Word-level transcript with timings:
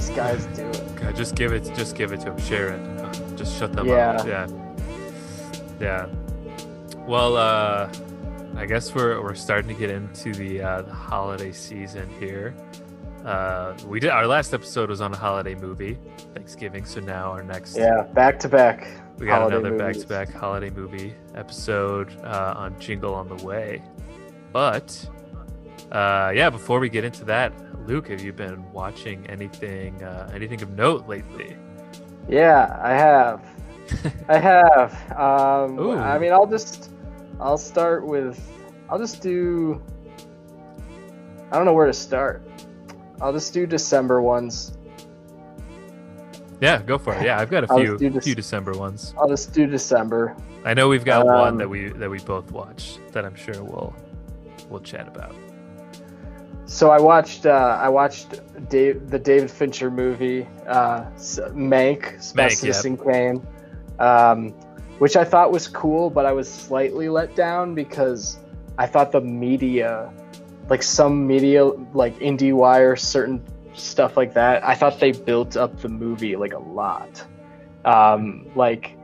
these 0.00 0.16
guys 0.16 0.46
doing? 0.46 0.94
God, 0.96 1.14
just 1.14 1.34
give 1.34 1.52
it. 1.52 1.64
Just 1.76 1.94
give 1.96 2.12
it 2.12 2.20
to 2.20 2.32
him. 2.32 2.38
Share 2.40 2.68
it. 2.70 3.36
Just 3.36 3.58
shut 3.58 3.72
them 3.72 3.86
Yeah. 3.86 4.10
up. 4.12 4.26
Yeah. 4.26 4.46
Yeah. 5.80 6.06
Well, 7.06 7.36
uh, 7.36 7.88
I 8.56 8.66
guess 8.66 8.94
we're 8.94 9.20
we're 9.22 9.34
starting 9.34 9.68
to 9.68 9.78
get 9.78 9.90
into 9.90 10.32
the 10.32 10.62
uh, 10.62 10.82
the 10.82 10.92
holiday 10.94 11.52
season 11.52 12.08
here. 12.18 12.54
Uh, 13.24 13.74
we 13.86 14.00
did 14.00 14.08
our 14.10 14.26
last 14.26 14.54
episode 14.54 14.88
was 14.88 15.02
on 15.02 15.12
a 15.12 15.16
holiday 15.16 15.54
movie, 15.54 15.98
Thanksgiving. 16.34 16.84
So 16.86 17.00
now 17.00 17.30
our 17.32 17.42
next 17.42 17.76
Yeah, 17.76 18.02
back 18.14 18.38
to 18.40 18.48
back. 18.48 18.86
we 19.18 19.26
got 19.26 19.46
another 19.52 19.76
back-to-back 19.76 20.32
holiday 20.32 20.70
movie 20.70 21.12
episode 21.34 22.18
uh, 22.24 22.54
on 22.56 22.78
Jingle 22.80 23.14
All 23.14 23.24
the 23.24 23.44
Way. 23.44 23.82
But 24.52 25.06
uh, 25.92 26.32
yeah, 26.34 26.48
before 26.48 26.80
we 26.80 26.88
get 26.88 27.04
into 27.04 27.26
that, 27.26 27.52
Luke, 27.90 28.06
have 28.06 28.20
you 28.20 28.32
been 28.32 28.70
watching 28.72 29.26
anything 29.26 30.00
uh, 30.00 30.30
anything 30.32 30.62
of 30.62 30.70
note 30.70 31.08
lately? 31.08 31.56
Yeah, 32.28 32.78
I 32.80 32.90
have. 32.90 33.44
I 34.28 34.38
have. 34.52 34.92
Um, 35.18 35.76
Ooh. 35.76 35.98
I 35.98 36.16
mean, 36.20 36.30
I'll 36.30 36.46
just, 36.46 36.92
I'll 37.40 37.58
start 37.58 38.06
with, 38.06 38.38
I'll 38.88 38.98
just 39.00 39.20
do. 39.20 39.82
I 41.50 41.56
don't 41.56 41.64
know 41.64 41.72
where 41.72 41.88
to 41.88 41.92
start. 41.92 42.48
I'll 43.20 43.32
just 43.32 43.52
do 43.52 43.66
December 43.66 44.22
ones. 44.22 44.78
Yeah, 46.60 46.80
go 46.82 46.96
for 46.96 47.12
it. 47.14 47.24
Yeah, 47.24 47.40
I've 47.40 47.50
got 47.50 47.64
a 47.64 47.68
few 47.76 47.98
this- 47.98 48.22
few 48.22 48.36
December 48.36 48.70
ones. 48.70 49.14
I'll 49.18 49.28
just 49.28 49.52
do 49.52 49.66
December. 49.66 50.36
I 50.64 50.74
know 50.74 50.86
we've 50.88 51.04
got 51.04 51.26
one 51.26 51.48
Um, 51.48 51.56
that 51.56 51.68
we 51.68 51.88
that 51.88 52.08
we 52.08 52.20
both 52.20 52.52
watched 52.52 53.00
that 53.10 53.24
I'm 53.24 53.34
sure 53.34 53.64
we'll 53.64 53.92
we'll 54.68 54.78
chat 54.78 55.08
about. 55.08 55.34
So 56.70 56.92
I 56.92 57.00
watched, 57.00 57.46
uh, 57.46 57.78
I 57.82 57.88
watched 57.88 58.40
Dave, 58.68 59.10
the 59.10 59.18
David 59.18 59.50
Fincher 59.50 59.90
movie, 59.90 60.46
uh, 60.68 61.00
Mank, 61.00 61.52
Mank, 61.52 62.22
Special 62.22 62.56
Citizen 62.56 62.96
Kane, 62.96 63.44
um, 63.98 64.50
which 65.00 65.16
I 65.16 65.24
thought 65.24 65.50
was 65.50 65.66
cool, 65.66 66.10
but 66.10 66.26
I 66.26 66.32
was 66.32 66.48
slightly 66.48 67.08
let 67.08 67.34
down 67.34 67.74
because 67.74 68.38
I 68.78 68.86
thought 68.86 69.10
the 69.10 69.20
media, 69.20 70.12
like 70.68 70.84
some 70.84 71.26
media, 71.26 71.64
like 71.64 72.16
IndieWire, 72.20 72.96
certain 72.96 73.42
stuff 73.74 74.16
like 74.16 74.32
that, 74.34 74.64
I 74.64 74.76
thought 74.76 75.00
they 75.00 75.10
built 75.10 75.56
up 75.56 75.76
the 75.80 75.88
movie 75.88 76.36
like 76.36 76.52
a 76.52 76.60
lot, 76.60 77.20
um, 77.84 78.46
like 78.54 78.96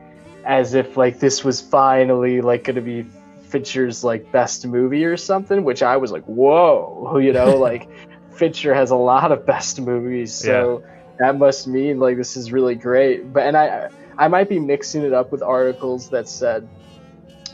as 0.45 0.73
if 0.73 0.95
like 0.95 1.19
this 1.19 1.43
was 1.43 1.59
finally 1.59 2.39
like 2.39 2.63
going 2.63 2.77
to 2.77 2.81
be 2.81 3.05
Fincher's 3.47 4.03
like 4.03 4.31
best 4.31 4.65
movie 4.65 5.05
or 5.05 5.17
something, 5.17 5.63
which 5.63 5.81
I 5.83 5.97
was 5.97 6.11
like, 6.11 6.23
whoa, 6.25 7.17
you 7.21 7.33
know, 7.33 7.55
like 7.57 7.89
Fincher 8.31 8.73
has 8.73 8.91
a 8.91 8.95
lot 8.95 9.31
of 9.31 9.45
best 9.45 9.81
movies, 9.81 10.33
so 10.33 10.83
that 11.17 11.37
must 11.37 11.67
mean 11.67 11.99
like 11.99 12.17
this 12.17 12.37
is 12.37 12.51
really 12.51 12.75
great. 12.75 13.33
But 13.33 13.47
and 13.47 13.57
I 13.57 13.89
I 14.17 14.27
might 14.27 14.49
be 14.49 14.59
mixing 14.59 15.03
it 15.03 15.13
up 15.13 15.31
with 15.31 15.41
articles 15.41 16.09
that 16.09 16.27
said, 16.27 16.67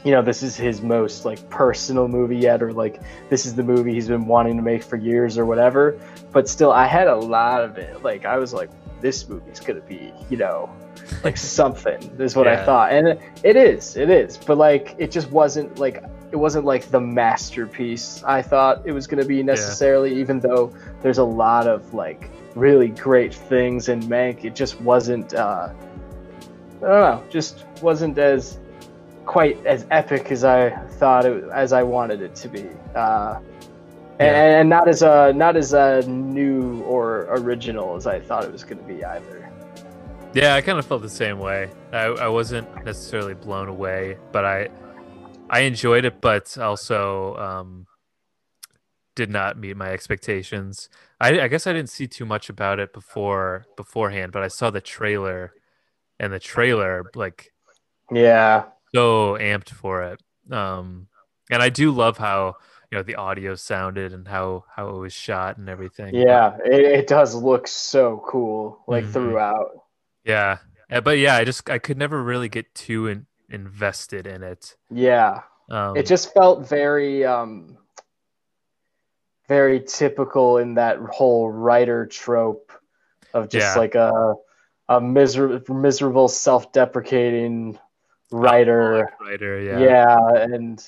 you 0.03 0.11
know, 0.11 0.21
this 0.21 0.43
is 0.43 0.57
his 0.57 0.81
most 0.81 1.25
like 1.25 1.49
personal 1.49 2.07
movie 2.07 2.37
yet, 2.37 2.61
or 2.61 2.73
like 2.73 3.01
this 3.29 3.45
is 3.45 3.55
the 3.55 3.63
movie 3.63 3.93
he's 3.93 4.07
been 4.07 4.25
wanting 4.25 4.57
to 4.57 4.63
make 4.63 4.83
for 4.83 4.97
years 4.97 5.37
or 5.37 5.45
whatever. 5.45 5.99
But 6.31 6.49
still, 6.49 6.71
I 6.71 6.87
had 6.87 7.07
a 7.07 7.15
lot 7.15 7.63
of 7.63 7.77
it. 7.77 8.03
Like 8.03 8.25
I 8.25 8.37
was 8.37 8.53
like, 8.53 8.69
this 8.99 9.27
movie's 9.29 9.59
gonna 9.59 9.81
be, 9.81 10.13
you 10.29 10.37
know, 10.37 10.69
like 11.23 11.37
something 11.37 12.01
is 12.19 12.35
what 12.35 12.47
I 12.47 12.63
thought, 12.65 12.91
and 12.93 13.07
it, 13.07 13.21
it 13.43 13.55
is, 13.55 13.95
it 13.97 14.09
is. 14.09 14.37
But 14.37 14.57
like, 14.57 14.95
it 14.97 15.11
just 15.11 15.31
wasn't 15.31 15.77
like 15.79 16.03
it 16.31 16.35
wasn't 16.35 16.65
like 16.65 16.89
the 16.89 16.99
masterpiece 16.99 18.23
I 18.23 18.41
thought 18.41 18.81
it 18.85 18.91
was 18.91 19.07
gonna 19.07 19.25
be 19.25 19.43
necessarily. 19.43 20.13
Even 20.19 20.39
though 20.39 20.73
there's 21.01 21.19
a 21.19 21.23
lot 21.23 21.67
of 21.67 21.93
like 21.93 22.29
really 22.55 22.89
great 22.89 23.33
things 23.33 23.89
in 23.89 24.01
Mank, 24.03 24.43
it 24.45 24.55
just 24.55 24.79
wasn't. 24.81 25.33
uh 25.33 25.69
I 26.77 26.85
don't 26.85 26.99
know, 27.01 27.23
just 27.29 27.65
wasn't 27.81 28.17
as 28.17 28.59
quite 29.25 29.65
as 29.65 29.85
epic 29.89 30.31
as 30.31 30.43
I 30.43 30.71
thought 30.99 31.25
it 31.25 31.45
as 31.53 31.71
I 31.71 31.81
wanted 31.83 32.21
it 32.21 32.35
to 32.35 32.49
be. 32.49 32.67
Uh, 32.93 33.39
and, 34.19 34.27
Yeah. 34.27 34.59
and 34.59 34.69
not 34.69 34.87
as 34.89 35.01
uh, 35.01 35.31
not 35.31 35.55
as 35.55 35.73
uh, 35.73 36.01
new 36.07 36.81
or 36.81 37.27
original 37.29 37.95
as 37.95 38.05
I 38.05 38.19
thought 38.19 38.43
it 38.43 38.51
was 38.51 38.63
going 38.65 38.79
to 38.79 38.83
be 38.83 39.03
either. 39.03 39.42
Yeah, 40.33 40.55
I 40.55 40.61
kind 40.61 40.79
of 40.79 40.85
felt 40.85 41.03
the 41.03 41.09
same 41.09 41.37
way. 41.37 41.69
I, 41.91 42.05
I 42.05 42.27
wasn't 42.27 42.67
necessarily 42.83 43.35
blown 43.35 43.67
away, 43.67 44.17
but 44.31 44.45
I 44.45 44.69
I 45.49 45.61
enjoyed 45.61 46.05
it, 46.05 46.21
but 46.21 46.57
also 46.57 47.35
um, 47.35 47.85
did 49.15 49.29
not 49.29 49.59
meet 49.59 49.77
my 49.77 49.91
expectations. 49.91 50.89
I, 51.21 51.41
I 51.41 51.47
guess 51.47 51.67
I 51.67 51.73
didn't 51.73 51.89
see 51.91 52.07
too 52.07 52.25
much 52.25 52.49
about 52.49 52.79
it 52.79 52.93
before 52.93 53.65
beforehand, 53.77 54.31
but 54.31 54.41
I 54.41 54.47
saw 54.47 54.71
the 54.71 54.81
trailer, 54.81 55.53
and 56.19 56.33
the 56.33 56.39
trailer 56.39 57.03
like 57.13 57.53
Yeah, 58.11 58.65
so 58.93 59.37
amped 59.39 59.69
for 59.69 60.01
it. 60.01 60.21
Um, 60.51 61.07
and 61.51 61.61
I 61.61 61.69
do 61.69 61.91
love 61.91 62.17
how 62.17 62.55
you 62.91 62.97
know 62.97 63.03
the 63.03 63.15
audio 63.15 63.53
sounded 63.53 64.13
and 64.13 64.27
how 64.27 64.65
how 64.75 64.89
it 64.89 64.99
was 64.99 65.13
shot 65.13 65.57
and 65.57 65.69
everything. 65.69 66.15
yeah, 66.15 66.57
it, 66.65 66.81
it 66.81 67.07
does 67.07 67.35
look 67.35 67.67
so 67.67 68.23
cool, 68.27 68.83
like 68.87 69.03
Mhm. 69.03 69.13
throughout. 69.13 69.82
Yeah, 70.23 70.57
Uh, 70.91 71.01
but 71.01 71.17
yeah, 71.17 71.35
I 71.35 71.43
just 71.43 71.69
I 71.69 71.79
could 71.79 71.97
never 71.97 72.21
really 72.23 72.49
get 72.49 72.73
too 72.75 73.07
in, 73.07 73.25
invested 73.49 74.27
in 74.27 74.43
it. 74.43 74.75
Yeah, 74.89 75.41
Um, 75.69 75.95
it 75.97 76.05
just 76.05 76.33
felt 76.33 76.67
very 76.67 77.25
um 77.25 77.77
very 79.47 79.81
typical 79.81 80.57
in 80.57 80.75
that 80.75 80.97
whole 80.99 81.51
writer 81.51 82.05
trope 82.05 82.71
of 83.33 83.49
just 83.49 83.75
Yeah. 83.75 83.79
like 83.79 83.95
a 83.95 84.35
a 84.89 84.99
miserable 85.01 85.75
miserable 85.75 86.27
self-deprecating 86.27 87.79
writer 88.31 89.09
writer, 89.21 89.61
yeah, 89.61 89.79
yeah. 89.79 90.35
and 90.35 90.83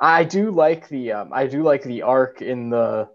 i 0.00 0.24
do 0.24 0.50
like 0.50 0.88
the 0.88 1.12
um 1.12 1.32
i 1.32 1.46
do 1.46 1.62
like 1.62 1.82
the 1.84 2.02
arc 2.02 2.42
in 2.42 2.70
the 2.70 3.08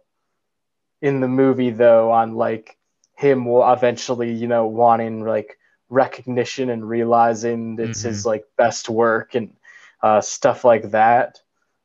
in 1.02 1.20
the 1.20 1.28
movie 1.28 1.70
though 1.72 2.12
on 2.12 2.36
like 2.36 2.78
him 3.16 3.46
will 3.46 3.72
eventually 3.72 4.32
you 4.34 4.48
know 4.48 4.68
wanting 4.68 5.24
like 5.26 5.58
recognition 5.90 6.70
and 6.70 6.88
realizing 6.88 7.78
it's 7.80 8.02
his 8.02 8.26
like 8.26 8.46
best 8.58 8.90
work 8.90 9.36
and 9.36 9.54
uh 10.02 10.22
stuff 10.22 10.64
like 10.66 10.92
that. 10.92 11.42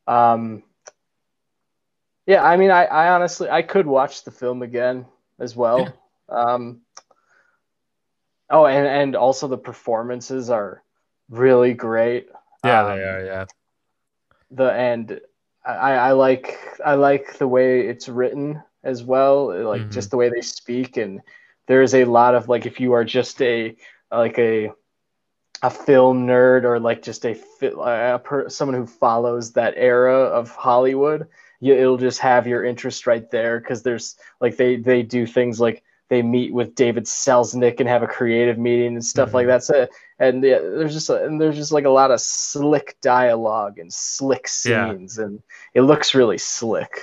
Um 0.06 0.62
yeah 2.27 2.43
i 2.44 2.56
mean 2.56 2.71
i 2.71 2.84
i 2.84 3.09
honestly 3.11 3.49
i 3.50 3.62
could 3.62 3.87
watch 3.87 4.25
the 4.25 4.31
film 4.31 4.62
again 4.62 5.06
as 5.38 5.56
well. 5.56 5.93
Um 6.28 6.81
oh 8.50 8.67
and 8.67 8.87
and 8.87 9.17
also 9.17 9.49
the 9.49 9.59
performances 9.59 10.50
are 10.50 10.83
really 11.28 11.75
great. 11.75 12.28
Yeah, 12.65 12.84
Um, 12.84 12.99
they 12.99 13.05
are, 13.05 13.25
yeah, 13.25 13.44
the 14.50 14.72
and 14.72 15.21
I, 15.65 15.93
I 15.93 16.12
like 16.12 16.59
I 16.84 16.94
like 16.94 17.38
the 17.38 17.49
way 17.49 17.87
it's 17.87 18.09
written 18.09 18.62
as 18.88 19.04
well, 19.04 19.53
like 19.69 19.82
Mhm. 19.82 19.93
just 19.93 20.10
the 20.10 20.16
way 20.16 20.29
they 20.31 20.40
speak, 20.40 20.96
and 20.96 21.20
there 21.67 21.82
is 21.82 21.94
a 21.94 22.05
lot 22.05 22.35
of 22.35 22.49
like 22.49 22.67
if 22.67 22.81
you 22.81 22.93
are 22.94 23.05
just 23.05 23.40
a 23.43 23.76
like 24.11 24.38
a 24.38 24.73
a 25.62 25.70
film 25.70 26.26
nerd 26.26 26.62
or 26.64 26.79
like 26.79 27.02
just 27.02 27.26
a, 27.26 27.37
a 27.62 28.19
per, 28.19 28.49
someone 28.49 28.76
who 28.76 28.87
follows 28.87 29.52
that 29.52 29.75
era 29.76 30.14
of 30.14 30.50
Hollywood, 30.50 31.26
you, 31.61 31.75
it'll 31.75 31.96
just 31.99 32.20
have 32.20 32.46
your 32.46 32.64
interest 32.64 33.06
right 33.06 33.29
there 33.31 33.58
because 33.61 33.82
there's 33.82 34.17
like 34.40 34.56
they 34.56 34.76
they 34.76 35.02
do 35.02 35.26
things 35.26 35.61
like 35.61 35.82
they 36.08 36.23
meet 36.23 36.55
with 36.55 36.75
David 36.75 37.05
Selznick 37.05 37.81
and 37.81 37.88
have 37.88 38.02
a 38.02 38.06
creative 38.06 38.56
meeting 38.56 38.94
and 38.94 39.05
stuff 39.05 39.34
like 39.34 39.44
Mhm. 39.46 39.49
that. 39.49 39.64
So 39.64 39.88
and 40.19 40.43
yeah, 40.43 40.61
there's 40.61 40.94
just 40.94 41.11
a, 41.11 41.25
and 41.25 41.41
there's 41.41 41.56
just 41.56 41.73
like 41.73 41.84
a 41.84 41.91
lot 41.91 42.12
of 42.12 42.20
slick 42.20 42.96
dialogue 43.02 43.79
and 43.79 43.93
slick 43.93 44.49
Yeah. 44.64 44.91
scenes, 44.93 45.19
and 45.19 45.43
it 45.75 45.82
looks 45.82 46.14
really 46.14 46.38
slick. 46.38 47.02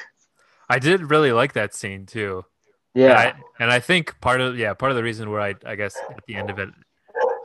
I 0.70 0.80
did 0.80 1.10
really 1.10 1.32
like 1.32 1.54
that 1.54 1.74
scene 1.74 2.06
too. 2.06 2.46
Yeah, 2.94 3.10
and 3.10 3.18
I, 3.18 3.34
and 3.60 3.72
I 3.72 3.80
think 3.80 4.20
part 4.22 4.42
of 4.42 4.58
yeah 4.58 4.74
part 4.74 4.92
of 4.92 4.96
the 4.96 5.04
reason 5.04 5.30
where 5.30 5.42
I 5.42 5.56
I 5.66 5.76
guess 5.76 5.98
at 6.10 6.26
the 6.28 6.36
end 6.36 6.50
of 6.50 6.60
it, 6.60 6.70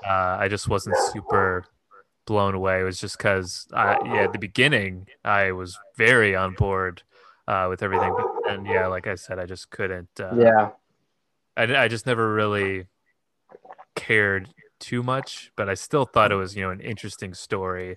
uh, 0.07 0.37
I 0.39 0.49
just 0.49 0.69
wasn't 0.69 0.97
super 1.13 1.65
blown 2.27 2.55
away 2.55 2.83
was 2.85 3.01
just 3.01 3.19
because 3.19 3.67
I 3.73 3.99
yeah 4.05 4.23
at 4.23 4.33
the 4.33 4.39
beginning 4.39 5.07
I 5.25 5.53
was 5.53 5.77
very 5.97 6.37
on 6.37 6.55
board 6.55 7.03
uh, 7.49 7.67
with 7.69 7.83
everything, 7.83 8.15
but 8.17 8.53
and 8.53 8.67
yeah 8.67 8.87
like 8.87 9.07
I 9.07 9.17
said 9.17 9.39
I 9.39 9.47
just 9.47 9.71
couldn't. 9.71 10.09
Uh, 10.19 10.37
yeah, 10.37 10.71
I, 11.57 11.85
I 11.85 11.89
just 11.89 12.07
never 12.07 12.33
really 12.33 12.87
cared 13.97 14.49
too 14.79 15.03
much, 15.03 15.53
but 15.57 15.69
I 15.69 15.75
still 15.75 16.05
thought 16.05 16.33
it 16.33 16.37
was 16.37 16.57
you 16.57 16.63
know 16.63 16.71
an 16.71 16.81
interesting 16.81 17.35
story. 17.35 17.97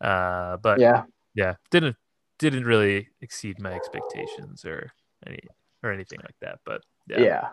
Uh, 0.00 0.56
but 0.56 0.80
yeah, 0.80 1.04
yeah. 1.34 1.54
didn't 1.70 1.96
didn't 2.40 2.64
really 2.64 3.08
exceed 3.20 3.60
my 3.60 3.72
expectations 3.72 4.64
or 4.64 4.90
any 5.26 5.40
or 5.84 5.92
anything 5.92 6.18
like 6.22 6.34
that. 6.40 6.58
But 6.64 6.82
yeah, 7.06 7.20
yeah. 7.20 7.48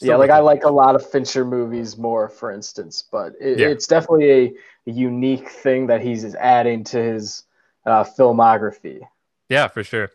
Yeah, 0.00 0.16
like 0.16 0.30
I 0.30 0.40
like 0.40 0.64
a 0.64 0.70
lot 0.70 0.96
of 0.96 1.08
Fincher 1.08 1.44
movies 1.44 1.96
more, 1.96 2.28
for 2.28 2.50
instance, 2.50 3.04
but 3.12 3.34
it, 3.40 3.60
Yeah. 3.60 3.68
it's 3.68 3.86
definitely 3.86 4.30
a, 4.30 4.54
unique 4.84 5.48
thing 5.48 5.86
that 5.86 6.00
he's 6.00 6.34
adding 6.34 6.82
to 6.82 7.00
his 7.00 7.44
uh, 7.86 8.02
filmography. 8.02 9.00
Yeah, 9.48 9.68
for 9.68 9.84
sure. 9.84 10.10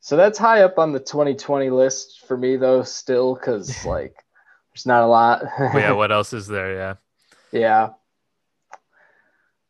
so 0.00 0.18
that's 0.18 0.38
high 0.38 0.64
up 0.64 0.78
on 0.78 0.92
the 0.92 1.00
2020 1.00 1.70
list 1.70 2.26
for 2.26 2.36
me 2.36 2.56
though, 2.56 2.82
still, 2.82 3.34
because 3.34 3.86
like 3.86 4.14
there's 4.74 4.84
not 4.84 5.02
a 5.02 5.06
lot. 5.06 5.42
yeah, 5.58 5.92
what 6.00 6.12
else 6.12 6.34
is 6.34 6.46
there? 6.46 6.74
Yeah. 6.74 6.94
Yeah. 7.52 7.88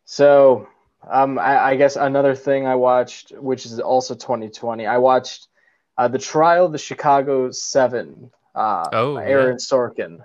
So, 0.05 0.67
um, 1.11 1.39
I, 1.39 1.71
I, 1.71 1.77
guess 1.77 1.97
another 1.97 2.35
thing 2.35 2.67
I 2.67 2.77
watched, 2.77 3.33
which 3.33 3.67
is 3.67 3.81
also 3.81 4.15
2020, 4.15 4.87
I 4.87 4.99
watched 4.99 5.49
uh, 5.99 6.09
the 6.09 6.19
Trial 6.19 6.67
of 6.67 6.73
the 6.73 6.79
Chicago 6.79 7.51
Seven. 7.51 8.31
Uh, 8.55 8.89
oh, 8.93 9.17
Aaron 9.17 9.59
yeah. 9.59 9.77
Sorkin. 9.77 10.19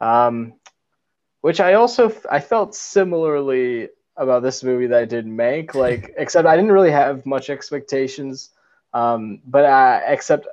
Um, 0.00 0.54
which 1.40 1.60
I 1.60 1.74
also 1.74 2.12
I 2.30 2.40
felt 2.40 2.74
similarly 2.74 3.88
about 4.16 4.42
this 4.42 4.64
movie 4.64 4.88
that 4.88 4.98
I 4.98 5.04
did 5.04 5.26
Mank, 5.26 5.74
like 5.74 6.14
except 6.18 6.46
I 6.46 6.56
didn't 6.56 6.72
really 6.72 6.90
have 6.90 7.24
much 7.24 7.50
expectations. 7.50 8.50
Um, 8.92 9.40
but 9.46 9.64
I, 9.64 10.02
except 10.06 10.48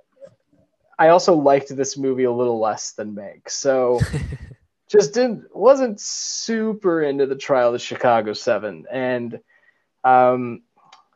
I 0.99 1.09
also 1.09 1.33
liked 1.33 1.75
this 1.75 1.97
movie 1.97 2.25
a 2.25 2.31
little 2.31 2.59
less 2.59 2.91
than 2.91 3.15
Mank, 3.15 3.49
so 3.49 4.01
just 4.87 5.13
didn't 5.13 5.55
wasn't 5.55 5.99
super 5.99 7.01
into 7.01 7.25
the 7.25 7.35
Trial 7.35 7.67
of 7.67 7.73
the 7.73 7.79
Chicago 7.79 8.33
Seven, 8.33 8.85
and 8.91 9.39
um, 10.03 10.61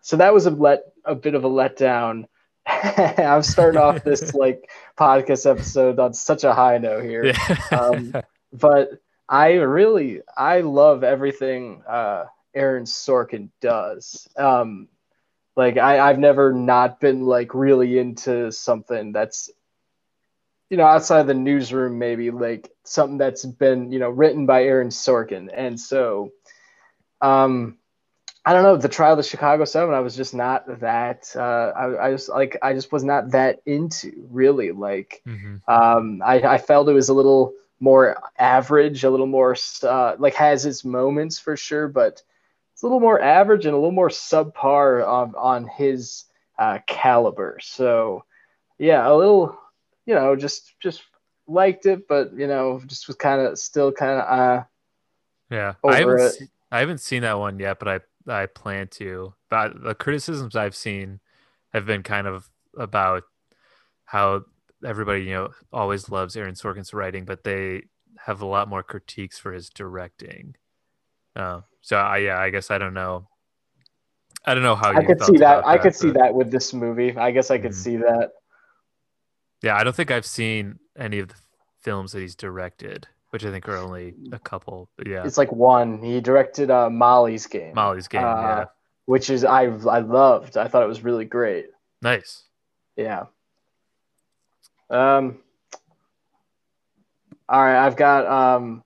so 0.02 0.18
that 0.18 0.34
was 0.34 0.46
a 0.46 0.52
let 0.52 0.84
a 1.06 1.16
bit 1.16 1.36
of 1.36 1.44
a 1.44 1.50
letdown. 1.50 2.26
I'm 2.68 3.44
starting 3.44 3.80
off 3.80 4.04
this 4.04 4.34
like 4.34 4.70
podcast 4.98 5.50
episode 5.50 6.00
on 6.00 6.14
such 6.14 6.44
a 6.44 6.54
high 6.54 6.78
note 6.78 7.04
here, 7.04 7.34
um, 7.72 8.14
but 8.54 9.02
I 9.30 9.54
really 9.54 10.22
I 10.36 10.62
love 10.62 11.04
everything 11.04 11.84
uh, 11.88 12.26
Aaron 12.54 12.86
Sorkin 12.86 13.50
does. 13.62 14.28
Um, 14.38 14.88
like 15.58 15.78
I, 15.78 16.00
I've 16.00 16.20
never 16.20 16.54
not 16.54 17.00
been 17.00 17.26
like 17.26 17.54
really 17.54 17.98
into 17.98 18.52
something 18.52 19.12
that's 19.12 19.50
you 20.70 20.78
know 20.78 20.86
outside 20.86 21.24
the 21.24 21.34
newsroom 21.34 21.98
maybe 21.98 22.32
like 22.32 22.70
something 22.84 23.18
that's 23.18 23.46
been 23.46 23.92
you 23.92 24.00
know 24.00 24.10
written 24.10 24.46
by 24.46 24.64
Aaron 24.64 24.90
Sorkin 24.90 25.50
and 25.54 25.80
so 25.80 26.32
um 27.22 27.78
I 28.48 28.54
don't 28.54 28.64
know 28.64 28.78
the 28.78 28.88
trial 28.88 29.12
of 29.12 29.18
the 29.18 29.24
Chicago 29.24 29.66
Seven 29.66 29.94
I 29.94 30.00
was 30.00 30.16
just 30.16 30.34
not 30.34 30.80
that 30.80 31.32
uh, 31.36 31.74
I, 31.76 32.08
I 32.08 32.12
just 32.12 32.30
like 32.30 32.58
I 32.62 32.74
just 32.74 32.92
was 32.92 33.04
not 33.04 33.32
that 33.32 33.62
into 33.66 34.12
really 34.32 34.72
like 34.72 35.22
mm-hmm. 35.28 35.58
um 35.68 36.22
I, 36.26 36.36
I 36.42 36.58
felt 36.58 36.90
it 36.90 36.94
was 36.94 37.10
a 37.10 37.14
little 37.14 37.54
more 37.80 38.18
average 38.40 39.04
a 39.04 39.10
little 39.10 39.28
more 39.28 39.56
uh, 39.84 40.16
like 40.18 40.34
has 40.36 40.66
its 40.66 40.86
moments 40.86 41.38
for 41.38 41.58
sure 41.58 41.88
but 41.88 42.24
it's 42.78 42.84
a 42.84 42.86
little 42.86 43.00
more 43.00 43.20
average 43.20 43.66
and 43.66 43.74
a 43.74 43.78
little 43.78 43.92
more 43.92 44.10
subpar 44.10 45.04
on, 45.04 45.34
on 45.36 45.66
his 45.66 46.26
uh, 46.60 46.78
caliber. 46.86 47.58
So, 47.60 48.24
yeah, 48.78 49.12
a 49.12 49.16
little, 49.16 49.58
you 50.06 50.14
know, 50.14 50.36
just 50.36 50.80
just 50.80 51.02
liked 51.48 51.88
it, 51.88 52.08
but 52.08 52.34
you 52.38 52.46
know, 52.46 52.80
just 52.86 53.08
was 53.08 53.16
kind 53.16 53.42
of 53.42 53.58
still 53.58 53.92
kind 53.92 54.22
of 54.22 54.40
uh. 54.40 54.64
Yeah, 55.50 55.74
I 55.84 55.96
haven't 55.96 56.32
seen, 56.34 56.50
I 56.72 56.80
haven't 56.82 57.00
seen 57.00 57.24
that 57.24 57.40
one 57.40 57.58
yet, 57.58 57.80
but 57.80 57.88
I 57.88 58.00
I 58.28 58.46
plan 58.46 58.88
to. 58.90 59.34
But 59.50 59.82
the 59.82 59.96
criticisms 59.96 60.56
I've 60.56 60.76
seen 60.76 61.20
have 61.74 61.86
been 61.86 62.04
kind 62.04 62.28
of 62.28 62.50
about 62.78 63.24
how 64.06 64.44
everybody 64.86 65.24
you 65.24 65.32
know 65.32 65.50
always 65.72 66.10
loves 66.10 66.36
Aaron 66.36 66.56
Sorkin's 66.56 66.94
writing, 66.94 67.26
but 67.26 67.44
they 67.44 67.84
have 68.26 68.42
a 68.42 68.46
lot 68.46 68.70
more 68.70 68.84
critiques 68.84 69.38
for 69.38 69.54
his 69.54 69.70
directing. 69.70 70.56
Uh, 71.36 71.62
so 71.82 71.98
I 71.98 72.18
yeah, 72.18 72.40
I 72.40 72.50
guess 72.50 72.72
I 72.72 72.78
don't 72.78 72.94
know. 72.94 73.28
I 74.46 74.54
don't 74.54 74.64
know 74.64 74.76
how 74.76 74.92
I 74.92 75.04
could 75.04 75.22
see 75.22 75.38
that. 75.38 75.66
I 75.66 75.78
could 75.78 75.96
see 75.96 76.12
that 76.12 76.34
with 76.34 76.52
this 76.52 76.74
movie. 76.74 77.16
I 77.18 77.32
guess 77.32 77.52
I 77.52 77.58
could 77.58 77.72
mm-hmm. 77.72 77.80
see 77.80 77.98
that. 77.98 78.32
Yeah, 79.62 79.76
I 79.76 79.84
don't 79.84 79.96
think 79.96 80.12
I've 80.12 80.26
seen 80.26 80.80
any 80.98 81.20
of 81.20 81.30
the 81.30 81.36
films 81.82 82.12
that 82.12 82.22
he's 82.22 82.36
directed, 82.36 83.08
which 83.38 83.46
I 83.46 83.52
think 83.52 83.70
are 83.70 83.78
only 83.78 84.16
a 84.32 84.40
couple. 84.40 84.90
But 84.98 85.06
yeah, 85.06 85.24
it's 85.24 85.38
like 85.38 85.52
one. 85.52 86.02
He 86.02 86.20
directed 86.22 86.72
uh, 86.72 86.90
Molly's 86.90 87.46
Game. 87.46 87.76
Molly's 87.76 88.08
Game, 88.08 88.24
uh, 88.24 88.26
yeah. 88.26 88.66
Which 89.06 89.30
is 89.30 89.46
I 89.46 89.66
I 89.66 90.00
loved. 90.00 90.58
I 90.58 90.68
thought 90.68 90.82
it 90.82 90.88
was 90.88 91.04
really 91.04 91.26
great. 91.26 91.68
Nice. 92.02 92.46
Yeah. 92.96 93.26
Um. 94.90 95.38
All 97.48 97.62
right, 97.62 97.86
I've 97.86 97.96
got 97.96 98.26
um, 98.26 98.84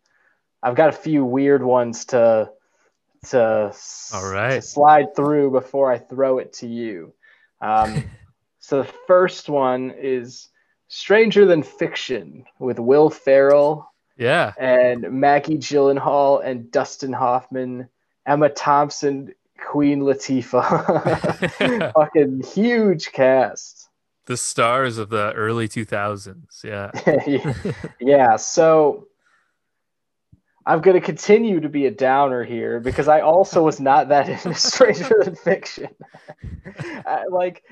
I've 0.61 0.75
got 0.75 0.89
a 0.89 0.97
few 0.97 1.23
weird 1.23 1.63
ones 1.63 2.03
to 2.05 2.51
to, 3.27 3.73
All 4.13 4.31
right. 4.33 4.55
to 4.55 4.61
slide 4.61 5.15
through 5.15 5.51
before 5.51 5.89
I 5.89 5.97
throw 5.97 6.39
it 6.39 6.51
to 6.53 6.67
you. 6.67 7.13
Um, 7.61 8.03
so 8.59 8.83
the 8.83 8.91
first 9.07 9.47
one 9.47 9.91
is 9.91 10.49
Stranger 10.89 11.45
Than 11.45 11.63
Fiction 11.63 12.43
with 12.59 12.79
Will 12.79 13.09
Ferrell. 13.09 13.90
Yeah. 14.17 14.53
And 14.57 15.11
Maggie 15.11 15.57
Gyllenhaal 15.57 16.45
and 16.45 16.71
Dustin 16.71 17.13
Hoffman, 17.13 17.89
Emma 18.25 18.49
Thompson, 18.49 19.33
Queen 19.59 20.01
Latifah. 20.01 21.93
Fucking 21.93 22.43
huge 22.43 23.11
cast. 23.11 23.89
The 24.25 24.37
stars 24.37 24.97
of 24.97 25.09
the 25.09 25.33
early 25.33 25.67
2000s. 25.67 26.63
Yeah. 26.63 26.91
yeah. 27.99 28.35
So 28.35 29.07
I'm 30.65 30.81
going 30.81 30.99
to 30.99 31.05
continue 31.05 31.59
to 31.59 31.69
be 31.69 31.87
a 31.87 31.91
downer 31.91 32.43
here 32.43 32.79
because 32.79 33.07
I 33.07 33.21
also 33.21 33.63
was 33.63 33.79
not 33.79 34.09
that 34.09 34.29
into 34.45 34.53
Stranger 34.53 35.23
Than 35.23 35.35
Fiction. 35.35 35.89
like, 37.29 37.63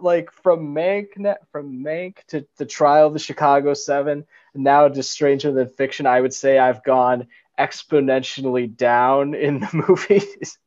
like 0.00 0.30
from 0.30 0.74
Mank, 0.74 1.36
from 1.50 1.82
Mank 1.84 2.24
to 2.28 2.46
the 2.56 2.66
Trial 2.66 3.08
of 3.08 3.12
the 3.12 3.18
Chicago 3.18 3.74
Seven, 3.74 4.24
now 4.54 4.88
to 4.88 5.02
Stranger 5.02 5.52
Than 5.52 5.68
Fiction, 5.68 6.06
I 6.06 6.20
would 6.20 6.34
say 6.34 6.58
I've 6.58 6.84
gone 6.84 7.28
exponentially 7.58 8.74
down 8.74 9.34
in 9.34 9.60
the 9.60 9.84
movies. 9.88 10.58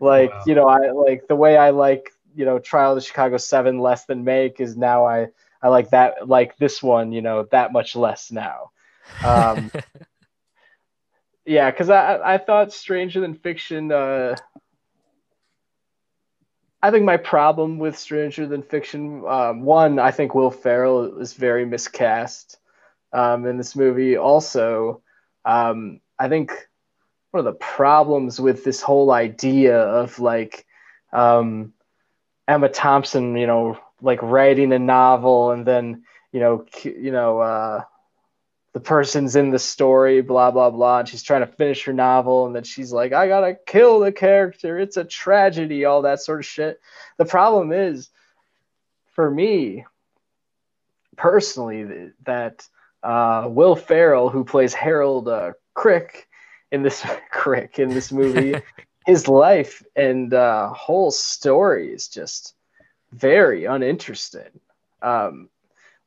like, 0.00 0.30
wow. 0.30 0.42
you 0.46 0.54
know, 0.54 0.68
I 0.68 0.90
like 0.90 1.26
the 1.28 1.36
way 1.36 1.56
I 1.56 1.70
like, 1.70 2.10
you 2.34 2.44
know, 2.44 2.58
Trial 2.58 2.92
of 2.92 2.96
the 2.96 3.02
Chicago 3.02 3.36
Seven 3.36 3.78
less 3.78 4.04
than 4.06 4.24
Mank 4.24 4.60
is 4.60 4.76
now 4.76 5.06
I 5.06 5.28
I 5.62 5.68
like 5.68 5.90
that 5.90 6.28
like 6.28 6.56
this 6.58 6.82
one, 6.82 7.12
you 7.12 7.22
know, 7.22 7.46
that 7.50 7.72
much 7.72 7.96
less 7.96 8.30
now. 8.30 8.70
Um, 9.24 9.70
yeah, 11.46 11.70
because 11.70 11.88
I 11.88 12.34
I 12.34 12.38
thought 12.38 12.72
Stranger 12.72 13.20
Than 13.20 13.34
Fiction. 13.34 13.90
Uh, 13.90 14.36
I 16.84 16.90
think 16.90 17.06
my 17.06 17.16
problem 17.16 17.78
with 17.78 17.98
Stranger 17.98 18.46
Than 18.46 18.62
Fiction, 18.62 19.24
um, 19.26 19.62
one, 19.62 19.98
I 19.98 20.10
think 20.10 20.34
Will 20.34 20.50
Ferrell 20.50 21.18
is 21.18 21.32
very 21.32 21.64
miscast 21.64 22.58
um, 23.10 23.46
in 23.46 23.56
this 23.56 23.74
movie. 23.74 24.18
Also, 24.18 25.00
um, 25.46 26.02
I 26.18 26.28
think 26.28 26.52
one 27.30 27.38
of 27.38 27.46
the 27.46 27.58
problems 27.58 28.38
with 28.38 28.64
this 28.64 28.82
whole 28.82 29.12
idea 29.12 29.80
of 29.80 30.18
like 30.18 30.66
um, 31.10 31.72
Emma 32.46 32.68
Thompson, 32.68 33.34
you 33.34 33.46
know, 33.46 33.78
like 34.02 34.20
writing 34.20 34.70
a 34.74 34.78
novel 34.78 35.52
and 35.52 35.64
then 35.64 36.02
you 36.32 36.40
know, 36.40 36.66
you 36.84 37.12
know. 37.12 37.38
Uh, 37.38 37.84
the 38.74 38.80
person's 38.80 39.36
in 39.36 39.50
the 39.50 39.58
story, 39.58 40.20
blah 40.20 40.50
blah 40.50 40.68
blah, 40.68 40.98
and 40.98 41.08
she's 41.08 41.22
trying 41.22 41.46
to 41.46 41.46
finish 41.46 41.84
her 41.84 41.92
novel, 41.92 42.46
and 42.46 42.54
then 42.54 42.64
she's 42.64 42.92
like, 42.92 43.12
"I 43.12 43.28
gotta 43.28 43.56
kill 43.66 44.00
the 44.00 44.12
character. 44.12 44.78
It's 44.78 44.96
a 44.96 45.04
tragedy." 45.04 45.84
All 45.84 46.02
that 46.02 46.20
sort 46.20 46.40
of 46.40 46.44
shit. 46.44 46.80
The 47.16 47.24
problem 47.24 47.72
is, 47.72 48.10
for 49.12 49.30
me, 49.30 49.86
personally, 51.16 52.10
that 52.24 52.68
uh, 53.04 53.46
Will 53.48 53.76
Ferrell, 53.76 54.28
who 54.28 54.44
plays 54.44 54.74
Harold 54.74 55.28
uh, 55.28 55.52
Crick 55.74 56.28
in 56.72 56.82
this 56.82 57.06
Crick 57.30 57.78
in 57.78 57.90
this 57.90 58.10
movie, 58.10 58.60
his 59.06 59.28
life 59.28 59.84
and 59.94 60.34
uh, 60.34 60.68
whole 60.70 61.12
story 61.12 61.92
is 61.92 62.08
just 62.08 62.54
very 63.12 63.66
uninteresting. 63.66 64.60
Um, 65.00 65.48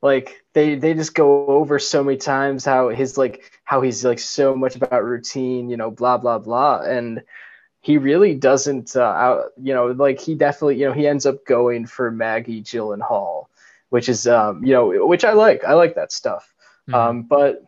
like 0.00 0.44
they 0.52 0.76
they 0.76 0.94
just 0.94 1.14
go 1.14 1.46
over 1.46 1.78
so 1.78 2.04
many 2.04 2.16
times 2.16 2.64
how 2.64 2.88
his 2.88 3.18
like 3.18 3.50
how 3.64 3.80
he's 3.80 4.04
like 4.04 4.18
so 4.18 4.54
much 4.54 4.76
about 4.76 5.04
routine 5.04 5.68
you 5.68 5.76
know 5.76 5.90
blah 5.90 6.18
blah 6.18 6.38
blah. 6.38 6.80
And 6.80 7.22
he 7.80 7.96
really 7.98 8.34
doesn't 8.34 8.96
uh, 8.96 9.02
out, 9.02 9.44
you 9.60 9.74
know 9.74 9.88
like 9.88 10.20
he 10.20 10.34
definitely 10.34 10.76
you 10.78 10.86
know 10.86 10.92
he 10.92 11.06
ends 11.06 11.26
up 11.26 11.44
going 11.44 11.86
for 11.86 12.10
maggie 12.10 12.62
gyllenhaal 12.62 13.46
which 13.88 14.08
is 14.08 14.26
um 14.26 14.64
you 14.64 14.72
know 14.72 15.06
which 15.06 15.24
i 15.24 15.32
like. 15.32 15.64
I 15.64 15.74
like 15.74 15.94
that 15.94 16.12
stuff. 16.12 16.52
Mm-hmm. 16.88 16.94
um 16.94 17.22
but 17.22 17.64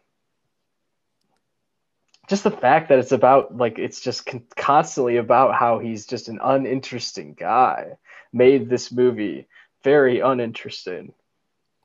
just 2.29 2.45
the 2.45 2.51
fact 2.51 2.91
that 2.91 3.01
it's 3.01 3.13
about 3.13 3.57
like 3.57 3.79
it's 3.79 4.01
just 4.01 4.25
con- 4.25 4.45
constantly 4.57 5.17
about 5.17 5.55
how 5.55 5.81
he's 5.81 6.07
just 6.07 6.29
an 6.29 6.39
uninteresting 6.41 7.35
guy 7.35 7.97
made 8.33 8.69
this 8.69 8.93
movie 8.93 9.49
very 9.83 10.21
uninteresting 10.21 11.13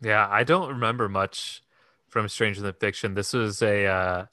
yeah, 0.06 0.28
I 0.30 0.44
don't 0.44 0.70
remember 0.70 1.10
much 1.10 1.64
from 2.10 2.30
Stranger 2.30 2.62
Than 2.62 2.74
Fiction. 2.74 3.16
This 3.16 3.34
was 3.34 3.64
a 3.64 3.86
uh, 3.88 4.26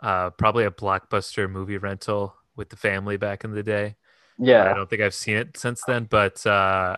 uh, 0.00 0.30
probably 0.30 0.64
a 0.64 0.70
blockbuster 0.70 1.50
movie 1.50 1.78
rental 1.78 2.34
with 2.54 2.68
the 2.68 2.76
family 2.76 3.16
back 3.16 3.44
in 3.44 3.52
the 3.52 3.62
day. 3.62 3.96
Yeah, 4.38 4.70
I 4.70 4.74
don't 4.74 4.90
think 4.90 5.00
I've 5.00 5.14
seen 5.14 5.36
it 5.36 5.56
since 5.56 5.82
then, 5.86 6.04
but 6.04 6.46
uh, 6.46 6.96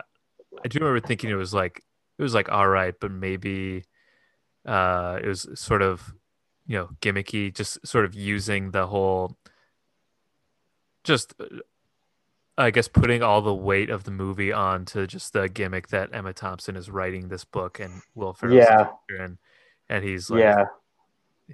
I 0.65 0.69
do 0.69 0.81
remember 0.81 1.07
thinking 1.07 1.31
it 1.31 1.35
was 1.35 1.55
like 1.55 1.81
it 2.19 2.23
was 2.23 2.35
like 2.35 2.49
all 2.49 2.67
right, 2.67 2.95
but 3.01 3.13
maybe 3.13 3.85
uh, 4.67 5.21
it 5.23 5.29
was 5.29 5.47
sort 5.55 5.83
of 5.83 6.13
you 6.67 6.77
know 6.77 6.89
gimmicky, 7.01 7.55
just 7.55 7.87
sort 7.87 8.05
of 8.05 8.17
using 8.17 8.73
the 8.73 8.89
whole 8.89 9.37
just 11.05 11.35
I 12.59 12.71
guess 12.71 12.89
putting 12.89 13.23
all 13.23 13.43
the 13.43 13.55
weight 13.55 13.91
of 13.91 14.05
the 14.05 14.11
movie 14.11 14.53
onto 14.53 15.07
just 15.07 15.33
the 15.33 15.49
gimmick 15.49 15.89
that 15.89 16.11
Emma 16.13 16.33
Thompson 16.33 16.75
is 16.77 16.91
writing 16.91 17.29
this 17.29 17.45
book 17.45 17.81
and 17.81 18.01
Will 18.15 18.33
Ferrell's 18.33 18.67
Yeah. 18.69 18.89
and 19.19 19.39
and 19.89 20.05
he's 20.05 20.31
like 20.31 20.41
yeah, 20.41 20.65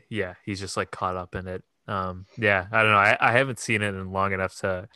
yeah, 0.08 0.34
he's 0.44 0.60
just 0.60 0.76
like 0.76 0.90
caught 0.90 1.16
up 1.16 1.34
in 1.34 1.48
it. 1.48 1.62
Um, 1.88 2.26
yeah, 2.38 2.66
I 2.70 2.82
don't 2.82 2.92
know. 2.92 2.98
I, 2.98 3.16
I 3.20 3.32
haven't 3.32 3.58
seen 3.58 3.82
it 3.82 3.94
in 3.94 4.12
long 4.12 4.32
enough 4.32 4.56
to 4.60 4.88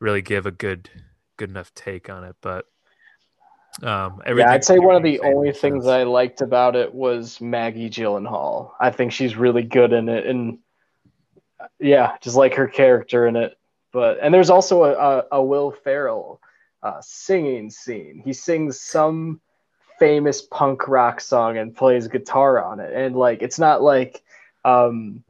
really 0.00 0.22
give 0.22 0.46
a 0.46 0.50
good 0.50 0.90
good 1.36 1.50
enough 1.50 1.72
take 1.74 2.10
on 2.10 2.24
it, 2.24 2.36
but 2.42 2.66
um, 3.82 4.20
yeah. 4.26 4.50
I'd 4.50 4.64
say 4.64 4.78
one 4.78 4.96
of 4.96 5.02
the 5.02 5.20
only 5.20 5.52
things. 5.52 5.86
I 5.86 6.02
liked 6.02 6.40
about 6.40 6.74
it 6.74 6.92
was 6.92 7.40
Maggie 7.40 7.88
Gyllenhaal. 7.88 8.72
I 8.80 8.90
think 8.90 9.12
she's 9.12 9.36
really 9.36 9.62
good 9.62 9.92
in 9.92 10.08
it, 10.08 10.26
and 10.26 10.58
yeah, 11.78 12.16
just 12.20 12.36
like 12.36 12.54
her 12.54 12.66
character 12.66 13.26
in 13.26 13.36
it. 13.36 13.56
But 13.92 14.18
and 14.22 14.32
there's 14.32 14.50
also 14.50 14.84
a, 14.84 14.92
a, 14.92 15.24
a 15.32 15.42
Will 15.42 15.70
Ferrell 15.70 16.40
uh, 16.82 17.00
singing 17.00 17.70
scene. 17.70 18.22
He 18.24 18.32
sings 18.32 18.80
some 18.80 19.40
famous 19.98 20.42
punk 20.42 20.88
rock 20.88 21.20
song 21.20 21.58
and 21.58 21.76
plays 21.76 22.08
guitar 22.08 22.62
on 22.62 22.80
it, 22.80 22.92
and 22.92 23.16
like 23.16 23.42
it's 23.42 23.58
not 23.58 23.82
like 23.82 24.22
um, 24.64 25.24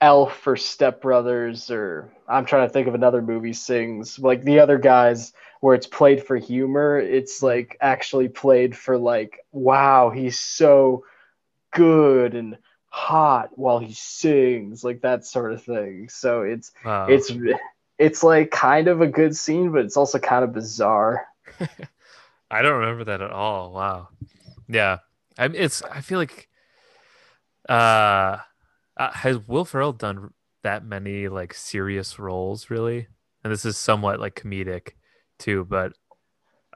Elf 0.00 0.46
or 0.46 0.56
Step 0.56 1.02
Brothers 1.02 1.70
or 1.70 2.10
I'm 2.28 2.46
trying 2.46 2.66
to 2.66 2.72
think 2.72 2.88
of 2.88 2.94
another 2.94 3.22
movie 3.22 3.52
sings 3.52 4.18
like 4.18 4.42
the 4.42 4.60
other 4.60 4.78
guys 4.78 5.32
where 5.60 5.74
it's 5.74 5.86
played 5.86 6.24
for 6.24 6.36
humor. 6.36 6.98
It's 6.98 7.42
like 7.42 7.76
actually 7.80 8.28
played 8.28 8.76
for 8.76 8.96
like 8.96 9.40
wow, 9.52 10.10
he's 10.10 10.38
so 10.38 11.04
good 11.72 12.34
and 12.34 12.56
hot 12.90 13.50
while 13.56 13.78
he 13.78 13.92
sings 13.94 14.84
like 14.84 15.00
that 15.02 15.24
sort 15.24 15.52
of 15.52 15.62
thing. 15.62 16.08
So 16.08 16.42
it's 16.42 16.72
Wow. 16.84 17.06
it's 17.08 17.32
it's 17.98 18.22
like 18.22 18.50
kind 18.50 18.88
of 18.88 19.00
a 19.00 19.06
good 19.06 19.36
scene, 19.36 19.72
but 19.72 19.84
it's 19.84 19.96
also 19.96 20.18
kind 20.18 20.44
of 20.44 20.52
bizarre. 20.52 21.26
I 22.50 22.62
don't 22.62 22.80
remember 22.80 23.04
that 23.04 23.22
at 23.22 23.30
all. 23.30 23.72
Wow. 23.72 24.08
Yeah. 24.68 24.98
I 25.38 25.46
it's 25.46 25.82
I 25.82 26.00
feel 26.00 26.18
like 26.18 26.48
uh, 27.68 28.38
uh 28.96 29.10
has 29.12 29.38
Will 29.46 29.64
Ferrell 29.64 29.92
done 29.92 30.32
that 30.62 30.84
many 30.84 31.28
like 31.28 31.54
serious 31.54 32.18
roles 32.18 32.70
really? 32.70 33.08
And 33.44 33.52
this 33.52 33.64
is 33.64 33.76
somewhat 33.76 34.20
like 34.20 34.34
comedic 34.34 34.90
too, 35.38 35.64
but 35.64 35.92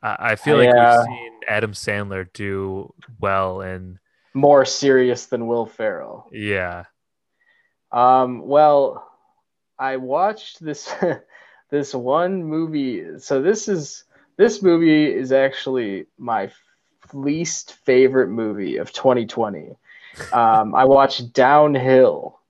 I, 0.03 0.33
I 0.33 0.37
feel 0.37 0.57
like 0.57 0.69
Yeah. 0.69 0.97
we've 0.97 1.07
seen 1.07 1.33
Adam 1.49 1.73
Sandler 1.73 2.33
do 2.33 2.95
well 3.21 3.61
and 3.61 3.99
More 4.35 4.65
serious 4.65 5.27
than 5.27 5.47
Will 5.47 5.67
Ferrell. 5.67 6.29
yeah. 6.33 6.85
Um, 7.93 8.47
well, 8.47 9.09
I 9.79 9.97
watched 9.99 10.63
this 10.65 10.93
this 11.71 11.95
one 11.95 12.43
movie. 12.43 13.19
So 13.19 13.41
this 13.41 13.69
is 13.69 14.05
this 14.37 14.63
movie 14.63 15.07
is 15.15 15.31
actually 15.31 16.07
my 16.19 16.51
least 17.13 17.75
favorite 17.85 18.29
movie 18.31 18.79
of 18.79 18.93
2020. 18.93 19.77
Um, 20.33 20.75
I 20.75 20.85
watched 20.85 21.33
Downhill. 21.33 22.41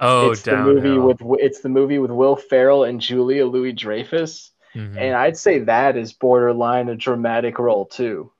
Oh, 0.00 0.30
it's 0.30 0.42
downhill. 0.42 0.74
the 0.76 0.80
movie 0.80 0.98
with 0.98 1.40
it's 1.40 1.60
the 1.60 1.68
movie 1.68 1.98
with 1.98 2.10
Will 2.10 2.36
Ferrell 2.36 2.84
and 2.84 2.98
Julia 3.00 3.44
Louis 3.46 3.72
Dreyfus, 3.72 4.50
Mhm. 4.74 4.96
and 4.96 5.14
I'd 5.14 5.36
say 5.36 5.58
that 5.60 5.96
is 5.96 6.12
borderline 6.14 6.88
a 6.88 6.96
dramatic 6.96 7.58
role 7.58 7.84
too. 7.86 8.32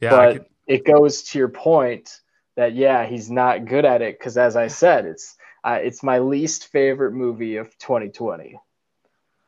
yeah, 0.00 0.14
I 0.14 0.16
but 0.26 0.32
could- 0.32 0.46
it 0.70 0.84
goes 0.84 1.22
to 1.24 1.38
your 1.38 1.48
point 1.48 2.20
that 2.56 2.74
yeah, 2.74 3.04
he's 3.04 3.28
not 3.30 3.64
good 3.66 3.84
at 3.84 4.02
it 4.02 4.18
because, 4.18 4.38
as 4.38 4.54
I 4.54 4.68
said, 4.68 5.04
it's 5.04 5.36
uh, 5.64 5.78
it's 5.82 6.02
my 6.02 6.20
least 6.20 6.68
favorite 6.68 7.12
movie 7.12 7.56
of 7.56 7.76
2020, 7.78 8.58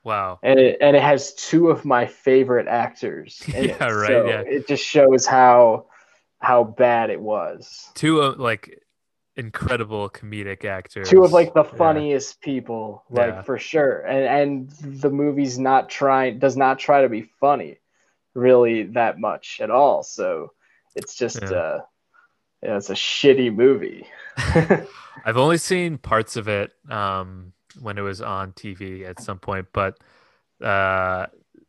wow. 0.02 0.38
and 0.42 0.58
it 0.58 0.78
and 0.80 0.96
it 0.96 1.02
has 1.02 1.32
two 1.34 1.70
of 1.70 1.84
my 1.84 2.06
favorite 2.06 2.66
actors. 2.66 3.40
Yeah, 3.48 3.60
it. 3.62 3.80
right, 3.80 4.08
So 4.08 4.26
yeah. 4.28 4.42
it 4.46 4.66
just 4.66 4.84
shows 4.84 5.26
how 5.26 5.86
how 6.40 6.64
bad 6.64 7.10
it 7.10 7.20
was. 7.20 7.88
Two 7.94 8.20
of 8.20 8.40
like 8.40 8.82
incredible 9.36 10.10
comedic 10.10 10.64
actors. 10.64 11.08
Two 11.08 11.22
of 11.24 11.32
like 11.32 11.54
the 11.54 11.64
Yeah. 11.64 11.76
funniest 11.78 12.40
people, 12.40 13.04
like 13.10 13.34
Yeah. 13.34 13.42
for 13.42 13.58
sure, 13.58 14.00
and 14.00 14.24
and 14.26 15.00
the 15.02 15.10
movie's 15.10 15.58
not 15.58 15.88
trying 15.88 16.40
does 16.40 16.56
not 16.56 16.78
try 16.80 17.02
to 17.02 17.08
be 17.08 17.30
funny, 17.40 17.78
really 18.34 18.82
that 18.98 19.18
much 19.20 19.60
at 19.60 19.70
all. 19.70 20.02
So 20.02 20.52
it's 20.94 21.14
just 21.14 21.42
Yeah. 21.42 21.50
uh, 21.52 21.80
yeah, 22.62 22.76
it's 22.76 22.90
a 22.90 22.94
shitty 22.94 23.54
movie. 23.54 24.06
I've 25.24 25.36
only 25.36 25.58
seen 25.58 25.98
parts 25.98 26.36
of 26.36 26.48
it 26.48 26.72
um, 26.90 27.52
when 27.80 27.98
it 27.98 28.02
was 28.02 28.20
on 28.20 28.52
TV 28.52 29.04
at 29.04 29.20
some 29.20 29.38
point, 29.38 29.68
but 29.72 29.98
uh, 30.62 31.26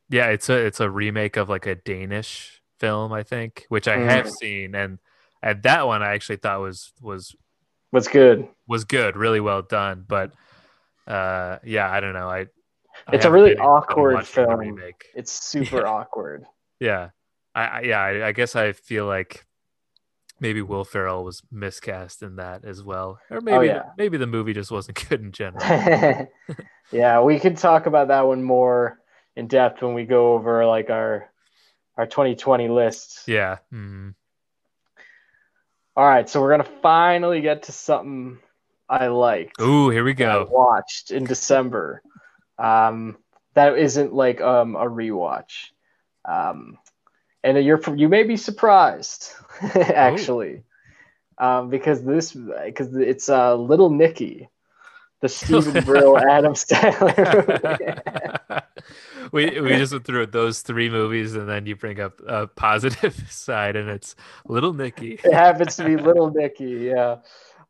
yeah, 0.09 0.27
it's 0.27 0.49
a 0.49 0.57
it's 0.57 0.79
a 0.79 0.89
remake 0.89 1.37
of 1.37 1.49
like 1.49 1.65
a 1.65 1.75
Danish 1.75 2.61
film, 2.79 3.13
I 3.13 3.23
think, 3.23 3.65
which 3.69 3.87
I 3.87 3.97
have 3.97 4.25
Mm. 4.25 4.29
seen, 4.29 4.75
and 4.75 4.99
and 5.41 5.63
that 5.63 5.87
one 5.87 6.01
I 6.03 6.13
actually 6.13 6.37
thought 6.37 6.61
was 6.61 6.91
was 7.01 7.35
was 7.91 8.07
good? 8.07 8.47
was 8.67 8.85
good, 8.85 9.15
really 9.15 9.39
well 9.39 9.61
done. 9.61 10.05
But 10.07 10.31
uh, 11.07 11.59
yeah, 11.63 11.89
I 11.89 11.99
don't 11.99 12.13
know. 12.13 12.29
I 12.29 12.47
I 13.07 13.15
It's 13.15 13.25
a 13.25 13.31
really 13.31 13.57
awkward 13.57 14.25
film. 14.25 14.79
It's 15.15 15.31
super 15.31 15.77
Yeah. 15.85 15.89
awkward. 15.89 16.45
Yeah, 16.79 17.09
I, 17.55 17.63
I 17.65 17.81
yeah, 17.81 18.00
I, 18.00 18.27
I 18.27 18.31
guess 18.31 18.55
I 18.55 18.72
feel 18.72 19.05
like 19.05 19.45
maybe 20.39 20.62
Will 20.62 20.83
Ferrell 20.83 21.24
was 21.24 21.41
miscast 21.51 22.22
in 22.24 22.38
that 22.38 22.65
as 22.65 22.83
well, 22.83 23.19
or 23.29 23.41
maybe 23.41 23.57
Oh, 23.57 23.62
yeah. 23.62 23.83
maybe 23.98 24.17
the 24.17 24.27
movie 24.27 24.53
just 24.53 24.72
wasn't 24.72 25.03
good 25.10 25.22
in 25.22 25.31
general. 25.31 25.63
yeah, 26.91 27.22
we 27.22 27.39
can 27.39 27.55
talk 27.55 27.86
about 27.86 28.10
that 28.10 28.25
one 28.27 28.43
more 28.43 29.00
in 29.36 29.48
depth 29.48 29.81
when 29.81 29.93
we 29.93 30.05
go 30.05 30.33
over 30.33 30.65
like 30.65 30.89
our 30.89 31.29
our 31.98 32.07
2020 32.07 32.69
lists. 32.69 33.24
yeah. 33.27 33.57
mhm. 33.72 34.15
All 35.95 36.05
right, 36.05 36.27
so 36.27 36.41
we're 36.41 36.50
gonna 36.50 36.69
finally 36.81 37.41
get 37.41 37.63
to 37.63 37.72
something 37.72 38.39
I 38.89 39.07
liked. 39.07 39.62
Ooh, 39.62 39.89
here 39.89 40.03
we 40.03 40.13
go. 40.15 40.48
watched 40.50 41.12
in 41.12 41.24
December. 41.25 42.01
Um, 42.57 43.17
that 43.53 43.77
isn't 43.77 44.12
like 44.13 44.41
um, 44.41 44.75
a 44.75 44.86
rewatch. 44.86 45.67
Um, 46.25 46.79
and 47.43 47.63
you're 47.63 47.81
you 47.95 48.09
may 48.09 48.23
be 48.23 48.38
surprised 48.38 49.31
actually, 49.75 50.63
um, 51.38 51.69
because 51.69 52.03
this 52.03 52.33
because 52.65 52.95
it's 52.95 53.29
uh, 53.29 53.55
Little 53.55 53.89
Nicky, 53.89 54.50
the 55.21 55.29
Steven 55.29 55.83
Brill 55.85 56.17
Adam 56.17 56.53
Sandler 56.53 57.83
we 59.31 59.59
we 59.59 59.69
just 59.69 59.93
went 59.93 60.05
through 60.05 60.27
those 60.27 60.62
three 60.62 60.89
movies, 60.89 61.35
and 61.35 61.47
then 61.50 61.65
you 61.65 61.75
bring 61.75 62.00
up 62.00 62.21
a 62.27 62.47
positive 62.47 63.15
side, 63.29 63.75
and 63.75 63.89
it's 63.89 64.15
Little 64.47 64.73
Nicky. 64.73 65.19
it 65.23 65.33
happens 65.33 65.75
to 65.77 65.85
be 65.85 65.95
Little 65.97 66.31
Nicky, 66.31 66.89
yeah. 66.93 67.17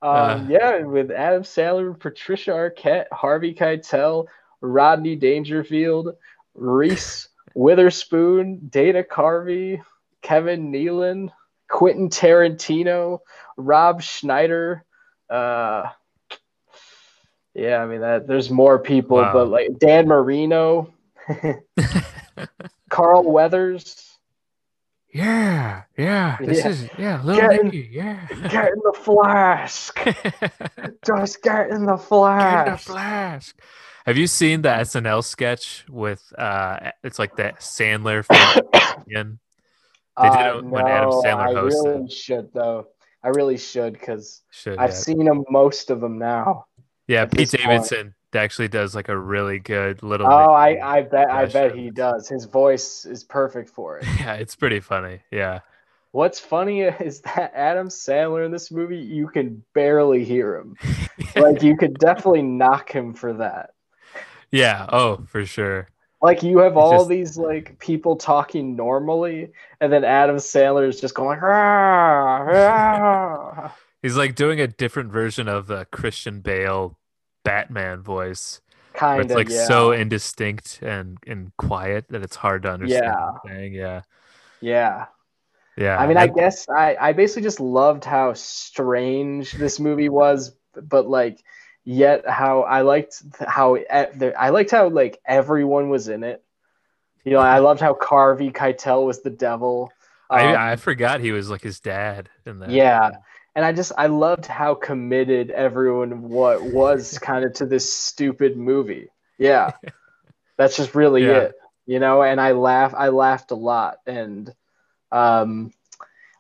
Um, 0.01 0.12
Uh. 0.12 0.46
yeah, 0.50 0.80
with 0.80 1.12
Adam 1.12 1.44
Sandler, 1.44 1.98
Patricia 1.98 2.51
Arquette, 2.51 3.06
Harvey 3.13 3.53
Keitel, 3.53 4.27
Rodney 4.60 5.15
Dangerfield, 5.15 6.15
Reese 6.56 7.30
Witherspoon, 7.55 8.67
Dana 8.69 9.03
Carvey, 9.03 9.81
Kevin 10.22 10.72
Nealon, 10.72 11.29
Quentin 11.69 12.10
Tarantino, 12.10 13.19
Rob 13.57 14.01
Schneider. 14.01 14.86
Uh, 15.29 15.89
yeah, 17.53 17.77
I 17.77 17.86
mean 17.86 18.01
that. 18.01 18.27
There's 18.27 18.50
more 18.50 18.79
people, 18.79 19.17
Wow. 19.17 19.33
but 19.33 19.50
like 19.50 19.77
Dan 19.79 20.07
Marino, 20.07 20.93
Carl 22.89 23.24
Weathers. 23.24 24.12
Yeah, 25.13 25.84
yeah. 25.98 26.38
This 26.39 26.60
Yeah. 26.60 26.67
is 26.70 26.89
yeah, 26.98 27.22
Little 27.24 27.41
Getting- 27.41 27.65
Nicky. 27.65 27.89
Yeah. 27.91 28.25
Get 28.50 28.70
in 28.70 28.79
the 28.84 28.98
flask. 29.00 30.00
Just 31.05 31.41
get 31.43 31.70
in 31.70 31.86
the 31.86 31.96
Get 31.98 32.05
flask. 32.05 32.86
the 32.88 32.91
flask. 32.93 33.60
Have 34.05 34.17
you 34.17 34.27
seen 34.27 34.63
the 34.63 34.70
SNL 34.70 35.24
sketch 35.24 35.86
with 35.89 36.22
uh 36.38 36.91
it's 37.03 37.20
like 37.20 37.36
the 37.36 37.53
Sandler 37.60 38.25
film? 38.25 39.39
They 40.15 40.29
did 40.29 40.38
Uh, 40.38 40.58
it 40.60 40.65
when 40.65 40.86
Adam 40.88 41.10
no, 41.10 41.22
Sandler 41.24 41.58
I 41.58 41.62
really 41.62 42.10
should 42.10 42.50
though. 42.53 42.88
I 43.24 43.29
really 43.29 43.58
should 43.58 43.93
because 43.93 44.41
I've 44.67 44.89
yeah. 44.89 44.96
seen 44.96 45.25
them, 45.25 45.43
most 45.50 45.89
of 45.89 46.01
them 46.01 46.20
now. 46.20 46.65
Yeah, 47.08 47.25
Pete. 47.25 47.50
Davidson 47.50 48.13
actually 48.36 48.68
does 48.68 48.96
like 48.96 49.10
a 49.10 49.18
really 49.18 49.60
good 49.60 50.04
little 50.04 50.28
Oh, 50.28 50.52
I, 50.52 50.98
I 50.98 51.02
bet 51.02 51.30
I 51.30 51.46
bet 51.46 51.75
he 51.75 51.90
does. 51.92 52.28
His 52.28 52.46
voice 52.46 53.06
is 53.06 53.24
perfect 53.24 53.70
for 53.70 53.98
it. 54.00 54.06
Yeah, 54.20 54.36
it's 54.36 54.56
pretty 54.56 54.80
funny. 54.80 55.20
Yeah. 55.32 55.60
What's 56.12 56.40
funny 56.40 56.82
is 56.82 57.22
that 57.22 57.52
Adam 57.56 57.88
Sandler 57.90 58.46
in 58.46 58.52
this 58.52 58.72
movie, 58.72 58.98
you 58.98 59.28
can 59.28 59.63
barely 59.74 60.24
hear 60.24 60.56
him. 60.58 60.78
Like 61.36 61.63
you 61.63 61.75
could 61.78 61.98
definitely 61.98 62.44
knock 62.44 62.92
him 62.92 63.13
for 63.13 63.34
that. 63.34 63.72
Yeah. 64.52 64.86
Oh, 64.92 65.24
for 65.28 65.46
sure. 65.46 65.90
Like 66.22 66.44
you 66.44 66.60
have 66.60 66.78
all 66.78 67.00
just- 67.00 67.10
these 67.10 67.38
like 67.38 67.80
people 67.80 68.16
talking 68.16 68.75
normally, 68.75 69.52
and 69.82 69.92
then 69.92 70.04
Adam 70.04 70.38
Sandler 70.38 70.88
is 70.88 71.02
just 71.02 71.16
going 71.16 71.40
"Rah, 71.40 72.38
rah." 72.38 73.72
He's 74.02 74.16
like 74.16 74.36
doing 74.36 74.60
a 74.62 74.68
different 74.68 75.12
version 75.12 75.48
of 75.48 75.68
the 75.68 75.86
Christian 75.86 76.42
Bale 76.42 76.98
Batman 77.44 78.02
voice. 78.02 78.62
kind 78.94 79.22
It's 79.24 79.34
like 79.34 79.50
yeah. 79.50 79.66
so 79.66 79.92
indistinct 79.92 80.80
and 80.82 81.18
and 81.28 81.52
quiet 81.58 82.06
that 82.10 82.22
it's 82.24 82.36
hard 82.36 82.64
to 82.64 82.72
understand. 82.72 83.16
Yeah. 83.44 83.72
yeah, 83.82 84.02
yeah. 84.62 85.06
yeah. 85.76 85.98
I 85.98 86.08
mean, 86.08 86.18
I 86.18 86.26
And- 86.26 86.36
guess 86.36 86.68
I, 86.70 86.96
I 87.00 87.14
basically 87.14 87.44
just 87.44 87.60
loved 87.60 88.06
how 88.06 88.34
strange 88.34 89.54
this 89.54 89.80
movie 89.80 90.10
was, 90.10 90.54
but 90.76 91.08
like, 91.08 91.44
yet 91.86 92.28
how 92.28 92.62
I 92.62 92.82
liked 92.82 93.22
how 93.46 93.78
I 93.78 94.50
liked 94.50 94.72
how 94.72 94.90
like 94.90 95.20
everyone 95.26 95.90
was 95.90 96.08
in 96.08 96.24
it. 96.24 96.44
You 97.26 97.32
know, 97.32 97.40
I 97.40 97.60
loved 97.60 97.80
how 97.82 97.98
Harvey 98.02 98.52
Keitel 98.52 99.06
was 99.06 99.22
the 99.22 99.30
devil. 99.30 99.92
Um, 100.30 100.40
I, 100.40 100.72
I 100.74 100.76
forgot 100.76 101.20
he 101.22 101.32
was 101.32 101.50
like 101.50 101.62
his 101.62 101.80
dad 101.80 102.30
in 102.46 102.60
that. 102.60 102.70
yeah, 102.70 103.12
and 103.55 103.65
I 103.65 103.72
just 103.72 103.91
I 103.98 104.07
loved 104.07 104.45
how 104.45 104.75
committed 104.75 105.51
everyone 105.51 106.29
what 106.29 106.63
was 106.63 107.17
kind 107.22 107.45
of 107.45 107.53
to 107.55 107.65
this 107.65 107.93
stupid 107.93 108.57
movie. 108.57 109.10
Yeah, 109.38 109.74
that's 110.57 110.77
just 110.77 110.95
really 110.95 111.25
Yeah. 111.25 111.39
it, 111.39 111.55
you 111.86 112.00
know. 112.00 112.24
And 112.24 112.39
I 112.41 112.53
laugh, 112.53 112.93
I 112.95 113.10
laughed 113.10 113.51
a 113.51 113.55
lot, 113.55 113.98
and 114.05 114.53
um, 115.12 115.72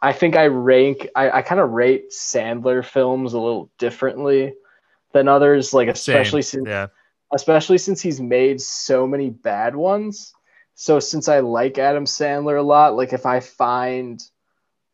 I 0.01 0.13
think 0.13 0.35
I 0.35 0.47
rank, 0.47 1.07
I, 1.15 1.31
I 1.31 1.41
kind 1.41 1.61
of 1.61 1.71
rate 1.71 2.11
Sandler 2.11 2.85
films 2.85 3.33
a 3.33 3.39
little 3.39 3.71
differently 3.79 4.55
than 5.13 5.27
others, 5.27 5.73
like 5.73 5.89
Same. 5.93 5.95
especially 5.95 6.41
since 6.41 6.67
yeah, 6.67 6.87
especially 7.33 7.77
since 7.77 8.01
he's 8.01 8.21
made 8.21 8.61
so 8.61 9.07
many 9.07 9.29
bad 9.29 9.75
ones. 9.75 10.33
So 10.75 10.99
since 10.99 11.29
I 11.29 11.39
like 11.39 11.77
Adam 11.77 12.05
Sandler 12.05 12.59
a 12.59 12.63
lot, 12.63 12.95
like 12.95 13.13
if 13.13 13.25
I 13.25 13.39
find 13.39 14.21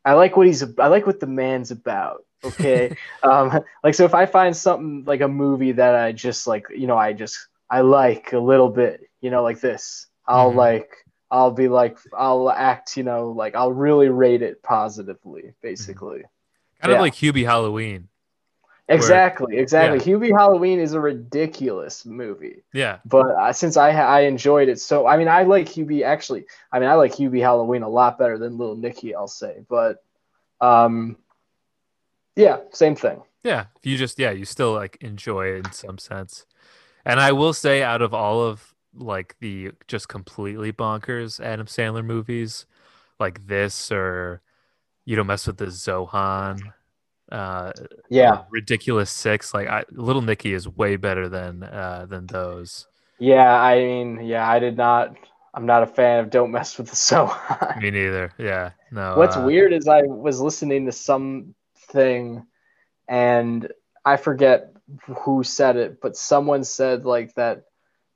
I 0.04 0.14
like 0.14 0.36
what 0.36 0.46
he's 0.46 0.62
I 0.78 0.88
like 0.88 1.06
what 1.06 1.20
the 1.20 1.26
man's 1.26 1.70
about. 1.70 2.24
Okay. 2.44 2.94
um 3.22 3.60
like 3.84 3.94
so 3.94 4.04
if 4.04 4.14
I 4.14 4.26
find 4.26 4.56
something 4.56 5.04
like 5.06 5.20
a 5.20 5.28
movie 5.28 5.72
that 5.72 5.94
I 5.94 6.12
just 6.12 6.46
like, 6.46 6.66
you 6.74 6.86
know, 6.86 6.96
I 6.98 7.12
just 7.12 7.38
I 7.70 7.82
like 7.82 8.32
a 8.32 8.38
little 8.38 8.70
bit, 8.70 9.02
you 9.20 9.30
know, 9.30 9.42
like 9.42 9.60
this, 9.60 10.06
I'll 10.26 10.52
Mhm. 10.52 10.56
like 10.56 10.90
I'll 11.30 11.52
be 11.52 11.68
like 11.68 11.98
I'll 12.16 12.50
act, 12.50 12.96
you 12.96 13.04
know, 13.04 13.30
like 13.32 13.54
I'll 13.54 13.72
really 13.72 14.08
rate 14.08 14.42
it 14.42 14.62
positively, 14.62 15.54
basically. 15.62 16.22
kind 16.80 16.92
of 16.92 16.98
like 16.98 17.14
Hubie 17.14 17.44
Halloween. 17.46 18.09
Exactly, 18.90 19.56
exactly. 19.56 19.98
yeah. 19.98 20.18
Hubie 20.18 20.36
Halloween 20.36 20.80
is 20.80 20.92
a 20.92 21.00
ridiculous 21.00 22.04
movie. 22.04 22.62
Yeah, 22.74 22.98
but 23.04 23.26
uh, 23.26 23.52
since 23.52 23.76
I 23.76 23.90
I 23.90 24.20
enjoyed 24.20 24.68
it 24.68 24.80
so 24.80 25.06
I 25.06 25.16
mean 25.16 25.28
I 25.28 25.44
like 25.44 25.66
Hubie 25.66 26.02
actually 26.02 26.46
I 26.72 26.78
mean 26.80 26.88
I 26.88 26.94
like 26.94 27.12
Hubie 27.12 27.40
Halloween 27.40 27.82
a 27.82 27.88
lot 27.88 28.18
better 28.18 28.38
than 28.38 28.58
Little 28.58 28.76
Nicky 28.76 29.14
I'll 29.14 29.28
say 29.28 29.64
but 29.68 30.02
um 30.60 31.16
yeah 32.36 32.58
same 32.72 32.96
thing 32.96 33.22
yeah. 33.42 33.66
You 33.82 33.96
just 33.96 34.18
yeah, 34.18 34.30
you 34.30 34.44
still 34.44 34.72
like 34.72 34.98
enjoy 35.00 35.48
it 35.48 35.66
in 35.66 35.72
some 35.72 35.98
sense. 35.98 36.46
And 37.04 37.20
I 37.20 37.32
will 37.32 37.52
say, 37.52 37.82
out 37.82 38.02
of 38.02 38.12
all 38.12 38.42
of 38.42 38.74
like 38.94 39.36
the 39.40 39.72
just 39.88 40.08
completely 40.08 40.72
bonkers 40.72 41.40
Adam 41.40 41.66
Sandler 41.66 42.04
movies, 42.04 42.66
like 43.18 43.46
this 43.46 43.90
or 43.90 44.42
you 45.04 45.16
don't 45.16 45.26
mess 45.26 45.46
with 45.46 45.56
the 45.56 45.66
Zohan, 45.66 46.60
uh, 47.30 47.72
yeah 48.08 48.44
ridiculous 48.50 49.10
six. 49.10 49.54
Like 49.54 49.68
I, 49.68 49.84
Little 49.92 50.22
Nicky 50.22 50.52
is 50.52 50.68
way 50.68 50.96
better 50.96 51.28
than 51.28 51.62
uh 51.62 52.06
than 52.08 52.26
those. 52.26 52.86
yeah 53.18 53.60
I 53.60 53.78
mean 53.78 54.20
yeah 54.24 54.48
I 54.48 54.58
did 54.58 54.76
not 54.76 55.16
I'm 55.52 55.66
not 55.66 55.82
a 55.82 55.86
fan 55.86 56.20
of 56.20 56.30
Don't 56.30 56.52
Mess 56.52 56.78
with 56.78 56.90
the 56.90 56.96
So 57.10 57.34
Me 57.78 57.90
neither. 57.90 58.32
Yeah, 58.38 58.70
no. 58.90 59.16
What's 59.16 59.36
uh, 59.36 59.42
weird 59.42 59.72
is 59.72 59.88
I 59.88 60.02
was 60.02 60.40
listening 60.40 60.86
to 60.86 60.92
something 60.92 62.46
and 63.08 63.72
I 64.04 64.16
forget 64.16 64.72
who 65.06 65.42
said 65.44 65.76
it, 65.76 66.00
but 66.00 66.16
someone 66.16 66.64
said 66.64 67.04
like 67.04 67.34
that 67.34 67.64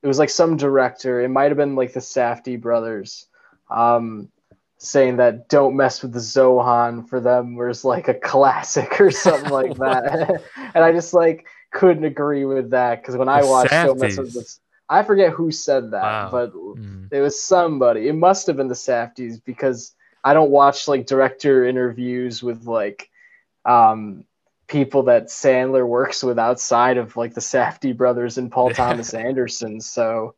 it 0.01 0.07
was 0.07 0.19
like 0.19 0.29
some 0.29 0.55
director, 0.55 1.21
it 1.21 1.29
might 1.29 1.49
have 1.49 1.57
been 1.57 1.75
like 1.75 1.93
the 1.93 1.99
Safdie 1.99 2.61
brothers, 2.61 3.25
um, 3.71 4.29
saying 4.77 5.17
that 5.17 5.47
don't 5.49 5.75
mess 5.75 6.01
with 6.01 6.11
the 6.13 6.19
Zohan 6.19 7.07
for 7.07 7.19
them 7.19 7.55
was 7.55 7.85
like 7.85 8.07
a 8.07 8.13
classic 8.13 8.99
or 8.99 9.09
something 9.11 9.49
like 9.51 9.75
that. 9.77 10.41
and 10.73 10.83
I 10.83 10.91
just 10.91 11.13
like 11.13 11.47
couldn't 11.71 12.03
agree 12.05 12.45
with 12.45 12.71
that 12.71 13.01
because 13.01 13.17
when 13.17 13.29
I 13.29 13.41
The 13.41 13.47
watched 13.47 13.71
Don't 13.71 13.99
Mess 13.99 14.17
with 14.17 14.33
this 14.33 14.59
I 14.87 15.01
forget 15.01 15.31
who 15.31 15.49
said 15.51 15.91
that, 15.91 16.03
Wow. 16.03 16.29
but 16.31 16.53
mm, 16.53 17.07
it 17.11 17.19
was 17.19 17.41
somebody. 17.43 18.07
It 18.07 18.13
must 18.13 18.45
have 18.45 18.55
been 18.55 18.67
the 18.67 18.75
Safdies 18.75 19.43
because 19.43 19.95
I 20.23 20.33
don't 20.35 20.51
watch 20.51 20.87
like 20.87 21.07
director 21.07 21.65
interviews 21.65 22.43
with 22.43 22.65
like 22.67 23.09
um 23.65 24.25
people 24.67 25.03
that 25.03 25.27
Sandler 25.27 25.87
works 25.87 26.23
with 26.23 26.37
outside 26.37 26.97
of 26.97 27.15
like 27.17 27.33
the 27.33 27.41
Safdie 27.41 27.95
brothers 27.97 28.37
and 28.37 28.51
Paul 28.51 28.69
Thomas 28.73 29.13
Anderson. 29.13 29.81
So 29.81 30.35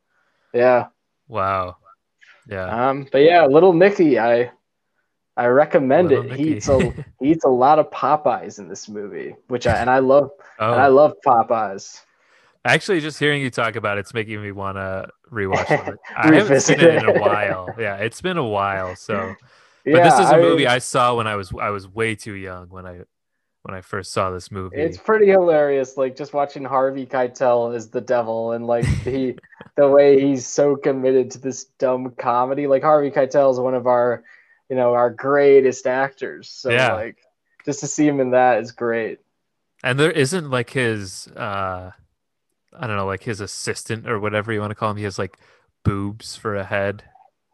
yeah. 0.53 0.87
wow. 1.27 1.75
Yeah. 2.49 2.89
Um 2.89 3.07
but 3.11 3.19
yeah, 3.19 3.45
little 3.45 3.73
Nicky, 3.73 4.19
I 4.19 4.51
I 5.35 5.45
recommend 5.47 6.09
Little 6.09 6.25
it. 6.25 6.31
Nicky. 6.31 6.43
He 6.43 6.55
eats 6.57 6.67
a 6.67 6.79
he 7.19 7.31
eats 7.31 7.45
a 7.45 7.49
lot 7.49 7.77
of 7.79 7.89
Popeyes 7.91 8.57
in 8.59 8.67
this 8.67 8.89
movie, 8.89 9.35
which 9.47 9.67
I 9.67 9.75
and 9.77 9.89
I 9.89 9.99
love 9.99 10.31
oh, 10.59 10.71
and 10.73 10.81
I 10.81 10.87
love 10.87 11.13
Popeyes. 11.25 12.01
actually, 12.65 12.99
just 13.01 13.19
hearing 13.19 13.41
you 13.41 13.49
talk 13.51 13.75
about 13.75 13.97
it's 13.99 14.13
making 14.13 14.41
me 14.41 14.51
want 14.51 14.77
to 14.77 15.09
rewatch 15.31 15.69
it. 15.87 15.95
I 16.17 16.33
haven't 16.33 16.61
seen 16.61 16.79
it 16.79 17.03
in 17.03 17.05
a 17.05 17.19
while. 17.19 17.69
Yeah, 17.77 17.97
it's 17.97 18.19
been 18.21 18.37
a 18.37 18.47
while. 18.47 18.95
So, 18.95 19.35
but 19.85 19.91
yeah, 19.91 20.03
this 20.03 20.19
is 20.19 20.31
a 20.31 20.35
I- 20.35 20.41
movie 20.41 20.65
I 20.67 20.79
saw 20.79 21.15
when 21.15 21.27
I 21.27 21.35
was 21.35 21.53
I 21.59 21.69
was 21.69 21.87
way 21.87 22.15
too 22.15 22.33
young 22.33 22.69
when 22.69 22.85
I 22.87 23.01
when 23.63 23.75
I 23.75 23.81
first 23.81 24.11
saw 24.11 24.31
this 24.31 24.51
movie. 24.51 24.77
It's 24.77 24.97
pretty 24.97 25.27
hilarious, 25.27 25.97
like 25.97 26.15
just 26.15 26.33
watching 26.33 26.63
Harvey 26.63 27.05
Keitel 27.05 27.75
as 27.75 27.89
the 27.89 28.01
devil, 28.01 28.51
and 28.53 28.65
like 28.65 28.85
he, 29.03 29.35
the 29.75 29.87
way 29.87 30.19
he's 30.21 30.47
so 30.47 30.75
committed 30.75 31.31
to 31.31 31.39
this 31.39 31.65
dumb 31.79 32.11
comedy. 32.17 32.67
Like 32.67 32.83
Harvey 32.83 33.11
Keitel 33.11 33.51
is 33.51 33.59
one 33.59 33.73
of 33.75 33.87
our, 33.87 34.23
you 34.69 34.75
know, 34.75 34.93
our 34.93 35.09
greatest 35.09 35.87
actors. 35.87 36.49
So 36.49 36.71
Yeah. 36.71 36.93
like, 36.93 37.17
just 37.65 37.81
to 37.81 37.87
see 37.87 38.07
him 38.07 38.19
in 38.19 38.31
that 38.31 38.61
is 38.61 38.71
great. 38.71 39.19
And 39.83 39.99
there 39.99 40.11
isn't 40.11 40.49
like 40.49 40.71
his 40.71 41.27
uh 41.27 41.91
I 42.79 42.87
don't 42.87 42.97
know, 42.97 43.05
like 43.05 43.23
his 43.23 43.41
assistant 43.41 44.07
or 44.07 44.19
whatever 44.19 44.53
you 44.53 44.59
want 44.59 44.71
to 44.71 44.75
call 44.75 44.91
him. 44.91 44.97
He 44.97 45.03
has 45.03 45.17
like 45.19 45.37
boobs 45.83 46.35
for 46.35 46.55
a 46.55 46.63
head 46.63 47.03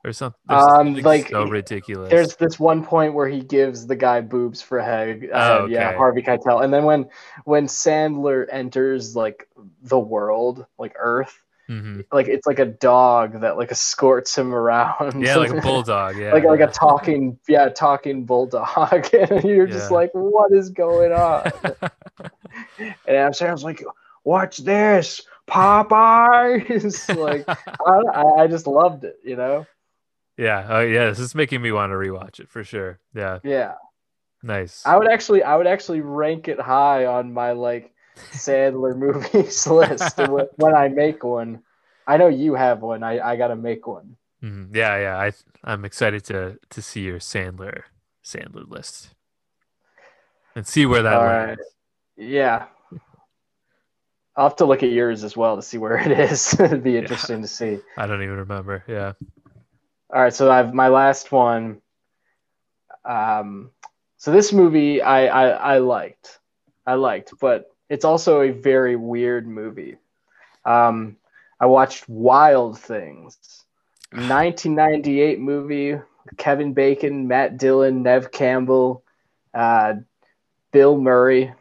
or 0.06 0.12
something. 0.12 0.40
There's 0.48 0.62
Um, 0.64 0.70
something 0.88 1.04
like, 1.04 1.30
so 1.30 1.46
ridiculous. 1.46 2.10
There's 2.10 2.36
this 2.36 2.60
one 2.60 2.84
point 2.84 3.14
where 3.14 3.28
he 3.28 3.42
gives 3.42 3.88
the 3.88 3.96
guy 3.96 4.22
boobs 4.22 4.62
for 4.62 4.78
a 4.80 4.84
head. 4.84 5.24
a 5.24 5.30
Oh, 5.34 5.62
head, 5.62 5.72
Yeah. 5.72 5.96
Harvey 5.96 6.22
Keitel. 6.22 6.64
And 6.64 6.74
then 6.74 6.84
when 6.86 7.08
when 7.46 7.68
Sandler 7.68 8.46
enters 8.52 9.16
like 9.16 9.48
the 9.82 10.00
world, 10.00 10.66
like 10.78 10.94
Earth, 11.00 11.42
Mhm. 11.70 12.04
like 12.12 12.28
it's 12.28 12.46
like 12.46 12.60
a 12.60 12.66
dog 12.66 13.40
that 13.40 13.56
like 13.58 13.72
escorts 13.72 14.38
him 14.38 14.54
around. 14.54 15.22
Yeah, 15.24 15.38
like 15.38 15.52
a 15.52 15.62
bulldog. 15.62 16.18
Yeah. 16.18 16.34
like 16.34 16.44
like 16.44 16.60
a 16.60 16.68
talking 16.68 17.40
yeah 17.48 17.70
talking 17.70 18.26
bulldog 18.26 19.08
and 19.14 19.44
you're 19.46 19.68
just 19.68 19.90
like 19.90 20.10
what 20.14 20.52
is 20.52 20.70
going 20.72 21.14
on 21.14 21.50
and 22.80 22.94
Adam 23.08 23.32
Sandler's 23.32 23.64
like 23.64 23.82
watch 24.26 24.58
this 24.58 25.22
Popeyes 25.48 27.16
like 27.18 27.46
I, 27.48 28.44
I 28.44 28.48
just 28.48 28.68
loved 28.68 29.04
it 29.06 29.20
you 29.24 29.36
know 29.38 29.66
yeah. 30.38 30.66
Oh 30.70 30.82
yeah. 30.82 31.10
This 31.10 31.20
is 31.20 31.36
making 31.36 31.62
me 31.62 31.72
want 31.72 31.92
to 31.92 31.96
rewatch 31.96 32.40
it 32.40 32.50
for 32.50 32.64
sure. 32.64 33.00
Yeah. 33.14 33.40
yeah 33.44 33.74
Nice. 34.42 34.84
I 34.86 34.98
would 34.98 35.08
actually 35.10 35.44
I 35.44 35.56
would 35.56 35.68
actually 35.68 36.02
rank 36.02 36.48
it 36.48 36.60
high 36.60 37.06
on 37.06 37.34
my 37.34 37.52
like 37.54 37.94
Sandler 38.32 38.96
movies 39.06 39.66
list 39.68 40.18
when 40.58 40.76
I 40.76 40.88
make 40.90 41.24
one 41.24 41.64
I 42.06 42.18
know 42.18 42.28
you 42.28 42.56
have 42.56 42.82
one 42.82 43.04
I 43.04 43.20
I 43.20 43.36
gotta 43.38 43.56
make 43.56 43.88
one 43.88 44.18
Mhm. 44.44 44.76
Yeah, 44.76 44.98
yeah. 44.98 45.18
I 45.18 45.32
I'm 45.64 45.86
excited 45.86 46.24
to 46.26 46.60
to 46.72 46.82
see 46.82 47.02
your 47.02 47.20
Sandler 47.20 47.84
Sandler 48.24 48.70
list 48.70 49.10
and 50.56 50.68
see 50.68 50.86
where 50.86 51.04
that 51.04 51.14
All 51.14 51.26
lands. 51.26 51.62
yeah 52.18 52.66
I'll 54.36 54.50
have 54.50 54.58
to 54.58 54.66
look 54.66 54.82
at 54.84 54.90
yours 54.92 55.24
as 55.24 55.38
well 55.38 55.56
to 55.56 55.62
see 55.62 55.78
where 55.78 55.96
it 55.96 56.12
is. 56.12 56.54
It'd 56.60 56.84
be 56.84 56.98
interesting 56.98 57.42
to 57.44 57.48
see. 57.48 57.80
I 57.98 58.08
don't 58.08 58.24
even 58.24 58.38
remember. 58.38 58.84
Yeah. 58.88 59.14
All 60.14 60.22
right, 60.22 60.34
so 60.34 60.52
I've 60.52 60.74
my 60.74 60.90
last 60.90 61.32
one. 61.32 61.82
Um, 63.04 63.72
so 64.18 64.32
this 64.32 64.54
movie 64.54 65.02
I, 65.02 65.26
I 65.26 65.48
I 65.50 65.78
liked, 65.80 66.40
I 66.86 66.94
liked, 66.94 67.34
but 67.42 67.72
it's 67.90 68.06
also 68.06 68.42
a 68.42 68.52
very 68.52 68.96
weird 68.96 69.48
movie. 69.48 69.98
Um, 70.66 71.18
I 71.60 71.66
watched 71.66 72.08
Wild 72.08 72.80
Things, 72.80 73.38
1998 74.12 75.40
movie. 75.40 76.00
Kevin 76.38 76.74
Bacon, 76.74 77.28
Matt 77.28 77.58
Dillon, 77.58 78.04
Neve 78.04 78.32
Campbell, 78.32 79.04
uh, 79.54 79.96
Bill 80.72 80.98
Murray. 80.98 81.54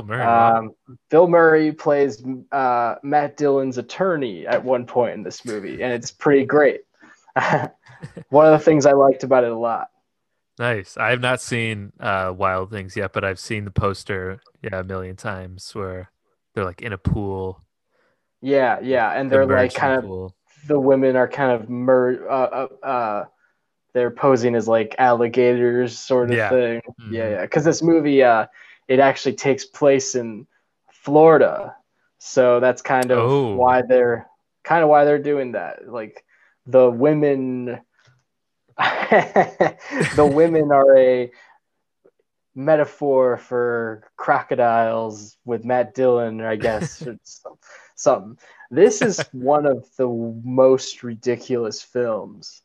Bill 0.00 0.02
Murray. 0.02 0.24
wow. 0.26 0.56
Um, 0.58 0.74
Bill 1.10 1.28
Murray 1.28 1.72
plays 1.72 2.22
uh, 2.52 2.96
Matt 3.02 3.36
Dillon's 3.36 3.78
attorney 3.78 4.46
at 4.46 4.64
one 4.64 4.86
point 4.86 5.14
in 5.14 5.22
this 5.22 5.44
movie, 5.44 5.82
and 5.82 5.92
it's 5.92 6.10
pretty 6.10 6.44
great. 6.44 6.80
one 8.30 8.46
of 8.46 8.52
the 8.58 8.64
things 8.64 8.86
I 8.86 8.92
liked 8.92 9.24
about 9.24 9.44
it 9.44 9.52
a 9.52 9.58
lot. 9.58 9.88
Nice. 10.58 10.96
I 10.96 11.10
have 11.10 11.20
not 11.20 11.40
seen 11.40 11.92
uh, 11.98 12.32
Wild 12.36 12.70
Things 12.70 12.96
yet, 12.96 13.12
but 13.12 13.24
I've 13.24 13.40
seen 13.40 13.64
the 13.64 13.70
poster 13.72 14.40
yeah 14.62 14.80
a 14.80 14.84
million 14.84 15.16
times 15.16 15.74
where 15.74 16.10
they're 16.54 16.64
like 16.64 16.80
in 16.82 16.92
a 16.92 16.98
pool. 16.98 17.60
Yeah, 18.40 18.78
yeah, 18.80 19.10
and 19.10 19.30
they're 19.30 19.46
like 19.46 19.74
kind 19.74 19.98
of 19.98 20.04
pool. 20.04 20.34
the 20.68 20.78
women 20.78 21.16
are 21.16 21.26
kind 21.28 21.50
of 21.52 21.68
mer- 21.68 22.28
uh, 22.28 22.66
uh, 22.82 22.86
uh, 22.86 23.24
they're 23.94 24.10
posing 24.10 24.54
as 24.54 24.68
like 24.68 24.94
alligators 24.98 25.98
sort 25.98 26.30
of 26.30 26.36
Yeah. 26.36 26.50
thing. 26.50 26.82
Mhm. 27.00 27.12
Yeah, 27.12 27.28
yeah. 27.30 27.40
Because 27.42 27.64
this 27.64 27.82
movie, 27.82 28.22
uh, 28.22 28.46
it 28.88 28.98
actually 29.00 29.34
takes 29.34 29.64
place 29.64 30.14
in 30.14 30.46
Florida, 30.92 31.76
so 32.18 32.60
that's 32.60 32.82
kind 32.82 33.10
of 33.10 33.18
Oh. 33.18 33.54
why 33.54 33.82
they're 33.82 34.26
kind 34.62 34.82
of 34.82 34.88
why 34.88 35.04
they're 35.04 35.18
doing 35.18 35.52
that. 35.52 35.88
Like 35.88 36.24
the 36.66 36.90
women, 36.90 37.80
the 38.78 40.30
women 40.32 40.72
are 40.72 40.96
a 40.96 41.30
metaphor 42.54 43.36
for 43.36 44.04
crocodiles 44.16 45.36
with 45.44 45.64
Matt 45.64 45.94
Dillon, 45.94 46.40
I 46.40 46.56
guess, 46.56 47.02
or 47.06 47.18
something. 47.94 48.38
This 48.70 49.02
is 49.02 49.20
one 49.32 49.66
of 49.66 49.86
the 49.96 50.08
most 50.44 51.02
ridiculous 51.02 51.82
films. 51.82 52.62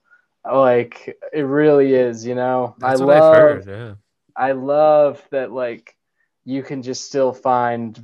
Like 0.49 1.17
it 1.33 1.41
really 1.41 1.93
is, 1.93 2.25
you 2.25 2.35
know. 2.35 2.75
That's 2.79 3.01
I 3.01 3.03
love 3.03 3.35
heard. 3.35 3.67
Yeah. 3.67 3.93
I 4.35 4.53
love 4.53 5.21
that 5.31 5.51
like 5.51 5.95
you 6.49 6.63
can 6.63 6.81
just 6.81 7.05
still 7.05 7.31
find 7.31 8.03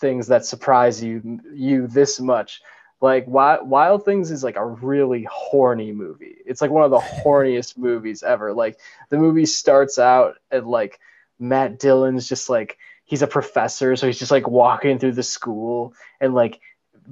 things 0.00 0.26
that 0.26 0.44
surprise 0.44 1.02
you 1.02 1.40
you 1.52 1.86
this 1.86 2.20
much. 2.20 2.60
Like 3.00 3.26
Wild, 3.26 3.68
Wild 3.68 4.04
Things 4.04 4.30
is 4.30 4.44
like 4.44 4.56
a 4.56 4.66
really 4.66 5.26
horny 5.30 5.92
movie. 5.92 6.36
It's 6.44 6.60
like 6.60 6.70
one 6.70 6.84
of 6.84 6.90
the 6.90 6.98
horniest 7.24 7.78
movies 7.78 8.22
ever. 8.22 8.52
Like 8.52 8.78
the 9.08 9.16
movie 9.16 9.46
starts 9.46 9.98
out 9.98 10.34
at 10.50 10.66
like 10.66 11.00
Matt 11.38 11.78
Dillon's 11.78 12.28
just 12.28 12.50
like 12.50 12.76
he's 13.06 13.22
a 13.22 13.26
professor, 13.26 13.96
so 13.96 14.06
he's 14.06 14.18
just 14.18 14.30
like 14.30 14.46
walking 14.46 14.98
through 14.98 15.12
the 15.12 15.22
school 15.22 15.94
and 16.20 16.34
like 16.34 16.60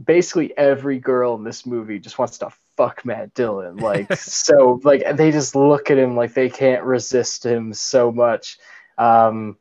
basically 0.04 0.56
every 0.56 0.98
girl 0.98 1.34
in 1.34 1.44
this 1.44 1.64
movie 1.64 1.98
just 1.98 2.18
wants 2.18 2.38
to 2.38 2.50
fuck 2.76 3.06
Matt 3.06 3.32
Dillon. 3.32 3.76
Like 3.76 4.12
so 4.18 4.80
like 4.84 5.16
they 5.16 5.30
just 5.30 5.56
look 5.56 5.90
at 5.90 5.96
him 5.96 6.14
like 6.14 6.34
they 6.34 6.50
can't 6.50 6.84
resist 6.84 7.46
him 7.46 7.72
so 7.72 8.12
much. 8.12 8.58
Um 8.98 9.56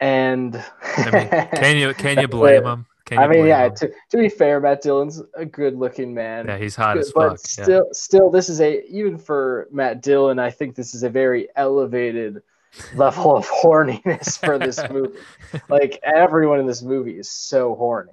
and 0.00 0.62
I 0.96 1.10
mean, 1.10 1.48
can 1.60 1.76
you 1.76 1.94
can 1.94 2.18
you 2.18 2.28
blame 2.28 2.64
him? 2.64 2.86
Can 3.04 3.18
you 3.18 3.24
I 3.24 3.28
mean, 3.28 3.38
blame 3.40 3.48
yeah. 3.48 3.66
him? 3.66 3.74
To, 3.76 3.92
to 4.10 4.16
be 4.16 4.28
fair, 4.28 4.60
Matt 4.60 4.82
Dillon's 4.82 5.22
a 5.34 5.46
good-looking 5.46 6.12
man. 6.12 6.46
yeah, 6.46 6.58
he's 6.58 6.74
hot 6.74 6.98
as 6.98 7.12
but 7.12 7.30
fuck. 7.30 7.38
yeah. 7.58 7.64
still, 7.64 7.86
still, 7.92 8.30
this 8.30 8.48
is 8.48 8.60
a 8.60 8.84
even 8.86 9.16
for 9.16 9.68
Matt 9.70 10.02
Dillon. 10.02 10.38
I 10.38 10.50
think 10.50 10.74
this 10.74 10.94
is 10.94 11.02
a 11.02 11.10
very 11.10 11.48
elevated 11.54 12.42
level 12.94 13.36
of 13.36 13.48
horniness 13.48 14.38
for 14.38 14.58
this 14.58 14.80
movie. 14.90 15.18
like 15.68 16.00
everyone 16.02 16.60
in 16.60 16.66
this 16.66 16.82
movie 16.82 17.18
is 17.18 17.30
so 17.30 17.74
horny. 17.74 18.12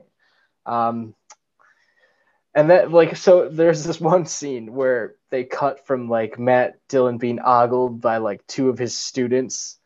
Um, 0.65 1.15
and 2.56 2.69
that 2.69 2.91
like 2.91 3.15
so 3.15 3.50
there's 3.50 3.84
this 3.84 4.00
one 4.00 4.26
scene 4.26 4.74
where 4.74 5.15
they 5.32 5.43
cut 5.43 5.88
from 5.88 6.08
like 6.08 6.38
Matt 6.38 6.76
Dillon 6.88 7.17
being 7.17 7.39
ogled 7.39 8.00
by 8.00 8.17
like 8.17 8.46
two 8.48 8.69
of 8.69 8.78
his 8.78 8.96
students. 8.98 9.80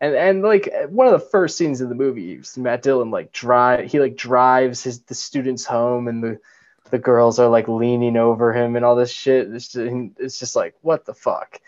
And 0.00 0.14
and 0.14 0.42
like 0.42 0.70
one 0.88 1.06
of 1.06 1.12
the 1.14 1.26
first 1.26 1.56
scenes 1.56 1.80
in 1.80 1.88
the 1.88 1.94
movie, 1.94 2.40
Matt 2.56 2.82
Dillon 2.82 3.10
like 3.10 3.32
drive 3.32 3.90
he 3.90 3.98
like 4.00 4.16
drives 4.16 4.82
his 4.82 5.00
the 5.02 5.14
students 5.14 5.64
home 5.64 6.08
and 6.08 6.22
the 6.22 6.38
the 6.90 6.98
girls 6.98 7.38
are 7.38 7.48
like 7.48 7.66
leaning 7.66 8.16
over 8.16 8.52
him 8.52 8.76
and 8.76 8.84
all 8.84 8.94
this 8.94 9.10
shit. 9.10 9.52
It's 9.52 9.68
just, 9.68 9.92
it's 10.18 10.38
just 10.38 10.54
like 10.54 10.74
what 10.82 11.04
the 11.06 11.14
fuck. 11.14 11.60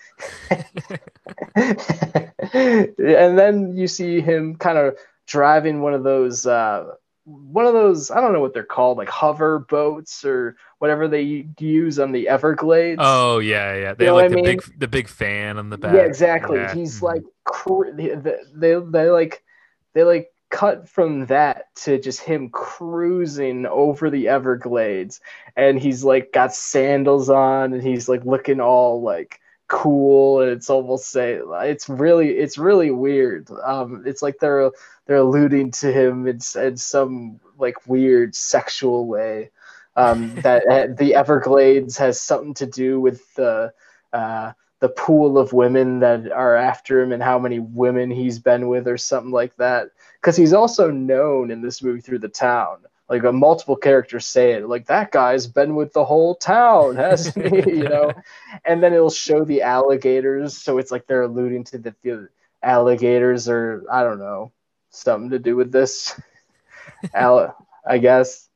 and 1.55 3.39
then 3.39 3.77
you 3.77 3.87
see 3.89 4.21
him 4.21 4.57
kind 4.57 4.79
of 4.79 4.97
driving 5.27 5.81
one 5.81 5.95
of 5.95 6.03
those 6.03 6.47
uh, 6.47 6.93
one 7.25 7.67
of 7.67 7.73
those 7.75 8.11
I 8.11 8.21
don't 8.21 8.33
know 8.33 8.41
what 8.41 8.55
they're 8.55 8.63
called 8.65 8.99
like 8.99 9.09
hover 9.09 9.59
boats 9.59 10.25
or 10.25 10.57
whatever 10.79 11.09
they 11.09 11.47
use 11.59 11.99
on 11.99 12.13
the 12.13 12.29
Everglades. 12.29 12.99
Oh 12.99 13.39
yeah, 13.39 13.75
yeah. 13.75 13.95
They 13.95 14.05
You 14.05 14.11
know 14.11 14.15
like 14.15 14.29
the 14.29 14.37
I 14.39 14.43
big 14.43 14.63
the 14.79 14.89
big 14.89 15.09
fan 15.09 15.59
on 15.59 15.71
the 15.71 15.79
back. 15.79 15.95
yeah, 15.95 16.03
exactly. 16.03 16.59
Yeah. 16.59 16.75
He's 16.75 16.99
Mhm. 16.99 17.03
like 17.03 17.23
cr- 17.49 17.91
they, 17.93 18.15
they 18.15 18.75
they 18.85 19.11
like 19.11 19.43
they 19.95 20.05
like 20.05 20.31
cut 20.51 20.89
from 20.89 21.27
that 21.27 21.75
to 21.77 21.99
just 21.99 22.21
him 22.21 22.51
cruising 22.51 23.67
over 23.67 24.11
the 24.11 24.29
Everglades, 24.29 25.21
and 25.57 25.79
he's 25.79 26.05
like 26.05 26.33
got 26.33 26.55
sandals 26.55 27.29
on, 27.31 27.73
and 27.73 27.83
he's 27.83 28.09
like 28.09 28.25
looking 28.25 28.61
all 28.61 29.03
like 29.03 29.41
cool, 29.67 30.41
and 30.41 30.51
it's 30.51 30.71
almost 30.71 31.11
say 31.11 31.41
it's 31.63 31.89
really 31.89 32.31
it's 32.31 32.59
really 32.59 32.91
weird. 32.91 33.49
Um, 33.65 34.03
it's 34.07 34.23
like 34.23 34.39
they're 34.41 34.71
they're 35.07 35.17
alluding 35.17 35.71
to 35.73 35.93
him 35.93 36.27
in, 36.27 36.41
in 36.57 36.77
some 36.77 37.41
like 37.59 37.87
weird 37.87 38.35
sexual 38.35 39.07
way. 39.07 39.51
Um, 39.97 40.37
that 40.43 40.65
uh, 40.69 40.87
the 40.97 41.17
Everglades 41.17 41.97
has 41.99 42.21
something 42.21 42.55
to 42.55 42.67
do 42.67 43.01
with 43.01 43.35
the 43.35 43.73
uh, 44.13 44.53
the 44.81 44.89
pool 44.89 45.39
of 45.39 45.53
women 45.53 46.01
that 46.01 46.31
are 46.31 46.55
after 46.55 47.01
him 47.01 47.13
and 47.13 47.23
how 47.23 47.39
many 47.39 47.59
women 47.59 48.11
he's 48.11 48.39
been 48.39 48.69
with 48.69 48.87
or 48.87 48.97
something 48.97 49.33
like 49.33 49.57
that 49.57 49.91
because 50.21 50.37
he's 50.37 50.53
also 50.53 50.91
known 50.91 51.51
in 51.51 51.63
this 51.63 51.83
movie 51.83 52.01
through 52.01 52.19
the 52.19 52.29
town 52.29 52.79
like 53.09 53.25
uh, 53.25 53.33
multiple 53.33 53.77
characters 53.77 54.27
say 54.27 54.53
it 54.53 54.69
like 54.69 54.87
that 54.87 55.11
guy's 55.11 55.47
been 55.47 55.75
with 55.75 55.93
the 55.93 56.05
whole 56.05 56.35
town 56.35 56.97
hasn't 56.97 57.55
he 57.55 57.71
you 57.79 57.89
know 57.89 58.13
and 58.65 58.83
then 58.83 58.93
it'll 58.93 59.11
show 59.11 59.45
the 59.45 59.63
alligators 59.63 60.57
so 60.57 60.79
it's 60.79 60.91
like 60.91 61.07
they're 61.07 61.23
alluding 61.23 61.65
to 61.65 61.79
the, 61.79 61.95
the 62.03 62.29
alligators 62.63 63.49
or 63.49 63.85
i 63.91 64.03
don't 64.03 64.19
know 64.19 64.53
something 64.91 65.31
to 65.31 65.39
do 65.39 65.57
with 65.57 65.73
this 65.73 66.21
Al- 67.15 67.57
i 67.87 67.99
guess 67.99 68.49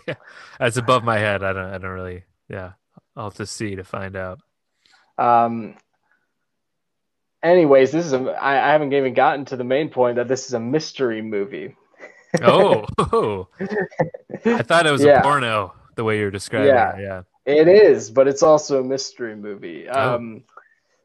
That's 0.58 0.76
above 0.76 1.04
my 1.04 1.18
head. 1.18 1.42
I 1.42 1.52
don't 1.52 1.74
I 1.74 1.78
don't 1.78 1.90
really 1.90 2.24
yeah. 2.48 2.72
I'll 3.16 3.24
have 3.24 3.34
to 3.34 3.46
see 3.46 3.76
to 3.76 3.84
find 3.84 4.16
out. 4.16 4.40
Um, 5.18 5.74
anyways, 7.42 7.90
this 7.92 8.06
is 8.06 8.12
a, 8.12 8.18
I, 8.30 8.68
I 8.68 8.72
haven't 8.72 8.92
even 8.92 9.14
gotten 9.14 9.44
to 9.46 9.56
the 9.56 9.64
main 9.64 9.88
point 9.88 10.16
that 10.16 10.28
this 10.28 10.46
is 10.46 10.54
a 10.54 10.60
mystery 10.60 11.22
movie. 11.22 11.76
Oh, 12.42 12.86
oh. 12.98 13.48
I 14.46 14.62
thought 14.62 14.86
it 14.86 14.90
was 14.90 15.04
Yeah. 15.04 15.20
a 15.20 15.22
porno 15.22 15.74
the 15.96 16.02
way 16.04 16.18
you're 16.18 16.30
describing 16.30 16.68
Yeah. 16.68 16.96
it. 16.96 17.02
Yeah. 17.02 17.22
It 17.44 17.68
is, 17.68 18.10
but 18.10 18.26
it's 18.26 18.42
also 18.42 18.80
a 18.80 18.82
mystery 18.82 19.36
movie. 19.36 19.86
Oh. 19.86 20.14
Um, 20.14 20.44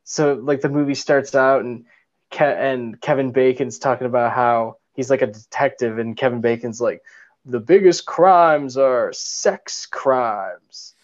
so 0.06 0.36
like 0.36 0.62
the 0.62 0.70
movie 0.70 0.96
starts 0.96 1.36
out 1.36 1.66
and 1.66 1.84
Ke- 2.32 2.42
and 2.44 3.02
Kevin 3.02 3.32
Bacon's 3.34 3.78
talking 3.78 4.08
about 4.08 4.32
how 4.32 4.78
he's 4.94 5.10
like 5.10 5.22
a 5.22 5.28
detective, 5.28 6.00
and 6.00 6.16
Kevin 6.16 6.40
Bacon's 6.40 6.80
like, 6.80 7.02
the 7.44 7.60
biggest 7.60 8.06
crimes 8.06 8.78
are 8.78 9.12
sex 9.12 9.86
crimes. 9.86 10.96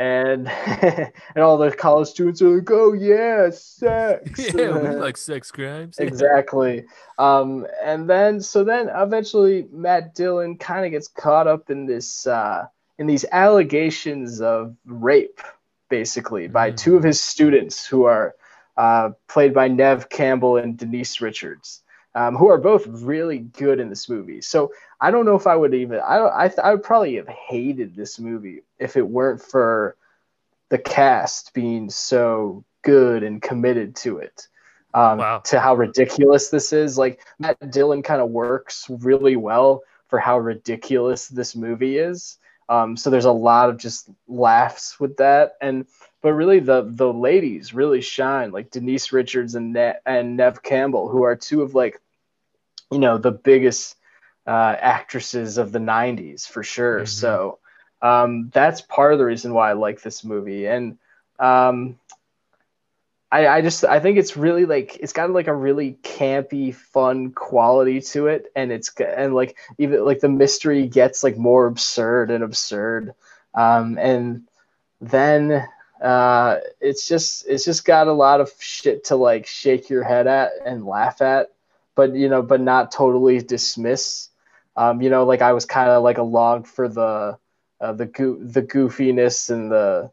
And 0.00 0.48
and 1.34 1.44
all 1.44 1.58
the 1.58 1.70
college 1.70 2.08
students 2.08 2.40
are 2.40 2.48
like, 2.48 2.70
oh 2.70 2.94
yeah, 2.94 3.50
sex. 3.50 4.52
Yeah, 4.54 4.78
we 4.78 4.88
like 5.06 5.18
sex 5.18 5.50
crimes. 5.52 5.98
exactly 5.98 6.86
um 7.18 7.66
and 7.84 8.08
then 8.08 8.40
so 8.40 8.64
then 8.64 8.88
eventually 8.94 9.66
matt 9.70 10.14
dillon 10.14 10.56
kind 10.56 10.86
of 10.86 10.90
gets 10.92 11.06
caught 11.08 11.46
up 11.46 11.68
in 11.68 11.84
this 11.84 12.26
uh 12.26 12.64
in 12.98 13.06
these 13.06 13.26
allegations 13.30 14.40
of 14.40 14.74
rape 14.86 15.40
basically 15.90 16.48
by 16.48 16.70
Mm. 16.70 16.76
two 16.78 16.96
of 16.96 17.02
his 17.02 17.20
students 17.20 17.84
who 17.86 18.04
are 18.04 18.34
uh 18.78 19.10
played 19.28 19.52
by 19.52 19.68
neve 19.68 20.08
campbell 20.08 20.56
and 20.56 20.78
denise 20.78 21.20
richards 21.20 21.82
um, 22.14 22.34
who 22.36 22.48
are 22.48 22.58
both 22.58 22.86
really 22.86 23.38
good 23.38 23.78
in 23.80 23.88
this 23.88 24.08
movie 24.08 24.40
so 24.40 24.72
i 25.00 25.10
don't 25.10 25.26
know 25.26 25.36
if 25.36 25.46
i 25.46 25.54
would 25.54 25.74
even 25.74 26.00
i 26.00 26.44
i, 26.44 26.48
th- 26.48 26.58
I 26.58 26.72
would 26.72 26.82
probably 26.82 27.16
have 27.16 27.28
hated 27.28 27.94
this 27.94 28.18
movie 28.18 28.62
if 28.78 28.96
it 28.96 29.06
weren't 29.06 29.40
for 29.42 29.96
the 30.70 30.78
cast 30.78 31.52
being 31.54 31.90
so 31.90 32.64
good 32.82 33.22
and 33.22 33.42
committed 33.42 33.96
to 33.96 34.18
it 34.18 34.48
um, 34.94 35.18
Wow. 35.18 35.38
to 35.44 35.60
how 35.60 35.74
ridiculous 35.76 36.48
this 36.48 36.72
is. 36.72 36.98
Like 36.98 37.20
Matt 37.38 37.70
Dillon 37.70 38.02
kind 38.02 38.20
of 38.20 38.30
works 38.30 38.86
really 38.88 39.36
well 39.36 39.82
for 40.08 40.18
how 40.18 40.38
ridiculous 40.38 41.28
this 41.28 41.54
movie 41.54 41.98
is. 41.98 42.38
Um, 42.70 42.96
so 42.96 43.10
there's 43.10 43.26
a 43.26 43.32
lot 43.32 43.70
of 43.70 43.78
just 43.78 44.10
laughs 44.28 45.00
with 45.00 45.18
that, 45.18 45.54
and 45.60 45.86
but 46.22 46.34
really 46.34 46.60
the 46.60 46.82
the 46.88 47.12
ladies 47.12 47.74
really 47.74 48.02
shine, 48.02 48.52
like 48.52 48.70
Denise 48.70 49.12
Richards 49.12 49.56
and 49.56 49.74
ne- 49.74 49.98
and 50.06 50.36
Neve 50.38 50.62
Campbell, 50.62 51.08
who 51.10 51.24
are 51.24 51.36
two 51.36 51.62
of 51.62 51.74
like, 51.74 52.00
you 52.90 52.98
know, 52.98 53.18
the 53.18 53.32
biggest 53.32 53.96
uh, 54.46 54.76
actresses 54.80 55.58
of 55.58 55.72
the 55.72 55.80
'90s 55.80 56.46
for 56.46 56.62
sure. 56.62 57.02
Mhm. 57.02 57.08
So 57.08 57.58
um, 58.02 58.50
that's 58.52 58.82
part 58.82 59.12
of 59.12 59.18
the 59.18 59.26
reason 59.26 59.54
why 59.54 59.70
I 59.70 59.74
like 59.74 60.02
this 60.02 60.24
movie, 60.24 60.66
and 60.66 60.98
um, 61.38 61.98
I, 63.32 63.46
I 63.46 63.60
just 63.60 63.84
I 63.84 64.00
think 64.00 64.18
it's 64.18 64.36
really 64.36 64.66
like 64.66 64.96
it's 64.96 65.12
got 65.12 65.30
like 65.30 65.46
a 65.46 65.54
really 65.54 65.96
campy, 66.02 66.74
fun 66.74 67.30
quality 67.30 68.00
to 68.00 68.26
it, 68.26 68.50
and 68.56 68.72
it's 68.72 68.90
and 68.98 69.34
like 69.34 69.56
even 69.78 70.04
like 70.04 70.20
the 70.20 70.28
mystery 70.28 70.88
gets 70.88 71.22
like 71.22 71.36
more 71.36 71.66
absurd 71.66 72.30
and 72.32 72.42
absurd, 72.42 73.14
um, 73.54 73.98
and 73.98 74.48
then 75.00 75.64
uh, 76.02 76.56
it's 76.80 77.06
just 77.06 77.46
it's 77.46 77.64
just 77.64 77.84
got 77.84 78.08
a 78.08 78.12
lot 78.12 78.40
of 78.40 78.50
shit 78.58 79.04
to 79.04 79.16
like 79.16 79.46
shake 79.46 79.88
your 79.90 80.02
head 80.02 80.26
at 80.26 80.50
and 80.64 80.84
laugh 80.84 81.22
at, 81.22 81.52
but 81.94 82.14
you 82.14 82.28
know, 82.28 82.42
but 82.42 82.60
not 82.60 82.90
totally 82.90 83.38
dismiss. 83.40 84.28
Um, 84.76 85.02
you 85.02 85.10
know, 85.10 85.24
like 85.24 85.42
I 85.42 85.52
was 85.52 85.66
kind 85.66 85.88
of 85.88 86.02
like 86.02 86.18
along 86.18 86.64
for 86.64 86.88
the 86.88 87.38
uh, 87.80 87.92
the 87.92 88.06
go- 88.06 88.42
the 88.42 88.62
goofiness 88.62 89.50
and 89.50 89.70
the 89.70 90.10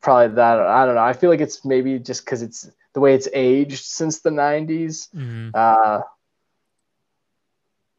probably 0.00 0.34
that 0.36 0.58
I 0.60 0.86
don't 0.86 0.94
know. 0.94 1.02
I 1.02 1.12
feel 1.12 1.30
like 1.30 1.40
it's 1.40 1.64
maybe 1.64 1.98
just 1.98 2.24
because 2.24 2.42
it's 2.42 2.70
the 2.92 3.00
way 3.00 3.14
it's 3.14 3.28
aged 3.32 3.84
since 3.84 4.20
the 4.20 4.30
90s. 4.30 5.08
Mhm. 5.14 5.50
Uh, 5.54 6.02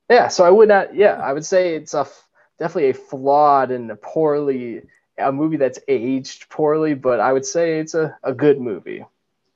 yeah, 0.10 0.28
so 0.28 0.44
I 0.44 0.50
would 0.50 0.68
not. 0.68 0.94
Yeah, 0.96 1.14
I 1.14 1.32
would 1.34 1.46
say 1.46 1.76
it's 1.76 1.94
a 1.94 2.02
f- 2.02 2.28
definitely 2.60 2.90
a 2.90 2.94
flawed 2.94 3.72
and 3.72 3.90
a 3.92 3.96
poorly 3.96 4.84
a 5.18 5.32
movie 5.32 5.58
that's 5.58 5.80
aged 5.88 6.50
poorly, 6.50 6.94
but 6.96 7.20
I 7.20 7.32
would 7.32 7.46
say 7.46 7.80
it's 7.80 7.94
a, 7.94 8.18
a 8.24 8.34
good 8.34 8.60
movie. 8.60 9.06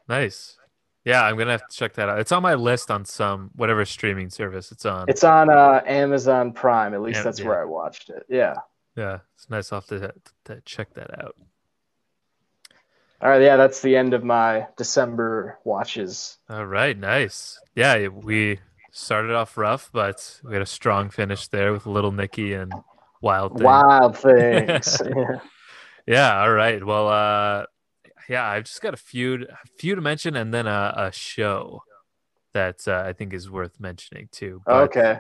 Nice. 0.07 0.57
Yeah, 1.03 1.23
I'm 1.23 1.37
gonna 1.37 1.51
have 1.51 1.67
to 1.67 1.75
check 1.75 1.93
that 1.93 2.09
out. 2.09 2.19
It's 2.19 2.31
on 2.31 2.41
my 2.43 2.55
list 2.55 2.89
on 2.91 3.05
some 3.05 3.51
whatever 3.55 3.85
streaming 3.85 4.29
service 4.29 4.71
it's 4.71 4.85
on. 4.85 5.05
It's 5.07 5.23
on 5.23 5.49
uh, 5.49 5.81
Amazon 5.85 6.51
Prime. 6.51 6.93
At 6.93 7.01
least 7.01 7.17
Yeah, 7.17 7.23
that's 7.23 7.39
yeah. 7.39 7.47
where 7.47 7.61
I 7.61 7.65
watched 7.65 8.09
it. 8.09 8.25
Yeah. 8.29 8.55
yeah, 8.95 9.19
it's 9.35 9.49
nice 9.49 9.71
off 9.71 9.87
to, 9.87 10.13
to 10.45 10.61
check 10.61 10.93
that 10.93 11.19
out. 11.23 11.35
All 13.21 13.29
right. 13.29 13.41
Yeah, 13.41 13.57
that's 13.57 13.81
the 13.81 13.95
end 13.95 14.13
of 14.13 14.23
my 14.23 14.67
December 14.77 15.57
watches. 15.63 16.37
All 16.49 16.65
right, 16.65 16.97
nice. 16.97 17.59
Yeah, 17.75 18.07
we 18.07 18.59
started 18.91 19.33
off 19.33 19.57
rough, 19.57 19.89
but 19.91 20.39
we 20.43 20.53
had 20.53 20.61
a 20.61 20.65
strong 20.65 21.09
finish 21.09 21.47
there 21.47 21.71
with 21.73 21.85
Little 21.85 22.11
Nicky 22.11 22.53
and 22.53 22.73
Wild 23.21 23.57
Thing. 23.57 23.65
Wild 23.65 24.17
things. 24.19 25.01
yeah. 25.05 25.39
Yeah, 26.07 26.39
all 26.39 26.51
right. 26.51 26.85
Well, 26.85 27.07
uh, 27.07 27.65
yeah, 28.29 28.47
I've 28.47 28.65
just 28.65 28.79
got 28.79 28.93
a 28.93 28.97
few, 28.97 29.43
a 29.43 29.67
few 29.79 29.95
to 29.95 30.01
mention, 30.01 30.35
and 30.35 30.53
then 30.53 30.67
a, 30.67 30.93
a 30.95 31.11
show 31.11 31.81
that 32.53 32.87
uh, 32.87 33.03
I 33.05 33.13
think 33.13 33.33
is 33.33 33.49
worth 33.49 33.79
mentioning 33.79 34.29
too. 34.31 34.61
But, 34.67 34.83
Okay. 34.83 35.19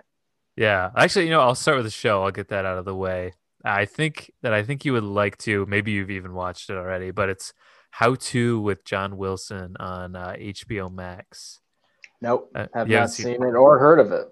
Yeah, 0.55 0.91
actually, 0.95 1.25
you 1.25 1.31
know, 1.31 1.41
I'll 1.41 1.55
start 1.55 1.77
with 1.77 1.85
the 1.85 1.91
show. 1.91 2.23
I'll 2.23 2.31
get 2.31 2.49
that 2.49 2.65
out 2.65 2.77
of 2.77 2.85
the 2.85 2.95
way. 2.95 3.33
I 3.63 3.85
think 3.85 4.31
that 4.43 4.53
I 4.53 4.61
think 4.61 4.85
you 4.85 4.93
would 4.93 5.03
like 5.03 5.37
to. 5.39 5.65
Maybe 5.65 5.91
you've 5.91 6.11
even 6.11 6.33
watched 6.33 6.69
it 6.69 6.77
already, 6.77 7.09
but 7.09 7.29
it's 7.29 7.51
How 7.99 8.15
to 8.15 8.59
with 8.59 8.83
John 8.83 9.15
Wilson 9.15 9.77
on 9.79 10.17
uh, 10.17 10.35
HBO 10.37 10.93
Max. 10.93 11.61
Nope. 12.19 12.51
Uh, 12.53 12.67
Have 12.73 12.89
not 12.89 13.09
seen- 13.09 13.25
seen 13.25 13.35
it 13.43 13.55
or 13.55 13.79
heard 13.79 13.99
of 13.99 14.11
it. 14.11 14.27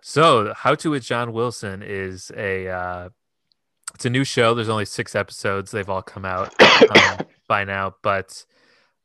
So, 0.00 0.54
How 0.56 0.74
to 0.76 0.90
with 0.92 1.02
John 1.04 1.32
Wilson 1.34 1.82
is 1.82 2.32
a 2.34 2.68
uh, 2.68 3.08
it's 3.94 4.06
a 4.06 4.10
new 4.10 4.24
show. 4.24 4.54
There's 4.54 4.70
only 4.70 4.86
six 4.86 5.14
episodes. 5.14 5.70
They've 5.72 5.90
all 5.90 6.00
come 6.00 6.24
out 6.24 6.54
um, 6.62 7.26
by 7.48 7.64
now, 7.64 7.96
but 8.02 8.44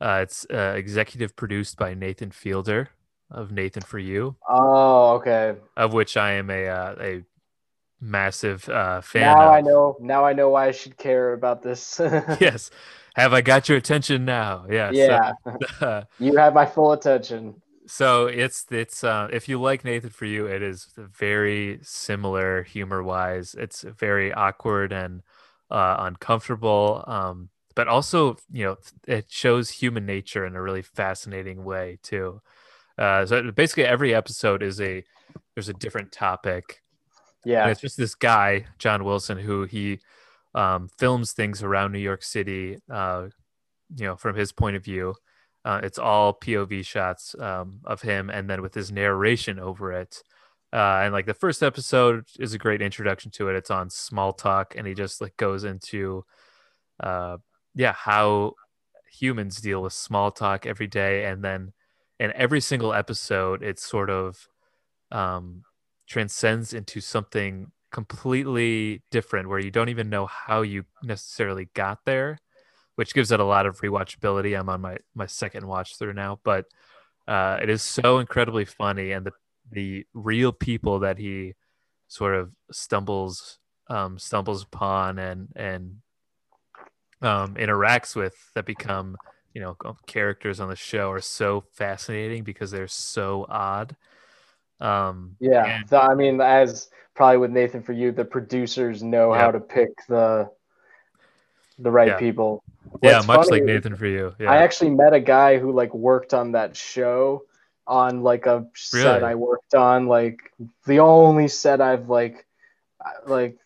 uh, 0.00 0.20
it's 0.22 0.46
uh, 0.50 0.72
executive 0.76 1.36
produced 1.36 1.76
by 1.76 1.92
Nathan 1.92 2.30
Fielder 2.30 2.88
of 3.30 3.52
Nathan 3.52 3.82
for 3.82 3.98
You, 3.98 4.36
Oh, 4.48 5.16
okay. 5.16 5.56
of 5.76 5.92
which 5.92 6.16
I 6.16 6.32
am 6.32 6.48
a 6.48 6.66
uh, 6.66 6.94
a 6.98 7.22
massive 8.00 8.66
uh, 8.70 9.02
fan. 9.02 9.22
Now 9.22 9.48
of. 9.48 9.52
I 9.52 9.60
know. 9.60 9.96
Now 10.00 10.24
I 10.24 10.32
know 10.32 10.48
why 10.48 10.68
I 10.68 10.70
should 10.70 10.96
care 10.96 11.34
about 11.34 11.62
this. 11.62 12.00
yes. 12.40 12.70
Have 13.14 13.32
I 13.32 13.40
got 13.42 13.68
your 13.68 13.78
attention 13.78 14.24
now? 14.24 14.66
Yeah. 14.70 14.90
Yeah. 14.92 15.32
So, 15.78 16.04
You 16.18 16.36
have 16.36 16.54
my 16.54 16.66
full 16.66 16.92
attention. 16.92 17.60
so 17.86 18.26
it's 18.26 18.66
it's 18.70 19.04
uh, 19.04 19.28
if 19.32 19.48
you 19.48 19.60
like 19.60 19.84
Nathan 19.84 20.10
for 20.10 20.24
you, 20.24 20.46
it 20.46 20.62
is 20.62 20.88
very 20.96 21.78
similar 21.82 22.62
humor 22.62 23.02
wise. 23.02 23.54
It's 23.58 23.82
very 23.82 24.32
awkward 24.32 24.92
and 24.92 25.22
uh, 25.70 25.96
uncomfortable, 26.00 27.04
um, 27.06 27.48
but 27.74 27.88
also 27.88 28.36
you 28.50 28.64
know 28.64 28.76
it 29.06 29.26
shows 29.30 29.70
human 29.70 30.06
nature 30.06 30.46
in 30.46 30.54
a 30.56 30.62
really 30.62 30.82
fascinating 30.82 31.64
way 31.64 31.98
too. 32.02 32.40
Uh, 32.98 33.26
so 33.26 33.50
basically, 33.50 33.84
every 33.84 34.14
episode 34.14 34.62
is 34.62 34.80
a 34.80 35.04
there's 35.54 35.68
a 35.68 35.74
different 35.74 36.12
topic 36.12 36.82
and 37.44 37.52
Yeah. 37.52 37.68
it's 37.68 37.80
just 37.80 37.96
this 37.96 38.14
guy, 38.14 38.66
John 38.78 39.04
Wilson, 39.04 39.38
who 39.38 39.64
he 39.64 40.00
um, 40.54 40.88
films 40.98 41.32
things 41.32 41.62
around 41.62 41.92
New 41.92 41.98
York 41.98 42.22
City, 42.22 42.78
uh, 42.90 43.28
you 43.96 44.06
know, 44.06 44.16
from 44.16 44.36
his 44.36 44.52
point 44.52 44.76
of 44.76 44.84
view. 44.84 45.14
Uh, 45.64 45.80
it's 45.82 45.98
all 45.98 46.34
POV 46.34 46.84
shots 46.84 47.34
um, 47.38 47.80
of 47.84 48.02
him, 48.02 48.30
and 48.30 48.50
then 48.50 48.62
with 48.62 48.74
his 48.74 48.90
narration 48.90 49.58
over 49.58 49.92
it. 49.92 50.22
Uh, 50.72 51.00
and 51.02 51.12
like 51.12 51.26
the 51.26 51.34
first 51.34 51.62
episode 51.62 52.24
is 52.38 52.54
a 52.54 52.58
great 52.58 52.80
introduction 52.80 53.30
to 53.30 53.48
it. 53.48 53.56
It's 53.56 53.70
on 53.70 53.90
small 53.90 54.32
talk, 54.32 54.74
and 54.76 54.86
he 54.86 54.94
just 54.94 55.20
like 55.20 55.36
goes 55.36 55.64
into, 55.64 56.24
uh, 57.00 57.36
yeah, 57.74 57.92
how 57.92 58.54
humans 59.12 59.60
deal 59.60 59.82
with 59.82 59.92
small 59.92 60.30
talk 60.30 60.66
every 60.66 60.86
day, 60.86 61.26
and 61.26 61.44
then 61.44 61.72
in 62.18 62.32
every 62.34 62.60
single 62.60 62.92
episode, 62.92 63.62
it 63.62 63.78
sort 63.78 64.10
of 64.10 64.48
um, 65.10 65.62
transcends 66.08 66.72
into 66.72 67.00
something 67.00 67.70
completely 67.92 69.02
different 69.10 69.48
where 69.48 69.58
you 69.60 69.70
don't 69.70 69.90
even 69.90 70.08
know 70.10 70.26
how 70.26 70.62
you 70.62 70.84
necessarily 71.04 71.68
got 71.74 71.98
there 72.06 72.38
which 72.96 73.14
gives 73.14 73.30
it 73.30 73.38
a 73.38 73.44
lot 73.44 73.66
of 73.66 73.80
rewatchability 73.80 74.58
i'm 74.58 74.68
on 74.68 74.80
my 74.80 74.96
my 75.14 75.26
second 75.26 75.66
watch 75.66 75.96
through 75.98 76.12
now 76.14 76.40
but 76.42 76.64
uh, 77.28 77.56
it 77.62 77.70
is 77.70 77.82
so 77.82 78.18
incredibly 78.18 78.64
funny 78.64 79.12
and 79.12 79.24
the 79.26 79.32
the 79.70 80.04
real 80.12 80.52
people 80.52 80.98
that 81.00 81.18
he 81.18 81.54
sort 82.08 82.34
of 82.34 82.50
stumbles 82.72 83.58
um, 83.88 84.18
stumbles 84.18 84.62
upon 84.62 85.18
and 85.18 85.48
and 85.54 85.96
um, 87.20 87.54
interacts 87.54 88.16
with 88.16 88.34
that 88.54 88.66
become 88.66 89.16
you 89.54 89.60
know 89.60 89.76
characters 90.06 90.60
on 90.60 90.68
the 90.68 90.76
show 90.76 91.10
are 91.10 91.20
so 91.20 91.62
fascinating 91.72 92.42
because 92.42 92.70
they're 92.70 92.88
so 92.88 93.46
odd 93.48 93.94
um 94.80 95.36
Yeah. 95.38 95.76
and- 95.76 95.88
So, 95.88 95.98
I 95.98 96.14
mean, 96.14 96.40
as 96.40 96.88
probably 97.14 97.38
with 97.38 97.50
Nathan 97.50 97.82
for 97.82 97.92
you, 97.92 98.12
the 98.12 98.24
producers 98.24 99.02
know 99.02 99.32
how 99.32 99.50
to 99.50 99.60
pick 99.60 99.90
the 100.08 100.50
the 101.78 101.90
right 101.90 102.08
Yeah. 102.08 102.18
people. 102.18 102.62
yeah 103.02 103.22
much 103.26 103.48
like 103.48 103.64
nathan 103.64 103.96
for 103.96 104.06
you 104.06 104.34
yeah 104.38 104.50
I 104.50 104.58
actually 104.58 104.90
met 104.90 105.14
a 105.14 105.20
guy 105.20 105.58
who 105.58 105.72
like 105.72 105.94
worked 105.94 106.34
on 106.34 106.52
that 106.52 106.76
show 106.76 107.44
on 107.86 108.22
like 108.22 108.46
a 108.46 108.66
set 108.74 109.20
Really? 109.20 109.32
I 109.32 109.34
worked 109.34 109.74
on, 109.74 110.06
like 110.06 110.52
the 110.86 111.00
only 111.00 111.48
set 111.48 111.80
I've 111.80 112.08
like 112.08 112.46
like 113.26 113.58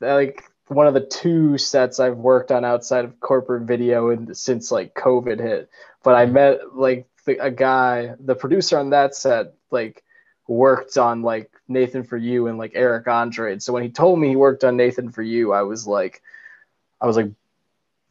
like 0.00 0.44
one 0.68 0.86
of 0.86 0.94
the 0.94 1.00
two 1.00 1.58
sets 1.58 1.98
I've 1.98 2.16
worked 2.16 2.52
on 2.52 2.64
outside 2.64 3.04
of 3.04 3.18
corporate 3.20 3.64
video 3.64 4.10
and 4.10 4.36
since 4.36 4.70
like 4.70 4.94
COVID 4.94 5.40
hit. 5.40 5.68
But 6.02 6.14
I 6.14 6.24
mm-hmm. 6.24 6.34
met 6.34 6.76
like 6.76 7.06
the, 7.26 7.38
a 7.38 7.50
guy, 7.50 8.14
the 8.20 8.34
producer 8.34 8.78
on 8.78 8.90
that 8.90 9.14
set, 9.14 9.54
like 9.70 10.02
worked 10.50 10.98
on 10.98 11.22
like 11.22 11.50
Nathan 11.68 12.04
for 12.04 12.18
You 12.18 12.48
and 12.48 12.58
like 12.58 12.72
Eric 12.74 13.08
Andre. 13.08 13.52
And 13.52 13.62
so 13.62 13.72
when 13.72 13.84
he 13.84 13.90
told 13.90 14.18
me 14.20 14.28
he 14.28 14.36
worked 14.36 14.64
on 14.64 14.76
Nathan 14.76 15.10
for 15.10 15.22
You, 15.22 15.52
I 15.52 15.62
was 15.62 15.86
like, 15.86 16.22
I 17.00 17.06
was 17.06 17.16
like, 17.16 17.30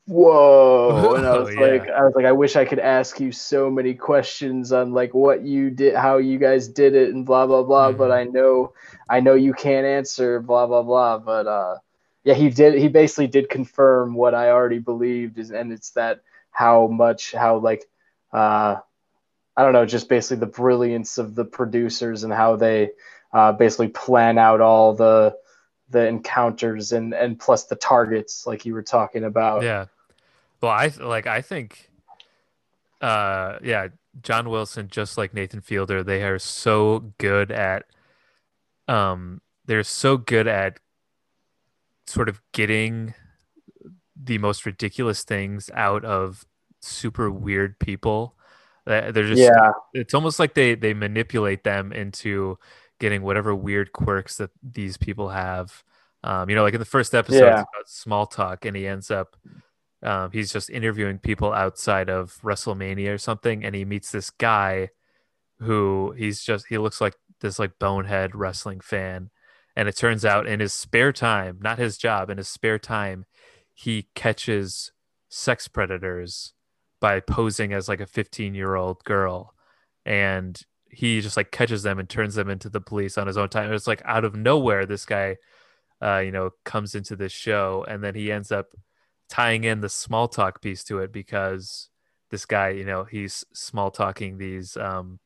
whoa! 0.07 1.13
And 1.15 1.25
I 1.25 1.33
Oh, 1.33 1.39
was 1.39 1.55
yeah. 1.55 1.57
like, 1.57 1.89
I 1.89 2.03
was 2.03 2.13
like, 2.15 2.25
I 2.25 2.31
wish 2.31 2.55
I 2.55 2.65
could 2.65 2.79
ask 2.79 3.19
you 3.19 3.31
so 3.31 3.69
many 3.69 3.93
questions 3.93 4.71
on 4.71 4.93
like 4.93 5.13
what 5.13 5.43
you 5.43 5.69
did, 5.69 5.95
how 5.95 6.17
you 6.17 6.39
guys 6.39 6.67
did 6.69 6.95
it, 6.95 7.13
and 7.13 7.25
blah 7.25 7.45
blah 7.47 7.63
blah. 7.63 7.91
But 7.91 8.11
Mhm. 8.11 8.11
I 8.11 8.23
know, 8.25 8.73
I 9.09 9.19
know 9.21 9.35
you 9.35 9.53
can't 9.53 9.85
answer 9.85 10.39
blah 10.41 10.67
blah 10.67 10.83
blah. 10.83 11.19
But 11.19 11.47
uh, 11.47 11.75
yeah, 12.23 12.35
he 12.35 12.49
did. 12.49 12.75
He 12.75 12.87
basically 12.87 13.27
did 13.27 13.49
confirm 13.49 14.13
what 14.15 14.35
I 14.35 14.49
already 14.51 14.79
believed, 14.79 15.37
is, 15.39 15.51
and 15.51 15.71
it's 15.71 15.91
that 15.91 16.21
how 16.51 16.87
much 16.87 17.33
how 17.33 17.57
like 17.57 17.83
uh, 18.33 18.77
I 19.59 19.63
don't 19.63 19.73
know, 19.73 19.85
just 19.85 20.07
basically 20.07 20.37
the 20.37 20.45
brilliance 20.45 21.17
of 21.17 21.35
the 21.35 21.43
producers 21.43 22.23
and 22.23 22.31
how 22.31 22.55
they 22.55 22.91
uh, 23.33 23.51
basically 23.51 23.89
plan 23.89 24.37
out 24.37 24.61
all 24.61 24.93
the 24.93 25.35
the 25.89 26.07
encounters 26.07 26.93
and 26.93 27.13
and 27.13 27.37
plus 27.37 27.65
the 27.65 27.75
targets 27.75 28.47
like 28.47 28.65
you 28.65 28.73
were 28.73 28.83
talking 28.83 29.25
about. 29.25 29.63
yeah 29.63 29.85
well 30.61 30.71
i 30.71 30.87
like 30.99 31.27
i 31.27 31.41
think 31.41 31.89
uh 33.01 33.57
yeah 33.63 33.87
john 34.21 34.49
wilson 34.49 34.87
just 34.87 35.17
like 35.17 35.33
nathan 35.33 35.61
fielder 35.61 36.03
they 36.03 36.21
are 36.23 36.37
so 36.37 37.11
good 37.17 37.51
at 37.51 37.85
um 38.87 39.41
they're 39.65 39.83
so 39.83 40.15
good 40.15 40.47
at 40.47 40.79
sort 42.07 42.29
of 42.29 42.41
getting 42.53 43.13
the 44.15 44.37
most 44.37 44.65
ridiculous 44.65 45.23
things 45.23 45.69
out 45.73 46.05
of 46.05 46.45
super 46.81 47.31
weird 47.31 47.79
people 47.79 48.35
they're 48.89 49.27
just 49.27 49.41
yeah, 49.41 49.71
it's 49.93 50.13
almost 50.13 50.39
like 50.39 50.53
they 50.55 50.75
they 50.75 50.93
manipulate 50.93 51.63
them 51.63 51.91
into 51.93 52.57
getting 52.99 53.21
whatever 53.21 53.53
weird 53.55 53.93
quirks 53.93 54.37
that 54.37 54.49
these 54.63 54.97
people 54.97 55.29
have. 55.29 55.83
Um 56.23 56.49
you 56.49 56.55
know 56.55 56.63
like 56.63 56.73
in 56.73 56.79
the 56.79 56.85
first 56.85 57.13
episode 57.15 57.45
Yeah. 57.45 57.61
it's 57.61 57.69
about 57.73 57.89
small 57.89 58.25
talk 58.25 58.65
and 58.65 58.75
he 58.75 58.87
ends 58.87 59.09
up 59.11 59.37
um, 60.01 60.31
he's 60.31 60.51
just 60.51 60.69
interviewing 60.69 61.17
people 61.19 61.51
outside 61.53 62.09
of 62.09 62.39
WrestleMania 62.41 63.13
or 63.13 63.17
something, 63.17 63.65
and 63.65 63.75
he 63.75 63.83
meets 63.83 64.11
this 64.11 64.29
guy 64.29 64.89
who 65.59 66.13
he's 66.17 66.41
just 66.41 66.67
he 66.69 66.77
looks 66.77 67.01
like 67.01 67.15
this 67.41 67.59
like 67.59 67.77
bonehead 67.79 68.33
wrestling 68.33 68.79
fan, 68.79 69.29
and 69.75 69.89
it 69.89 69.97
turns 69.97 70.23
out 70.23 70.47
in 70.47 70.61
his 70.61 70.73
spare 70.73 71.11
time, 71.11 71.59
not 71.61 71.79
his 71.79 71.97
job, 71.97 72.29
in 72.29 72.37
his 72.37 72.47
spare 72.47 72.79
time, 72.79 73.25
he 73.73 74.07
catches 74.15 74.93
sex 75.27 75.67
predators 75.67 76.53
by 77.01 77.19
posing 77.19 77.73
as 77.73 77.87
like 77.89 78.01
a 78.01 78.05
15 78.07 78.55
year 78.55 78.75
old 78.75 79.03
girl, 79.03 79.53
and 80.05 80.59
he 80.91 81.21
just 81.21 81.37
like 81.37 81.51
catches 81.51 81.83
them 81.83 81.99
and 81.99 82.09
turns 82.09 82.35
them 82.35 82.49
into 82.49 82.69
the 82.69 82.81
police 82.81 83.17
on 83.17 83.27
his 83.27 83.37
own 83.37 83.49
time. 83.49 83.71
It's 83.73 83.87
like 83.87 84.01
out 84.05 84.25
of 84.25 84.35
nowhere, 84.35 84.85
this 84.85 85.05
guy, 85.05 85.37
uh, 86.01 86.19
you 86.19 86.31
know, 86.31 86.51
comes 86.65 86.95
into 86.95 87.15
this 87.15 87.31
show, 87.31 87.85
and 87.87 88.03
then 88.03 88.15
he 88.15 88.31
ends 88.31 88.51
up 88.51 88.67
tying 89.29 89.63
in 89.63 89.81
the 89.81 89.89
small 89.89 90.27
talk 90.27 90.61
piece 90.61 90.83
to 90.85 90.99
it 90.99 91.11
because 91.11 91.89
this 92.31 92.45
guy, 92.45 92.69
you 92.69 92.85
know, 92.85 93.03
he's 93.05 93.45
small 93.53 93.91
talking 93.91 94.37
these, 94.37 94.77
um, 94.77 95.19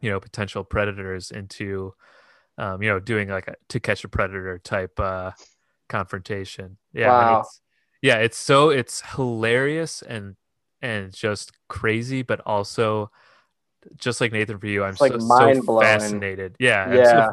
you 0.00 0.10
know, 0.10 0.20
potential 0.20 0.64
predators 0.64 1.30
into, 1.30 1.94
um, 2.58 2.82
you 2.82 2.88
know, 2.88 3.00
doing 3.00 3.28
like 3.28 3.48
a 3.48 3.56
to 3.68 3.80
catch 3.80 4.04
a 4.04 4.08
predator 4.08 4.58
type 4.58 4.98
uh, 5.00 5.32
confrontation. 5.88 6.78
Yeah, 6.92 7.10
Wow. 7.10 7.40
it's, 7.40 7.60
yeah, 8.02 8.16
it's 8.18 8.36
so 8.38 8.70
it's 8.70 9.02
hilarious 9.14 10.02
and 10.02 10.36
and 10.82 11.12
just 11.12 11.52
crazy, 11.68 12.22
but 12.22 12.40
also 12.40 13.10
just 13.96 14.20
like 14.20 14.32
Nathan 14.32 14.58
for 14.58 14.66
you, 14.66 14.84
I'm 14.84 14.96
like, 15.00 15.12
so, 15.12 15.18
so 15.18 15.78
fascinated. 15.80 16.56
Yeah, 16.58 16.84
I'm 16.84 17.04
so 17.04 17.18
Yeah. 17.18 17.30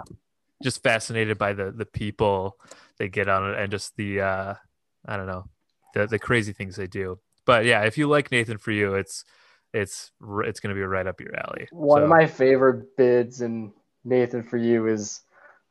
just 0.61 0.83
fascinated 0.83 1.37
by 1.37 1.53
the 1.53 1.71
the 1.71 1.85
people 1.85 2.57
they 2.97 3.07
get 3.07 3.29
on 3.29 3.51
it 3.51 3.59
and 3.59 3.71
just 3.71 3.95
the 3.95 4.21
uh 4.21 4.53
I 5.05 5.17
don't 5.17 5.27
know 5.27 5.45
the 5.93 6.07
the 6.07 6.19
crazy 6.19 6.53
things 6.53 6.75
they 6.75 6.87
do. 6.87 7.19
But 7.45 7.65
yeah, 7.65 7.83
if 7.83 7.97
you 7.97 8.07
like 8.07 8.31
Nathan 8.31 8.57
for 8.57 8.71
you, 8.71 8.95
it's 8.95 9.23
it's 9.73 10.11
it's 10.45 10.59
gonna 10.59 10.75
be 10.75 10.81
right 10.81 11.07
up 11.07 11.21
your 11.21 11.35
alley. 11.35 11.67
One 11.71 12.03
of 12.03 12.09
my 12.09 12.27
favorite 12.27 12.97
bids 12.97 13.41
in 13.41 13.71
Nathan 14.03 14.43
for 14.43 14.57
you 14.57 14.87
is 14.87 15.21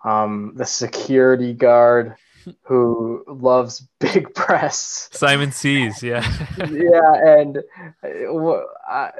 um, 0.05 0.53
the 0.57 0.65
security 0.65 1.53
guard 1.53 2.15
who 2.63 3.25
loves 3.27 3.87
big 4.01 4.33
breasts. 4.35 5.17
Simon 5.19 5.53
sees, 5.53 6.03
yeah, 6.03 6.27
yeah, 6.59 7.41
and 7.41 7.63
I, 8.05 9.11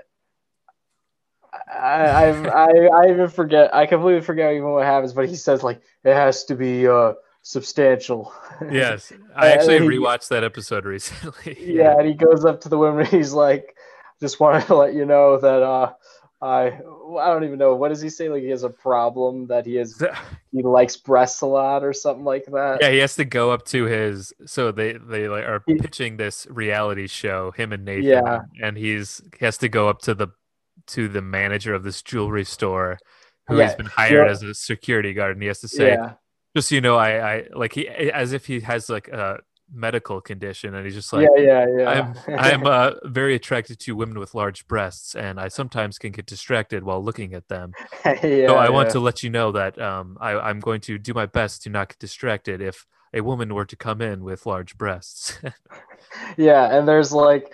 I, 1.73 2.31
I, 2.31 2.87
I, 2.87 3.11
even 3.11 3.29
forget. 3.29 3.75
I 3.75 3.87
completely 3.87 4.21
forget 4.21 4.53
even 4.53 4.71
what 4.71 4.85
happens. 4.85 5.13
But 5.13 5.29
he 5.29 5.37
says 5.37 5.63
like 5.63 5.81
it 6.05 6.15
has 6.15 6.45
to 6.45 6.55
be 6.55 6.87
uh, 6.87 7.15
substantial. 7.43 8.33
yes. 8.71 9.13
I 9.35 9.53
actually 9.53 9.79
he- 9.79 9.87
rewatched 9.87 10.29
that 10.29 10.45
episode 10.45 10.85
recently. 10.85 11.57
yeah, 11.75 11.99
and 11.99 12.07
he 12.07 12.15
goes 12.15 12.45
up 12.45 12.61
to 12.63 12.69
the 12.69 12.79
woman. 12.79 13.01
And 13.01 13.09
he's 13.09 13.33
like, 13.33 13.77
"Just 14.21 14.41
wanted 14.41 14.67
to 14.67 14.77
let 14.77 14.95
you 14.95 15.05
know 15.05 15.39
that 15.39 15.63
uh, 15.63 15.93
I, 16.41 16.81
I 17.19 17.29
don't 17.29 17.45
even 17.45 17.59
know 17.59 17.75
what 17.75 17.89
does 17.89 18.01
he 18.01 18.09
say. 18.11 18.29
Like 18.29 18.43
he 18.43 18.49
has 18.51 18.63
a 18.63 18.71
problem 18.71 19.47
that 19.49 19.67
he 19.67 19.77
is 19.79 20.03
He 20.53 20.63
likes 20.63 20.97
breasts 20.97 21.41
a 21.43 21.47
lot 21.47 21.85
or 21.85 21.93
something 21.93 22.25
like 22.25 22.47
that. 22.47 22.79
yeah, 22.81 22.91
he 22.91 22.99
has 22.99 23.15
to 23.17 23.25
go 23.25 23.51
up 23.51 23.65
to 23.67 23.85
his. 23.85 24.33
So 24.47 24.73
they 24.73 24.95
they 24.95 25.29
like 25.29 25.45
are 25.45 25.61
pitching 25.61 26.17
this 26.17 26.47
reality 26.51 27.07
show, 27.07 27.51
him 27.53 27.73
and 27.73 27.85
Nathan, 27.85 28.05
Yeah. 28.05 28.41
and 28.63 28.77
he's 28.77 29.21
he 29.39 29.45
has 29.45 29.59
to 29.59 29.69
go 29.69 29.89
up 29.89 30.01
to 30.03 30.15
the 30.15 30.29
to 30.89 31.09
the 31.09 31.21
manager 31.23 31.75
of 31.75 31.83
this 31.83 32.01
jewelry 32.03 32.45
store, 32.45 32.99
who 33.49 33.59
Yeah, 33.59 33.65
has 33.65 33.75
been 33.75 33.87
hired 33.87 34.27
yeah. 34.27 34.33
as 34.33 34.43
a 34.43 34.55
security 34.55 35.13
guard, 35.13 35.33
and 35.33 35.43
he 35.43 35.49
has 35.49 35.61
to 35.61 35.69
say, 35.69 35.89
yeah, 35.89 36.13
just 36.57 36.69
so 36.69 36.75
you 36.77 36.81
know, 36.81 36.97
I 36.97 37.35
I 37.35 37.45
like 37.53 37.75
he 37.75 37.89
as 37.89 38.33
if 38.33 38.47
he 38.47 38.61
has 38.61 38.89
like 38.89 39.09
a 39.09 39.41
medical 39.73 40.21
condition, 40.21 40.75
and 40.75 40.85
he's 40.85 40.95
just 40.95 41.13
like. 41.13 41.29
yeah, 41.37 41.43
yeah, 41.43 41.67
yeah. 41.79 42.15
I'm 42.29 42.39
I'm 42.39 42.67
uh, 42.67 42.91
very 43.05 43.35
attracted 43.35 43.79
to 43.81 43.97
women 43.97 44.19
with 44.19 44.35
large 44.35 44.67
breasts, 44.67 45.15
and 45.15 45.39
I 45.39 45.49
sometimes 45.49 45.99
can 45.99 46.13
get 46.13 46.27
distracted 46.27 46.83
while 46.83 47.03
looking 47.03 47.35
at 47.35 47.49
them. 47.49 47.73
yeah, 48.05 48.21
so 48.47 48.57
I 48.57 48.71
want 48.71 48.91
to 48.91 49.01
let 49.01 49.23
you 49.23 49.31
know 49.31 49.53
that 49.53 49.81
um, 49.81 50.19
I, 50.21 50.33
I'm 50.33 50.61
going 50.61 50.81
to 50.83 50.99
do 50.99 51.15
my 51.15 51.27
best 51.27 51.63
to 51.63 51.71
not 51.71 51.89
get 51.89 51.99
distracted 51.99 52.61
if 52.61 52.87
a 53.13 53.21
woman 53.21 53.55
were 53.55 53.65
to 53.65 53.77
come 53.77 54.01
in 54.01 54.23
with 54.23 54.47
large 54.47 54.77
breasts. 54.77 55.39
Yeah, 56.37 56.75
and 56.75 56.89
there's 56.89 57.13
like, 57.13 57.53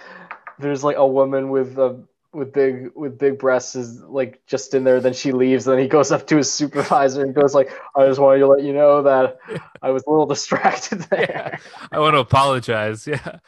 there's 0.58 0.84
like 0.84 0.96
a 0.96 1.06
woman 1.06 1.50
with 1.50 1.78
a 1.78 2.00
with 2.34 2.52
big 2.52 2.90
with 2.94 3.18
big 3.18 3.38
breasts 3.38 3.74
is 3.74 4.00
like 4.02 4.40
just 4.46 4.74
in 4.74 4.84
there. 4.84 5.00
Then 5.00 5.12
she 5.12 5.32
leaves. 5.32 5.64
Then 5.64 5.78
he 5.78 5.88
goes 5.88 6.10
up 6.10 6.26
to 6.28 6.36
his 6.36 6.52
supervisor 6.52 7.22
and 7.22 7.34
goes 7.34 7.54
like, 7.54 7.72
"I 7.94 8.06
just 8.06 8.20
wanted 8.20 8.40
to 8.40 8.46
let 8.46 8.62
you 8.62 8.72
know 8.72 9.02
that 9.02 9.38
I 9.82 9.90
was 9.90 10.02
a 10.06 10.10
little 10.10 10.26
distracted 10.34 11.00
there." 11.10 11.58
I 11.92 11.98
want 11.98 12.14
to 12.14 12.20
apologize. 12.20 13.08
Yeah, 13.14 13.38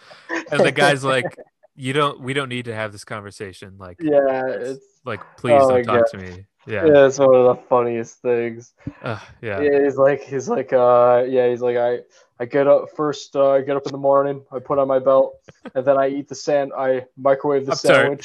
and 0.51 0.61
the 0.61 0.71
guy's 0.71 1.03
like, 1.03 1.37
"You 1.75 1.93
don't. 1.93 2.21
We 2.21 2.35
don't 2.35 2.49
need 2.49 2.67
to 2.67 2.75
have 2.75 2.93
this 2.93 3.05
conversation. 3.05 3.77
Like, 3.79 3.97
yeah, 4.01 4.47
it's 4.47 4.85
like, 5.05 5.21
please 5.37 5.61
Oh 5.61 5.71
don't 5.71 5.85
talk 5.85 6.11
to 6.13 6.19
me." 6.19 6.47
Yeah, 6.67 6.85
yeah, 6.85 7.07
it's 7.07 7.19
one 7.19 7.35
of 7.35 7.45
the 7.45 7.63
funniest 7.69 8.21
things. 8.23 8.75
Ugh, 9.03 9.21
yeah. 9.41 9.61
Yeah, 9.61 9.85
he's 9.85 9.97
like 9.97 10.23
he's 10.23 10.49
like 10.49 10.73
uh 10.73 11.25
yeah 11.29 11.49
he's 11.49 11.61
like 11.61 11.77
I 11.77 12.01
I 12.41 12.45
get 12.45 12.67
up 12.67 12.89
first 12.97 13.37
uh, 13.37 13.53
I 13.53 13.61
get 13.61 13.77
up 13.77 13.87
in 13.87 13.93
the 13.93 13.99
morning 13.99 14.43
I 14.51 14.59
put 14.59 14.79
on 14.79 14.89
my 14.89 14.99
belt 14.99 15.39
and 15.77 15.87
then 15.87 15.97
I 15.97 16.09
eat 16.09 16.29
the 16.29 16.35
sand 16.35 16.73
I 16.77 17.07
microwave 17.17 17.67
the 17.67 17.73
I'm 17.73 17.79
sorry. 17.79 18.19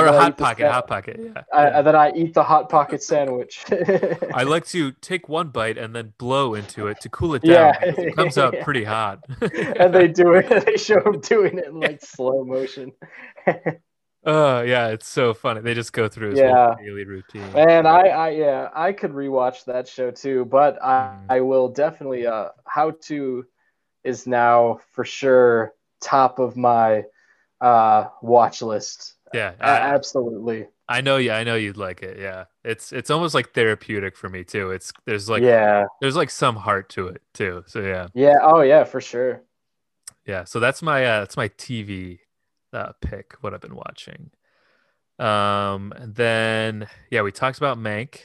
Or 0.00 0.06
a 0.06 0.12
hot 0.12 0.36
the 0.36 0.42
pocket. 0.44 0.70
Hot 0.70 0.86
pocket. 0.86 1.20
Yeah. 1.22 1.42
I, 1.52 1.64
yeah. 1.68 1.82
then 1.82 1.96
I 1.96 2.12
eat 2.12 2.34
the 2.34 2.42
hot 2.42 2.68
pocket 2.68 3.02
sandwich. 3.02 3.64
I 4.34 4.42
like 4.42 4.66
to 4.68 4.92
take 4.92 5.28
one 5.28 5.48
bite 5.48 5.78
and 5.78 5.94
then 5.94 6.12
blow 6.18 6.54
into 6.54 6.86
it 6.88 7.00
to 7.00 7.08
cool 7.08 7.34
it 7.34 7.42
down. 7.42 7.74
Yeah. 7.82 7.84
It 7.84 8.16
comes 8.16 8.38
out 8.38 8.54
pretty 8.62 8.84
hot. 8.84 9.24
and 9.40 9.94
they 9.94 10.08
do 10.08 10.34
it. 10.34 10.46
They 10.66 10.76
show 10.76 11.00
him 11.04 11.20
doing 11.20 11.58
it 11.58 11.66
in 11.66 11.80
like 11.80 12.00
slow 12.04 12.44
motion. 12.44 12.92
Oh 14.24 14.62
yeah, 14.62 14.88
it's 14.88 15.06
so 15.08 15.32
funny. 15.34 15.60
They 15.60 15.74
just 15.74 15.92
go 15.92 16.08
through 16.08 16.30
his 16.30 16.40
Yeah. 16.40 16.66
whole 16.66 16.74
daily 16.84 17.04
routine. 17.04 17.48
And 17.54 17.86
I, 17.86 18.08
I, 18.08 18.28
yeah, 18.30 18.68
I 18.74 18.92
could 18.92 19.12
rewatch 19.12 19.64
that 19.66 19.86
show 19.86 20.10
too. 20.10 20.44
But 20.46 20.82
I, 20.82 21.16
Mhm. 21.16 21.26
I 21.30 21.40
will 21.42 21.68
definitely. 21.68 22.26
Uh, 22.26 22.48
How 22.66 22.90
to 23.02 23.46
is 24.02 24.26
now 24.26 24.80
for 24.92 25.04
sure 25.04 25.74
top 26.00 26.38
of 26.38 26.56
my 26.56 27.04
uh 27.60 28.08
watch 28.22 28.62
list. 28.62 29.15
Yeah, 29.34 29.52
I, 29.60 29.70
absolutely. 29.94 30.68
I 30.88 31.00
know. 31.00 31.16
Yeah, 31.16 31.36
I 31.36 31.44
know 31.44 31.56
you'd 31.56 31.76
like 31.76 32.02
it. 32.02 32.18
Yeah, 32.18 32.44
it's 32.64 32.92
it's 32.92 33.10
almost 33.10 33.34
like 33.34 33.52
therapeutic 33.52 34.16
for 34.16 34.28
me 34.28 34.44
too. 34.44 34.70
It's 34.70 34.92
there's 35.04 35.28
like 35.28 35.42
yeah. 35.42 35.86
there's 36.00 36.16
like 36.16 36.30
some 36.30 36.56
heart 36.56 36.88
to 36.90 37.08
it 37.08 37.22
too. 37.34 37.64
So 37.66 37.80
yeah, 37.80 38.08
Yeah. 38.14 38.36
Oh 38.42 38.60
yeah, 38.60 38.84
for 38.84 39.00
sure. 39.00 39.42
yeah. 40.26 40.44
So 40.44 40.60
that's 40.60 40.82
my 40.82 41.04
uh, 41.04 41.20
that's 41.20 41.36
my 41.36 41.48
TV 41.48 42.20
uh, 42.72 42.92
pick. 43.00 43.34
What 43.40 43.54
I've 43.54 43.60
been 43.60 43.76
watching. 43.76 44.30
Um, 45.18 45.92
then 45.98 46.88
yeah, 47.10 47.22
we 47.22 47.32
talked 47.32 47.58
about 47.58 47.78
Mank, 47.78 48.20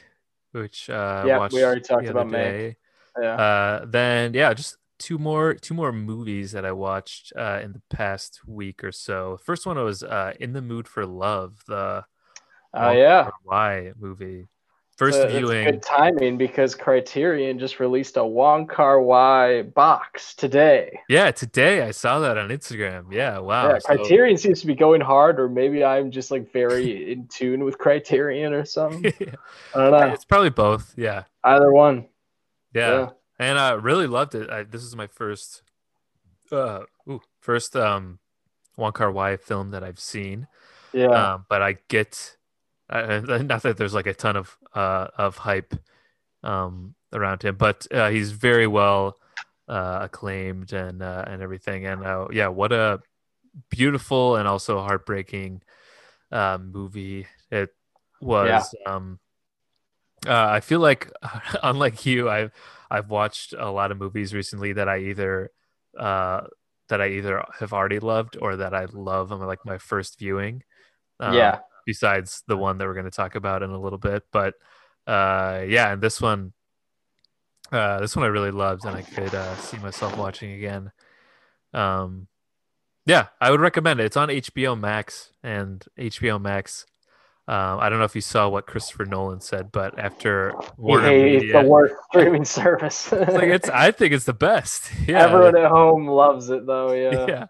which 0.51 0.89
uh, 0.89 1.23
Yep, 1.25 1.53
we 1.53 1.63
already 1.63 1.81
talked 1.81 2.07
about 2.07 2.27
Mank. 2.27 2.75
Yeah. 3.19 3.35
Uh, 3.35 3.85
then 3.85 4.33
yeah, 4.33 4.53
just 4.53 4.77
two 5.01 5.17
more 5.17 5.53
two 5.55 5.73
more 5.73 5.91
movies 5.91 6.51
that 6.53 6.63
I 6.65 6.71
watched 6.71 7.33
uh, 7.35 7.59
in 7.63 7.73
the 7.73 7.81
past 7.89 8.39
week 8.45 8.83
or 8.83 8.91
so. 8.91 9.37
First 9.43 9.65
one 9.65 9.77
was 9.83 10.03
uh, 10.03 10.33
In 10.39 10.53
the 10.53 10.61
Mood 10.61 10.87
for 10.87 11.05
Love, 11.05 11.63
the 11.67 12.05
Oh 12.73 12.91
yeah. 12.91 13.29
Why 13.43 13.91
movie. 13.99 14.47
First 14.97 15.17
So 15.17 15.27
viewing. 15.29 15.65
good 15.65 15.81
timing 15.81 16.37
because 16.37 16.75
Criterion 16.75 17.57
just 17.57 17.79
released 17.79 18.17
a 18.17 18.25
Wong 18.25 18.67
Kar 18.67 19.01
Wai 19.01 19.63
box 19.63 20.35
today. 20.35 20.99
Yeah, 21.09 21.31
today 21.31 21.81
I 21.81 21.89
saw 21.91 22.19
that 22.19 22.37
on 22.37 22.49
Instagram. 22.49 23.11
Yeah, 23.11 23.39
wow. 23.39 23.69
yeah, 23.71 23.79
so- 23.79 23.95
Criterion 23.95 24.37
seems 24.37 24.61
to 24.61 24.67
be 24.67 24.75
going 24.75 25.01
hard, 25.01 25.39
or 25.39 25.49
maybe 25.49 25.83
I'm 25.83 26.11
just 26.11 26.29
like 26.29 26.53
very 26.53 27.11
in 27.13 27.27
tune 27.27 27.63
with 27.63 27.79
Criterion 27.79 28.53
or 28.53 28.63
something. 28.63 29.11
I 29.75 29.77
don't 29.89 29.91
know. 29.91 30.13
it's 30.13 30.25
probably 30.25 30.51
both. 30.51 30.93
Yeah, 30.95 31.23
Either 31.43 31.71
one. 31.73 32.07
yeah. 32.75 33.09
And 33.41 33.57
I 33.57 33.71
really 33.71 34.05
loved 34.05 34.35
it. 34.35 34.51
I, 34.51 34.61
this 34.61 34.83
is 34.83 34.95
my 34.95 35.07
first, 35.07 35.63
uh, 36.51 36.81
ooh, 37.09 37.21
first 37.39 37.75
um, 37.75 38.19
Wong 38.77 38.91
Kar 38.91 39.11
Wai 39.11 39.35
film 39.35 39.71
that 39.71 39.83
I've 39.83 39.99
seen. 39.99 40.47
Yeah. 40.93 41.07
Yeah. 41.09 41.33
um, 41.33 41.45
but 41.49 41.63
I 41.63 41.77
get 41.87 42.37
uh, 42.87 43.21
not 43.43 43.63
that 43.63 43.77
there's 43.77 43.95
like 43.95 44.05
a 44.05 44.13
ton 44.13 44.35
of 44.35 44.55
uh, 44.75 45.07
of 45.17 45.37
hype 45.37 45.73
um, 46.43 46.93
around 47.11 47.41
him, 47.41 47.55
but 47.55 47.87
uh, 47.91 48.11
he's 48.11 48.31
very 48.31 48.67
well 48.67 49.17
uh, 49.67 49.99
acclaimed 50.03 50.71
and 50.71 51.01
uh, 51.01 51.23
and 51.25 51.41
everything. 51.41 51.87
And 51.87 52.05
uh, 52.05 52.27
yeah, 52.31 52.49
what 52.49 52.71
a 52.71 53.01
beautiful 53.71 54.35
and 54.35 54.47
also 54.47 54.81
heartbreaking 54.81 55.63
movie 56.31 57.25
it 57.49 57.73
was. 58.21 58.75
Um, 58.85 59.19
uh, 60.27 60.47
I 60.49 60.59
feel 60.59 60.79
like, 60.79 61.11
unlike 61.63 62.05
you, 62.05 62.29
I've 62.29 62.51
I've 62.91 63.09
watched 63.09 63.53
a 63.57 63.71
lot 63.71 63.91
of 63.91 63.97
movies 63.97 64.33
recently 64.33 64.73
that 64.73 64.89
I 64.89 64.99
either 64.99 65.51
uh, 65.97 66.41
that 66.89 67.01
I 67.01 67.07
either 67.07 67.43
have 67.59 67.71
already 67.71 67.99
loved 67.99 68.37
or 68.39 68.57
that 68.57 68.73
I 68.73 68.85
love 68.91 69.31
on 69.31 69.39
like 69.39 69.65
my 69.65 69.77
first 69.77 70.19
viewing. 70.19 70.63
Um, 71.19 71.33
yeah. 71.33 71.59
Besides 71.85 72.43
the 72.47 72.57
one 72.57 72.77
that 72.77 72.85
we're 72.85 72.93
going 72.93 73.05
to 73.05 73.11
talk 73.11 73.35
about 73.35 73.63
in 73.63 73.69
a 73.71 73.79
little 73.79 73.97
bit, 73.97 74.23
but 74.31 74.53
uh, 75.07 75.63
yeah, 75.67 75.91
and 75.91 76.01
this 76.01 76.21
one, 76.21 76.53
uh, 77.71 77.99
this 78.01 78.15
one 78.15 78.25
I 78.25 78.27
really 78.27 78.51
loved, 78.51 78.85
and 78.85 78.95
I 78.95 79.01
could 79.01 79.33
uh, 79.33 79.55
see 79.55 79.77
myself 79.77 80.15
watching 80.17 80.51
again. 80.51 80.91
Um, 81.73 82.27
Yeah, 83.05 83.27
I 83.39 83.49
would 83.49 83.61
recommend 83.61 83.99
it. 83.99 84.05
It's 84.05 84.17
on 84.17 84.29
HBO 84.29 84.79
Max 84.79 85.33
and 85.41 85.83
HBO 85.97 86.39
Max. 86.39 86.85
Um, 87.51 87.81
I 87.81 87.89
don't 87.89 87.99
know 87.99 88.05
if 88.05 88.15
you 88.15 88.21
saw 88.21 88.47
what 88.47 88.65
Christopher 88.65 89.03
Nolan 89.03 89.41
said, 89.41 89.73
but 89.73 89.99
after 89.99 90.53
Warner 90.77 91.11
Media, 91.11 91.61
the 91.61 91.67
worst 91.67 91.95
streaming 92.07 92.45
service. 92.45 93.11
it's 93.11 93.33
like 93.33 93.49
it's. 93.49 93.67
I 93.67 93.91
think 93.91 94.13
it's 94.13 94.23
the 94.23 94.33
best. 94.33 94.89
Yeah, 95.05 95.23
Everyone 95.23 95.57
at 95.57 95.69
home 95.69 96.07
loves 96.07 96.49
it 96.49 96.65
though. 96.65 96.93
Yeah. 96.93 97.25
yeah, 97.27 97.45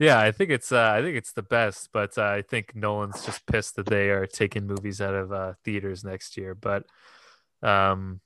yeah. 0.00 0.18
I 0.18 0.32
think 0.32 0.50
it's. 0.50 0.72
Uh, 0.72 0.92
I 0.92 1.02
think 1.02 1.16
it's 1.16 1.30
the 1.30 1.42
best. 1.42 1.90
But 1.92 2.18
uh, 2.18 2.24
I 2.24 2.42
think 2.42 2.74
Nolan's 2.74 3.24
just 3.24 3.46
pissed 3.46 3.76
that 3.76 3.86
they 3.86 4.10
are 4.10 4.26
taking 4.26 4.66
movies 4.66 5.00
out 5.00 5.14
of 5.14 5.30
uh, 5.32 5.52
theaters 5.64 6.02
next 6.02 6.36
year. 6.36 6.56
But 6.56 6.86
um, 7.62 8.20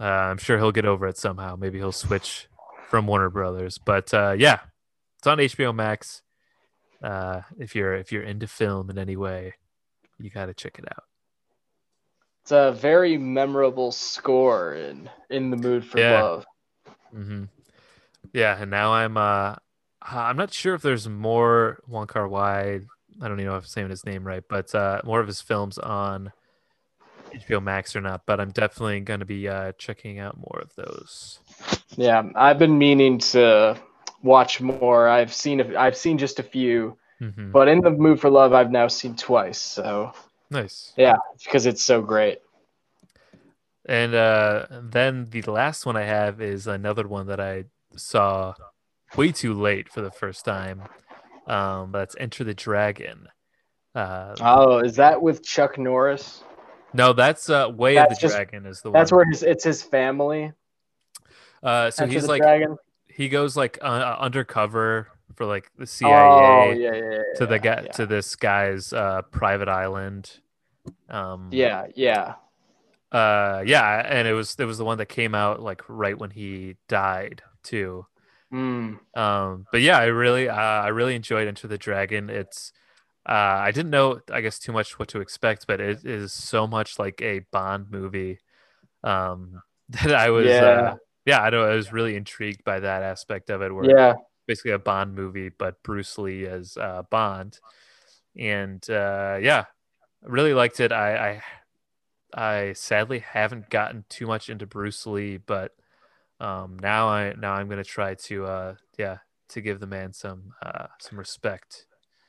uh, 0.00 0.04
I'm 0.04 0.38
sure 0.38 0.56
he'll 0.56 0.72
get 0.72 0.86
over 0.86 1.06
it 1.08 1.18
somehow. 1.18 1.56
Maybe 1.56 1.76
he'll 1.76 1.92
switch 1.92 2.48
from 2.88 3.06
Warner 3.06 3.28
Brothers. 3.28 3.76
But 3.76 4.14
uh, 4.14 4.34
yeah, 4.38 4.60
it's 5.18 5.26
on 5.26 5.36
HBO 5.36 5.74
Max. 5.74 6.22
Uh, 7.02 7.42
if 7.58 7.74
you're 7.74 7.94
if 7.96 8.12
you're 8.12 8.22
into 8.22 8.46
film 8.46 8.88
in 8.88 8.96
any 8.96 9.14
way, 9.14 9.52
you 10.18 10.30
got 10.30 10.46
to 10.46 10.54
check 10.54 10.78
it 10.78 10.86
out. 10.90 11.04
It's 12.42 12.50
a 12.50 12.72
very 12.72 13.16
memorable 13.16 13.92
score 13.92 14.74
in 14.74 15.08
In 15.30 15.50
the 15.50 15.56
Mood 15.56 15.84
for 15.84 16.00
Yeah. 16.00 16.02
Love. 16.02 16.44
hmm 17.12 17.44
Yeah, 18.32 18.60
and 18.60 18.70
now 18.70 18.92
I'm 18.92 19.16
uh 19.16 19.56
I'm 20.02 20.36
not 20.36 20.52
sure 20.52 20.74
if 20.74 20.82
there's 20.82 21.08
more 21.08 21.80
Wong 21.88 22.06
Kar 22.06 22.28
Wai. 22.28 22.80
I 23.20 23.28
don't 23.28 23.40
even 23.40 23.46
know 23.46 23.56
if 23.56 23.64
I'm 23.64 23.68
saying 23.68 23.90
his 23.90 24.06
name 24.06 24.26
right, 24.26 24.44
but 24.48 24.74
uh 24.74 25.02
more 25.04 25.20
of 25.20 25.26
his 25.26 25.40
films 25.42 25.78
on 25.78 26.32
HBO 27.34 27.60
Max 27.60 27.96
or 27.96 28.00
not. 28.02 28.22
But 28.26 28.40
I'm 28.40 28.52
definitely 28.52 29.00
going 29.00 29.20
to 29.20 29.26
be 29.26 29.48
uh 29.48 29.72
checking 29.78 30.18
out 30.20 30.38
more 30.38 30.60
of 30.62 30.74
those. 30.76 31.40
Yeah, 31.96 32.22
I've 32.34 32.58
been 32.58 32.78
meaning 32.78 33.18
to 33.18 33.78
watch 34.22 34.60
more. 34.60 35.08
I've 35.08 35.32
seen 35.32 35.60
a, 35.60 35.78
I've 35.78 35.96
seen 35.96 36.18
just 36.18 36.38
a 36.38 36.42
few, 36.42 36.96
hmm 37.18 37.50
but 37.52 37.68
In 37.68 37.80
the 37.80 37.90
Mood 37.90 38.20
for 38.20 38.30
Love 38.30 38.52
I've 38.52 38.70
now 38.70 38.88
seen 38.88 39.16
twice. 39.16 39.58
So 39.60 40.12
Nice. 40.50 40.92
yeah, 40.96 41.16
because 41.44 41.66
it's 41.66 41.82
so 41.84 42.00
great. 42.02 42.38
And 43.86 44.14
uh 44.14 44.66
then 44.82 45.26
the 45.30 45.42
last 45.42 45.86
one 45.86 45.96
I 45.96 46.04
have 46.04 46.40
is 46.40 46.66
another 46.66 47.06
one 47.08 47.26
that 47.28 47.40
I 47.40 47.64
saw 47.96 48.54
way 49.16 49.32
too 49.32 49.54
late 49.54 49.88
for 49.88 50.00
the 50.00 50.10
first 50.10 50.44
time. 50.44 50.82
Um, 51.46 51.92
that's 51.92 52.14
Enter 52.18 52.44
the 52.44 52.54
Dragon. 52.54 53.28
Uh, 53.94 54.34
Oh, 54.40 54.78
is 54.78 54.96
that 54.96 55.20
with 55.20 55.42
Chuck 55.42 55.78
Norris? 55.78 56.44
no, 56.92 57.12
that's 57.14 57.48
uh, 57.50 57.70
Way 57.74 57.94
That's 57.94 58.12
of 58.12 58.18
the 58.18 58.20
just- 58.20 58.34
Dragon 58.34 58.66
is 58.66 58.82
the 58.82 58.90
That's 58.90 59.10
one. 59.10 59.18
where 59.18 59.26
his 59.30 59.42
it's 59.42 59.64
his 59.64 59.82
family. 59.82 60.52
Uh, 61.62 61.90
so 61.90 62.04
Enter 62.04 62.12
he's 62.12 62.28
like 62.28 62.42
Dragon. 62.42 62.76
he 63.08 63.28
goes 63.30 63.56
like 63.56 63.78
uh, 63.82 64.16
undercover 64.20 65.08
for 65.34 65.46
like 65.46 65.70
the 65.76 65.82
Oh 65.82 65.86
CIA 65.86 66.72
yeah, 66.74 66.94
yeah, 66.94 67.10
yeah. 67.10 67.22
to 67.38 67.46
the 67.46 67.58
guy 67.58 67.82
to 67.94 68.06
this 68.06 68.36
guy's 68.36 68.92
uh, 68.92 69.22
private 69.30 69.68
island. 69.68 70.40
Um, 71.08 71.48
Yeah, 71.52 71.86
yeah. 71.94 72.34
uh, 73.12 73.62
yeah, 73.66 74.02
and 74.06 74.28
it 74.28 74.32
was 74.34 74.56
it 74.58 74.64
was 74.64 74.78
the 74.78 74.84
one 74.84 74.98
that 74.98 75.06
came 75.06 75.34
out 75.34 75.60
like 75.62 75.82
right 75.88 76.18
when 76.18 76.30
he 76.30 76.76
died 76.88 77.42
too. 77.62 78.06
Mm. 78.52 78.98
Um, 79.14 79.66
but 79.72 79.80
yeah, 79.80 79.98
I 79.98 80.06
really 80.06 80.48
uh, 80.48 80.54
I 80.54 80.88
really 80.88 81.14
enjoyed 81.14 81.48
Enter 81.48 81.68
the 81.68 81.78
Dragon. 81.78 82.30
It's 82.30 82.72
uh, 83.28 83.32
I 83.32 83.70
didn't 83.72 83.90
know 83.90 84.20
I 84.32 84.40
guess 84.40 84.58
too 84.58 84.72
much 84.72 84.98
what 84.98 85.08
to 85.08 85.20
expect, 85.20 85.66
but 85.66 85.80
it 85.80 86.04
is 86.04 86.32
so 86.32 86.66
much 86.66 86.98
like 86.98 87.20
a 87.22 87.40
Bond 87.50 87.90
movie. 87.90 88.38
Um, 89.04 89.62
that 89.90 90.14
I 90.14 90.30
was 90.30 90.46
Yeah. 90.46 90.64
uh, 90.66 90.96
yeah 91.26 91.40
I 91.42 91.50
know 91.50 91.64
I 91.64 91.74
was 91.74 91.92
really 91.92 92.16
intrigued 92.16 92.64
by 92.64 92.80
that 92.80 93.02
aspect 93.02 93.50
of 93.50 93.62
it. 93.62 93.74
Where 93.74 93.84
Yeah. 93.90 94.14
Basically 94.48 94.72
a 94.72 94.78
Bond 94.80 95.14
movie, 95.14 95.50
but 95.50 95.80
Bruce 95.84 96.18
Lee 96.18 96.46
as 96.46 96.76
uh, 96.76 97.02
Bond. 97.10 97.60
And 98.36 98.82
uh, 98.90 99.38
yeah, 99.40 99.66
I 100.24 100.26
really 100.26 100.54
liked 100.54 100.80
it. 100.80 100.90
I, 100.90 101.16
I 101.30 101.42
I 102.34 102.72
sadly 102.72 103.20
haven't 103.20 103.70
gotten 103.70 104.04
too 104.08 104.26
much 104.26 104.50
into 104.50 104.66
Bruce 104.66 105.06
Lee, 105.06 105.36
but 105.36 105.72
um, 106.40 106.76
now 106.82 107.08
I 107.08 107.34
now 107.38 107.52
I'm 107.52 107.68
gonna 107.68 107.84
try 107.84 108.14
to 108.14 108.46
uh, 108.46 108.74
yeah 108.98 109.18
to 109.50 109.60
give 109.60 109.78
the 109.80 109.86
man 109.86 110.12
some 110.12 110.52
uh, 110.62 110.86
some 111.00 111.18
respect. 111.18 111.86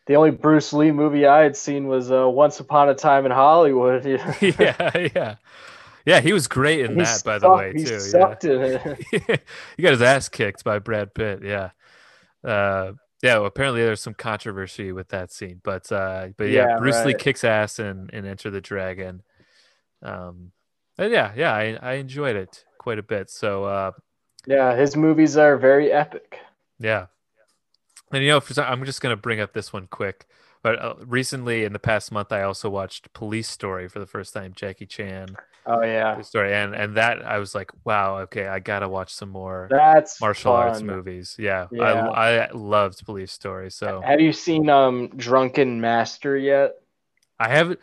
The 0.08 0.16
only 0.16 0.32
Bruce 0.32 0.74
Lee 0.74 0.92
movie 0.92 1.26
I 1.28 1.42
had 1.44 1.56
seen 1.56 1.88
was 1.88 2.12
uh, 2.12 2.28
Once 2.28 2.60
Upon 2.60 2.90
a 2.90 2.96
Time 2.96 3.26
in 3.26 3.32
Hollywood. 3.32 4.04
yeah, 4.42 5.08
yeah, 5.16 5.36
yeah. 6.06 6.20
He 6.22 6.34
was 6.34 6.48
great 6.48 6.80
in 6.86 6.96
He 6.96 7.04
that, 7.04 7.22
by 7.24 7.38
the 7.38 7.46
sucked- 7.46 7.58
way, 7.58 7.74
he 7.76 7.84
too. 7.86 7.94
Yeah. 7.94 8.00
sucked 8.00 8.44
in 8.46 8.62
it. 8.62 9.42
he 9.78 9.84
got 9.84 9.92
his 9.92 10.02
ass 10.02 10.28
kicked 10.30 10.64
by 10.64 10.80
Brad 10.80 11.14
Pitt. 11.14 11.42
Yeah. 11.44 11.70
Uh, 12.44 12.94
yeah. 13.22 13.36
Well, 13.38 13.46
apparently 13.46 13.82
there's 13.82 14.02
some 14.02 14.14
controversy 14.14 14.92
with 14.92 15.10
that 15.10 15.32
scene, 15.32 15.60
but 15.64 15.92
uh, 15.92 16.30
but 16.38 16.46
yeah, 16.50 16.68
Yeah, 16.70 16.78
Bruce 16.78 17.04
Lee 17.06 17.14
kicks 17.14 17.44
ass 17.44 17.80
and 17.80 18.10
in 18.12 18.26
Enter 18.26 18.50
the 18.50 18.62
Dragon. 18.62 19.22
Um, 20.02 20.52
and 20.98 21.12
yeah, 21.12 21.34
yeah, 21.36 21.54
I, 21.54 21.78
I 21.82 21.94
enjoyed 21.94 22.36
it 22.36 22.64
quite 22.78 23.00
a 23.00 23.04
bit. 23.04 23.30
So 23.30 23.66
uh, 23.66 23.92
Yeah, 24.46 24.76
his 24.76 24.96
movies 24.96 25.38
are 25.38 25.58
very 25.58 25.92
epic. 25.92 26.40
yeah, 26.80 27.08
and 28.12 28.24
you 28.24 28.30
know, 28.30 28.40
for 28.40 28.60
I'm 28.62 28.86
just 28.86 29.02
gonna 29.02 29.16
bring 29.18 29.40
up 29.40 29.54
this 29.54 29.74
one 29.74 29.88
quick. 29.88 30.26
But 30.62 30.80
uh, 30.80 30.96
recently, 31.06 31.64
in 31.64 31.74
the 31.74 31.80
past 31.80 32.12
month, 32.12 32.32
I 32.32 32.42
also 32.42 32.70
watched 32.70 33.14
Police 33.14 33.48
Story 33.50 33.88
for 33.88 34.00
the 34.00 34.06
first 34.06 34.34
time. 34.34 34.54
Jackie 34.56 34.86
Chan 34.86 35.36
Oh 35.66 35.84
yeah, 35.84 36.14
Police 36.14 36.28
Story, 36.28 36.54
and 36.54 36.74
and 36.74 36.98
that 36.98 37.24
I 37.24 37.38
was 37.38 37.54
like, 37.54 37.72
wow, 37.84 38.20
okay, 38.22 38.48
I 38.48 38.60
gotta 38.60 38.90
watch 38.90 39.14
some 39.14 39.30
more. 39.30 39.68
that's 39.70 40.20
martial 40.20 40.54
arts 40.54 40.82
movies. 40.82 41.36
Yeah, 41.38 41.68
Yeah. 41.72 42.10
I 42.10 42.40
I 42.40 42.52
loved 42.52 43.06
Police 43.06 43.32
Story. 43.32 43.70
So 43.70 44.02
Have 44.02 44.20
you 44.20 44.34
seen 44.34 44.70
um 44.70 45.10
Drunken 45.16 45.80
Master 45.80 46.36
yet? 46.36 46.76
I 47.40 47.50
haven't 47.50 47.80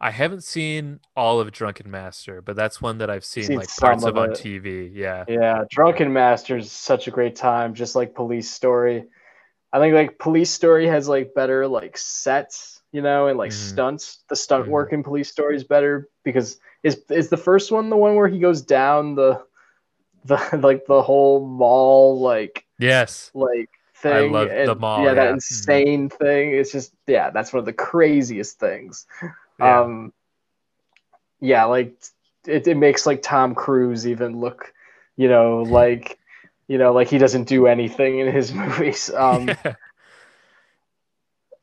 I 0.00 0.10
haven't 0.10 0.44
seen 0.44 1.00
all 1.14 1.40
of 1.40 1.52
Drunken 1.52 1.90
Master, 1.90 2.40
but 2.40 2.56
that's 2.56 2.80
one 2.80 2.98
that 2.98 3.10
I've 3.10 3.24
seen, 3.24 3.44
Seen 3.44 3.58
like 3.58 3.68
parts 3.76 4.04
of 4.04 4.16
of 4.16 4.22
on. 4.22 4.28
TV. 4.30 4.90
Yeah, 4.94 5.24
Yeah, 5.28 5.64
Drunken 5.70 6.12
Master 6.12 6.56
is 6.56 6.72
such 6.72 7.06
a 7.06 7.10
great 7.10 7.36
time, 7.36 7.74
just 7.74 7.94
like 7.96 8.14
Police 8.14 8.50
Story. 8.50 9.04
I 9.72 9.78
think 9.78 9.94
like 9.94 10.18
Police 10.18 10.50
Story 10.50 10.86
has 10.86 11.08
like 11.08 11.34
better 11.34 11.66
like 11.66 11.98
sets, 11.98 12.80
you 12.92 13.02
know, 13.02 13.26
and 13.28 13.36
like 13.38 13.50
Mhm. 13.50 13.54
stunts. 13.54 14.24
The 14.28 14.36
stunt 14.36 14.66
Mhm. 14.66 14.70
work 14.70 14.92
in 14.92 15.02
Police 15.02 15.30
Story 15.30 15.56
is 15.56 15.64
better 15.64 16.08
because 16.24 16.58
is 16.82 17.02
is 17.10 17.28
the 17.28 17.36
first 17.36 17.72
one 17.72 17.90
the 17.90 17.96
one 17.96 18.14
where 18.14 18.28
he 18.28 18.38
goes 18.38 18.62
down 18.62 19.14
the 19.16 19.42
the 20.24 20.58
like 20.62 20.86
the 20.86 21.02
whole 21.02 21.46
mall 21.46 22.20
like 22.20 22.64
yes, 22.78 23.30
like 23.34 23.70
thing. 23.96 24.32
love 24.32 24.48
the 24.48 24.70
and- 24.72 24.80
mall, 24.80 25.04
Yeah, 25.04 25.14
that 25.14 25.24
yeah. 25.24 25.30
Mhm. 25.30 25.34
insane 25.34 26.08
thing. 26.10 26.54
It's 26.54 26.72
just 26.72 26.92
yeah, 27.06 27.30
that's 27.30 27.52
one 27.52 27.60
of 27.60 27.66
the 27.66 27.72
craziest 27.72 28.58
things. 28.58 29.06
yeah, 29.58 29.80
Um, 29.82 30.12
yeah, 31.40 31.64
like 31.64 31.94
it, 32.46 32.66
it 32.66 32.76
makes 32.76 33.06
like 33.06 33.22
Tom 33.22 33.54
Cruise 33.54 34.06
even 34.06 34.38
look, 34.40 34.72
you 35.16 35.28
know, 35.28 35.62
like 35.62 36.18
you 36.68 36.78
know, 36.78 36.92
like 36.92 37.08
he 37.08 37.18
doesn't 37.18 37.44
do 37.44 37.66
anything 37.66 38.18
in 38.18 38.32
his 38.32 38.52
movies. 38.54 39.10
Um, 39.12 39.56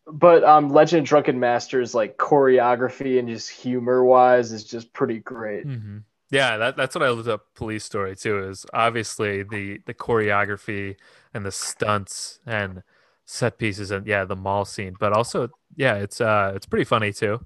but 0.07 0.43
um, 0.43 0.69
Legend 0.69 1.01
of 1.01 1.07
Drunken 1.07 1.39
Masters 1.39 1.95
like 1.95 2.17
choreography 2.17 3.19
and 3.19 3.27
just 3.27 3.49
humor 3.49 4.03
wise 4.03 4.51
is 4.51 4.63
just 4.63 4.93
pretty 4.93 5.19
great. 5.19 5.67
hmm 5.67 5.99
yeah. 6.31 6.57
That 6.57 6.75
that's 6.77 6.95
what 6.95 7.03
I 7.03 7.09
loved 7.09 7.27
up 7.27 7.53
Police 7.53 7.83
Story 7.83 8.15
too. 8.15 8.39
Is 8.49 8.65
obviously 8.73 9.43
the 9.43 9.79
the 9.85 9.93
choreography 9.93 10.95
and 11.33 11.45
the 11.45 11.51
stunts 11.51 12.39
and 12.45 12.81
set 13.25 13.57
pieces 13.59 13.91
and 13.91 14.07
yeah, 14.07 14.25
the 14.25 14.35
mall 14.35 14.65
scene, 14.65 14.95
but 14.99 15.13
also 15.13 15.49
yeah, 15.75 15.95
it's 15.95 16.19
uh 16.21 16.53
it's 16.55 16.65
pretty 16.65 16.85
funny 16.85 17.13
too. 17.13 17.45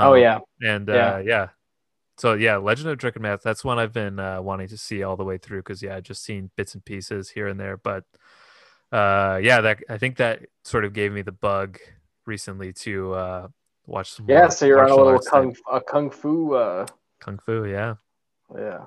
oh 0.00 0.14
Um, 0.14 0.14
yeah, 0.14 0.40
and 0.62 0.90
Yeah. 0.90 1.16
uh 1.16 1.22
yeah 1.24 1.50
so 2.20 2.34
yeah 2.34 2.56
legend 2.58 2.88
of 2.88 2.98
drunken 2.98 3.22
math 3.22 3.42
that's 3.42 3.64
one 3.64 3.78
i've 3.78 3.92
been 3.92 4.18
uh, 4.18 4.40
wanting 4.40 4.68
to 4.68 4.76
see 4.76 5.02
all 5.02 5.16
the 5.16 5.24
way 5.24 5.38
through 5.38 5.60
because 5.60 5.82
yeah 5.82 5.96
i've 5.96 6.02
just 6.02 6.22
seen 6.22 6.50
bits 6.56 6.74
and 6.74 6.84
pieces 6.84 7.30
here 7.30 7.48
and 7.48 7.58
there 7.58 7.76
but 7.78 8.04
uh 8.92 9.38
yeah 9.42 9.60
that 9.60 9.78
i 9.88 9.96
think 9.96 10.16
that 10.16 10.40
sort 10.64 10.84
of 10.84 10.92
gave 10.92 11.12
me 11.12 11.22
the 11.22 11.32
bug 11.32 11.78
recently 12.26 12.72
to 12.72 13.14
uh 13.14 13.48
watch 13.86 14.12
some 14.12 14.26
yeah. 14.28 14.40
more 14.40 14.50
So 14.50 14.66
you're 14.66 14.82
on 14.82 14.90
a 14.90 14.94
little 14.94 15.18
kung 15.18 15.56
a 15.70 15.80
kung 15.80 16.10
fu. 16.10 16.54
Uh, 16.54 16.86
kung 17.20 17.38
fu 17.38 17.64
yeah 17.64 17.94
yeah, 18.54 18.86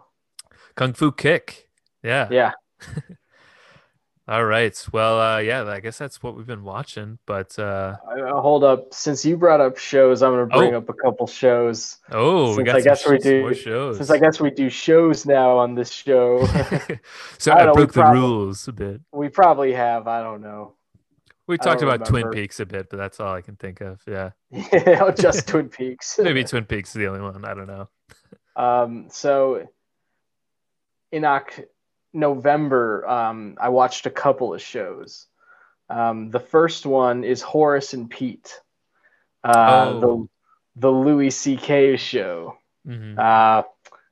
kung 0.75 0.93
fu 0.93 1.11
kick 1.11 1.69
yeah 2.03 2.27
yeah. 2.29 2.51
all 4.27 4.45
right 4.45 4.87
well 4.93 5.19
uh 5.19 5.37
yeah 5.39 5.63
i 5.65 5.81
guess 5.81 5.97
that's 5.97 6.23
what 6.23 6.35
we've 6.37 6.47
been 6.47 6.63
watching 6.63 7.17
but 7.25 7.57
uh 7.59 7.95
Uh, 8.07 8.39
hold 8.41 8.63
up. 8.63 8.93
Since 8.93 9.25
you 9.25 9.35
brought 9.35 9.59
up 9.59 9.77
shows, 9.77 10.21
I'm 10.23 10.31
gonna 10.31 10.45
bring 10.45 10.73
Oh. 10.75 10.77
up 10.77 10.87
a 10.89 10.93
couple 10.93 11.27
shows. 11.27 11.97
oh 12.11 12.55
Since 12.55 12.65
got 12.65 12.75
I 12.77 12.81
guess 12.81 13.05
we 13.07 13.17
do- 13.17 13.53
shows 13.53 13.97
Since 13.97 14.09
I 14.11 14.17
guess 14.19 14.39
we 14.39 14.49
do 14.51 14.69
shows 14.69 15.25
now 15.25 15.57
on 15.57 15.75
this 15.75 15.91
show. 15.91 16.45
so 17.37 17.51
I 17.51 17.59
i, 17.61 17.65
know, 17.65 17.73
broke 17.73 17.93
the 17.93 18.05
rules 18.05 18.67
a 18.67 18.71
bit 18.71 19.01
we 19.11 19.27
probably 19.29 19.73
have. 19.73 20.07
I 20.07 20.21
don't 20.23 20.41
know. 20.41 20.73
We 21.45 21.57
talked 21.57 21.81
about 21.81 22.05
Twin. 22.05 22.29
Peaks 22.31 22.61
a 22.61 22.65
bit, 22.65 22.89
but 22.89 22.95
that's 22.95 23.19
all 23.19 23.33
I 23.33 23.41
can 23.41 23.57
think 23.57 23.81
of. 23.81 24.01
Yeah. 24.07 24.31
Yeah, 24.71 25.11
just 25.11 25.45
Twin 25.49 25.67
Peaks. 25.67 26.17
Maybe 26.21 26.45
Twin 26.45 26.63
Peaks 26.63 26.89
is 26.91 26.93
the 26.95 27.07
only 27.07 27.19
one. 27.19 27.43
I 27.43 27.53
don't 27.53 27.67
know. 27.67 27.89
Um, 28.55 29.07
so 29.09 29.67
in 31.11 31.25
Oc- 31.25 31.59
November, 32.13 33.07
um, 33.07 33.57
I 33.59 33.69
watched 33.69 34.05
a 34.05 34.11
couple 34.11 34.53
of 34.53 34.61
shows. 34.61 35.27
Um, 35.89 36.29
the 36.29 36.39
first 36.39 36.85
one 36.85 37.23
is 37.23 37.41
Horace 37.41 37.93
and 37.93 38.09
Pete, 38.09 38.61
uh, 39.43 39.89
Oh. 39.89 39.99
the 39.99 40.29
the 40.75 40.89
Louis 40.91 41.29
C.K. 41.29 41.97
show 41.97 42.57
Mhm. 42.87 43.19
uh, 43.19 43.63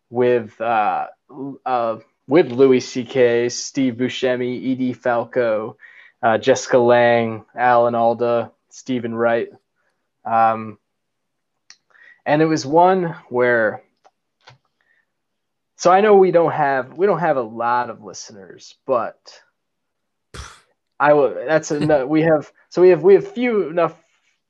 with 0.09 0.59
uh, 0.61 1.07
uh, 1.65 1.97
with 2.27 2.51
Louis 2.51 2.81
C.K., 2.81 3.49
Steve 3.49 3.95
Buscemi, 3.95 4.71
Edie 4.71 4.93
Falco, 4.93 5.77
uh, 6.21 6.37
Jessica 6.37 6.77
Lange, 6.77 7.43
Alan 7.55 7.95
Alda, 7.95 8.51
Steven 8.69 9.15
Wright, 9.15 9.49
um, 10.25 10.77
and 12.25 12.41
it 12.41 12.45
was 12.45 12.65
one 12.65 13.15
where. 13.29 13.81
So 15.81 15.91
I 15.91 16.01
know 16.01 16.15
we 16.15 16.29
don't 16.29 16.51
have 16.51 16.95
we 16.95 17.07
don't 17.07 17.17
have 17.17 17.37
a 17.37 17.41
lot 17.41 17.89
of 17.89 18.03
listeners, 18.03 18.75
but 18.85 19.41
I 20.99 21.13
will. 21.13 21.33
That's 21.33 21.71
enough. 21.71 22.07
we 22.07 22.21
have 22.21 22.51
so 22.69 22.83
we 22.83 22.89
have 22.89 23.01
we 23.01 23.15
have 23.15 23.27
few 23.27 23.67
enough. 23.67 23.95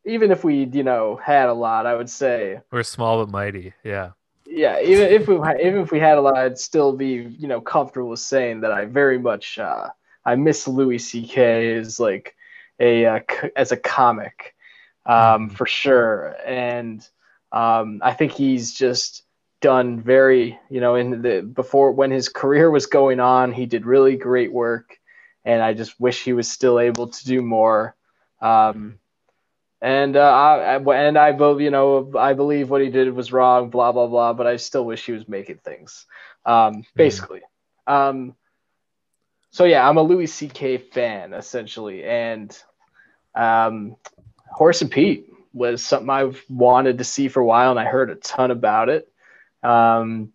Even 0.03 0.31
if 0.31 0.43
we 0.43 0.65
you 0.65 0.83
know 0.83 1.15
had 1.15 1.47
a 1.47 1.53
lot, 1.53 1.85
I 1.85 1.95
would 1.95 2.09
say 2.09 2.59
We're 2.69 2.83
small 2.83 3.23
but 3.23 3.31
mighty. 3.31 3.71
Yeah. 3.81 4.09
yeah, 4.45 4.81
even 4.81 5.05
if 5.07 5.29
we 5.29 5.35
even 5.35 5.79
if 5.79 5.91
we 5.93 6.01
had 6.01 6.17
a 6.17 6.21
lot, 6.21 6.35
I'd 6.35 6.59
still 6.59 6.91
be 6.91 7.33
you 7.39 7.47
know 7.47 7.61
comfortable 7.61 8.09
with 8.09 8.19
saying 8.19 8.59
that 8.61 8.73
I 8.73 8.83
very 8.83 9.17
much 9.17 9.57
uh, 9.57 9.87
I 10.25 10.35
miss 10.35 10.67
Louis 10.67 10.97
C.K. 10.97 11.77
as 11.77 11.97
like 11.97 12.35
a 12.81 13.05
uh, 13.05 13.19
c- 13.31 13.51
as 13.55 13.71
a 13.71 13.77
comic 13.77 14.53
um, 15.05 15.47
Mhm. 15.49 15.51
for 15.53 15.65
sure, 15.65 16.35
and 16.45 17.07
um, 17.53 18.01
I 18.03 18.11
think 18.15 18.33
he's 18.33 18.73
just 18.73 19.23
done 19.61 20.01
very 20.01 20.59
you 20.69 20.81
know 20.81 20.95
in 20.95 21.21
the 21.21 21.41
before 21.41 21.91
when 21.91 22.11
his 22.11 22.27
career 22.29 22.69
was 22.69 22.87
going 22.87 23.19
on, 23.19 23.53
he 23.53 23.65
did 23.65 23.85
really 23.85 24.17
great 24.17 24.51
work, 24.51 24.99
and 25.45 25.61
I 25.61 25.73
just 25.73 25.99
wish 25.99 26.23
he 26.23 26.33
was 26.33 26.51
still 26.51 26.79
able 26.79 27.07
to 27.07 27.25
do 27.25 27.41
more. 27.41 27.95
Um, 28.41 28.99
and 29.81 30.15
uh, 30.15 30.21
I, 30.21 30.77
and 30.77 31.17
I 31.17 31.31
believe 31.31 31.61
you 31.61 31.71
know 31.71 32.11
I 32.17 32.33
believe 32.33 32.69
what 32.69 32.81
he 32.81 32.89
did 32.89 33.13
was 33.13 33.31
wrong, 33.31 33.69
blah 33.69 33.91
blah 33.91 34.07
blah. 34.07 34.33
But 34.33 34.47
I 34.47 34.57
still 34.57 34.85
wish 34.85 35.05
he 35.05 35.11
was 35.13 35.27
making 35.27 35.57
things, 35.57 36.05
um, 36.45 36.83
basically. 36.95 37.41
Um, 37.87 38.35
so 39.51 39.65
yeah, 39.65 39.87
I'm 39.87 39.97
a 39.97 40.03
Louis 40.03 40.27
C.K. 40.27 40.77
fan 40.77 41.33
essentially, 41.33 42.03
and 42.03 42.57
um, 43.35 43.95
Horace 44.51 44.81
and 44.81 44.91
Pete 44.91 45.27
was 45.53 45.83
something 45.83 46.09
I've 46.09 46.43
wanted 46.49 46.99
to 46.99 47.03
see 47.03 47.27
for 47.27 47.41
a 47.41 47.45
while, 47.45 47.71
and 47.71 47.79
I 47.79 47.85
heard 47.85 48.09
a 48.09 48.15
ton 48.15 48.51
about 48.51 48.89
it. 48.89 49.10
Um, 49.63 50.33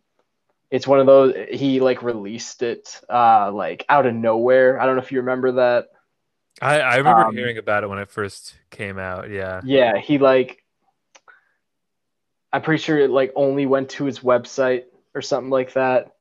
it's 0.71 0.87
one 0.87 1.01
of 1.01 1.07
those 1.07 1.35
he 1.51 1.81
like 1.81 2.03
released 2.03 2.63
it 2.63 3.01
uh, 3.09 3.53
like 3.53 3.85
out 3.89 4.07
of 4.07 4.15
nowhere. 4.15 4.81
I 4.81 4.87
don't 4.87 4.97
know 4.97 5.03
if 5.03 5.13
you 5.13 5.19
remember 5.19 5.53
that. 5.53 5.89
I, 6.61 6.81
I 6.81 6.97
remember 6.97 7.27
Um, 7.27 7.37
hearing 7.37 7.59
about 7.59 7.85
it 7.85 7.89
when 7.89 7.99
it 7.99 8.09
first 8.09 8.57
came 8.71 8.99
out. 8.99 9.31
Yeah. 9.31 9.61
Yeah, 9.65 9.99
he 9.99 10.19
like 10.19 10.63
I'm 12.53 12.63
pretty 12.63 12.83
sure 12.83 12.99
it 12.99 13.11
like 13.11 13.33
only 13.37 13.67
went 13.67 13.91
to 13.91 14.05
his 14.05 14.21
website 14.21 14.85
or 15.15 15.23
something 15.23 15.51
like 15.51 15.75
that. 15.75 16.13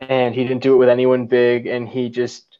And 0.00 0.34
he 0.34 0.42
didn't 0.42 0.62
do 0.62 0.74
it 0.74 0.78
with 0.78 0.88
anyone 0.88 1.26
big 1.26 1.66
and 1.66 1.88
he 1.88 2.08
just 2.08 2.58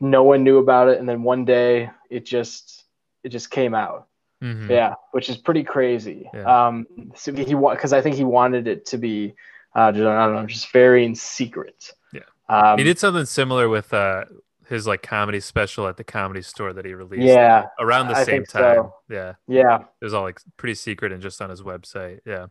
no 0.00 0.22
one 0.24 0.44
knew 0.44 0.58
about 0.58 0.88
it 0.88 0.98
and 0.98 1.08
then 1.08 1.22
one 1.22 1.44
day 1.44 1.90
it 2.10 2.24
just 2.24 2.84
it 3.22 3.28
just 3.30 3.50
came 3.50 3.74
out. 3.74 4.08
Mhm. 4.44 4.68
Yeah, 4.68 4.94
which 5.12 5.30
is 5.30 5.38
pretty 5.38 5.64
crazy. 5.64 6.28
Yeah. 6.34 6.66
Um 6.66 6.86
so 7.16 7.32
he 7.32 7.54
because 7.54 7.92
I 7.94 8.00
think 8.02 8.14
he 8.16 8.24
wanted 8.24 8.66
it 8.68 8.84
to 8.86 8.98
be 8.98 9.34
uh 9.74 9.90
just, 9.90 10.04
I 10.04 10.26
don't 10.26 10.34
know, 10.34 10.46
just 10.46 10.70
very 10.70 11.04
in 11.04 11.14
secret. 11.14 11.92
Yeah. 12.12 12.20
Um, 12.48 12.76
He 12.78 12.84
did 12.84 12.98
something 12.98 13.24
similar 13.24 13.68
with 13.70 13.92
uh 13.94 14.24
his 14.68 14.86
like 14.86 15.02
comedy 15.02 15.40
special 15.40 15.86
at 15.88 15.96
the 15.96 16.04
comedy 16.04 16.42
store 16.42 16.72
that 16.74 16.84
he 16.84 16.94
released 16.94 17.22
Yeah, 17.24 17.66
around 17.78 18.08
the 18.08 18.16
I 18.16 18.24
same 18.24 18.36
think 18.44 18.50
so. 18.50 18.60
time. 18.60 18.90
Yeah. 19.10 19.34
yeah. 19.48 19.76
It 20.00 20.04
was 20.04 20.14
all 20.14 20.22
like 20.22 20.40
pretty 20.56 20.74
secret 20.74 21.10
and 21.12 21.20
just 21.22 21.40
on 21.42 21.48
his 21.50 21.62
website. 21.62 22.20
Yeah. 22.26 22.46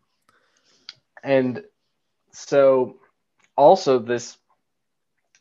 and 1.24 1.64
so 2.32 2.98
also 3.56 4.00
this 4.00 4.38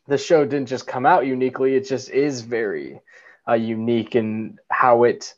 the 0.08 0.18
show 0.18 0.44
didn't 0.44 0.68
just 0.68 0.86
come 0.86 1.06
out 1.06 1.26
uniquely 1.26 1.74
it 1.76 1.88
just 1.88 2.10
is 2.10 2.42
very 2.42 3.00
uh, 3.48 3.54
unique 3.54 4.14
in 4.14 4.58
how 4.70 5.04
it 5.04 5.34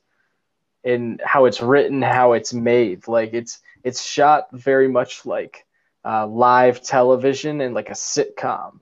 in 0.84 1.18
how 1.24 1.46
it's 1.46 1.60
written 1.60 2.02
how 2.02 2.32
it's 2.32 2.52
made 2.52 3.06
like 3.08 3.32
it's 3.32 3.60
it's 3.82 4.04
shot 4.04 4.48
very 4.52 4.88
much 4.88 5.26
like 5.26 5.66
uh, 6.04 6.26
live 6.26 6.82
television 6.82 7.60
and 7.60 7.74
like 7.74 7.90
a 7.90 7.94
sitcom 7.94 8.80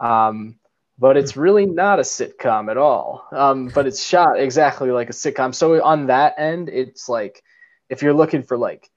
um, 0.00 0.56
but 0.98 1.16
it's 1.16 1.36
really 1.36 1.66
not 1.66 1.98
a 1.98 2.02
sitcom 2.02 2.70
at 2.70 2.76
all 2.76 3.26
um, 3.32 3.68
but 3.68 3.86
it's 3.86 4.02
shot 4.02 4.38
exactly 4.38 4.90
like 4.90 5.10
a 5.10 5.12
sitcom 5.12 5.54
so 5.54 5.82
on 5.82 6.06
that 6.06 6.34
end 6.38 6.68
it's 6.68 7.08
like 7.08 7.42
if 7.88 8.02
you're 8.02 8.14
looking 8.14 8.42
for 8.42 8.56
like 8.56 8.90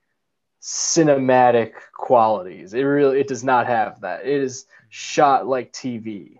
cinematic 0.66 1.74
qualities. 1.93 2.74
It 2.74 2.82
really 2.82 3.20
it 3.20 3.28
does 3.28 3.43
not 3.43 3.68
have 3.68 4.01
that. 4.01 4.26
It 4.26 4.41
is 4.41 4.66
shot 4.89 5.47
like 5.47 5.72
TV. 5.72 6.39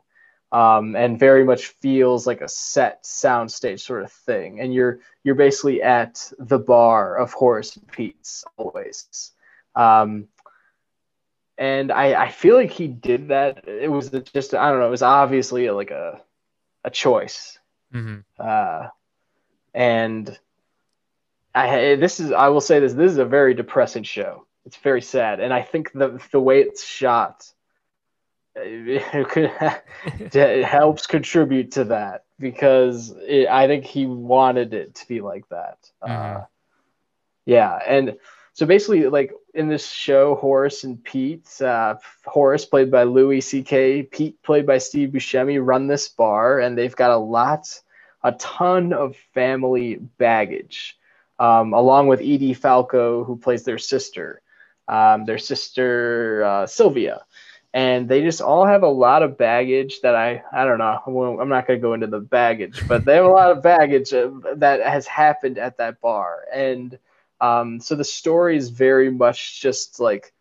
Um, 0.56 0.96
and 0.96 1.20
very 1.20 1.44
much 1.44 1.68
feels 1.68 2.26
like 2.26 2.40
a 2.40 2.48
set 2.48 3.04
soundstage 3.04 3.82
sort 3.82 4.04
of 4.04 4.12
thing. 4.12 4.62
And 4.62 4.74
you're 4.74 5.00
you're 5.24 5.36
basically 5.36 5.82
at 5.82 6.32
the 6.40 6.60
bar 6.60 7.18
of 7.18 7.34
Horace 7.34 7.76
and 7.76 7.86
Pete's 7.92 8.46
always. 8.56 9.32
Um, 9.76 10.30
and 11.58 11.92
I, 11.92 12.24
I 12.26 12.32
feel 12.32 12.56
like 12.56 12.72
he 12.72 12.88
did 12.88 13.28
that. 13.30 13.68
It 13.68 13.92
was 13.92 14.12
just 14.34 14.54
I 14.54 14.70
don't 14.70 14.80
know. 14.80 14.88
It 14.88 14.92
was 14.92 15.02
obviously 15.02 15.70
like 15.72 15.92
a 15.92 16.22
a 16.86 16.90
choice 16.90 17.60
hmm 17.92 18.20
uh, 18.40 18.88
and 19.74 20.40
I 21.54 21.96
this 21.96 22.20
is 22.20 22.32
I 22.32 22.48
will 22.48 22.62
say 22.62 22.80
this 22.80 22.94
this 22.94 23.12
is 23.12 23.18
a 23.18 23.26
very 23.26 23.54
depressing 23.54 24.04
show. 24.04 24.46
It's 24.66 24.78
very 24.78 25.02
sad, 25.02 25.40
and 25.42 25.54
I 25.54 25.62
think 25.62 25.92
the 25.92 26.22
the 26.32 26.40
way 26.40 26.62
it's 26.62 26.84
shot 26.86 27.52
it, 30.34 30.64
helps 30.66 31.08
contribute 31.08 31.72
to 31.74 31.84
that 31.86 32.24
because 32.40 33.14
it, 33.28 33.48
I 33.48 33.68
think 33.68 33.86
he 33.86 34.06
wanted 34.06 34.74
it 34.74 34.96
to 34.96 35.08
be 35.08 35.22
like 35.22 35.48
that. 35.50 35.78
Uh, 36.02 36.08
Mhm. 36.08 36.48
yeah, 37.46 37.80
and 37.86 38.18
so 38.54 38.66
basically, 38.66 39.08
like 39.10 39.34
in 39.54 39.68
this 39.68 39.86
show, 39.90 40.36
Horace 40.36 40.86
and 40.86 41.04
Pete, 41.04 41.62
uh, 41.62 41.96
Horace 42.26 42.66
played 42.66 42.90
by 42.90 43.04
Louis 43.04 43.42
C.K., 43.42 44.04
Pete 44.04 44.42
played 44.44 44.66
by 44.66 44.78
Steve 44.78 45.10
Buscemi, 45.10 45.60
run 45.62 45.88
this 45.88 46.08
bar, 46.08 46.60
and 46.60 46.78
they've 46.78 46.96
got 46.96 47.12
a 47.12 47.18
lot, 47.18 47.68
a 48.24 48.32
ton 48.34 48.94
of 48.94 49.18
family 49.34 49.96
baggage, 50.18 50.98
um, 51.40 51.74
along 51.74 52.08
with 52.08 52.22
Edie 52.22 52.54
Falco, 52.54 53.26
who 53.26 53.36
plays 53.36 53.64
their 53.66 53.78
sister, 53.78 54.42
um, 54.88 55.26
their 55.26 55.38
sister 55.38 56.44
uh, 56.46 56.66
Sylvia. 56.66 57.26
And 57.76 58.08
they 58.08 58.22
just 58.22 58.42
all 58.42 58.66
have 58.66 58.84
a 58.84 58.88
lot 58.88 59.22
of 59.22 59.38
baggage 59.38 60.00
that 60.00 60.16
I 60.16 60.44
I 60.54 60.64
don't 60.64 60.78
know. 60.78 61.40
I'm 61.42 61.50
not 61.50 61.68
going 61.68 61.78
to 61.78 61.82
go 61.82 61.94
into 61.94 62.08
the 62.08 62.22
baggage, 62.22 62.88
but 62.88 63.04
they 63.04 63.16
have 63.16 63.26
a 63.26 63.30
lot 63.30 63.52
of 63.52 63.62
baggage 63.62 64.12
that 64.12 64.82
has 64.82 65.06
happened 65.06 65.58
at 65.58 65.78
that 65.78 66.00
bar. 66.00 66.46
And 66.54 66.98
um, 67.42 67.82
so 67.82 67.96
the 67.96 68.06
story 68.06 68.56
is 68.56 68.70
very 68.70 69.12
much 69.12 69.62
just 69.62 70.00
like 70.00 70.32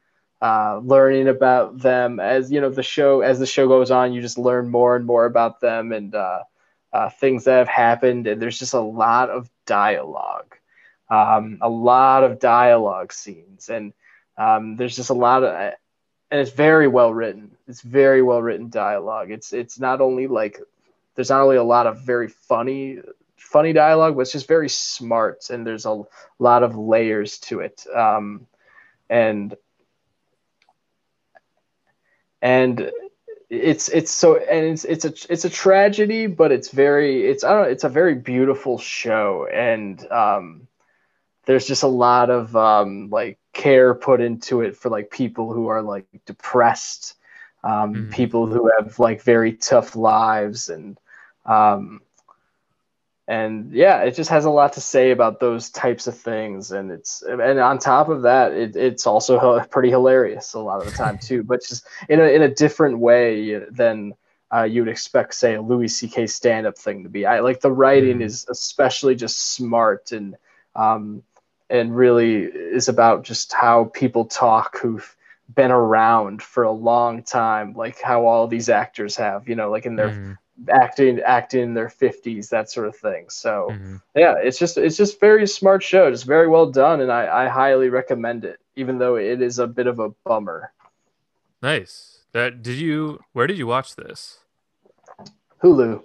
uh, 0.41 0.79
learning 0.85 1.27
about 1.27 1.79
them 1.79 2.21
as 2.21 2.53
you 2.53 2.61
know 2.61 2.71
the 2.71 2.85
show 2.85 3.21
as 3.23 3.41
the 3.41 3.47
show 3.47 3.67
goes 3.67 3.91
on. 3.91 4.13
You 4.13 4.23
just 4.23 4.39
learn 4.39 4.69
more 4.71 4.95
and 4.95 5.05
more 5.05 5.25
about 5.25 5.61
them 5.61 5.91
and 5.91 6.15
uh, 6.15 6.45
uh, 6.93 7.11
things 7.11 7.45
that 7.45 7.59
have 7.59 7.69
happened. 7.69 8.29
And 8.29 8.41
there's 8.41 8.61
just 8.61 8.75
a 8.75 8.81
lot 8.81 9.31
of 9.31 9.51
dialogue, 9.67 10.55
um, 11.11 11.59
a 11.61 11.69
lot 11.69 12.23
of 12.23 12.39
dialogue 12.39 13.13
scenes, 13.13 13.71
and 13.71 13.93
um, 14.39 14.77
there's 14.77 14.95
just 14.95 15.11
a 15.11 15.15
lot 15.15 15.43
of 15.43 15.75
and 16.35 16.41
it's 16.41 16.51
very 16.51 16.89
well 16.89 17.15
written. 17.15 17.53
It's 17.69 17.81
very 17.81 18.21
well 18.21 18.43
written 18.43 18.69
dialogue. 18.69 19.31
It's 19.31 19.53
it's 19.53 19.79
not 19.79 20.01
only 20.01 20.27
like 20.27 20.61
there's 21.15 21.31
not 21.31 21.43
only 21.43 21.55
a 21.55 21.63
lot 21.63 21.87
of 21.87 22.01
very 22.01 22.27
funny 22.27 22.99
funny 23.37 23.73
dialogue, 23.73 24.17
but 24.17 24.23
it's 24.23 24.33
just 24.33 24.49
very 24.49 24.69
smart 24.69 25.49
and 25.51 25.65
there's 25.65 25.87
a 25.87 26.03
lot 26.41 26.65
of 26.65 26.77
layers 26.77 27.39
to 27.39 27.61
it. 27.61 27.87
Um, 27.95 28.49
and 29.09 29.57
and 32.43 32.91
it's 33.49 33.89
it's 33.91 34.11
so 34.11 34.37
and 34.37 34.67
it's 34.67 34.85
it's 34.85 35.05
a 35.05 35.15
it's 35.33 35.45
a 35.45 35.51
tragedy, 35.51 36.27
but 36.27 36.51
it's 36.51 36.73
very 36.73 37.29
it's 37.29 37.45
I 37.45 37.51
don't 37.53 37.63
know, 37.63 37.69
it's 37.69 37.85
a 37.85 37.89
very 37.89 38.17
beautiful 38.17 38.77
show 38.77 39.47
and 39.47 40.05
um, 40.11 40.67
there's 41.47 41.69
just 41.69 41.85
a 41.85 41.87
lot 41.87 42.29
of 42.29 42.57
um, 42.57 43.09
like 43.11 43.39
care 43.55 43.95
put 43.95 44.21
into 44.21 44.63
it 44.63 44.77
for 44.77 44.91
like 44.91 45.11
people 45.11 45.53
who 45.53 45.69
are 45.69 45.83
like 45.83 46.07
depressed, 46.27 47.15
um, 47.63 47.93
Mhm. 47.95 48.11
people 48.11 48.47
who 48.47 48.71
have 48.79 48.99
like 48.99 49.23
very 49.23 49.53
tough 49.55 49.97
lives 49.97 50.69
and 50.69 50.99
um, 51.47 52.01
and 53.27 53.73
yeah, 53.73 54.03
it 54.03 54.15
just 54.15 54.31
has 54.31 54.45
a 54.45 54.51
lot 54.51 54.75
to 54.75 54.81
say 54.81 55.11
about 55.11 55.41
those 55.41 55.71
types 55.71 56.07
of 56.07 56.17
things, 56.19 56.73
and 56.73 56.91
it's 56.91 57.23
and 57.23 57.59
on 57.59 57.79
top 57.79 58.09
of 58.09 58.23
that, 58.23 58.53
it, 58.53 58.77
it's 58.77 59.07
also 59.07 59.61
h- 59.61 59.71
pretty 59.71 59.91
hilarious 59.91 60.55
a 60.55 60.61
lot 60.61 60.81
of 60.81 60.87
the 60.87 60.93
time 60.93 61.19
too, 61.19 61.43
but 61.43 61.63
just 61.63 61.87
in 62.09 62.21
a 62.21 62.25
in 62.25 62.43
a 62.43 62.49
different 62.55 62.99
way 62.99 63.59
than 63.71 64.15
uh, 64.55 64.63
you 64.65 64.83
would 64.83 64.91
expect, 64.91 65.35
say, 65.35 65.55
a 65.55 65.63
Louis 65.63 65.89
C.K. 65.89 66.27
stand-up 66.27 66.77
thing 66.79 67.03
to 67.05 67.09
be. 67.09 67.25
I 67.27 67.41
like 67.41 67.61
the 67.61 67.73
writing 67.73 68.21
Mhm. 68.21 68.23
is 68.23 68.47
especially 68.51 69.15
just 69.15 69.55
smart 69.55 70.13
and 70.13 70.37
um, 70.77 71.23
and 71.71 71.97
really 71.97 72.43
is 72.45 72.89
about 72.89 73.25
just 73.25 73.53
how 73.53 73.85
people 73.95 74.25
talk 74.27 74.79
who've 74.79 75.17
been 75.55 75.71
around 75.71 76.43
for 76.43 76.63
a 76.65 76.73
long 76.73 77.23
time, 77.23 77.75
like 77.75 78.01
how 78.01 78.27
all 78.27 78.47
these 78.47 78.69
actors 78.69 79.17
have, 79.17 79.49
you 79.49 79.55
know, 79.57 79.71
like 79.71 79.87
in 79.87 79.97
their 79.97 80.11
Mhm, 80.11 80.39
acting 80.71 81.21
acting 81.21 81.63
in 81.63 81.75
their 81.75 81.89
50s, 81.89 82.49
that 82.51 82.71
sort 82.71 82.87
of 82.89 82.97
thing. 82.97 83.27
So 83.29 83.71
mhm. 83.73 84.03
yeah, 84.15 84.35
it's 84.39 84.59
just 84.59 84.79
it's 84.79 84.97
just 84.97 85.21
very 85.21 85.47
smart 85.47 85.83
show, 85.83 86.11
just 86.11 86.25
very 86.27 86.49
well 86.49 86.71
done, 86.71 87.01
and 87.01 87.11
I, 87.13 87.45
I 87.45 87.49
highly 87.49 87.89
recommend 87.89 88.45
it, 88.45 88.61
even 88.77 88.99
though 88.99 89.17
it 89.17 89.43
is 89.43 89.59
a 89.59 89.67
bit 89.67 89.87
of 89.87 89.99
a 89.99 90.11
bummer. 90.25 90.73
Nice. 91.63 92.23
That 92.33 92.63
did 92.63 92.79
you? 92.79 93.21
Where 93.33 93.47
did 93.47 93.59
you 93.59 93.67
watch 93.67 93.97
this? 93.97 94.41
Hulu, 95.63 96.03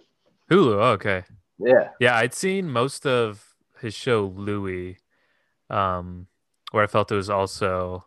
Hulu. 0.50 0.74
Oh, 0.76 0.92
okay. 0.94 1.24
yeah, 1.60 1.90
Yeah, 2.00 2.16
I'd 2.18 2.34
seen 2.34 2.70
most 2.72 3.06
of 3.06 3.56
his 3.82 3.94
show 3.96 4.26
Louis, 4.26 4.98
um, 5.70 6.28
where 6.72 6.84
I 6.84 6.88
felt 6.88 7.12
it 7.12 7.16
was 7.16 7.30
also 7.30 8.06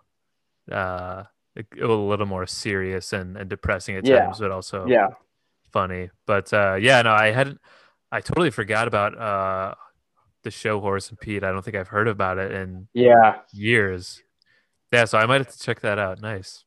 uh, 0.70 1.24
a, 1.56 1.64
a 1.80 1.86
little 1.86 2.26
more 2.26 2.46
serious 2.46 3.12
and, 3.12 3.36
and 3.36 3.48
depressing 3.50 3.96
at 3.96 4.04
Yeah. 4.06 4.20
times, 4.20 4.38
but 4.38 4.50
also 4.50 4.86
yeah, 4.86 5.08
funny. 5.72 6.10
But 6.26 6.52
uh, 6.52 6.76
yeah, 6.80 7.02
no, 7.02 7.12
I 7.12 7.30
hadn't. 7.32 7.60
I 8.10 8.20
totally 8.20 8.50
forgot 8.50 8.88
about 8.88 9.16
uh, 9.18 9.74
the 10.42 10.50
show 10.50 10.80
Horace 10.80 11.08
and 11.08 11.18
Pete. 11.18 11.42
I 11.44 11.50
don't 11.50 11.62
think 11.64 11.76
I've 11.76 11.88
heard 11.88 12.08
about 12.08 12.38
it 12.38 12.52
in 12.52 12.88
yeah. 12.92 13.38
years. 13.52 14.22
Yeah, 14.92 15.06
so 15.06 15.18
I 15.18 15.24
might 15.26 15.40
have 15.40 15.50
to 15.52 15.58
check 15.58 15.80
that 15.80 15.98
out. 15.98 16.20
Nice. 16.20 16.64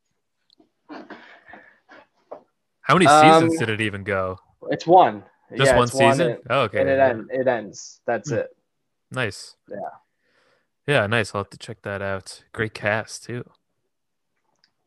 How 2.81 2.93
many 2.95 3.05
seasons 3.07 3.53
Um, 3.53 3.57
did 3.59 3.69
it 3.69 3.81
even 3.81 4.03
go? 4.03 4.39
It's 4.69 4.85
one, 4.87 5.23
Just 5.55 5.71
yeah, 5.71 5.77
one 5.77 5.87
season? 5.87 6.31
and, 6.31 6.39
oh, 6.49 6.61
okay. 6.61 6.81
and 6.81 6.89
it 6.89 6.99
end, 6.99 7.29
it 7.31 7.47
ends. 7.47 8.01
That's 8.05 8.31
it. 8.31 8.47
Nice. 9.11 9.55
Yeah. 9.69 9.77
Yeah, 10.87 11.07
nice. 11.07 11.33
I'll 11.33 11.41
have 11.41 11.49
to 11.51 11.57
check 11.57 11.81
that 11.83 12.01
out. 12.01 12.43
Great 12.53 12.73
cast 12.73 13.23
too. 13.23 13.43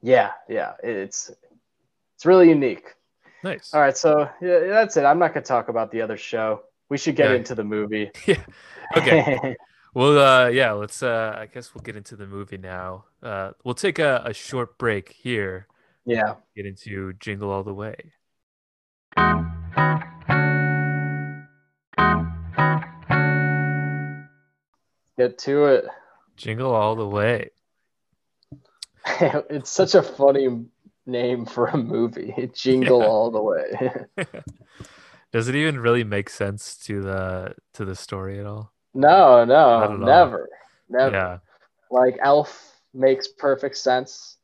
Yeah, 0.00 0.30
yeah. 0.48 0.74
It's 0.82 1.30
it's 2.14 2.24
really 2.26 2.48
unique. 2.48 2.94
Nice. 3.44 3.72
All 3.74 3.80
right, 3.80 3.96
so 3.96 4.28
yeah, 4.40 4.60
that's 4.60 4.96
it. 4.96 5.04
I'm 5.04 5.18
not 5.18 5.34
gonna 5.34 5.44
talk 5.44 5.68
about 5.68 5.90
the 5.90 6.00
other 6.02 6.16
show. 6.16 6.62
We 6.88 6.98
should 6.98 7.16
get 7.16 7.30
Yeah. 7.30 7.36
into 7.36 7.54
the 7.54 7.64
movie. 7.64 8.10
Yeah. 8.26 8.42
Okay. 8.96 9.56
Well, 9.94 10.18
uh, 10.18 10.48
yeah. 10.48 10.72
Let's. 10.72 11.02
Uh, 11.02 11.34
I 11.36 11.46
guess 11.46 11.74
we'll 11.74 11.82
get 11.82 11.96
into 11.96 12.14
the 12.14 12.26
movie 12.26 12.58
now. 12.58 13.06
Uh, 13.22 13.52
we'll 13.64 13.74
take 13.74 13.98
a, 13.98 14.22
a 14.24 14.34
short 14.34 14.76
break 14.78 15.10
here. 15.10 15.66
yeah. 16.04 16.34
Get 16.54 16.66
into 16.66 17.14
Jingle 17.14 17.50
All 17.50 17.64
the 17.64 17.74
Way. 17.74 18.12
Get 25.18 25.36
to 25.38 25.64
it. 25.66 25.86
Jingle 26.36 26.72
All 26.74 26.94
the 26.94 27.06
Way. 27.06 27.50
it's 29.20 29.70
such 29.70 29.94
a 29.94 30.02
funny 30.02 30.64
name 31.06 31.44
for 31.44 31.66
a 31.66 31.76
movie. 31.76 32.50
Jingle 32.54 33.00
Yeah. 33.00 33.06
all 33.06 33.30
the 33.30 33.42
way. 33.42 34.26
Does 35.32 35.48
it 35.48 35.56
even 35.56 35.80
really 35.80 36.04
make 36.04 36.30
sense 36.30 36.76
to 36.86 37.02
the 37.02 37.54
to 37.74 37.84
the 37.84 37.96
story 37.96 38.38
at 38.38 38.46
all? 38.46 38.72
no, 38.94 39.44
no, 39.44 39.82
at 39.82 39.90
all. 39.90 39.96
never, 39.98 40.48
never. 40.88 41.10
Yeah. 41.16 41.38
Like 41.90 42.16
Elf 42.22 42.80
makes 42.94 43.28
perfect 43.28 43.76
sense. 43.76 44.36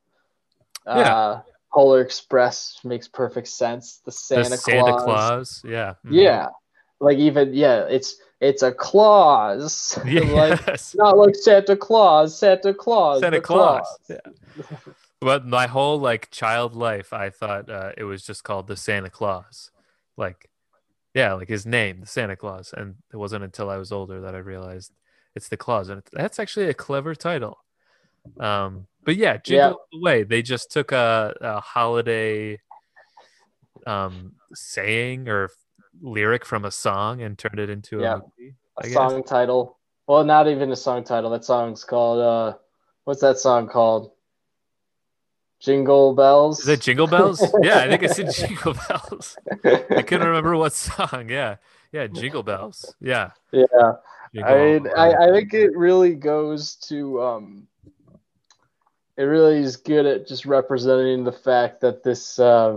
Yeah. 0.86 0.92
Uh, 1.16 1.42
Polar 1.72 2.00
Express 2.02 2.78
makes 2.84 3.08
perfect 3.08 3.48
sense. 3.48 4.00
The 4.04 4.12
Santa, 4.12 4.50
the 4.50 4.56
Santa 4.56 4.92
Claus. 4.92 5.02
Claus. 5.04 5.62
Yeah. 5.64 5.94
Mhm. 6.06 6.10
Yeah. 6.12 6.48
Like 7.00 7.18
even 7.18 7.54
yeah, 7.54 7.84
it's 7.84 8.16
it's 8.44 8.62
a 8.62 8.72
clause. 8.72 9.98
like 10.04 10.60
not 10.94 11.16
like 11.16 11.34
Santa 11.34 11.76
Claus, 11.76 12.38
Santa 12.38 12.74
Claus. 12.74 13.20
Santa 13.20 13.40
Claus. 13.40 13.86
Claus. 14.06 14.20
Yeah. 14.56 14.76
But 15.20 15.46
my 15.46 15.66
whole 15.66 15.98
like 15.98 16.30
child 16.30 16.74
life, 16.74 17.12
I 17.12 17.30
thought 17.30 17.70
uh, 17.70 17.92
it 17.96 18.04
was 18.04 18.24
just 18.24 18.44
called 18.44 18.66
the 18.66 18.76
Santa 18.76 19.08
Claus, 19.08 19.70
like, 20.18 20.50
yeah, 21.14 21.32
like 21.32 21.48
his 21.48 21.64
name, 21.64 22.00
the 22.00 22.06
Santa 22.06 22.36
Claus. 22.36 22.74
And 22.76 22.96
it 23.12 23.16
wasn't 23.16 23.44
until 23.44 23.70
I 23.70 23.78
was 23.78 23.90
older 23.90 24.20
that 24.20 24.34
I 24.34 24.38
realized 24.38 24.92
it's 25.34 25.48
the 25.48 25.56
Claus, 25.56 25.88
and 25.88 26.02
that's 26.12 26.38
actually 26.38 26.68
a 26.68 26.74
clever 26.74 27.14
title. 27.14 27.58
Um, 28.38 28.86
but 29.04 29.16
yeah, 29.16 29.38
Jingle 29.38 29.80
Yeah. 29.92 30.00
Way. 30.00 30.22
They 30.24 30.42
just 30.42 30.70
took 30.70 30.92
a, 30.92 31.34
a 31.40 31.60
holiday 31.60 32.60
um 33.86 34.32
saying 34.54 35.28
or 35.28 35.50
lyric 36.02 36.44
from 36.44 36.64
a 36.64 36.70
song 36.70 37.22
and 37.22 37.38
turned 37.38 37.58
it 37.58 37.70
into 37.70 38.00
Yeah. 38.00 38.14
a 38.14 38.18
movie. 38.18 38.54
A 38.78 38.84
I 38.84 38.88
guess. 38.88 38.92
song 38.94 39.22
title. 39.22 39.78
Well, 40.06 40.24
not 40.24 40.48
even 40.48 40.70
a 40.72 40.76
song 40.76 41.04
title. 41.04 41.30
That 41.30 41.44
song's 41.44 41.84
called 41.84 42.20
uh 42.20 42.56
what's 43.04 43.20
that 43.20 43.38
song 43.38 43.68
called? 43.68 44.12
Jingle 45.60 46.14
Bells. 46.14 46.60
Is 46.60 46.68
it 46.68 46.80
Jingle 46.82 47.06
Bells? 47.06 47.40
yeah, 47.62 47.78
I 47.78 47.88
think 47.88 48.02
I 48.02 48.06
said 48.08 48.30
Jingle 48.30 48.74
Bells. 48.88 49.36
I 49.64 50.02
couldn't 50.02 50.26
remember 50.26 50.56
what 50.56 50.74
song. 50.74 51.28
Yeah, 51.30 51.56
yeah, 51.90 52.06
Jingle 52.06 52.42
Bells. 52.42 52.94
Yeah, 53.00 53.30
yeah. 53.50 53.64
Jingle 54.34 54.52
I 54.52 54.58
mean, 54.58 54.88
I, 54.94 55.14
I 55.14 55.30
think 55.32 55.54
it 55.54 55.74
really 55.76 56.14
goes 56.14 56.74
to 56.88 57.22
um 57.22 57.66
it 59.16 59.22
really 59.22 59.58
is 59.58 59.76
good 59.76 60.04
at 60.06 60.26
just 60.26 60.44
representing 60.44 61.24
the 61.24 61.32
fact 61.32 61.80
that 61.80 62.02
this 62.02 62.38
uh 62.38 62.76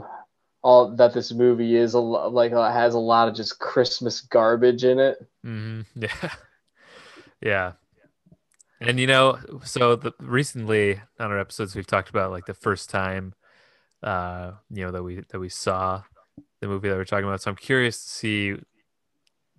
all 0.63 0.95
that 0.95 1.13
this 1.13 1.31
movie 1.31 1.75
is 1.75 1.93
a 1.93 1.99
like 1.99 2.51
uh, 2.51 2.71
has 2.71 2.93
a 2.93 2.99
lot 2.99 3.27
of 3.27 3.35
just 3.35 3.59
Christmas 3.59 4.21
garbage 4.21 4.83
in 4.83 4.99
it. 4.99 5.17
Mhm, 5.45 5.85
Yeah, 5.95 6.31
yeah. 7.41 7.71
And 8.79 8.99
you 8.99 9.07
know, 9.07 9.39
so 9.63 9.95
the, 9.95 10.13
recently 10.19 11.01
on 11.19 11.31
our 11.31 11.39
episodes, 11.39 11.75
we've 11.75 11.87
talked 11.87 12.09
about 12.09 12.31
like 12.31 12.45
the 12.45 12.53
first 12.53 12.89
time, 12.89 13.33
uh, 14.03 14.51
you 14.69 14.85
know, 14.85 14.91
that 14.91 15.03
we 15.03 15.21
that 15.29 15.39
we 15.39 15.49
saw 15.49 16.03
the 16.61 16.67
movie 16.67 16.89
that 16.89 16.95
we're 16.95 17.05
talking 17.05 17.27
about. 17.27 17.41
So 17.41 17.51
I'm 17.51 17.57
curious 17.57 18.03
to 18.03 18.09
see 18.09 18.55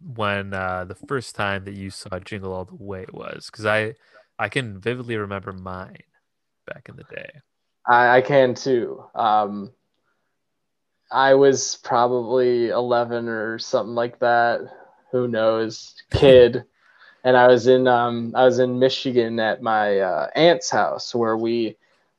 when 0.01 0.55
uh, 0.55 0.84
the 0.84 0.94
first 0.94 1.34
time 1.34 1.64
that 1.64 1.74
you 1.74 1.90
saw 1.90 2.18
Jingle 2.20 2.53
All 2.53 2.64
the 2.64 2.76
Way 2.76 3.07
was, 3.12 3.49
because 3.51 3.66
I 3.66 3.94
I 4.38 4.49
can 4.49 4.80
vividly 4.80 5.16
remember 5.16 5.53
mine 5.53 6.03
back 6.66 6.88
in 6.88 6.96
the 6.96 7.05
day. 7.05 7.30
I, 7.86 8.18
I 8.18 8.20
can 8.20 8.55
too. 8.55 9.05
Um, 9.14 9.72
I 11.11 11.34
was 11.34 11.76
probably 11.82 12.68
11 12.68 13.28
or 13.28 13.59
something 13.59 13.94
like 13.94 14.18
that. 14.20 14.61
Who 15.12 15.26
knows? 15.28 15.94
Kid. 16.11 16.64
and 17.24 17.36
I 17.36 17.46
was 17.48 17.66
in 17.66 17.86
um, 17.88 18.32
I 18.34 18.44
was 18.44 18.59
in 18.59 18.78
Michigan 18.78 19.40
at 19.40 19.62
my 19.62 20.00
uh, 20.00 20.28
aunt's 20.34 20.70
house 20.70 21.14
where 21.14 21.36
we 21.36 21.76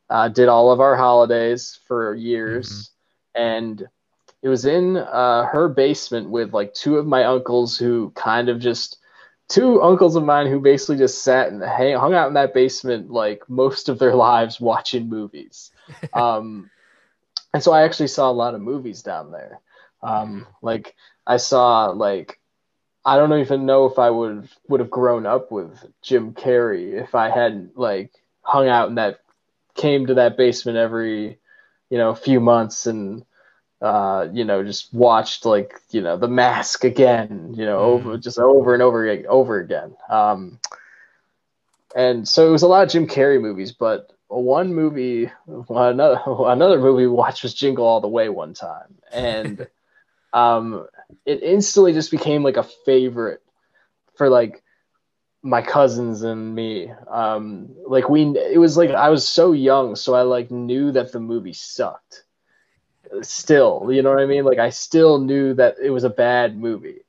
uh, 0.10 0.28
did 0.30 0.50
all 0.50 0.72
of 0.72 0.80
our 0.80 0.96
holidays 0.96 1.80
for 1.88 2.16
years, 2.16 2.92
and 3.36 3.88
it 4.42 4.50
was 4.50 4.66
in 4.66 4.98
uh, 4.98 5.46
her 5.46 5.70
basement 5.70 6.30
with 6.30 6.54
like 6.54 6.74
two 6.74 6.98
of 6.98 7.06
my 7.06 7.26
uncles 7.26 7.78
who 7.78 8.12
kind 8.16 8.50
of 8.50 8.60
just 8.60 8.98
two 9.48 9.82
uncles 9.82 10.16
of 10.16 10.24
mine 10.24 10.48
who 10.48 10.60
basically 10.60 10.98
just 10.98 11.24
sat 11.24 11.52
and 11.52 11.62
hang, 11.62 11.96
hung 11.98 12.14
out 12.14 12.28
in 12.28 12.36
that 12.36 12.54
basement 12.54 13.12
like 13.12 13.44
most 13.50 13.90
of 13.90 14.00
their 14.00 14.16
lives 14.30 14.60
watching 14.60 15.10
movies. 15.10 15.72
Um, 16.14 16.70
and 17.54 17.64
so 17.64 17.72
I 17.72 17.84
actually 17.84 18.08
saw 18.08 18.30
a 18.30 18.34
lot 18.34 18.56
of 18.56 18.62
movies 18.62 19.02
down 19.02 19.32
there. 19.32 19.60
Um, 20.02 20.48
like 20.62 20.96
I 21.26 21.38
saw 21.38 21.88
like 21.88 22.40
I 23.06 23.18
don't 23.18 23.40
even 23.40 23.66
know 23.66 23.86
if 23.86 23.98
I 24.00 24.10
would 24.10 24.50
would 24.68 24.80
have 24.80 24.90
grown 24.92 25.26
up 25.26 25.52
with 25.52 25.86
Jim 26.02 26.34
Carrey 26.34 27.02
if 27.02 27.16
I 27.16 27.30
hadn't 27.30 27.78
like 27.78 28.12
hung 28.42 28.68
out 28.68 28.90
in 28.90 28.96
that 28.96 29.20
came 29.76 30.08
to 30.08 30.16
that 30.16 30.38
basement 30.38 30.78
every 30.78 31.40
you 31.90 31.98
know 31.98 32.14
few 32.14 32.40
months 32.40 32.86
and 32.86 33.26
uh, 33.82 34.28
you 34.32 34.44
know 34.44 34.64
just 34.64 34.94
watched 34.94 35.46
like 35.46 35.80
you 35.92 36.02
know 36.02 36.18
The 36.18 36.28
Mask 36.28 36.84
again 36.84 37.54
you 37.58 37.66
know 37.66 37.80
over 37.80 38.18
just 38.18 38.38
over 38.38 38.74
and 38.74 38.84
over 38.84 39.08
again 39.08 39.26
over 39.28 39.60
again 39.60 39.96
um, 40.10 40.60
and 41.96 42.28
so 42.28 42.48
it 42.48 42.52
was 42.52 42.64
a 42.64 42.68
lot 42.68 42.84
of 42.84 42.90
Jim 42.90 43.08
Carrey 43.08 43.42
movies 43.42 43.72
but 43.72 44.12
one 44.30 44.74
movie 44.74 45.32
another 45.70 46.22
another 46.28 46.80
movie 46.80 47.06
we 47.06 47.08
watched 47.08 47.44
was 47.44 47.54
Jingle 47.54 47.86
All 47.86 48.02
the 48.02 48.08
Way 48.08 48.30
one 48.30 48.54
time. 48.54 48.96
And 49.12 49.68
um 50.34 50.88
it 51.26 51.44
instantly 51.44 51.94
just 51.94 52.12
became 52.12 52.44
like 52.44 52.58
a 52.58 52.64
favorite 52.86 53.42
for 54.16 54.30
like 54.30 54.64
my 55.42 55.62
cousins 55.62 56.22
and 56.22 56.54
me. 56.56 56.92
Um 57.08 57.70
like 57.88 58.10
we 58.10 58.24
it 58.38 58.60
was 58.60 58.78
like 58.78 58.92
i 58.92 59.10
was 59.10 59.28
so 59.28 59.52
young 59.52 59.96
so 59.96 60.14
i 60.14 60.22
like 60.22 60.52
knew 60.52 60.92
that 60.92 61.12
the 61.12 61.20
movie 61.20 61.54
sucked. 61.54 62.24
Still 63.22 63.90
you 63.92 64.04
know 64.04 64.12
what 64.12 64.22
i 64.22 64.28
mean? 64.28 64.46
Like 64.46 64.60
i 64.60 64.70
still 64.70 65.20
knew 65.20 65.54
that 65.56 65.76
it 65.82 65.90
was 65.90 66.04
a 66.04 66.10
bad 66.10 66.58
movie 66.58 67.02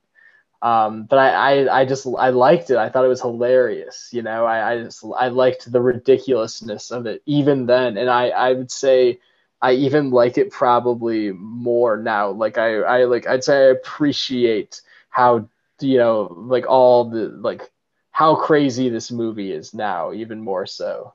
um 0.61 1.03
but 1.03 1.17
i 1.17 1.63
i, 1.65 1.81
I 1.81 1.85
just 1.85 2.07
i 2.19 2.29
liked 2.29 2.69
it 2.69 2.77
i 2.77 2.89
thought 2.89 3.05
it 3.05 3.09
was 3.09 3.21
hilarious 3.21 4.09
you 4.11 4.21
know 4.21 4.45
i 4.45 4.73
i 4.73 4.83
just 4.83 5.03
i 5.17 5.27
liked 5.27 5.71
the 5.71 5.81
ridiculousness 5.81 6.91
of 6.91 7.05
it 7.05 7.21
even 7.25 7.65
then 7.65 7.97
and 7.97 8.09
i 8.09 8.29
i 8.29 8.53
would 8.53 8.71
say 8.71 9.19
I 9.61 9.73
even 9.73 10.09
like 10.09 10.37
it 10.37 10.51
probably 10.51 11.31
more 11.31 11.97
now. 11.97 12.31
Like 12.31 12.57
I, 12.57 12.77
I 12.77 13.03
like 13.03 13.27
I'd 13.27 13.43
say 13.43 13.67
I 13.67 13.69
appreciate 13.69 14.81
how 15.09 15.47
you 15.79 15.97
know 15.97 16.35
like 16.35 16.67
all 16.67 17.09
the 17.09 17.27
like 17.27 17.69
how 18.11 18.35
crazy 18.35 18.89
this 18.89 19.11
movie 19.11 19.51
is 19.51 19.73
now, 19.73 20.13
even 20.13 20.41
more 20.41 20.65
so. 20.65 21.13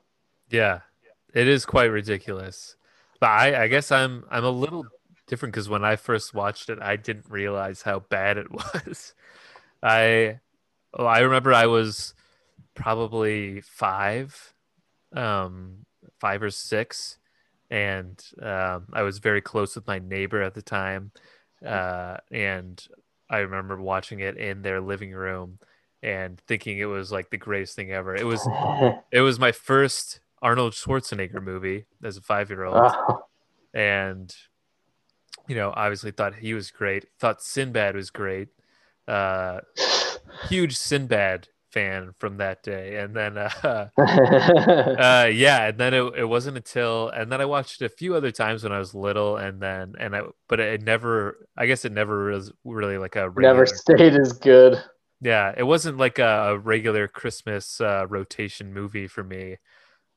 Yeah, 0.49 0.79
it 1.33 1.47
is 1.47 1.65
quite 1.65 1.85
ridiculous. 1.85 2.75
But 3.19 3.29
I, 3.29 3.63
I 3.63 3.67
guess 3.67 3.91
I'm 3.91 4.23
I'm 4.29 4.45
a 4.45 4.49
little 4.49 4.85
different 5.27 5.53
because 5.53 5.67
when 5.67 5.83
I 5.83 5.97
first 5.97 6.33
watched 6.33 6.69
it, 6.69 6.79
I 6.81 6.95
didn't 6.95 7.25
realize 7.29 7.81
how 7.81 7.99
bad 7.99 8.37
it 8.37 8.51
was. 8.51 9.13
I 9.81 10.39
oh, 10.93 11.05
I 11.05 11.19
remember 11.19 11.53
I 11.53 11.67
was 11.67 12.13
probably 12.73 13.61
five, 13.61 14.53
um, 15.15 15.85
five 16.19 16.41
or 16.43 16.51
six, 16.51 17.17
and 17.69 18.23
um, 18.41 18.87
I 18.93 19.01
was 19.03 19.19
very 19.19 19.41
close 19.41 19.75
with 19.75 19.87
my 19.87 19.99
neighbor 19.99 20.41
at 20.41 20.53
the 20.53 20.61
time, 20.61 21.11
uh, 21.65 22.17
and 22.31 22.85
I 23.29 23.39
remember 23.39 23.81
watching 23.81 24.19
it 24.19 24.37
in 24.37 24.61
their 24.61 24.81
living 24.81 25.11
room 25.11 25.59
and 26.03 26.39
thinking 26.47 26.77
it 26.77 26.85
was 26.85 27.11
like 27.11 27.29
the 27.29 27.37
greatest 27.37 27.75
thing 27.75 27.91
ever. 27.91 28.15
It 28.15 28.25
was 28.25 28.47
it 29.11 29.21
was 29.21 29.39
my 29.39 29.51
first 29.51 30.19
Arnold 30.41 30.73
Schwarzenegger 30.73 31.41
movie 31.41 31.85
as 32.03 32.17
a 32.17 32.21
five 32.21 32.49
year 32.49 32.65
old, 32.65 32.91
and 33.73 34.33
you 35.47 35.55
know 35.55 35.73
obviously 35.75 36.11
thought 36.11 36.35
he 36.35 36.53
was 36.53 36.71
great. 36.71 37.05
Thought 37.19 37.41
Sinbad 37.41 37.95
was 37.95 38.09
great. 38.09 38.49
Uh, 39.07 39.59
huge 40.49 40.75
Sinbad 40.75 41.47
fan 41.71 42.11
from 42.17 42.37
that 42.37 42.63
day. 42.63 42.97
And 42.97 43.15
then 43.15 43.37
uh, 43.37 43.89
uh, 43.97 45.29
yeah 45.31 45.67
and 45.67 45.77
then 45.77 45.93
it, 45.93 46.13
it 46.17 46.25
wasn't 46.25 46.57
until 46.57 47.09
and 47.09 47.31
then 47.31 47.41
i 47.41 47.45
watched 47.45 47.81
it 47.81 47.85
a 47.85 47.89
few 47.89 48.15
other 48.15 48.31
times 48.31 48.63
when 48.63 48.71
i 48.71 48.79
was 48.79 48.95
little 48.95 49.37
and 49.37 49.61
then 49.61 49.93
and 49.99 50.15
i 50.15 50.21
but 50.47 50.59
it 50.59 50.81
never 50.81 51.47
i 51.57 51.65
guess 51.65 51.85
it 51.85 51.91
never 51.91 52.31
was 52.31 52.51
really 52.63 52.97
like 52.97 53.15
a 53.15 53.29
regular, 53.29 53.53
never 53.53 53.65
stayed 53.65 54.15
as 54.15 54.33
good. 54.33 54.81
Yeah 55.21 55.53
it 55.55 55.63
wasn't 55.63 55.97
like 55.97 56.19
a, 56.19 56.49
a 56.49 56.57
regular 56.57 57.07
christmas 57.07 57.81
uh, 57.81 58.05
rotation 58.07 58.73
movie 58.73 59.07
for 59.07 59.23
me. 59.23 59.57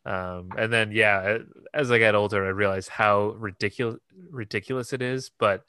Um, 0.07 0.49
and 0.57 0.72
then 0.72 0.93
yeah 0.93 1.38
as 1.74 1.91
i 1.91 1.99
got 1.99 2.14
older 2.14 2.47
i 2.47 2.49
realized 2.49 2.88
how 2.88 3.34
ridiculous 3.38 4.01
ridiculous 4.30 4.95
it 4.95 5.03
is 5.03 5.30
but 5.38 5.62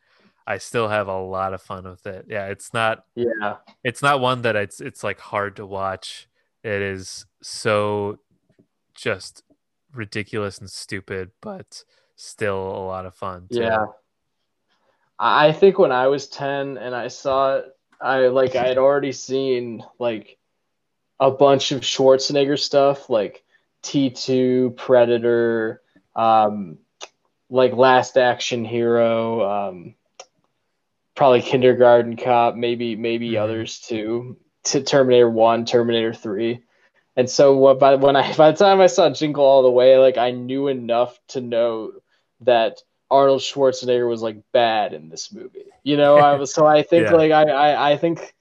I 0.45 0.57
still 0.57 0.87
have 0.87 1.07
a 1.07 1.19
lot 1.19 1.53
of 1.53 1.61
fun 1.61 1.83
with 1.83 2.05
it. 2.07 2.25
Yeah, 2.27 2.47
it's 2.47 2.73
not 2.73 3.05
yeah. 3.15 3.57
It's 3.83 4.01
not 4.01 4.19
one 4.19 4.41
that 4.43 4.55
it's 4.55 4.81
it's 4.81 5.03
like 5.03 5.19
hard 5.19 5.55
to 5.57 5.65
watch. 5.65 6.27
It 6.63 6.81
is 6.81 7.25
so 7.41 8.19
just 8.95 9.43
ridiculous 9.93 10.57
and 10.57 10.69
stupid, 10.69 11.31
but 11.41 11.83
still 12.15 12.57
a 12.57 12.85
lot 12.85 13.05
of 13.05 13.15
fun. 13.15 13.47
Too. 13.51 13.61
Yeah. 13.61 13.85
I 15.19 15.51
think 15.51 15.77
when 15.77 15.91
I 15.91 16.07
was 16.07 16.27
10 16.27 16.77
and 16.77 16.95
I 16.95 17.07
saw 17.07 17.57
it, 17.57 17.65
I 17.99 18.27
like 18.27 18.55
I 18.55 18.67
had 18.67 18.79
already 18.79 19.11
seen 19.11 19.83
like 19.99 20.37
a 21.19 21.29
bunch 21.29 21.71
of 21.71 21.81
Schwarzenegger 21.81 22.57
stuff 22.57 23.09
like 23.09 23.43
T2, 23.83 24.75
Predator, 24.75 25.81
um 26.15 26.79
like 27.49 27.73
Last 27.73 28.17
Action 28.17 28.65
Hero, 28.65 29.69
um 29.69 29.95
probably 31.15 31.41
Kindergarten 31.41 32.17
Cop, 32.17 32.55
maybe 32.55 32.95
maybe 32.95 33.31
mm-hmm. 33.31 33.43
others 33.43 33.79
too. 33.79 34.37
To 34.65 34.83
Terminator 34.83 35.29
One, 35.29 35.65
Terminator 35.65 36.13
Three, 36.13 36.61
and 37.15 37.29
so 37.29 37.55
what? 37.57 37.79
By 37.79 37.95
when 37.95 38.15
I 38.15 38.33
by 38.37 38.51
the 38.51 38.57
time 38.57 38.81
I 38.81 38.87
saw 38.87 39.09
Jingle 39.09 39.45
All 39.45 39.63
the 39.63 39.71
Way, 39.71 39.97
like 39.97 40.17
I 40.17 40.31
knew 40.31 40.67
enough 40.67 41.19
to 41.29 41.41
know 41.41 41.93
that 42.41 42.81
Arnold 43.09 43.41
Schwarzenegger 43.41 44.07
was 44.07 44.21
like 44.21 44.37
bad 44.51 44.93
in 44.93 45.09
this 45.09 45.31
movie. 45.31 45.65
You 45.83 45.97
know, 45.97 46.15
I 46.15 46.35
was 46.35 46.53
so 46.53 46.65
I 46.65 46.83
think 46.83 47.07
yeah. 47.07 47.15
like 47.15 47.31
I, 47.31 47.43
I 47.43 47.91
I 47.91 47.97
think 47.97 48.33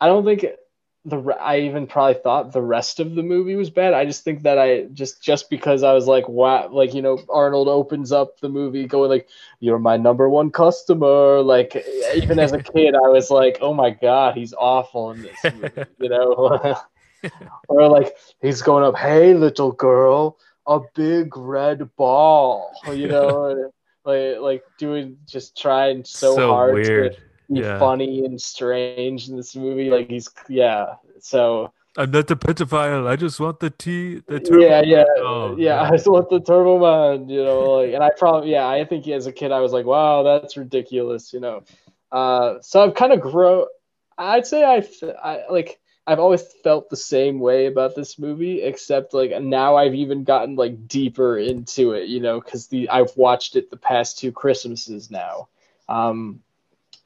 I 0.00 0.06
don't 0.06 0.24
think 0.24 0.46
the 1.08 1.36
I 1.40 1.60
even 1.60 1.86
probably 1.86 2.20
thought 2.22 2.52
the 2.52 2.62
rest 2.62 3.00
of 3.00 3.14
the 3.14 3.22
movie 3.22 3.56
was 3.56 3.70
bad. 3.70 3.94
I 3.94 4.04
just 4.04 4.24
think 4.24 4.42
that 4.42 4.58
I 4.58 4.84
just 4.92 5.22
just 5.22 5.50
because 5.50 5.82
I 5.82 5.92
was 5.92 6.06
like 6.06 6.28
wow, 6.28 6.68
like 6.70 6.94
you 6.94 7.02
know 7.02 7.18
Arnold 7.28 7.68
opens 7.68 8.12
up 8.12 8.40
the 8.40 8.48
movie 8.48 8.86
going 8.86 9.10
like 9.10 9.28
you're 9.60 9.78
my 9.78 9.96
number 9.96 10.28
one 10.28 10.50
customer. 10.50 11.40
Like 11.40 11.84
even 12.14 12.38
as 12.38 12.52
a 12.52 12.62
kid, 12.62 12.94
I 12.94 13.08
was 13.08 13.30
like, 13.30 13.58
oh 13.60 13.74
my 13.74 13.90
god, 13.90 14.36
he's 14.36 14.54
awful 14.54 15.10
in 15.12 15.22
this 15.22 15.54
movie, 15.54 15.84
you 15.98 16.08
know. 16.08 16.76
or 17.68 17.88
like 17.88 18.16
he's 18.40 18.62
going 18.62 18.84
up, 18.84 18.96
hey 18.96 19.34
little 19.34 19.72
girl, 19.72 20.38
a 20.66 20.80
big 20.94 21.36
red 21.36 21.94
ball, 21.96 22.72
you 22.92 23.08
know, 23.08 23.70
like 24.04 24.38
like 24.38 24.64
doing 24.78 25.18
just 25.26 25.56
trying 25.56 26.04
so, 26.04 26.34
so 26.36 26.48
hard 26.48 26.74
weird. 26.74 27.14
to 27.14 27.22
yeah. 27.48 27.78
funny 27.78 28.24
and 28.24 28.40
strange 28.40 29.28
in 29.28 29.36
this 29.36 29.56
movie. 29.56 29.90
Like 29.90 30.08
he's 30.10 30.28
yeah. 30.48 30.94
So 31.20 31.72
I'm 31.96 32.10
not 32.10 32.28
the 32.28 32.36
pedophile. 32.36 33.06
I 33.06 33.16
just 33.16 33.40
want 33.40 33.60
the 33.60 33.70
T 33.70 34.22
the 34.26 34.40
turbo. 34.40 34.60
Yeah, 34.60 34.82
yeah, 34.82 35.04
oh, 35.18 35.56
yeah. 35.56 35.82
I 35.82 35.90
just 35.90 36.06
want 36.06 36.30
the 36.30 36.40
turbo 36.40 36.78
man. 36.78 37.28
You 37.28 37.44
know, 37.44 37.60
like, 37.72 37.92
and 37.92 38.04
I 38.04 38.10
probably 38.16 38.52
yeah. 38.52 38.68
I 38.68 38.84
think 38.84 39.08
as 39.08 39.26
a 39.26 39.32
kid 39.32 39.52
I 39.52 39.60
was 39.60 39.72
like, 39.72 39.86
wow, 39.86 40.22
that's 40.22 40.56
ridiculous. 40.56 41.32
You 41.32 41.40
know, 41.40 41.64
uh, 42.12 42.56
so 42.60 42.84
I've 42.84 42.94
kind 42.94 43.12
of 43.12 43.20
grown. 43.20 43.66
I'd 44.16 44.46
say 44.46 44.64
I, 44.64 44.86
I 45.22 45.42
like. 45.50 45.80
I've 46.06 46.20
always 46.20 46.42
felt 46.64 46.88
the 46.88 46.96
same 46.96 47.38
way 47.38 47.66
about 47.66 47.94
this 47.94 48.18
movie, 48.18 48.62
except 48.62 49.12
like 49.12 49.30
now 49.42 49.76
I've 49.76 49.94
even 49.94 50.24
gotten 50.24 50.56
like 50.56 50.88
deeper 50.88 51.36
into 51.36 51.92
it, 51.92 52.08
you 52.08 52.20
know, 52.20 52.40
because 52.40 52.68
the 52.68 52.88
I've 52.88 53.14
watched 53.14 53.56
it 53.56 53.70
the 53.70 53.76
past 53.76 54.18
two 54.18 54.32
Christmases 54.32 55.10
now. 55.10 55.48
Um, 55.86 56.40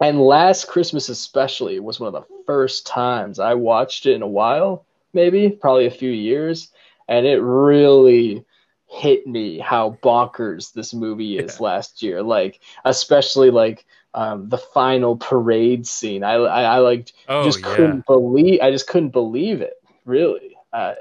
and 0.03 0.21
last 0.21 0.67
Christmas, 0.67 1.09
especially, 1.09 1.79
was 1.79 2.01
one 2.01 2.13
of 2.13 2.21
the 2.21 2.35
first 2.45 2.87
times 2.87 3.39
I 3.39 3.55
watched 3.55 4.07
it 4.07 4.15
in 4.15 4.23
a 4.23 4.27
while, 4.29 4.85
maybe, 5.13 5.49
probably 5.49 5.87
a 5.87 5.93
few 5.93 6.11
years. 6.11 6.71
And 7.09 7.25
it 7.25 7.41
really 7.41 8.45
hit 8.89 9.27
me 9.29 9.59
how 9.59 9.97
bonkers 10.03 10.73
this 10.73 10.93
movie 10.93 11.39
is 11.39 11.57
yeah. 11.59 11.65
last 11.65 12.03
year. 12.03 12.23
Like, 12.23 12.61
especially 12.85 13.51
like 13.51 13.87
um, 14.13 14.49
the 14.49 14.59
final 14.59 15.17
parade 15.17 15.87
scene. 15.87 16.25
I, 16.25 16.35
I, 16.35 16.63
I 16.63 16.79
like 16.79 17.13
oh, 17.29 17.45
just 17.45 17.63
couldn't 17.63 18.05
believe, 18.07 18.61
I 18.61 18.73
just 18.73 18.89
couldn't 18.89 19.11
believe 19.11 19.61
it, 19.61 19.75
really. 20.05 20.57
Uh, 20.73 20.95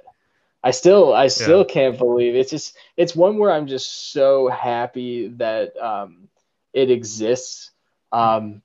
I 0.64 0.72
still, 0.72 1.12
I 1.12 1.28
still 1.28 1.66
yeah. 1.68 1.74
can't 1.74 1.98
believe 1.98 2.36
it. 2.36 2.40
it's 2.40 2.52
just, 2.52 2.78
it's 2.98 3.16
one 3.16 3.40
where 3.40 3.52
I'm 3.52 3.66
just 3.66 4.12
so 4.12 4.48
happy 4.48 5.30
that 5.38 5.76
um, 5.78 6.30
it 6.72 6.92
exists. 6.92 7.72
Um, 8.12 8.62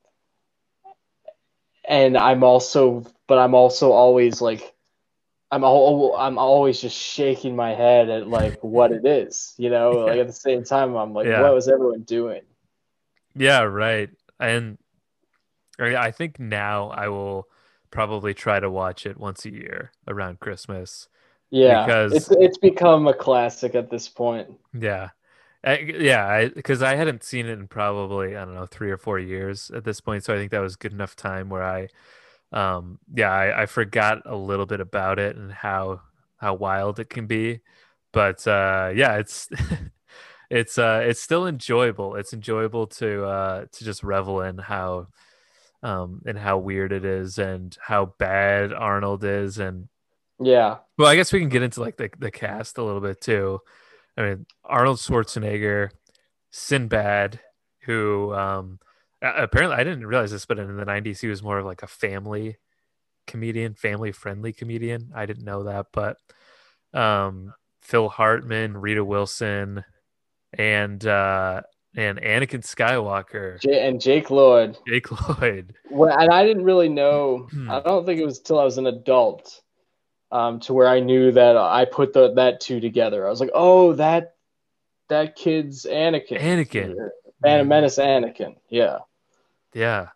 and 1.89 2.17
I'm 2.17 2.43
also, 2.43 3.05
but 3.27 3.39
I'm 3.39 3.55
also 3.55 3.93
always 3.93 4.41
like, 4.41 4.75
I'm 5.51 5.63
all, 5.63 6.17
I'm 6.17 6.39
always 6.39 6.81
just 6.81 6.97
shaking 6.97 7.55
my 7.55 7.75
head 7.75 8.11
at 8.11 8.29
like 8.29 8.59
what 8.63 8.93
it 8.93 9.07
is, 9.07 9.55
you 9.57 9.71
know. 9.71 9.93
Yeah. 9.93 10.05
Like 10.11 10.21
at 10.21 10.27
the 10.27 10.33
same 10.33 10.65
time, 10.65 10.97
I'm 10.97 11.13
like, 11.13 11.27
yeah. 11.27 11.43
what 11.43 11.55
was 11.55 11.69
everyone 11.69 12.03
doing? 12.03 12.43
Yeah, 13.35 13.63
right. 13.63 14.11
And 14.41 14.79
I 15.79 16.11
think 16.11 16.41
now 16.41 16.89
I 16.89 17.09
will 17.09 17.47
probably 17.91 18.35
try 18.35 18.61
to 18.61 18.71
watch 18.71 19.07
it 19.07 19.19
once 19.19 19.45
a 19.45 19.53
year 19.53 19.93
around 20.09 20.41
Christmas. 20.41 21.09
Yeah, 21.51 21.87
because 21.87 22.13
it's 22.13 22.31
it's 22.33 22.59
become 22.59 23.07
a 23.07 23.15
classic 23.15 23.75
at 23.75 23.89
this 23.89 24.09
point. 24.09 24.49
Yeah, 24.73 25.11
I, 25.67 25.79
yeah, 25.79 26.47
because 26.47 26.81
I, 26.81 26.93
I, 26.93 26.95
hadn't 26.95 27.25
seen 27.25 27.47
it 27.47 27.59
in 27.59 27.67
probably 27.67 28.37
I 28.37 28.45
don't 28.45 28.55
know 28.55 28.67
three 28.67 28.91
or 28.91 28.97
four 28.97 29.19
years 29.19 29.71
at 29.73 29.85
this 29.85 30.01
point, 30.01 30.23
so 30.23 30.33
I 30.33 30.37
think 30.37 30.53
that 30.53 30.61
was 30.61 30.77
good 30.77 30.93
enough 30.93 31.17
time 31.17 31.49
where 31.49 31.65
I, 31.65 31.89
um, 32.53 33.01
yeah, 33.13 33.33
I, 33.33 33.63
I 33.63 33.67
forgot 33.67 34.23
a 34.27 34.37
little 34.37 34.67
bit 34.67 34.81
about 34.81 35.19
it 35.19 35.35
and 35.35 35.51
how 35.51 36.03
how 36.37 36.55
wild 36.55 37.01
it 37.01 37.11
can 37.11 37.27
be, 37.27 37.61
but 38.13 38.47
uh, 38.47 38.93
yeah, 38.95 39.17
it's 39.17 39.49
it's 40.51 40.79
uh, 40.79 41.03
it's 41.05 41.21
still 41.21 41.49
enjoyable. 41.49 42.15
It's 42.15 42.33
enjoyable 42.33 42.87
to 42.87 43.25
uh, 43.25 43.67
to 43.73 43.85
just 43.85 44.05
revel 44.05 44.43
in 44.43 44.59
how 44.59 45.09
um, 45.83 46.23
and 46.27 46.39
how 46.39 46.59
weird 46.59 46.93
it 46.93 47.05
is 47.05 47.39
and 47.39 47.77
how 47.81 48.15
bad 48.19 48.73
Arnold 48.73 49.25
is 49.25 49.59
and 49.59 49.89
yeah. 50.39 50.77
Well, 50.97 51.09
I 51.09 51.17
guess 51.17 51.33
we 51.33 51.41
can 51.41 51.49
get 51.49 51.63
into 51.63 51.81
like 51.81 51.97
the 51.97 52.11
the 52.19 52.31
cast 52.31 52.79
a 52.79 52.85
little 52.85 53.01
bit 53.01 53.21
too. 53.21 53.61
I 54.17 54.23
mean, 54.23 54.47
Arnold 54.65 54.99
Schwarzenegger, 54.99 55.91
Sinbad, 56.51 57.41
who 57.83 58.35
um, 58.35 58.79
apparently 59.21 59.77
I 59.77 59.85
didn't 59.85 60.07
realize 60.07 60.31
this, 60.31 60.47
but 60.47 60.59
in 60.59 60.77
the 60.77 60.85
90s, 60.85 61.21
he 61.21 61.29
was 61.29 61.43
more 61.43 61.59
of 61.59 61.67
like 61.67 61.83
a 61.83 61.87
family 61.87 62.57
comedian, 63.27 63.75
family 63.75 64.13
friendly 64.13 64.53
comedian. 64.53 65.13
I 65.15 65.27
didn't 65.27 65.45
know 65.45 65.65
that, 65.65 65.87
but 65.93 66.17
um, 66.95 67.53
Phil 67.83 68.09
Hartman, 68.09 68.77
Rita 68.77 69.05
Wilson, 69.05 69.85
and 70.53 71.05
uh, 71.07 71.63
and 71.97 72.21
Anakin 72.21 72.63
Skywalker, 72.63 73.61
J- 73.61 73.87
and 73.87 74.01
Jake 74.01 74.31
Lloyd. 74.31 74.79
Jake 74.87 75.11
Lloyd. 75.29 75.75
Well, 75.91 76.17
and 76.19 76.33
I 76.33 76.45
didn't 76.45 76.65
really 76.65 76.89
know. 76.89 77.49
I 77.69 77.81
don't 77.81 78.07
think 78.07 78.21
it 78.21 78.25
was 78.25 78.39
until 78.39 78.59
I 78.59 78.65
was 78.65 78.79
an 78.79 78.87
adult 78.87 79.63
um, 80.37 80.61
to 80.61 80.75
where 80.75 80.89
I 80.89 81.01
knew 81.01 81.33
that 81.33 81.57
I 81.57 81.87
put 81.87 82.13
the 82.13 82.35
that 82.35 82.61
two 82.61 82.79
together. 82.79 83.27
I 83.27 83.31
was 83.31 83.41
like, 83.41 83.51
oh, 83.55 83.95
that 83.95 84.35
that 85.09 85.35
kid's 85.35 85.87
Anakin. 85.87 86.41
Anakin. 86.41 86.95
Phantom 87.43 87.69
Menace 87.69 87.99
Anakin. 87.99 88.57
Yeah. 88.69 88.99
Yeah. 89.73 90.09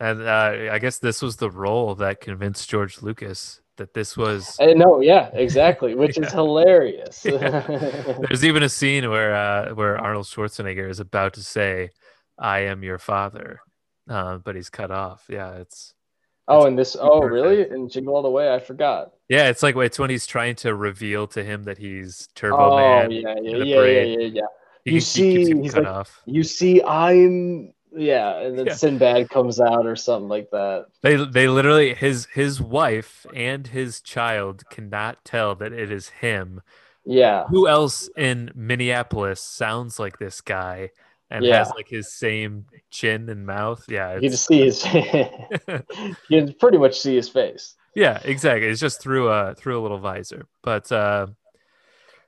And 0.00 0.22
uh, 0.22 0.72
I 0.72 0.78
guess 0.80 0.98
this 0.98 1.22
was 1.22 1.36
the 1.36 1.50
role 1.50 1.94
that 1.96 2.20
convinced 2.20 2.68
George 2.68 3.02
Lucas 3.02 3.60
that 3.76 3.94
this 3.94 4.16
was. 4.16 4.56
Uh, 4.58 4.72
no, 4.74 5.00
yeah, 5.00 5.30
exactly, 5.32 5.94
which 6.02 6.18
Yeah. 6.18 6.26
is 6.26 6.32
hilarious. 6.32 7.22
There's 7.22 8.44
even 8.44 8.64
a 8.64 8.68
scene 8.68 9.08
where 9.10 9.34
uh, 9.34 9.74
where 9.74 9.96
Arnold 9.96 10.26
Schwarzenegger 10.26 10.88
is 10.90 10.98
about 10.98 11.34
to 11.34 11.42
say, 11.42 11.90
"I 12.36 12.60
am 12.60 12.82
your 12.82 12.98
father," 12.98 13.60
uh, 14.10 14.38
but 14.38 14.56
he's 14.56 14.70
cut 14.70 14.90
off. 14.90 15.26
Yeah, 15.28 15.52
it's 15.54 15.94
oh, 16.48 16.66
and 16.66 16.78
this. 16.78 16.96
Oh, 16.98 17.20
perfect. 17.20 17.32
really? 17.32 17.68
And 17.70 17.90
Jingle 17.90 18.14
All 18.16 18.22
the 18.22 18.30
Way. 18.30 18.52
I 18.52 18.58
forgot. 18.58 19.12
yeah, 19.28 19.48
it's 19.48 19.62
like 19.62 19.76
it's 19.76 19.98
when 19.98 20.10
he's 20.10 20.26
trying 20.26 20.54
to 20.56 20.74
reveal 20.74 21.26
to 21.28 21.42
him 21.44 21.64
that 21.64 21.78
he's 21.78 22.28
Turbo 22.34 22.56
oh, 22.72 22.76
Man. 22.76 23.10
yeah, 23.10 23.34
yeah, 23.42 23.56
yeah, 23.64 23.64
yeah, 23.64 24.02
yeah, 24.02 24.18
yeah. 24.18 24.40
He, 24.84 24.90
You 24.90 24.96
he 24.96 25.00
see, 25.00 25.32
keeps 25.36 25.48
getting 25.48 25.62
he's 25.62 25.76
like- 25.76 25.86
off. 25.86 26.20
You 26.26 26.42
see, 26.42 26.82
I'm. 26.82 27.72
Yeah, 27.94 28.38
and 28.40 28.58
then 28.58 28.66
Yeah. 28.66 28.74
Sinbad 28.74 29.28
comes 29.28 29.60
out 29.60 29.84
or 29.86 29.96
something 29.96 30.28
like 30.30 30.50
that. 30.50 30.86
They 31.02 31.16
they 31.16 31.46
literally 31.46 31.92
his 31.94 32.24
his 32.32 32.58
wife 32.58 33.26
and 33.34 33.66
his 33.66 34.00
child 34.00 34.62
cannot 34.70 35.22
tell 35.26 35.54
that 35.56 35.74
it 35.74 35.92
is 35.92 36.08
him. 36.08 36.62
Yeah, 37.04 37.44
Who 37.48 37.68
else 37.68 38.08
in 38.16 38.50
Minneapolis 38.54 39.40
sounds 39.42 39.98
like 39.98 40.18
this 40.18 40.40
guy 40.40 40.90
and 41.32 41.46
Yeah. 41.46 41.48
has 41.48 41.72
like 41.74 41.88
his 41.88 42.12
same 42.12 42.66
chin 42.90 43.28
and 43.30 43.46
mouth? 43.46 43.84
Yeah, 43.88 44.20
you 44.20 44.28
can 44.30 44.36
see 44.38 44.64
his. 44.64 44.84
you 46.28 46.40
can 46.46 46.54
pretty 46.54 46.78
much 46.78 47.00
see 47.00 47.16
his 47.16 47.28
face. 47.28 47.74
yeah, 47.94 48.20
exactly. 48.24 48.68
It's 48.68 48.80
just 48.80 49.00
through 49.00 49.28
a 49.28 49.54
through 49.54 49.80
a 49.80 49.82
little 49.82 49.98
visor. 49.98 50.46
But 50.62 50.90
uh, 50.90 51.26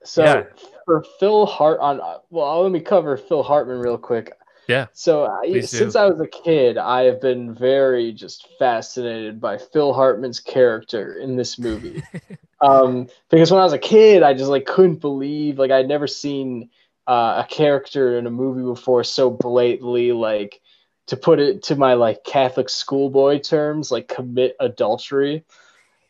So 0.05 0.25
Yeah. 0.25 0.45
for 0.85 1.05
Phil 1.19 1.47
Hart 1.47 1.81
on 1.81 2.01
well, 2.31 2.63
let 2.63 2.73
me 2.73 2.81
cover 2.81 3.17
Phil 3.17 3.43
Hartman 3.43 3.79
real 3.79 3.99
quick. 3.99 4.33
Yeah, 4.69 4.87
So 4.93 5.27
I, 5.27 5.61
since 5.61 5.97
I 5.97 6.07
was 6.07 6.21
a 6.21 6.27
kid, 6.29 6.79
I 6.79 7.03
have 7.05 7.21
been 7.21 7.55
very 7.55 8.13
just 8.13 8.49
fascinated 8.59 9.41
by 9.41 9.59
Phil 9.59 9.93
Hartman's 9.93 10.41
character 10.41 11.17
in 11.19 11.37
this 11.37 11.59
movie. 11.59 12.07
um, 12.61 13.09
because 13.31 13.51
when 13.51 13.61
I 13.61 13.65
was 13.65 13.73
a 13.75 13.79
kid, 13.79 14.23
I 14.23 14.35
just 14.35 14.51
like 14.51 14.67
couldn't 14.67 15.01
believe 15.01 15.59
like 15.59 15.71
I'd 15.73 15.89
never 15.89 16.07
seen 16.07 16.71
uh, 17.07 17.43
a 17.45 17.47
character 17.49 18.19
in 18.19 18.27
a 18.27 18.31
movie 18.31 18.63
before 18.63 19.05
so 19.05 19.31
blatantly 19.31 20.13
like 20.13 20.61
to 21.07 21.17
put 21.17 21.39
it 21.39 21.63
to 21.65 21.77
my 21.77 21.95
like 21.95 22.25
Catholic 22.25 22.69
schoolboy 22.71 23.39
terms, 23.39 23.91
like 23.91 24.09
commit 24.09 24.57
adultery. 24.61 25.45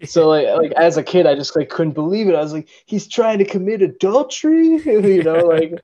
So 0.05 0.28
like 0.34 0.47
like 0.57 0.72
as 0.72 0.97
a 0.97 1.03
kid, 1.03 1.26
I 1.26 1.34
just 1.34 1.57
like 1.57 1.68
couldn't 1.68 1.95
believe 1.95 2.28
it. 2.28 2.34
I 2.34 2.40
was 2.40 2.53
like, 2.53 2.68
he's 2.86 3.09
trying 3.09 3.38
to 3.38 3.45
commit 3.45 3.82
adultery, 3.82 4.66
you 4.84 5.22
know, 5.22 5.38
like, 5.47 5.80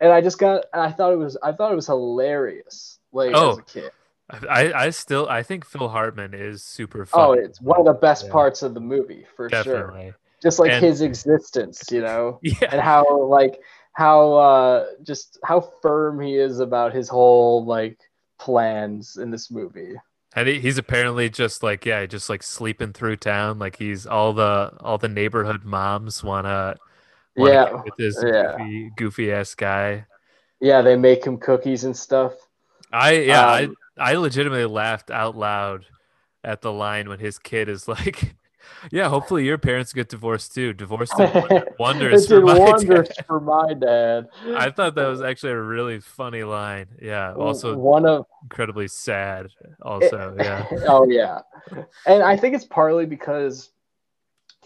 and 0.00 0.12
I 0.12 0.20
just 0.20 0.38
got, 0.38 0.64
I 0.72 0.90
thought 0.92 1.12
it 1.12 1.16
was, 1.16 1.36
I 1.42 1.52
thought 1.52 1.72
it 1.72 1.76
was 1.76 1.86
hilarious, 1.86 2.98
like 3.12 3.32
Oh, 3.34 3.52
as 3.52 3.58
a 3.58 3.62
kid. 3.62 3.90
I 4.30 4.72
I 4.74 4.90
still 4.90 5.26
I 5.28 5.42
think 5.42 5.64
Phil 5.64 5.88
Hartman 5.88 6.34
is 6.34 6.62
super 6.62 7.06
fun. 7.06 7.20
Oh, 7.22 7.32
it's 7.32 7.60
one 7.62 7.80
of 7.80 7.86
the 7.86 7.94
best 7.94 8.26
Yeah. 8.26 8.32
parts 8.32 8.62
of 8.62 8.74
the 8.74 8.80
movie 8.80 9.24
for 9.34 9.48
sure. 9.48 9.62
definitely. 9.64 10.12
Just 10.42 10.58
like 10.58 10.70
And- 10.70 10.84
his 10.84 11.00
existence, 11.00 11.90
you 11.90 12.00
know, 12.02 12.38
Yeah, 12.42 12.68
and 12.70 12.80
how 12.80 13.22
like 13.24 13.58
how 13.98 14.34
uh 14.34 14.86
just 15.02 15.38
how 15.44 15.60
firm 15.82 16.20
he 16.20 16.36
is 16.36 16.60
about 16.60 16.94
his 16.94 17.08
whole 17.08 17.66
like 17.66 17.98
plans 18.38 19.16
in 19.16 19.30
this 19.32 19.50
movie. 19.50 19.96
and 20.34 20.48
he, 20.48 20.60
he's 20.60 20.78
apparently 20.78 21.30
just 21.30 21.62
like 21.62 21.86
yeah, 21.86 22.04
just 22.06 22.28
like 22.28 22.42
sleeping 22.42 22.92
through 22.92 23.16
town. 23.16 23.58
Like 23.58 23.76
he's 23.76 24.06
all 24.06 24.32
the 24.32 24.72
all 24.80 24.98
the 24.98 25.08
neighborhood 25.08 25.64
moms 25.64 26.22
wanna 26.22 26.78
wanna 27.36 27.56
Yeah, 27.56 27.68
get 27.74 27.84
with 27.84 27.96
this 27.96 28.24
yeah. 28.24 28.58
goofy 28.58 28.90
goofy 28.90 29.32
ass 29.32 29.54
guy. 29.54 30.06
Yeah, 30.60 30.82
they 30.82 30.94
make 30.96 31.24
him 31.24 31.38
cookies 31.38 31.82
and 31.84 31.96
stuff. 31.96 32.34
I 32.92 33.12
yeah, 33.12 33.44
Um, 33.44 33.46
I 33.46 33.76
I 33.96 34.14
legitimately 34.14 34.66
laughed 34.66 35.10
out 35.10 35.36
loud 35.36 35.86
at 36.44 36.62
the 36.62 36.72
line 36.72 37.08
when 37.08 37.18
his 37.20 37.38
kid 37.38 37.68
is 37.68 37.88
like, 37.88 38.36
"Yeah, 38.90 39.08
hopefully 39.08 39.44
your 39.44 39.58
parents 39.58 39.92
get 39.92 40.08
divorced 40.08 40.54
too. 40.54 40.72
Divorce 40.72 41.10
did 41.16 41.34
wonder- 41.34 41.66
wonders 41.78 42.24
it 42.24 42.28
for 42.28 42.40
my 42.40 42.58
wonders 42.58 43.08
dad." 43.08 43.26
for 43.26 43.40
my 43.40 43.74
dad. 43.74 44.28
I 44.56 44.70
thought 44.70 44.94
that 44.94 45.06
was 45.06 45.20
actually 45.22 45.52
a 45.52 45.60
really 45.60 46.00
funny 46.00 46.44
line. 46.44 46.86
Yeah, 47.00 47.34
also 47.34 47.74
one 47.76 48.06
of 48.06 48.26
incredibly 48.42 48.88
sad. 48.88 49.48
Also, 49.82 50.34
yeah, 50.38 50.66
oh 50.86 51.06
yeah, 51.08 51.40
and 52.06 52.22
I 52.22 52.36
think 52.36 52.54
it's 52.54 52.64
partly 52.64 53.06
because 53.06 53.70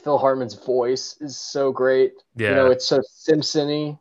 Phil 0.02 0.18
Hartman's 0.18 0.54
voice 0.54 1.16
is 1.20 1.38
so 1.38 1.72
great. 1.72 2.12
yeah. 2.36 2.50
You 2.50 2.54
know, 2.56 2.66
it's 2.70 2.84
so 2.86 3.00
Simpson-y 3.08 3.98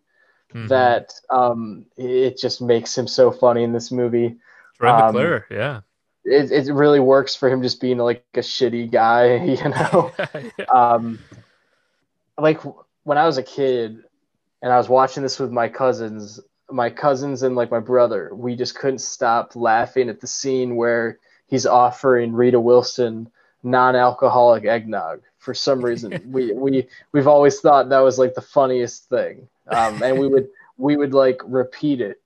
Mhm. 0.54 0.68
that 0.68 1.14
um, 1.30 1.86
it 1.96 2.38
just 2.38 2.62
makes 2.62 2.98
him 2.98 3.08
so 3.08 3.32
funny 3.32 3.64
in 3.64 3.72
this 3.72 3.90
movie. 3.90 4.38
Um, 4.82 5.14
McClure, 5.14 5.46
yeah, 5.50 5.82
It, 6.24 6.52
it 6.52 6.72
really 6.72 7.00
works 7.00 7.36
for 7.36 7.50
him 7.50 7.62
just 7.62 7.82
being 7.82 7.98
like 7.98 8.24
a 8.36 8.40
shitty 8.40 8.92
guy, 8.92 9.36
you 9.44 9.70
know. 9.70 10.12
um, 10.74 11.20
like 12.38 12.62
when 13.04 13.18
I 13.18 13.26
was 13.26 13.38
a 13.38 13.44
kid 13.44 14.04
and 14.62 14.72
I 14.72 14.78
was 14.78 14.90
watching 14.90 15.24
this 15.24 15.40
with 15.40 15.52
my 15.52 15.68
cousins, 15.68 16.40
my 16.70 16.90
cousins 16.90 17.44
and 17.44 17.56
like 17.56 17.72
my 17.72 17.80
brother, 17.80 18.32
we 18.34 18.56
just 18.56 18.76
couldn't 18.76 19.00
stop 19.00 19.56
laughing 19.56 20.10
at 20.10 20.22
the 20.22 20.28
scene 20.28 20.76
where 20.76 21.20
he's 21.48 21.66
offering 21.66 22.34
Rita 22.34 22.60
Wilson 22.60 23.30
non-alcoholic 23.64 24.66
eggnog. 24.66 25.22
For 25.40 25.54
some 25.54 25.84
reason, 25.84 26.22
we 26.32 26.54
we 26.54 26.88
we've 27.12 27.28
always 27.28 27.60
thought 27.60 27.90
that 27.90 28.00
was 28.00 28.20
like 28.20 28.36
the 28.36 28.42
funniest 28.42 29.10
thing, 29.10 29.48
um, 29.68 30.02
and 30.04 30.20
we 30.20 30.28
would 30.28 30.50
we 30.78 30.98
would 30.98 31.14
like 31.14 31.42
repeat 31.46 32.00
it 32.02 32.21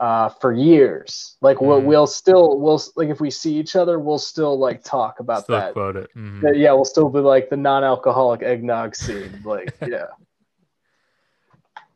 uh, 0.00 0.28
for 0.28 0.52
years. 0.52 1.36
Like 1.40 1.60
we'll, 1.60 1.80
Mhm. 1.80 1.84
we'll 1.84 2.06
still 2.06 2.58
we'll 2.60 2.80
like 2.96 3.08
if 3.08 3.20
we 3.20 3.30
see 3.30 3.56
each 3.56 3.76
other, 3.76 3.98
we'll 3.98 4.18
still 4.18 4.58
like 4.58 4.82
talk 4.84 5.20
about 5.20 5.44
Still 5.44 5.56
that. 5.58 5.72
quote 5.72 5.96
it. 5.96 6.10
Mhm. 6.16 6.54
Yeah, 6.56 6.72
we'll 6.72 6.84
still 6.84 7.08
be 7.08 7.20
like 7.20 7.48
the 7.48 7.56
non-alcoholic 7.56 8.42
eggnog 8.42 8.94
scene. 8.94 9.40
Like, 9.44 9.74
yeah, 9.86 10.06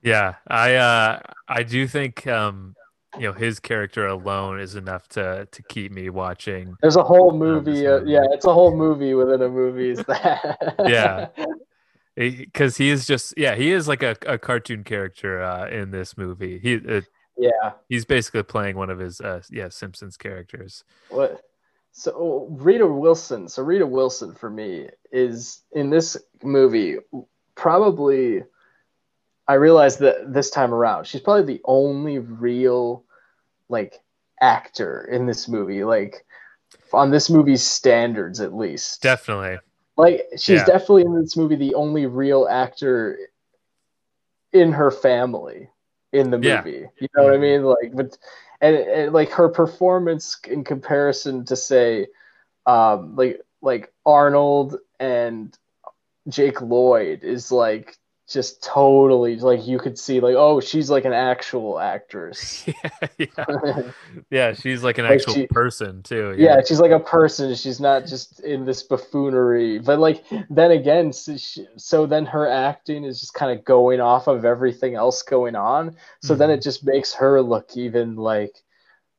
Yeah, 0.03 0.37
I 0.49 0.75
uh 0.77 1.21
I 1.49 1.63
do 1.63 1.87
think 1.87 2.27
um 2.27 2.75
you 3.19 3.27
know 3.27 3.33
his 3.33 3.61
character 3.61 4.07
alone 4.07 4.61
is 4.61 4.77
enough 4.77 5.09
to 5.09 5.47
to 5.51 5.63
keep 5.65 5.93
me 5.93 6.09
watching. 6.11 6.77
there's 6.81 6.97
a 6.97 7.03
whole 7.03 7.33
this 7.33 7.39
movie. 7.39 7.87
Uh, 7.87 8.01
yeah, 8.05 8.25
it's 8.33 8.47
a 8.47 8.53
whole 8.55 8.75
movie 8.75 9.13
within 9.15 9.43
a 9.43 9.49
movie. 9.49 9.91
Is 9.91 10.05
that? 10.07 10.75
Yeah. 10.87 11.29
Because 12.17 12.77
he 12.77 12.91
is 12.91 13.07
just 13.07 13.33
yeah 13.39 13.55
he 13.55 13.71
is 13.71 13.89
like 13.89 14.03
a, 14.03 14.15
a 14.27 14.37
cartoon 14.37 14.85
character 14.85 15.43
uh, 15.43 15.69
in 15.69 15.91
this 15.91 16.19
movie. 16.19 16.59
He 16.59 16.75
uh, 16.77 17.01
yeah. 17.41 17.73
he's 17.89 18.05
basically 18.05 18.43
playing 18.43 18.77
one 18.77 18.91
of 18.91 18.99
his 18.99 19.21
uh 19.21 19.43
yeah 19.51 19.69
Simpsons 19.69 20.17
characters. 20.17 20.85
What? 21.09 21.43
So 21.93 22.47
Rita 22.51 22.87
Wilson. 22.87 23.49
So 23.49 23.63
Rita 23.63 23.87
Wilson 23.87 24.35
for 24.35 24.51
me 24.51 24.89
is 25.11 25.63
in 25.73 25.91
this 25.91 26.17
movie 26.43 26.99
probably. 27.55 28.45
I 29.49 29.55
realized 29.55 29.99
that 29.99 30.33
this 30.33 30.49
time 30.51 30.73
around, 30.73 31.09
she's 31.09 31.23
probably 31.23 31.55
the 31.55 31.61
only 31.65 32.21
real, 32.21 33.05
like, 33.69 33.99
actor 34.41 35.09
in 35.11 35.27
this 35.27 35.49
movie. 35.49 35.83
Like, 35.83 36.25
on 36.93 37.11
this 37.11 37.29
movie's 37.29 37.67
standards, 37.67 38.41
at 38.41 38.55
least. 38.55 39.03
Definitely. 39.03 39.59
Like 39.97 40.27
she's 40.37 40.61
Yeah. 40.61 40.65
definitely 40.65 41.03
in 41.03 41.21
this 41.21 41.37
movie 41.37 41.57
the 41.57 41.75
only 41.75 42.07
real 42.07 42.47
actor 42.49 43.19
in 44.53 44.73
her 44.73 44.91
family 44.91 45.69
in 46.13 46.31
the 46.31 46.39
Yeah. 46.41 46.65
movie. 46.65 46.89
You 47.01 47.09
know 47.17 47.25
what 47.25 47.35
I 47.35 47.39
Mhm. 47.39 47.41
mean? 47.41 47.63
Like, 47.65 47.93
but 47.95 48.19
and, 48.61 48.77
and 48.77 49.13
like 49.13 49.31
her 49.33 49.49
performance 49.49 50.39
in 50.47 50.65
comparison 50.65 51.45
to 51.47 51.57
say, 51.57 52.09
um, 52.67 53.17
like 53.17 53.41
like 53.63 53.93
Arnold 54.07 54.77
and 54.99 55.57
Jake 56.29 56.61
Lloyd 56.61 57.25
is 57.25 57.51
like 57.53 57.97
just 58.31 58.63
totally 58.63 59.37
like 59.37 59.67
you 59.67 59.79
could 59.79 59.99
see 59.99 60.21
like 60.21 60.37
oh 60.37 60.61
she's 60.61 60.89
like 60.89 61.05
an 61.05 61.13
actual 61.13 61.81
actress. 61.81 62.65
yeah, 63.19 63.27
yeah, 63.37 63.83
yeah. 64.31 64.53
She's 64.53 64.83
like 64.85 64.99
an 64.99 65.05
Like 65.07 65.15
actual 65.21 65.35
she- 65.35 65.47
person 65.49 66.03
too. 66.03 66.35
yeah, 66.39 66.61
she's 66.67 66.79
like 66.81 66.93
a 66.93 67.01
person. 67.01 67.55
She's 67.57 67.81
not 67.81 68.07
just 68.07 68.39
in 68.41 68.65
this 68.65 68.83
buffoonery. 68.85 69.79
But 69.81 69.99
like 69.99 70.25
then 70.49 70.71
again, 70.71 71.13
so, 71.13 71.37
she, 71.37 71.67
so 71.77 72.07
then 72.07 72.25
her 72.27 72.49
acting 72.49 73.05
is 73.05 73.19
just 73.21 73.35
kind 73.35 73.57
of 73.59 73.65
going 73.65 74.01
off 74.01 74.29
of 74.29 74.45
everything 74.45 74.95
else 74.95 75.23
going 75.23 75.57
on. 75.57 75.97
So 76.23 76.35
then 76.37 76.51
Mhm. 76.51 76.55
it 76.55 76.63
just 76.63 76.85
makes 76.85 77.13
her 77.15 77.43
look 77.43 77.77
even 77.77 78.15
like 78.17 78.63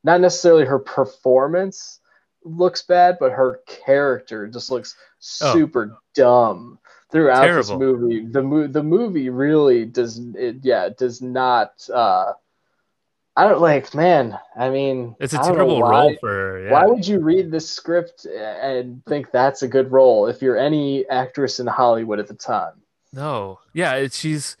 not 0.04 0.20
necessarily 0.20 0.64
her 0.64 0.78
performance 0.78 2.00
looks 2.44 2.82
bad, 2.82 3.18
but 3.20 3.30
her 3.30 3.60
character 3.66 4.48
just 4.48 4.70
looks 4.70 4.96
Oh. 5.40 5.52
super 5.52 5.96
dumb 6.14 6.78
throughout 7.12 7.46
this 7.46 7.70
movie. 7.70 8.26
The 8.26 8.42
mo- 8.42 8.66
the 8.66 8.82
movie 8.82 9.28
really 9.30 9.84
does 9.84 10.18
it 10.34 10.56
yeah, 10.62 10.88
does 10.96 11.20
not 11.22 11.88
uh 11.92 12.32
I 13.36 13.48
don't 13.48 13.60
like 13.62 13.94
man, 13.94 14.38
I 14.56 14.68
mean 14.70 15.14
It's 15.20 15.32
a 15.32 15.38
terrible 15.38 15.80
why- 15.80 15.90
role 15.90 16.16
for 16.20 16.28
her. 16.30 16.64
Yeah. 16.64 16.72
why 16.72 16.86
would 16.86 17.06
you 17.06 17.20
read 17.20 17.50
this 17.50 17.68
script 17.70 18.24
and 18.26 19.04
think 19.06 19.30
that's 19.30 19.62
a 19.62 19.68
good 19.68 19.90
role 19.92 20.26
if 20.26 20.42
you're 20.42 20.58
any 20.58 21.08
actress 21.08 21.60
in 21.60 21.66
Hollywood 21.66 22.18
at 22.18 22.26
the 22.26 22.34
time? 22.34 22.74
No, 23.12 23.60
yeah, 23.74 23.94
it's 23.94 24.18
she's 24.18 24.56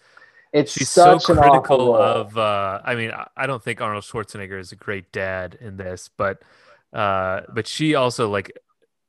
It's 0.52 0.72
she's 0.72 0.88
so 0.90 1.18
critical 1.18 1.94
of 1.96 2.36
uh 2.36 2.80
i 2.84 2.94
mean 2.94 3.10
i 3.36 3.46
don't 3.46 3.62
think 3.62 3.80
arnold 3.80 4.04
schwarzenegger 4.04 4.58
is 4.60 4.70
a 4.72 4.76
great 4.76 5.10
dad 5.10 5.56
in 5.60 5.78
this 5.78 6.10
but 6.14 6.42
uh 6.92 7.40
but 7.54 7.66
she 7.66 7.94
also 7.94 8.28
like 8.28 8.52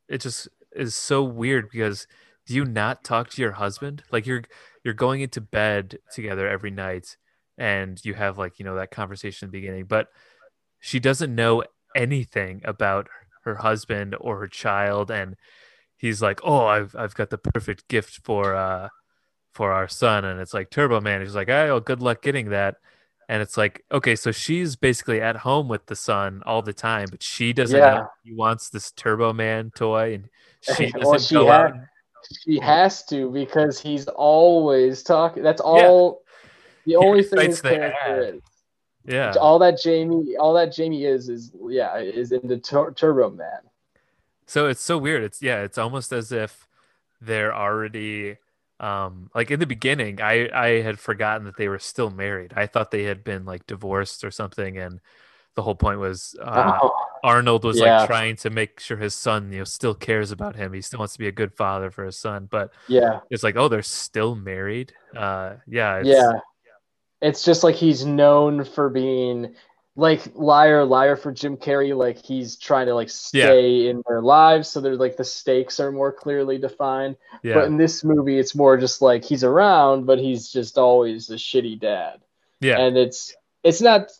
it 0.08 0.22
just 0.22 0.48
is 0.74 0.94
so 0.94 1.22
weird 1.22 1.68
because 1.70 2.06
do 2.46 2.54
you 2.54 2.64
not 2.64 3.04
talk 3.04 3.30
to 3.30 3.42
your 3.42 3.52
husband? 3.52 4.02
Like 4.12 4.26
you're 4.26 4.42
you're 4.84 4.94
going 4.94 5.20
into 5.22 5.40
bed 5.40 5.98
together 6.12 6.48
every 6.48 6.70
night 6.70 7.16
and 7.58 8.00
you 8.04 8.14
have 8.14 8.38
like 8.38 8.58
you 8.58 8.64
know 8.64 8.76
that 8.76 8.90
conversation 8.90 9.46
in 9.46 9.50
the 9.52 9.58
beginning 9.60 9.84
but 9.86 10.08
she 10.80 10.98
doesn't 11.00 11.34
know 11.34 11.62
anything 11.94 12.60
about 12.64 13.08
her 13.44 13.56
husband 13.56 14.16
or 14.20 14.38
her 14.40 14.48
child. 14.48 15.10
And 15.10 15.36
he's 15.96 16.20
like 16.22 16.40
oh 16.44 16.66
i've 16.66 16.94
i've 16.96 17.14
got 17.14 17.30
the 17.30 17.38
perfect 17.38 17.88
gift 17.88 18.20
for 18.24 18.54
uh 18.54 18.88
for 19.52 19.72
our 19.72 19.88
son. 19.88 20.24
And 20.24 20.40
it's 20.40 20.54
like 20.54 20.70
turbo 20.70 21.00
man. 21.00 21.20
He's 21.20 21.34
like 21.34 21.48
oh 21.48 21.80
good 21.80 22.02
luck 22.02 22.22
getting 22.22 22.50
that. 22.50 22.76
And 23.28 23.40
it's 23.40 23.56
like 23.56 23.82
okay 23.90 24.16
so 24.16 24.32
she's 24.32 24.76
basically 24.76 25.20
at 25.20 25.36
home 25.36 25.68
with 25.68 25.86
the 25.86 25.96
son 25.96 26.42
all 26.44 26.60
the 26.62 26.74
time 26.74 27.06
but 27.10 27.22
she 27.22 27.52
doesn't 27.54 27.78
Yeah. 27.78 27.94
know 27.94 28.08
he 28.22 28.34
wants 28.34 28.68
this 28.68 28.90
turbo 28.92 29.32
man 29.32 29.70
toy 29.74 30.14
and 30.14 30.28
she 30.60 30.86
doesn't 30.92 31.02
Well, 31.08 31.18
she 31.18 31.34
go 31.34 31.46
ha- 31.46 31.52
out 31.52 31.72
She 32.44 32.58
has 32.58 33.04
to 33.06 33.30
because 33.30 33.80
he's 33.80 34.06
always 34.08 35.02
talking. 35.02 35.42
That's 35.42 35.60
all. 35.60 36.22
The 36.86 36.96
only 36.96 37.22
thing 37.22 37.50
his 37.50 37.62
the 37.62 37.70
character 37.70 38.34
is. 38.34 38.42
yeah 39.06 39.34
All 39.40 39.58
that 39.60 39.80
Jamie, 39.80 40.36
all 40.36 40.52
that 40.54 40.72
Jamie 40.72 41.04
is, 41.04 41.28
is 41.28 41.52
yeah, 41.68 41.96
is 41.96 42.32
into 42.32 42.58
Tur- 42.58 42.92
Turbo 42.92 43.30
Man. 43.30 43.60
So 44.46 44.68
it's 44.68 44.82
so 44.82 44.98
weird. 44.98 45.22
It's 45.22 45.40
yeah, 45.40 45.62
it's 45.62 45.78
almost 45.78 46.12
as 46.12 46.32
if 46.32 46.68
they're 47.20 47.54
already 47.54 48.36
um 48.80 49.30
like 49.34 49.50
in 49.52 49.60
the 49.60 49.66
beginning 49.66 50.20
I 50.20 50.50
I 50.52 50.82
had 50.82 50.98
forgotten 50.98 51.44
that 51.44 51.56
they 51.56 51.68
were 51.68 51.78
still 51.78 52.10
married. 52.10 52.52
I 52.56 52.66
thought 52.66 52.90
they 52.90 53.04
had 53.04 53.24
been 53.24 53.44
like 53.44 53.66
divorced 53.66 54.24
or 54.24 54.30
something 54.30 54.76
and 54.76 55.00
the 55.56 55.62
whole 55.62 55.74
point 55.74 55.98
was 56.00 56.34
uh 56.42 56.78
Oh, 56.82 56.92
Arnold 57.22 57.64
was 57.64 57.78
Yeah. 57.78 57.98
like 58.00 58.06
trying 58.08 58.36
to 58.36 58.50
make 58.50 58.80
sure 58.80 58.96
his 58.96 59.14
son, 59.14 59.50
you 59.52 59.58
know, 59.58 59.64
still 59.64 59.94
cares 59.94 60.30
about 60.30 60.56
him. 60.56 60.72
He 60.72 60.80
still 60.82 60.98
wants 60.98 61.14
to 61.14 61.18
be 61.18 61.28
a 61.28 61.32
good 61.32 61.54
father 61.54 61.90
for 61.90 62.04
his 62.04 62.16
son, 62.18 62.48
but 62.50 62.72
yeah, 62.88 63.20
it's 63.30 63.42
like, 63.42 63.56
oh, 63.56 63.68
they're 63.68 63.82
still 63.82 64.34
married. 64.34 64.92
Uh 65.16 65.54
yeah, 65.66 65.98
it's, 65.98 66.08
yeah. 66.08 66.32
It's 67.22 67.44
just 67.44 67.62
like 67.64 67.74
he's 67.76 68.04
known 68.04 68.64
for 68.64 68.90
being 68.90 69.54
like 69.96 70.22
liar, 70.34 70.84
liar 70.84 71.14
for 71.16 71.30
Jim 71.32 71.56
Carrey. 71.56 71.96
Like 71.96 72.18
he's 72.18 72.56
trying 72.56 72.86
to 72.86 72.94
like 72.96 73.08
stay 73.08 73.88
in 73.88 74.02
their 74.08 74.20
lives, 74.20 74.68
so 74.68 74.80
there's 74.80 74.98
like 74.98 75.16
the 75.16 75.24
stakes 75.24 75.78
are 75.80 75.92
more 75.92 76.12
clearly 76.12 76.58
defined. 76.58 77.16
Yeah. 77.44 77.54
But 77.54 77.66
in 77.68 77.76
this 77.78 78.02
movie, 78.04 78.38
it's 78.38 78.54
more 78.56 78.76
just 78.76 79.00
like 79.00 79.24
he's 79.24 79.44
around, 79.44 80.04
but 80.04 80.18
he's 80.18 80.50
just 80.52 80.76
always 80.78 81.30
a 81.30 81.36
shitty 81.36 81.78
dad. 81.80 82.20
yeah. 82.60 82.80
and 82.80 82.98
it's 82.98 83.34
it's 83.62 83.80
not 83.80 84.10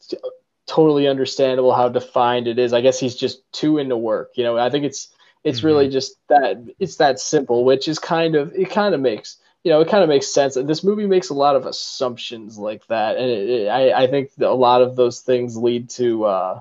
totally 0.67 1.07
understandable 1.09 1.73
how 1.73 1.89
defined 1.89 2.47
it 2.49 2.59
is. 2.59 2.73
I 2.73 2.81
guess 2.81 2.99
he's 2.99 3.15
just 3.15 3.41
too 3.53 3.79
into 3.79 3.97
work. 3.97 4.33
You 4.35 4.45
know, 4.45 4.59
I 4.59 4.71
think 4.71 4.85
it's 4.85 5.09
it's 5.45 5.63
Mm-hmm. 5.63 5.65
really 5.65 5.89
just 5.89 6.17
that 6.29 6.63
it's 6.79 6.97
that 6.97 7.19
simple, 7.21 7.65
which 7.65 7.89
is 7.89 7.99
kind 7.99 8.35
of 8.37 8.53
it 8.55 8.71
kind 8.71 8.95
of 8.95 9.01
makes 9.01 9.39
you 9.65 9.71
know 9.71 9.81
it 9.81 9.89
kind 9.89 10.03
of 10.03 10.09
makes 10.09 10.29
sense. 10.33 10.55
This 10.55 10.85
movie 10.85 11.07
makes 11.07 11.31
a 11.31 11.35
lot 11.35 11.57
of 11.57 11.67
assumptions 11.67 12.59
like 12.59 12.87
that, 12.89 13.17
and 13.17 13.31
it, 13.31 13.49
it, 13.51 13.69
I 13.69 14.05
I 14.05 14.07
think 14.09 14.31
a 14.41 14.47
lot 14.49 14.83
of 14.83 14.97
those 14.97 15.21
things 15.21 15.57
lead 15.57 15.91
to. 15.91 16.25
Uh, 16.25 16.61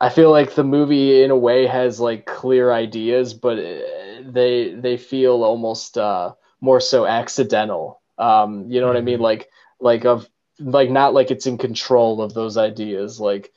I 0.00 0.10
feel 0.10 0.30
like 0.30 0.54
the 0.54 0.64
movie 0.64 1.22
in 1.22 1.30
a 1.30 1.36
way 1.36 1.66
has 1.66 2.00
like 2.00 2.26
clear 2.26 2.72
ideas, 2.72 3.34
but 3.34 3.58
uh, 3.58 3.80
they 4.24 4.74
they 4.74 4.96
feel 4.96 5.42
almost 5.42 5.98
uh, 5.98 6.32
more 6.60 6.80
so 6.80 7.06
accidental. 7.06 8.00
Um, 8.18 8.66
you 8.70 8.80
know 8.80 8.86
what 8.86 8.96
I 8.96 9.00
mean? 9.02 9.18
Mhm. 9.18 9.20
Like 9.20 9.48
like 9.80 10.04
of 10.04 10.28
like 10.60 10.90
not 10.90 11.14
like 11.14 11.30
it's 11.30 11.46
in 11.46 11.58
control 11.58 12.22
of 12.22 12.34
those 12.34 12.56
ideas. 12.56 13.20
Like 13.20 13.52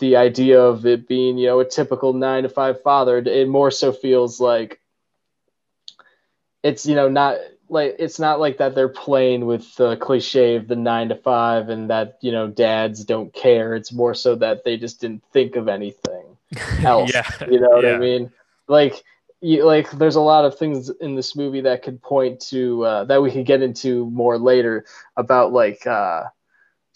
the 0.00 0.16
idea 0.16 0.60
of 0.60 0.86
it 0.86 1.06
being 1.06 1.38
you 1.38 1.46
know 1.46 1.60
a 1.60 1.64
typical 1.64 2.12
nine 2.12 2.42
to 2.42 2.48
five 2.48 2.82
father, 2.82 3.18
it 3.18 3.48
more 3.48 3.70
so 3.70 3.92
feels 3.92 4.40
like 4.40 4.80
it's 6.62 6.86
you 6.86 6.94
know 6.94 7.08
not 7.08 7.38
like 7.68 7.96
it's 7.98 8.18
not 8.18 8.40
like 8.40 8.58
that 8.58 8.74
they're 8.74 8.88
playing 8.88 9.46
with 9.46 9.74
the 9.76 9.96
cliche 9.96 10.56
of 10.56 10.68
the 10.68 10.76
nine 10.76 11.08
to 11.08 11.14
five 11.16 11.68
and 11.68 11.90
that 11.90 12.18
you 12.20 12.32
know 12.32 12.48
dads 12.48 13.04
don't 13.04 13.32
care. 13.32 13.74
It's 13.74 13.92
more 13.92 14.14
so 14.14 14.34
that 14.36 14.64
they 14.64 14.76
just 14.76 15.00
didn't 15.00 15.24
think 15.32 15.56
of 15.56 15.68
anything 15.68 16.24
else. 16.84 17.12
yeah. 17.12 17.28
You 17.50 17.60
know 17.60 17.70
what 17.70 17.84
yeah. 17.84 17.94
I 17.94 17.98
mean? 17.98 18.32
Like, 18.68 19.04
you, 19.40 19.64
like 19.64 19.90
there's 19.92 20.16
a 20.16 20.20
lot 20.20 20.44
of 20.44 20.58
things 20.58 20.90
in 20.90 21.14
this 21.14 21.36
movie 21.36 21.60
that 21.62 21.82
could 21.82 22.02
point 22.02 22.40
to 22.48 22.84
uh, 22.84 23.04
that 23.04 23.22
we 23.22 23.30
could 23.30 23.46
get 23.46 23.62
into 23.62 24.08
more 24.10 24.38
later 24.38 24.84
about 25.16 25.52
like 25.52 25.86
uh, 25.86 26.24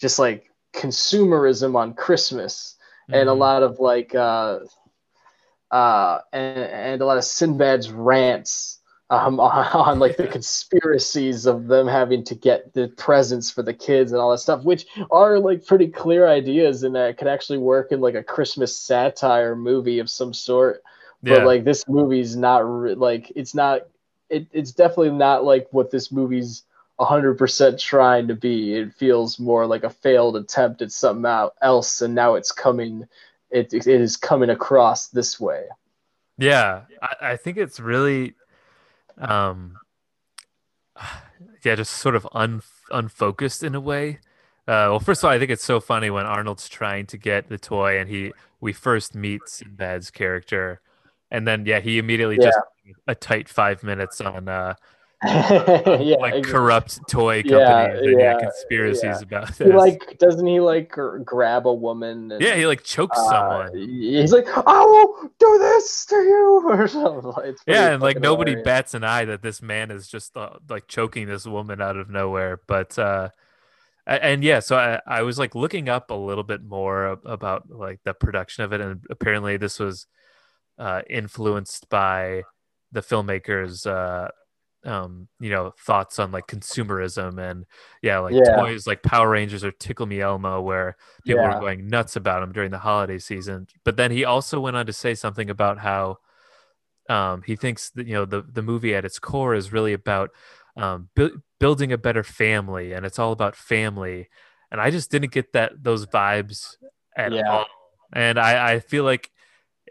just 0.01 0.19
like 0.19 0.49
consumerism 0.73 1.75
on 1.75 1.93
Christmas 1.93 2.77
and 3.13 3.29
a 3.29 3.33
Mhm. 3.33 3.37
lot 3.37 3.63
of 3.63 3.79
like 3.79 4.15
uh, 4.15 4.59
uh, 5.71 6.19
and, 6.33 6.59
and 6.59 7.01
a 7.01 7.05
lot 7.05 7.17
of 7.17 7.23
Sinbad's 7.23 7.91
rants 7.91 8.79
um, 9.09 9.39
on, 9.39 9.67
on 9.73 9.99
like 9.99 10.17
the 10.17 10.27
conspiracies 10.27 11.45
of 11.45 11.67
them 11.67 11.87
having 11.87 12.23
to 12.25 12.35
get 12.35 12.73
the 12.73 12.89
presents 12.97 13.49
for 13.51 13.63
the 13.63 13.73
kids 13.73 14.11
and 14.11 14.21
all 14.21 14.31
that 14.31 14.39
stuff, 14.39 14.63
which 14.63 14.85
are 15.11 15.39
like 15.39 15.65
pretty 15.65 15.87
clear 15.87 16.27
ideas 16.27 16.83
and 16.83 16.95
that 16.95 17.17
could 17.17 17.27
actually 17.27 17.59
work 17.59 17.91
in 17.91 18.01
like 18.01 18.15
a 18.15 18.23
Christmas 18.23 18.77
satire 18.77 19.55
movie 19.55 19.99
of 19.99 20.09
some 20.09 20.33
sort. 20.33 20.83
yeah. 21.23 21.35
But 21.35 21.45
like 21.45 21.63
this 21.63 21.87
movie's 21.87 22.35
not 22.35 22.59
re- 22.59 22.95
like 22.95 23.31
it's 23.35 23.55
not 23.55 23.81
it, 24.29 24.47
it's 24.51 24.71
definitely 24.71 25.11
not 25.11 25.43
like 25.43 25.67
what 25.71 25.91
this 25.91 26.11
movie's 26.11 26.63
100% 27.01 27.79
trying 27.79 28.27
to 28.27 28.35
be. 28.35 28.75
It 28.75 28.93
feels 28.93 29.39
more 29.39 29.65
like 29.65 29.83
a 29.83 29.89
failed 29.89 30.35
attempt 30.35 30.81
at 30.81 30.91
something 30.91 31.49
else 31.61 32.01
and 32.01 32.15
now 32.15 32.35
it's 32.35 32.51
coming 32.51 33.07
it, 33.51 33.73
it 33.73 33.87
is 33.87 34.17
coming 34.17 34.49
across 34.49 35.07
this 35.07 35.39
way. 35.39 35.65
Yeah, 36.37 36.83
I, 37.01 37.31
I 37.31 37.37
think 37.37 37.57
it's 37.57 37.79
really, 37.79 38.33
um, 39.17 39.77
yeah, 41.63 41.75
just 41.75 41.91
sort 41.91 42.15
of 42.15 42.27
un, 42.31 42.61
unfocused 42.89 43.63
in 43.63 43.75
a 43.75 43.81
way. 43.81 44.19
Uh, 44.67 44.87
well, 44.89 44.99
first 44.99 45.21
of 45.21 45.25
all, 45.25 45.31
I 45.31 45.39
think 45.39 45.51
it's 45.51 45.63
so 45.63 45.79
funny 45.79 46.09
when 46.09 46.25
Arnold's 46.25 46.69
trying 46.69 47.05
to 47.07 47.17
get 47.17 47.49
the 47.49 47.57
toy, 47.57 47.99
and 47.99 48.09
he 48.09 48.31
we 48.61 48.73
first 48.73 49.15
meet 49.15 49.41
Sinbad's 49.47 50.11
character, 50.11 50.79
and 51.29 51.47
then 51.47 51.65
yeah, 51.65 51.79
he 51.79 51.97
immediately 51.97 52.37
just 52.37 52.57
a 53.07 53.15
tight 53.15 53.49
five 53.49 53.83
minutes 53.83 54.21
on 54.21 54.47
uh, 54.47 54.75
yeah, 55.25 56.15
like 56.19 56.33
ex- 56.33 56.49
corrupt 56.49 57.07
toy 57.07 57.43
Yeah, 57.45 57.91
and 57.93 58.19
yeah, 58.19 58.33
conspiracies 58.39 59.03
yeah. 59.03 59.19
about 59.21 59.55
he 59.61 59.71
like 59.71 60.17
doesn't 60.19 60.45
he 60.47 60.59
like 60.59 60.89
gr- 60.89 61.19
grab 61.19 61.67
a 61.67 61.73
woman 61.73 62.31
and 62.31 62.41
yeah, 62.41 62.55
he 62.55 62.65
like 62.65 62.83
chokes 62.83 63.17
uh, 63.19 63.29
someone. 63.29 63.71
he's 63.73 64.31
like 64.33 64.47
I 64.47 64.79
will 64.83 65.31
do 65.39 65.57
this 65.59 66.05
to 66.07 66.15
you 66.15 66.63
or 66.69 66.87
something. 66.87 67.55
Yeah, 67.67 67.91
and 67.93 68.01
like 68.01 68.19
nobody 68.19 68.51
hilarious. 68.51 68.65
bats 68.65 68.93
an 68.95 69.03
eye 69.03 69.25
that 69.25 69.43
this 69.43 69.61
man 69.61 69.91
is 69.91 70.07
just 70.07 70.35
uh, 70.35 70.57
like 70.69 70.87
choking 70.87 71.27
this 71.27 71.45
woman 71.45 71.81
out 71.81 71.97
of 71.97 72.09
nowhere. 72.09 72.59
But 72.67 72.97
uh, 72.97 73.29
and 74.07 74.43
yeah, 74.43 74.59
so 74.59 74.77
I, 74.77 74.99
I 75.05 75.21
was 75.21 75.37
like 75.37 75.53
looking 75.55 75.87
up 75.89 76.09
a 76.11 76.15
little 76.15 76.43
bit 76.43 76.63
more 76.63 77.19
about 77.25 77.69
like 77.69 77.99
the 78.03 78.13
production 78.13 78.63
of 78.63 78.73
it, 78.73 78.81
and 78.81 79.03
apparently 79.09 79.57
this 79.57 79.79
was 79.79 80.07
uh, 80.79 81.03
influenced 81.09 81.89
by 81.89 82.43
the 82.91 83.01
filmmakers. 83.01 83.85
Uh, 83.85 84.29
um, 84.83 85.27
you 85.39 85.49
know, 85.49 85.73
thoughts 85.79 86.19
on 86.19 86.31
like 86.31 86.47
consumerism 86.47 87.39
and 87.39 87.65
yeah, 88.01 88.19
like 88.19 88.33
Yeah. 88.33 88.55
toys 88.55 88.87
like 88.87 89.03
Power 89.03 89.29
Rangers 89.29 89.63
or 89.63 89.71
Tickle 89.71 90.05
Me 90.07 90.21
Elmo, 90.21 90.61
where 90.61 90.97
people 91.25 91.43
Yeah. 91.43 91.53
were 91.55 91.59
going 91.59 91.87
nuts 91.87 92.15
about 92.15 92.41
them 92.41 92.51
during 92.51 92.71
the 92.71 92.79
holiday 92.79 93.19
season. 93.19 93.67
But 93.83 93.97
then 93.97 94.11
he 94.11 94.25
also 94.25 94.59
went 94.59 94.75
on 94.77 94.85
to 94.87 94.93
say 94.93 95.13
something 95.13 95.49
about 95.49 95.77
how 95.77 96.17
um, 97.09 97.41
he 97.45 97.55
thinks 97.55 97.89
that 97.91 98.07
you 98.07 98.13
know 98.13 98.25
the 98.25 98.41
the 98.41 98.61
movie 98.61 98.95
at 98.95 99.05
its 99.05 99.19
core 99.19 99.53
is 99.55 99.73
really 99.73 99.93
about 99.93 100.31
um, 100.77 101.09
bu- 101.15 101.39
building 101.59 101.91
a 101.91 101.97
better 101.97 102.23
family, 102.23 102.93
and 102.93 103.05
it's 103.05 103.19
all 103.19 103.31
about 103.31 103.55
family. 103.55 104.29
And 104.71 104.79
I 104.79 104.89
just 104.91 105.11
didn't 105.11 105.31
get 105.31 105.53
that 105.53 105.83
those 105.83 106.05
vibes 106.05 106.77
at 107.15 107.33
Yeah. 107.33 107.41
all. 107.49 107.65
And 108.13 108.39
I 108.39 108.73
I 108.73 108.79
feel 108.79 109.03
like 109.03 109.29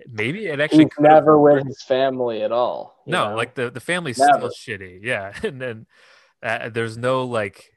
maybe 0.06 0.46
it 0.46 0.60
actually 0.60 0.90
never 0.98 1.38
with 1.38 1.66
his 1.66 1.82
family 1.82 2.42
at 2.42 2.52
all. 2.52 3.02
No, 3.06 3.30
know? 3.30 3.36
like 3.36 3.54
the 3.54 3.70
the 3.70 3.80
family's 3.80 4.18
Never. 4.18 4.50
still 4.50 4.76
shitty. 4.76 5.00
Yeah, 5.02 5.32
and 5.42 5.60
then 5.60 5.86
uh, 6.42 6.68
there's 6.68 6.96
no 6.96 7.24
like 7.24 7.70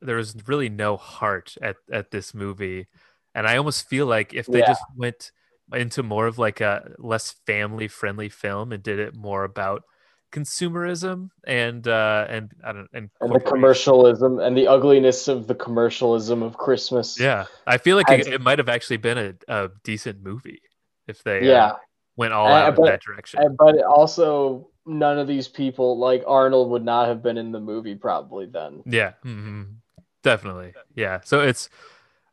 there's 0.00 0.34
really 0.46 0.68
no 0.68 0.96
heart 0.96 1.56
at 1.60 1.76
at 1.92 2.10
this 2.10 2.34
movie, 2.34 2.86
and 3.34 3.46
I 3.46 3.56
almost 3.56 3.88
feel 3.88 4.06
like 4.06 4.34
if 4.34 4.46
they 4.46 4.60
Yeah. 4.60 4.68
just 4.68 4.82
went 4.96 5.32
into 5.72 6.02
more 6.02 6.26
of 6.26 6.38
like 6.38 6.60
a 6.60 6.92
less 6.98 7.34
family 7.46 7.88
friendly 7.88 8.28
film 8.28 8.72
and 8.72 8.82
did 8.82 8.98
it 8.98 9.14
more 9.14 9.44
about 9.44 9.84
consumerism 10.32 11.28
and 11.46 11.86
uh 11.86 12.26
and 12.28 12.50
I 12.64 12.72
don't 12.72 12.88
and, 12.94 13.10
and 13.20 13.34
the 13.34 13.40
commercialism 13.40 14.38
and 14.38 14.56
the 14.56 14.66
ugliness 14.66 15.28
of 15.28 15.46
the 15.46 15.54
commercialism 15.54 16.42
of 16.42 16.56
Christmas. 16.56 17.20
Yeah, 17.20 17.44
I 17.66 17.76
feel 17.76 17.96
like 17.96 18.10
it, 18.10 18.26
it 18.26 18.40
might 18.40 18.58
have 18.58 18.68
actually 18.68 18.96
been 18.96 19.18
a, 19.18 19.34
a 19.48 19.70
decent 19.84 20.22
movie 20.22 20.62
if 21.06 21.22
they 21.22 21.48
uh, 21.48 21.54
yeah. 21.54 21.72
went 22.16 22.32
all 22.32 22.46
Uh, 22.46 22.50
out 22.52 22.76
in 22.76 22.84
that 22.84 23.02
direction. 23.02 23.40
But 23.58 23.82
also 23.82 24.68
none 24.84 25.18
of 25.18 25.26
these 25.28 25.48
people 25.48 25.98
like 25.98 26.24
Arnold 26.26 26.70
would 26.70 26.84
not 26.84 27.08
have 27.08 27.22
been 27.22 27.38
in 27.38 27.52
the 27.52 27.60
movie 27.60 27.94
probably 27.94 28.46
then. 28.46 28.82
Yeah, 28.84 29.12
hmm 29.22 29.62
definitely. 30.22 30.74
Yeah. 30.94 31.20
So 31.24 31.40
it's. 31.40 31.68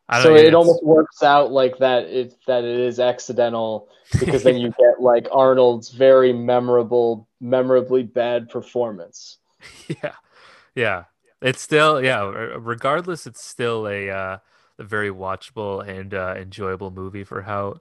I 0.08 0.24
So 0.24 0.36
it 0.36 0.56
almost 0.56 0.84
works 0.84 1.22
out 1.22 1.52
like 1.52 1.78
that 1.78 2.06
it 2.06 2.34
that 2.48 2.64
it 2.64 2.80
is 2.80 3.00
accidental 3.00 3.90
because 4.20 4.44
then 4.44 4.58
you 4.58 4.70
get 4.78 5.00
like 5.00 5.28
Arnold's 5.32 5.90
very 5.90 6.34
memorable, 6.34 7.28
memorably 7.40 8.04
bad 8.04 8.50
performance. 8.50 9.38
yeah 9.88 10.14
yeah 10.76 11.06
it's 11.42 11.62
still 11.62 12.04
yeah 12.04 12.22
regardless 12.58 13.28
it's 13.28 13.44
still 13.46 13.88
a 13.88 14.10
uh 14.10 14.38
a 14.80 14.84
very 14.84 15.10
watchable 15.10 15.88
and 15.88 16.14
uh 16.14 16.36
enjoyable 16.38 16.92
movie 16.92 17.24
for 17.24 17.44
how 17.44 17.76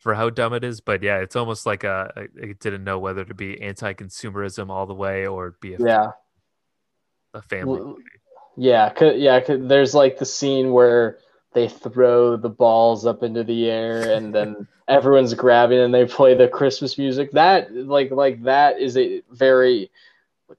for 0.00 0.14
how 0.14 0.28
dumb 0.30 0.52
it 0.52 0.64
is 0.64 0.80
but 0.80 1.02
yeah 1.02 1.18
it's 1.18 1.36
almost 1.36 1.64
like 1.66 1.84
a 1.84 2.12
I 2.16 2.20
I 2.42 2.54
didn't 2.58 2.82
know 2.84 2.98
whether 2.98 3.24
to 3.24 3.34
be 3.34 3.60
anti-consumerism 3.62 4.68
all 4.68 4.86
the 4.86 4.94
way 4.94 5.26
or 5.26 5.56
be 5.60 5.74
a, 5.74 5.78
Yeah. 5.78 6.10
a 7.34 7.42
family 7.42 7.78
L- 7.78 7.86
movie. 7.86 8.02
Yeah, 8.56 8.92
yeah. 9.14 9.40
there's 9.46 9.94
like 9.94 10.18
the 10.18 10.26
scene 10.26 10.72
where 10.72 11.18
they 11.52 11.68
throw 11.68 12.36
the 12.36 12.48
balls 12.50 13.06
up 13.06 13.22
into 13.22 13.42
the 13.44 13.70
air, 13.70 14.12
and 14.12 14.34
then 14.34 14.68
everyone's 14.88 15.32
grabbing, 15.34 15.78
and 15.78 15.94
they 15.94 16.04
play 16.04 16.34
the 16.34 16.48
Christmas 16.48 16.98
music. 16.98 17.30
That 17.32 17.74
like 17.74 18.10
like 18.10 18.42
that 18.42 18.78
is 18.80 18.96
a 18.96 19.22
very 19.30 19.90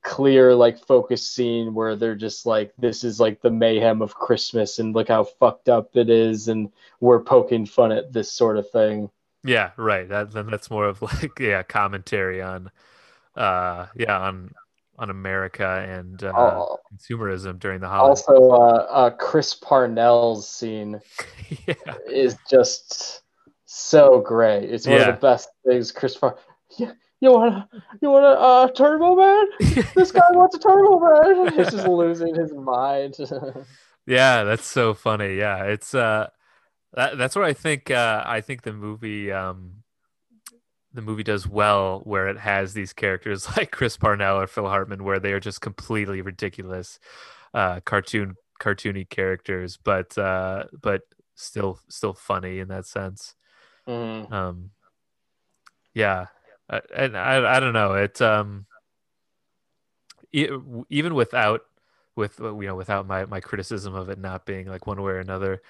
clear 0.01 0.55
like 0.55 0.79
focused 0.85 1.33
scene 1.35 1.73
where 1.73 1.95
they're 1.95 2.15
just 2.15 2.45
like 2.45 2.73
this 2.77 3.03
is 3.03 3.19
like 3.19 3.41
the 3.41 3.51
mayhem 3.51 4.01
of 4.01 4.15
Christmas, 4.15 4.79
and 4.79 4.95
look 4.95 5.09
how 5.09 5.25
fucked 5.25 5.69
up 5.69 5.95
it 5.95 6.09
is, 6.09 6.47
and 6.47 6.71
we're 7.01 7.21
poking 7.23 7.65
fun 7.65 7.91
at 7.91 8.11
this 8.13 8.31
sort 8.31 8.57
of 8.57 8.69
thing. 8.71 9.09
Yeah 9.43 9.71
right 9.77 10.09
that 10.09 10.31
then 10.31 10.47
that's 10.47 10.69
more 10.69 10.85
of 10.85 11.01
like 11.01 11.39
yeah 11.39 11.63
commentary 11.63 12.41
on 12.41 12.69
uh 13.35 13.87
yeah 13.95 14.17
on 14.19 14.51
on 14.99 15.09
america 15.09 15.85
and 15.89 16.23
uh 16.23 16.65
consumerism 16.93 17.57
during 17.59 17.79
the 17.79 17.87
holidays 17.87 18.23
Also, 18.27 18.49
uh, 18.51 18.87
uh, 18.89 19.09
Chris 19.11 19.55
Parnell's 19.55 20.47
scene 20.47 20.99
yeah 21.67 21.73
is 22.07 22.35
just 22.49 23.21
so 23.65 24.19
great. 24.19 24.65
It's 24.69 24.85
one 24.85 24.97
Yeah. 24.97 25.07
of 25.09 25.15
the 25.15 25.21
best 25.21 25.47
things. 25.65 25.93
Chris 25.93 26.17
Par- 26.17 26.37
yeah, 26.77 26.91
you 27.21 27.31
want 27.31 27.53
to 27.71 27.81
you 28.01 28.09
want 28.09 28.25
a 28.25 28.37
uh, 28.37 28.67
Turbo 28.67 29.15
Man? 29.15 29.45
This 29.95 30.11
guy 30.11 30.21
wants 30.31 30.55
a 30.57 30.59
Turbo 30.59 30.99
Man. 30.99 31.53
He's 31.57 31.71
just 31.71 31.87
losing 31.87 32.35
his 32.35 32.51
mind. 32.53 33.15
Yeah, 34.05 34.43
that's 34.43 34.65
so 34.65 34.93
funny. 34.93 35.37
Yeah, 35.37 35.63
it's 35.65 35.95
uh 35.95 36.29
that 36.93 37.17
that's 37.17 37.35
where 37.35 37.45
I 37.45 37.53
think 37.53 37.91
uh 37.91 38.23
I 38.25 38.41
think 38.41 38.63
the 38.63 38.73
movie 38.73 39.31
um 39.31 39.83
the 40.93 41.01
movie 41.01 41.23
does 41.23 41.47
well 41.47 42.01
where 42.03 42.27
it 42.27 42.37
has 42.37 42.73
these 42.73 42.93
characters 42.93 43.47
like 43.57 43.71
Chris 43.71 43.97
Parnell 43.97 44.39
or 44.39 44.47
Phil 44.47 44.67
Hartman 44.67 45.03
where 45.03 45.19
they 45.19 45.33
are 45.33 45.39
just 45.39 45.61
completely 45.61 46.21
ridiculous 46.21 46.99
uh 47.53 47.79
cartoon 47.85 48.35
cartoony 48.61 49.09
characters 49.09 49.77
but 49.83 50.17
uh 50.17 50.65
but 50.81 51.01
still 51.35 51.79
still 51.89 52.13
funny 52.13 52.59
in 52.59 52.67
that 52.67 52.85
sense. 52.85 53.35
Mhm. 53.87 54.31
Um 54.31 54.71
yeah. 55.93 56.27
I- 56.69 56.81
and 56.95 57.17
I 57.17 57.57
I 57.57 57.59
don't 57.59 57.73
know, 57.73 57.93
it 57.93 58.21
um 58.21 58.65
e- 60.31 60.49
even 60.89 61.15
without 61.15 61.61
with 62.15 62.39
uh, 62.41 62.57
you 62.59 62.67
know 62.67 62.75
without 62.75 63.07
my 63.07 63.25
my 63.25 63.39
criticism 63.39 63.93
of 63.95 64.09
it 64.09 64.19
not 64.19 64.45
being 64.45 64.67
like 64.67 64.87
one 64.87 65.01
way 65.01 65.13
or 65.13 65.19
another 65.19 65.61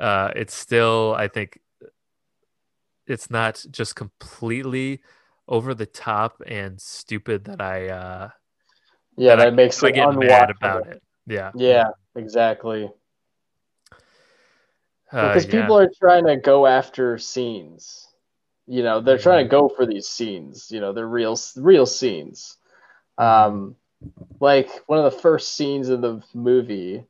uh 0.00 0.30
it's 0.36 0.54
still 0.54 1.14
i 1.16 1.28
think 1.28 1.58
it's 3.06 3.30
not 3.30 3.64
just 3.70 3.94
completely 3.96 5.00
over 5.48 5.74
the 5.74 5.86
top 5.86 6.42
and 6.46 6.80
stupid 6.80 7.44
that 7.44 7.60
i 7.60 7.88
uh 7.88 8.28
Yeah, 9.16 9.36
that 9.36 9.48
I- 9.48 9.50
makes 9.50 9.82
I 9.82 9.88
it 9.88 9.94
get 9.94 10.14
mad 10.14 10.50
about 10.50 10.86
it 10.88 11.02
yeah 11.26 11.52
Yeah, 11.54 11.88
exactly. 12.14 12.90
uh, 15.12 15.28
Because 15.28 15.46
yeah. 15.46 15.50
people 15.62 15.78
are 15.78 15.90
trying 15.98 16.26
to 16.26 16.36
go 16.36 16.66
after 16.66 17.16
scenes. 17.18 18.08
You 18.66 18.82
know, 18.82 19.00
they're 19.00 19.16
trying 19.18 19.44
Mm-hmm. 19.46 19.48
to 19.48 19.50
go 19.50 19.68
for 19.68 19.86
these 19.86 20.08
scenes. 20.08 20.70
You 20.70 20.80
know, 20.80 20.92
they're 20.92 21.06
real, 21.08 21.38
real 21.56 21.86
scenes. 21.86 22.58
Mm-hmm. 23.18 23.54
Um, 23.54 23.76
like 24.40 24.68
one 24.86 24.98
of 24.98 25.04
the 25.04 25.18
first 25.20 25.54
scenes 25.54 25.88
of 25.88 26.00
the 26.02 26.20
movie, 26.34 27.04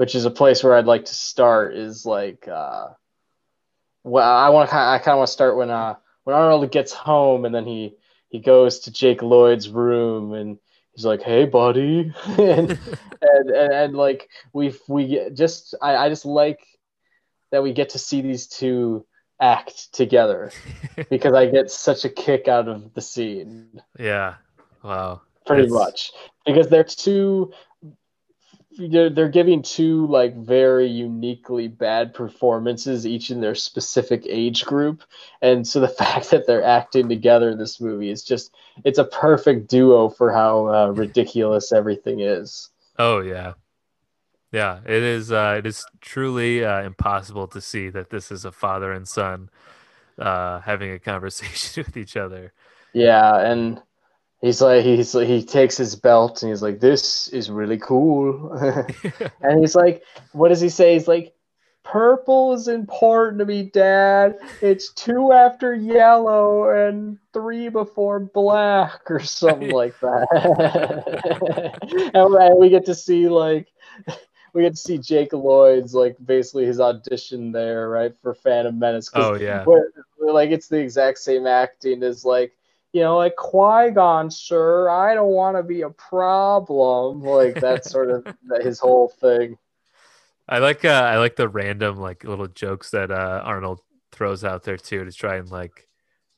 which 0.00 0.14
is 0.14 0.24
a 0.24 0.30
place 0.30 0.64
where 0.64 0.72
I'd 0.72 0.86
like 0.86 1.04
to 1.04 1.14
start, 1.14 1.76
is 1.76 2.06
like, 2.06 2.48
uh, 2.48 2.86
well, 4.02 4.34
I 4.34 4.48
want 4.48 4.70
to, 4.70 4.74
I 4.74 4.96
kind 4.96 5.08
of 5.12 5.18
want 5.18 5.28
to 5.28 5.32
start 5.32 5.58
when, 5.58 5.68
uh, 5.68 5.96
when 6.24 6.34
Arnold 6.34 6.72
gets 6.72 6.90
home 6.90 7.44
and 7.44 7.54
then 7.54 7.66
he 7.66 7.96
he 8.30 8.38
goes 8.38 8.78
to 8.80 8.90
Jake 8.90 9.20
Lloyd's 9.20 9.68
room 9.68 10.32
and 10.32 10.58
he's 10.94 11.04
like, 11.04 11.20
"Hey, 11.20 11.44
buddy," 11.44 12.14
and 12.26 12.38
and, 13.20 13.50
and 13.50 13.72
and 13.74 13.94
like 13.94 14.30
we 14.54 14.74
we 14.88 15.28
just 15.34 15.74
I, 15.82 15.96
I 15.96 16.08
just 16.08 16.24
like 16.24 16.66
that 17.50 17.62
we 17.62 17.74
get 17.74 17.90
to 17.90 17.98
see 17.98 18.22
these 18.22 18.46
two 18.46 19.04
act 19.38 19.92
together 19.92 20.50
because 21.10 21.34
I 21.34 21.44
get 21.44 21.70
such 21.70 22.06
a 22.06 22.08
kick 22.08 22.48
out 22.48 22.68
of 22.68 22.94
the 22.94 23.02
scene. 23.02 23.82
Yeah. 23.98 24.36
Wow. 24.82 25.20
Pretty 25.44 25.64
That's- 25.68 25.78
much. 25.78 26.12
Because 26.46 26.68
they're 26.68 26.84
two 26.84 27.52
they're, 28.88 29.10
they're 29.10 29.28
giving 29.28 29.62
two 29.62 30.06
like 30.06 30.36
very 30.36 30.86
uniquely 30.86 31.68
bad 31.68 32.14
performances 32.14 33.06
each 33.06 33.30
in 33.30 33.40
their 33.40 33.54
specific 33.54 34.24
age 34.26 34.64
group. 34.64 35.02
And 35.42 35.66
so 35.66 35.80
the 35.80 35.88
fact 36.02 36.30
that 36.30 36.46
they're 36.46 36.64
acting 36.64 37.08
together 37.08 37.50
in 37.50 37.58
this 37.58 37.80
movie 37.80 38.10
is 38.10 38.22
just 38.22 38.54
it's 38.84 38.98
a 38.98 39.04
perfect 39.04 39.68
duo 39.68 40.08
for 40.08 40.32
how 40.32 40.68
uh, 40.68 40.88
ridiculous 40.88 41.72
everything 41.72 42.20
is. 42.20 42.70
Oh 42.98 43.20
yeah. 43.20 43.54
Yeah 44.52 44.80
it 44.84 45.02
is 45.02 45.30
uh 45.30 45.56
it 45.58 45.66
is 45.66 45.84
truly 46.00 46.64
uh 46.64 46.82
impossible 46.82 47.46
to 47.48 47.60
see 47.60 47.88
that 47.90 48.10
this 48.10 48.32
is 48.32 48.44
a 48.44 48.52
father 48.52 48.92
and 48.92 49.06
son 49.06 49.48
uh 50.18 50.60
having 50.60 50.90
a 50.90 50.98
conversation 50.98 51.84
with 51.86 51.96
each 51.96 52.16
other. 52.16 52.52
Yeah, 52.92 53.38
and 53.38 53.80
he's 54.40 54.60
like 54.60 54.84
he's 54.84 55.12
he 55.12 55.42
takes 55.42 55.76
his 55.76 55.96
belt 55.96 56.42
and 56.42 56.50
he's 56.50 56.62
like, 56.62 56.80
"This 56.80 57.28
is 57.28 57.50
really 57.50 57.78
cool," 57.78 58.52
and 59.42 59.60
he's 59.60 59.74
like, 59.74 60.02
"What 60.32 60.48
does 60.48 60.60
he 60.60 60.68
say?" 60.68 60.94
He's 60.94 61.08
like, 61.08 61.34
"Purple 61.84 62.52
is 62.54 62.68
important 62.68 63.38
to 63.40 63.46
me, 63.46 63.64
Dad. 63.64 64.38
It's 64.60 64.92
two 64.92 65.32
after 65.32 65.74
yellow 65.74 66.70
and 66.70 67.18
three 67.32 67.68
before 67.68 68.20
black, 68.20 69.10
or 69.10 69.20
something 69.20 69.70
like 69.70 69.98
that." 70.00 70.28
and, 72.14 72.58
we 72.58 72.70
get 72.70 72.86
to 72.86 72.94
see 72.94 73.28
like. 73.28 73.68
We 74.52 74.62
get 74.62 74.74
to 74.74 74.76
see 74.76 74.98
Jake 74.98 75.32
Lloyd's 75.32 75.94
like 75.94 76.16
basically 76.26 76.66
his 76.66 76.80
audition 76.80 77.52
there, 77.52 77.88
right, 77.88 78.12
for 78.20 78.34
Phantom 78.34 78.76
Menace. 78.76 79.08
oh 79.14 79.36
yeah 79.36 79.64
like 80.32 80.50
it's 80.50 80.68
the 80.68 80.78
exact 80.78 81.18
same 81.18 81.46
acting 81.46 82.02
as 82.02 82.24
like 82.24 82.52
you 82.92 83.00
know 83.00 83.16
like 83.16 83.36
Qui-Gon 83.36 84.30
sir 84.30 84.88
I 84.88 85.14
don't 85.14 85.30
want 85.30 85.56
to 85.56 85.62
be 85.62 85.82
a 85.82 85.90
problem 85.90 87.22
like 87.22 87.60
that 87.60 87.84
sort 87.94 88.10
of 88.10 88.26
his 88.62 88.78
whole 88.78 89.08
thing. 89.08 89.58
I 90.48 90.58
like 90.58 90.84
uh, 90.84 90.88
I 90.88 91.18
like 91.18 91.36
the 91.36 91.48
random 91.48 91.98
like 91.98 92.24
little 92.24 92.48
jokes 92.48 92.90
that 92.90 93.10
uh, 93.10 93.42
Arnold 93.44 93.80
throws 94.12 94.44
out 94.44 94.64
there 94.64 94.76
too 94.76 95.04
to 95.04 95.12
try 95.12 95.36
and 95.36 95.48
like 95.50 95.86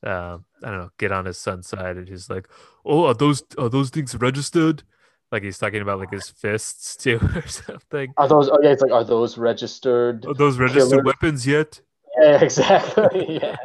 uh, 0.04 0.38
I 0.62 0.70
don't 0.70 0.78
know 0.78 0.90
get 0.98 1.12
on 1.12 1.24
his 1.24 1.38
son's 1.38 1.68
side 1.68 1.96
and 1.96 2.08
he's 2.08 2.28
like 2.28 2.48
oh 2.84 3.06
are 3.06 3.14
those 3.14 3.42
are 3.58 3.68
those 3.70 3.90
things 3.90 4.14
registered? 4.14 4.82
Like 5.30 5.42
he's 5.42 5.56
talking 5.56 5.80
about 5.80 5.98
like 5.98 6.12
his 6.12 6.28
fists 6.28 6.94
too 7.02 7.18
or 7.34 7.46
something. 7.46 8.12
Are 8.18 8.28
those 8.28 8.50
oh 8.50 8.58
yeah 8.62 8.70
it's 8.72 8.82
like 8.82 8.92
are 8.92 9.04
those 9.04 9.38
registered 9.38 10.26
are 10.26 10.34
those 10.34 10.58
registered 10.58 10.90
Killer. 10.90 11.02
weapons 11.02 11.46
yet? 11.46 11.80
Yeah 12.20 12.42
exactly 12.42 13.40
yeah. 13.40 13.56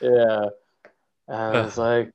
Yeah 0.00 0.50
and 1.28 1.66
it's 1.66 1.78
like 1.78 2.10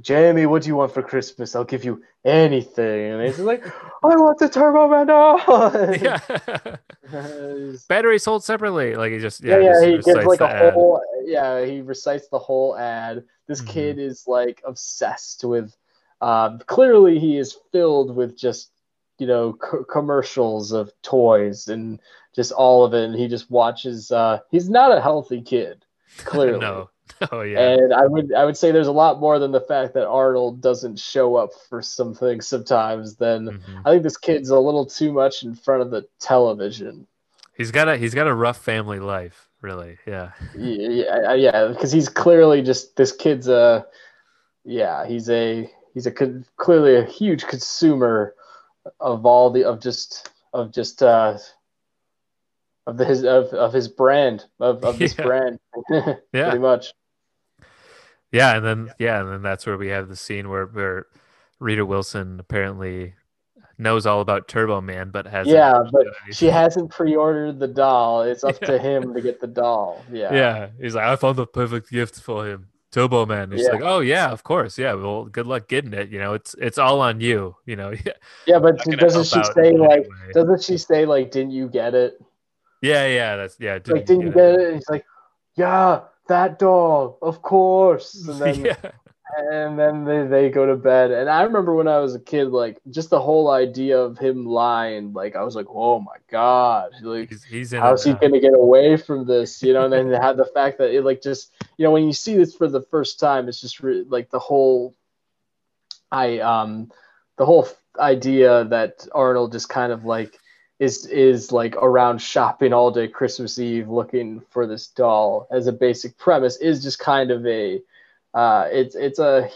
Jamie 0.00 0.46
what 0.46 0.62
do 0.62 0.68
you 0.68 0.76
want 0.76 0.92
for 0.92 1.02
Christmas? 1.02 1.54
I'll 1.54 1.64
give 1.64 1.84
you 1.84 2.02
anything. 2.24 3.12
And 3.12 3.22
he's 3.22 3.38
like 3.38 3.64
I 4.04 4.08
want 4.08 4.38
the 4.38 4.48
Turbo 4.48 4.88
Man 4.88 5.06
yeah. 6.02 6.18
Battery 7.88 8.18
sold 8.18 8.44
separately. 8.44 8.96
Like 8.96 9.12
he 9.12 9.18
just 9.18 9.42
yeah, 9.42 9.58
yeah, 9.58 9.80
yeah, 9.80 9.86
he 9.86 9.92
gives 9.92 10.06
recites 10.06 10.26
like 10.26 10.38
the 10.38 10.44
a 10.46 10.48
ad. 10.48 10.72
whole 10.74 11.02
yeah, 11.24 11.64
he 11.64 11.80
recites 11.80 12.28
the 12.28 12.38
whole 12.38 12.76
ad. 12.76 13.24
This 13.46 13.60
Mhm. 13.60 13.66
kid 13.66 13.98
is 13.98 14.24
like 14.26 14.62
obsessed 14.66 15.44
with 15.44 15.76
um 16.20 16.60
clearly 16.66 17.18
he 17.18 17.36
is 17.38 17.56
filled 17.72 18.14
with 18.16 18.36
just 18.38 18.70
you 19.18 19.26
know 19.26 19.52
co- 19.52 19.84
commercials 19.84 20.72
of 20.72 20.90
toys 21.02 21.68
and 21.68 22.00
just 22.34 22.52
all 22.52 22.84
of 22.84 22.94
it. 22.94 23.04
And 23.04 23.14
he 23.14 23.28
just 23.28 23.50
watches 23.50 24.10
uh 24.10 24.40
he's 24.50 24.68
not 24.70 24.96
a 24.96 25.00
healthy 25.00 25.42
kid 25.42 25.84
clearly. 26.18 26.58
no 26.60 26.90
oh 27.30 27.42
yeah 27.42 27.60
And 27.74 27.92
I 27.92 28.06
would 28.06 28.32
I 28.32 28.44
would 28.44 28.56
say 28.56 28.72
there's 28.72 28.86
a 28.86 28.92
lot 28.92 29.20
more 29.20 29.38
than 29.38 29.52
the 29.52 29.60
fact 29.60 29.94
that 29.94 30.06
Arnold 30.06 30.60
doesn't 30.62 30.98
show 30.98 31.36
up 31.36 31.50
for 31.68 31.82
some 31.82 32.14
things 32.14 32.46
sometimes 32.46 33.16
than 33.16 33.46
Mhm. 33.58 33.82
I 33.84 33.90
think 33.90 34.02
this 34.02 34.16
kid's 34.16 34.50
a 34.50 34.58
little 34.58 34.86
too 34.86 35.12
much 35.12 35.42
in 35.42 35.54
front 35.54 35.82
of 35.82 35.90
the 35.90 36.06
television. 36.20 37.06
he's 37.56 37.70
got 37.70 37.88
a 37.88 37.96
he's 37.96 38.14
got 38.14 38.26
a 38.26 38.34
rough 38.34 38.56
family 38.58 38.98
life 39.00 39.48
really 39.60 39.98
yeah 40.06 40.32
Yeah, 40.56 40.88
yeah, 40.88 41.34
yeah, 41.34 41.68
because 41.68 41.92
he's 41.92 42.08
clearly 42.08 42.62
just 42.62 42.96
this 42.96 43.12
kid's 43.12 43.48
a 43.48 43.86
yeah, 44.64 45.06
he's 45.06 45.28
a 45.28 45.70
he's 45.92 46.06
a 46.06 46.10
con- 46.10 46.44
clearly 46.56 46.96
a 46.96 47.04
huge 47.04 47.46
consumer 47.46 48.34
of 49.00 49.24
all 49.26 49.50
the 49.50 49.64
of 49.64 49.80
just 49.80 50.30
of 50.52 50.72
just 50.72 51.02
uh 51.02 51.36
of 52.86 52.98
his 52.98 53.24
of, 53.24 53.46
of 53.48 53.72
his 53.72 53.88
brand 53.88 54.44
of, 54.60 54.84
of 54.84 54.98
this 54.98 55.14
Yeah. 55.18 55.24
brand 55.24 55.58
Yeah. 56.32 56.44
pretty 56.50 56.58
much 56.58 56.92
Yeah, 58.32 58.56
and 58.56 58.64
then 58.64 58.90
yeah, 58.98 59.20
and 59.20 59.30
then 59.30 59.42
that's 59.42 59.66
where 59.66 59.76
we 59.78 59.88
have 59.88 60.08
the 60.08 60.16
scene 60.16 60.48
where 60.48 60.66
where 60.66 61.06
Rita 61.60 61.86
Wilson 61.86 62.38
apparently 62.40 63.14
knows 63.78 64.06
all 64.06 64.20
about 64.20 64.48
Turbo 64.48 64.80
Man, 64.80 65.10
but 65.10 65.26
has 65.26 65.46
yeah 65.46 65.82
but 65.92 66.06
she 66.32 66.46
hasn't 66.46 66.90
pre-ordered 66.90 67.58
the 67.58 67.68
doll 67.68 68.22
it's 68.22 68.44
up 68.44 68.58
Yeah. 68.62 68.66
to 68.68 68.78
him 68.78 69.14
to 69.14 69.20
get 69.20 69.40
the 69.40 69.46
doll 69.46 70.04
yeah 70.12 70.32
Yeah, 70.32 70.68
he's 70.80 70.94
like, 70.94 71.04
I 71.06 71.16
found 71.16 71.36
the 71.36 71.46
perfect 71.46 71.90
gift 71.90 72.20
for 72.20 72.46
him, 72.46 72.68
Turbo 72.92 73.24
Man. 73.26 73.50
He's 73.50 73.62
Yeah. 73.62 73.72
like, 73.72 73.82
oh 73.82 74.00
yeah, 74.00 74.30
of 74.30 74.42
course, 74.44 74.78
yeah. 74.78 74.94
Well, 74.94 75.24
good 75.24 75.46
luck 75.46 75.68
getting 75.68 75.92
it. 75.92 76.10
You 76.10 76.18
know, 76.18 76.34
it's 76.34 76.54
it's 76.58 76.78
all 76.78 77.00
on 77.00 77.20
you. 77.20 77.56
You 77.66 77.76
know, 77.76 77.90
yeah, 77.90 78.12
yeah 78.46 78.58
but 78.58 78.78
doesn't 78.84 79.24
she 79.24 79.42
say 79.54 79.72
like 79.76 80.02
way. 80.08 80.32
doesn't 80.34 80.62
she 80.62 80.76
say 80.78 81.04
like 81.06 81.30
didn't 81.30 81.52
you 81.52 81.68
get 81.68 81.94
it 81.94 82.20
yeah, 82.84 83.06
yeah. 83.06 83.36
That's 83.36 83.56
yeah. 83.58 83.78
like 83.86 84.06
didn't 84.06 84.20
you 84.20 84.30
get 84.30 84.54
it 84.54 84.66
and 84.66 84.74
he's 84.74 84.88
like 84.88 85.04
yeah 85.56 86.00
that 86.28 86.58
doll 86.58 87.18
of 87.22 87.42
course 87.42 88.14
and 88.28 88.40
then 88.40 88.64
yeah, 88.64 88.90
and 89.36 89.78
then 89.78 90.04
they, 90.04 90.26
they 90.26 90.50
go 90.50 90.66
to 90.66 90.76
bed 90.76 91.10
and 91.10 91.28
i 91.28 91.42
remember 91.42 91.74
when 91.74 91.88
i 91.88 91.98
was 91.98 92.14
a 92.14 92.20
kid 92.20 92.48
like 92.48 92.78
just 92.90 93.10
the 93.10 93.20
whole 93.20 93.50
idea 93.50 93.98
of 93.98 94.18
him 94.18 94.46
lying 94.46 95.12
like 95.12 95.34
i 95.36 95.42
was 95.42 95.56
like 95.56 95.66
oh 95.68 95.98
my 96.00 96.16
god 96.30 96.90
like 97.02 97.28
he's, 97.28 97.44
he's 97.44 97.72
in. 97.72 97.80
how's 97.80 98.04
he 98.04 98.12
now. 98.12 98.18
gonna 98.18 98.40
get 98.40 98.54
away 98.54 98.96
from 98.96 99.26
this 99.26 99.62
you 99.62 99.72
know 99.72 99.84
and 99.84 99.92
then 99.92 100.10
they 100.10 100.16
had 100.16 100.36
the 100.36 100.44
fact 100.44 100.78
that 100.78 100.94
it 100.94 101.02
like 101.02 101.22
just 101.22 101.52
you 101.76 101.84
know 101.84 101.90
when 101.90 102.04
you 102.04 102.12
see 102.12 102.36
this 102.36 102.54
for 102.54 102.68
the 102.68 102.82
first 102.82 103.18
time 103.18 103.48
it's 103.48 103.60
just 103.60 103.80
re- 103.80 104.04
like 104.08 104.30
the 104.30 104.38
whole 104.38 104.94
i 106.12 106.38
um 106.38 106.90
the 107.36 107.46
whole 107.46 107.66
idea 107.98 108.64
that 108.64 109.06
arnold 109.14 109.52
just 109.52 109.68
kind 109.68 109.92
of 109.92 110.04
like 110.04 110.38
is 110.84 111.06
is 111.06 111.52
like 111.52 111.76
around 111.76 112.20
shopping 112.20 112.72
all 112.72 112.90
day 112.90 113.08
christmas 113.08 113.58
eve 113.58 113.88
looking 113.88 114.40
for 114.50 114.66
this 114.66 114.88
doll 114.88 115.48
as 115.50 115.66
a 115.66 115.72
basic 115.72 116.16
premise 116.18 116.56
is 116.58 116.82
just 116.82 116.98
kind 116.98 117.30
of 117.30 117.46
a 117.46 117.80
uh 118.34 118.68
it's 118.72 118.94
it's 118.96 119.18
a 119.20 119.48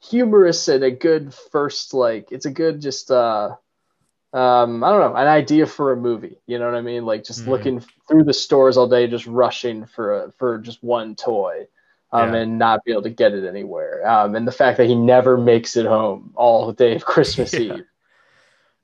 humorous 0.00 0.68
and 0.68 0.84
a 0.84 0.90
good 0.90 1.34
first 1.34 1.94
like 1.94 2.32
it's 2.32 2.46
a 2.46 2.50
good 2.50 2.80
just 2.80 3.10
uh 3.10 3.56
um 4.32 4.84
i 4.84 4.90
don't 4.90 5.00
know 5.00 5.16
an 5.16 5.28
idea 5.28 5.66
for 5.66 5.92
a 5.92 5.96
movie 5.96 6.38
you 6.46 6.58
know 6.58 6.66
what 6.66 6.74
i 6.76 6.80
mean 6.80 7.04
like 7.04 7.24
just 7.24 7.46
Mhm. 7.46 7.50
looking 7.50 7.80
through 8.08 8.24
the 8.24 8.32
stores 8.32 8.76
all 8.76 8.86
day 8.88 9.06
just 9.08 9.26
rushing 9.26 9.86
for 9.86 10.24
a, 10.24 10.32
for 10.32 10.58
just 10.58 10.82
one 10.82 11.16
toy 11.16 11.66
um 12.12 12.32
Yeah. 12.32 12.34
and 12.34 12.58
not 12.58 12.84
be 12.84 12.92
able 12.92 13.02
to 13.02 13.10
get 13.10 13.34
it 13.34 13.44
anywhere 13.46 14.06
um 14.08 14.36
and 14.36 14.46
the 14.46 14.52
fact 14.52 14.78
that 14.78 14.86
he 14.86 14.94
never 14.94 15.36
makes 15.36 15.76
it 15.76 15.86
home 15.86 16.32
all 16.36 16.72
day 16.72 16.94
of 16.96 17.04
christmas 17.04 17.58
Yeah. 17.58 17.60
eve 17.60 17.86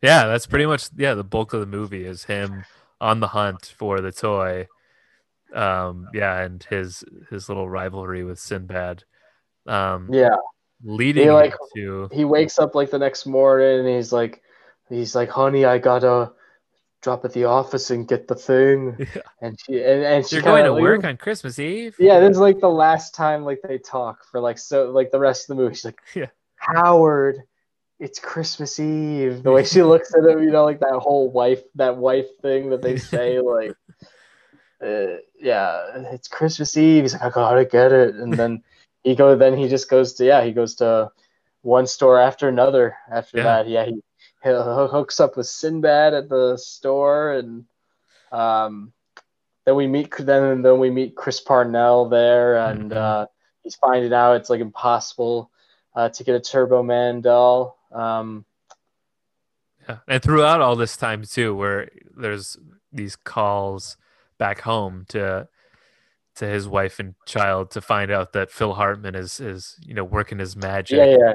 Yeah, 0.02 0.26
that's 0.26 0.46
pretty 0.46 0.66
much 0.66 0.88
yeah. 0.96 1.14
The 1.14 1.24
bulk 1.24 1.52
of 1.54 1.60
the 1.60 1.66
movie 1.66 2.04
is 2.04 2.24
him 2.24 2.64
on 3.00 3.20
the 3.20 3.28
hunt 3.28 3.72
for 3.76 4.00
the 4.00 4.12
toy. 4.12 4.68
Um, 5.54 6.08
yeah, 6.12 6.40
and 6.42 6.62
his 6.68 7.04
his 7.30 7.48
little 7.48 7.68
rivalry 7.68 8.24
with 8.24 8.38
Sinbad. 8.38 9.04
Um, 9.66 10.08
yeah 10.12 10.36
leading 10.84 11.24
He, 11.24 11.30
like- 11.30 11.54
to 11.74 12.08
he 12.12 12.24
wakes 12.26 12.58
up 12.58 12.74
like 12.74 12.90
the 12.90 12.98
next 12.98 13.24
morning 13.24 13.80
and 13.80 13.88
he's 13.88 14.12
like 14.12 14.42
he's 14.90 15.14
like 15.14 15.30
honey 15.30 15.64
i 15.64 15.78
gotta 15.78 16.30
drop 17.00 17.24
at 17.24 17.32
the 17.32 17.44
office 17.46 17.90
and 17.90 18.06
get 18.06 18.28
the 18.28 18.34
thing 18.34 18.94
Yeah. 18.98 19.22
and 19.40 19.58
she 19.58 19.82
and, 19.82 20.04
and 20.04 20.26
she 20.26 20.36
you're 20.36 20.42
going 20.42 20.64
to 20.64 20.70
kinda- 20.72 20.82
work 20.82 21.02
on 21.04 21.16
Christmas 21.16 21.58
Eve. 21.58 21.96
Yeah, 21.98 22.20
this 22.20 22.32
is 22.32 22.38
like 22.38 22.60
the 22.60 22.68
last 22.68 23.14
time 23.14 23.42
like 23.44 23.60
they 23.66 23.78
talk 23.78 24.18
for 24.30 24.38
like 24.38 24.58
so 24.58 24.90
like 24.90 25.10
the 25.10 25.18
rest 25.18 25.48
of 25.48 25.56
the 25.56 25.62
movie. 25.62 25.74
She's 25.74 25.86
like, 25.86 25.98
Yeah. 26.14 26.26
Howard, 26.56 27.42
it's 27.98 28.18
Christmas 28.18 28.78
Eve. 28.78 29.42
The 29.42 29.52
way 29.52 29.64
she 29.64 29.82
looks 29.82 30.14
at 30.14 30.24
him, 30.24 30.42
you 30.42 30.50
know, 30.50 30.64
like 30.64 30.80
that 30.80 30.98
whole 31.00 31.30
wife 31.30 31.62
that 31.76 31.96
wife 31.96 32.26
thing 32.42 32.70
that 32.70 32.82
they 32.82 32.96
say, 32.98 33.40
like, 33.40 33.74
uh, 34.84 35.18
yeah, 35.40 36.04
it's 36.12 36.28
Christmas 36.28 36.76
Eve. 36.76 37.04
He's 37.04 37.12
like, 37.14 37.22
I 37.22 37.30
gotta 37.30 37.64
get 37.64 37.92
it, 37.92 38.14
and 38.16 38.34
then 38.34 38.62
he 39.02 39.14
go. 39.14 39.36
Then 39.36 39.56
he 39.56 39.68
just 39.68 39.88
goes 39.88 40.14
to 40.14 40.24
yeah, 40.24 40.42
he 40.44 40.52
goes 40.52 40.74
to 40.76 41.10
one 41.62 41.86
store 41.86 42.20
after 42.20 42.48
another. 42.48 42.96
After 43.10 43.38
Yeah. 43.38 43.44
that, 43.44 43.68
yeah, 43.68 43.84
he, 43.86 44.02
he 44.42 44.50
hooks 44.50 45.20
up 45.20 45.36
with 45.36 45.46
Sinbad 45.46 46.14
at 46.14 46.28
the 46.28 46.56
store, 46.56 47.32
and 47.32 47.64
um, 48.32 48.92
then 49.64 49.76
we 49.76 49.86
meet 49.86 50.14
then 50.18 50.62
then 50.62 50.78
we 50.78 50.90
meet 50.90 51.16
Chris 51.16 51.40
Parnell 51.40 52.08
there, 52.08 52.56
and 52.56 52.90
Mhm. 52.90 52.96
uh, 52.96 53.26
he's 53.62 53.74
finding 53.76 54.12
out 54.12 54.36
it's 54.36 54.50
like 54.50 54.60
impossible 54.60 55.50
uh, 55.94 56.10
to 56.10 56.24
get 56.24 56.36
a 56.36 56.40
Turbo 56.40 56.82
Man 56.82 57.20
doll. 57.22 57.75
Um, 57.96 58.44
Yeah. 59.88 59.98
And 60.08 60.22
throughout 60.22 60.60
all 60.60 60.76
this 60.76 60.96
time 60.96 61.22
too, 61.22 61.54
where 61.54 61.88
there's 62.16 62.56
these 62.92 63.14
calls 63.16 63.96
back 64.38 64.60
home 64.62 65.04
to 65.10 65.48
to 66.36 66.46
his 66.46 66.68
wife 66.68 66.98
and 66.98 67.14
child 67.24 67.70
to 67.70 67.80
find 67.80 68.10
out 68.10 68.32
that 68.34 68.50
Phil 68.50 68.74
Hartman 68.74 69.14
is 69.14 69.40
is 69.40 69.76
you 69.86 69.94
know 69.94 70.04
working 70.04 70.38
his 70.38 70.56
magic. 70.56 70.98
yeah, 70.98 71.16
yeah, 71.18 71.32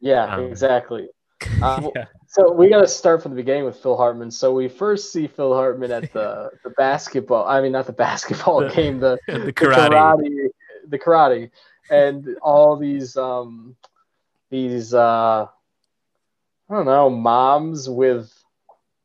yeah, 0.00 0.34
Um, 0.36 0.44
exactly. 0.46 1.08
Uh, 1.62 1.90
yeah. 1.94 2.04
So 2.28 2.52
we 2.52 2.68
got 2.68 2.80
to 2.80 2.86
start 2.88 3.22
from 3.22 3.32
the 3.32 3.36
beginning 3.36 3.64
with 3.64 3.76
Phil 3.76 3.96
Hartman. 3.96 4.30
So 4.30 4.52
we 4.52 4.66
first 4.68 5.12
see 5.12 5.26
Phil 5.26 5.52
Hartman 5.52 5.90
at 5.90 6.10
the 6.12 6.50
the 6.64 6.70
basketball. 6.70 7.44
I 7.46 7.60
mean, 7.60 7.72
not 7.72 7.86
the 7.86 7.92
basketball 7.92 8.60
The- 8.60 8.68
game. 8.70 8.98
The, 9.00 9.18
the 9.28 9.38
the 9.40 9.52
karate. 9.52 9.88
karate, 9.90 10.48
the 10.88 10.98
karate, 10.98 11.50
and 11.90 12.36
all 12.42 12.76
these 12.76 13.16
um 13.16 13.76
these 14.50 14.94
uh 14.94 15.46
I 16.70 16.74
don't 16.74 16.86
know 16.86 17.10
moms 17.10 17.88
with 17.88 18.32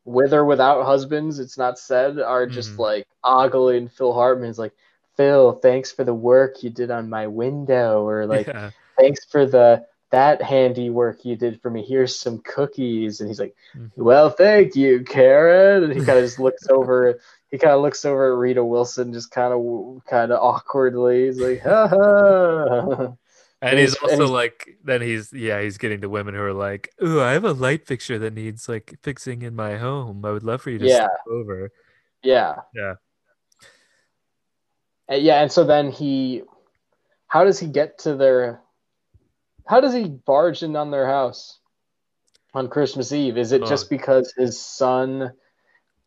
with 0.05 0.33
or 0.33 0.45
without 0.45 0.85
husbands. 0.85 1.39
It's 1.39 1.57
not 1.57 1.77
said 1.77 2.19
are 2.19 2.47
just 2.47 2.71
Mhm. 2.75 2.79
like 2.79 3.07
ogling 3.23 3.89
Phil 3.89 4.13
Hartman 4.13 4.45
Hartman's 4.45 4.59
like 4.59 4.73
Phil, 5.15 5.51
thanks 5.51 5.91
for 5.91 6.03
the 6.05 6.13
work 6.13 6.63
you 6.63 6.69
did 6.69 6.89
on 6.91 7.09
my 7.09 7.27
window, 7.27 8.07
or 8.07 8.25
like 8.25 8.47
yeah. 8.47 8.71
thanks 8.97 9.25
for 9.25 9.45
the 9.45 9.85
that 10.11 10.41
handy 10.41 10.89
work 10.89 11.23
you 11.23 11.35
did 11.35 11.61
for 11.61 11.69
me. 11.69 11.83
Here's 11.83 12.17
some 12.17 12.39
cookies. 12.39 13.19
And 13.19 13.29
he's 13.29 13.39
like, 13.39 13.55
Mhm. 13.77 13.91
well, 13.97 14.29
thank 14.31 14.75
you, 14.75 15.03
Karen. 15.03 15.83
And 15.83 15.93
he 15.93 16.03
kind 16.03 16.17
of 16.17 16.25
just 16.25 16.39
looks 16.39 16.67
over. 16.69 17.19
He 17.51 17.57
kind 17.59 17.73
of 17.73 17.81
looks 17.81 18.05
over 18.05 18.31
at 18.33 18.37
Rita 18.39 18.63
Wilson, 18.65 19.13
just 19.13 19.29
kind 19.29 19.53
of, 19.53 20.03
kind 20.05 20.31
of 20.31 20.39
awkwardly. 20.41 21.25
He's 21.25 21.39
like, 21.39 21.59
ha 21.63 21.87
ha. 21.87 23.13
And 23.61 23.71
And 23.71 23.79
he's 23.79 23.89
he's- 23.91 24.01
and 24.03 24.21
also 24.21 24.23
he's- 24.23 24.33
like, 24.33 24.77
then 24.83 25.01
he's 25.01 25.33
yeah, 25.33 25.61
he's 25.61 25.77
getting 25.77 25.99
the 25.99 26.07
women 26.09 26.33
who 26.33 26.41
are 26.41 26.53
like, 26.53 26.93
"Ooh, 27.03 27.19
I 27.21 27.31
have 27.33 27.43
a 27.43 27.51
light 27.51 27.85
fixture 27.85 28.17
that 28.19 28.33
needs 28.33 28.69
like 28.69 28.97
fixing 29.03 29.41
in 29.41 29.53
my 29.55 29.75
home. 29.77 30.23
I 30.23 30.31
would 30.31 30.43
love 30.43 30.61
for 30.61 30.69
you 30.69 30.79
to 30.79 30.85
Yeah. 30.87 30.95
step 31.07 31.11
over." 31.29 31.71
Yeah. 32.23 32.55
Yeah. 32.73 32.93
And 35.07 35.21
yeah. 35.23 35.41
And 35.41 35.51
so 35.51 35.63
then 35.63 35.91
he, 35.91 36.43
how 37.27 37.43
does 37.43 37.59
he 37.59 37.67
get 37.67 37.97
to 37.99 38.15
their, 38.15 38.61
how 39.67 39.81
does 39.81 39.93
he 39.93 40.05
barge 40.05 40.63
in 40.63 40.75
on 40.75 40.91
their 40.91 41.05
house 41.07 41.59
on 42.53 42.69
Christmas 42.69 43.11
Eve? 43.11 43.37
Is 43.37 43.51
it 43.51 43.63
Oh. 43.63 43.65
just 43.65 43.89
because 43.89 44.33
his 44.37 44.59
son, 44.59 45.33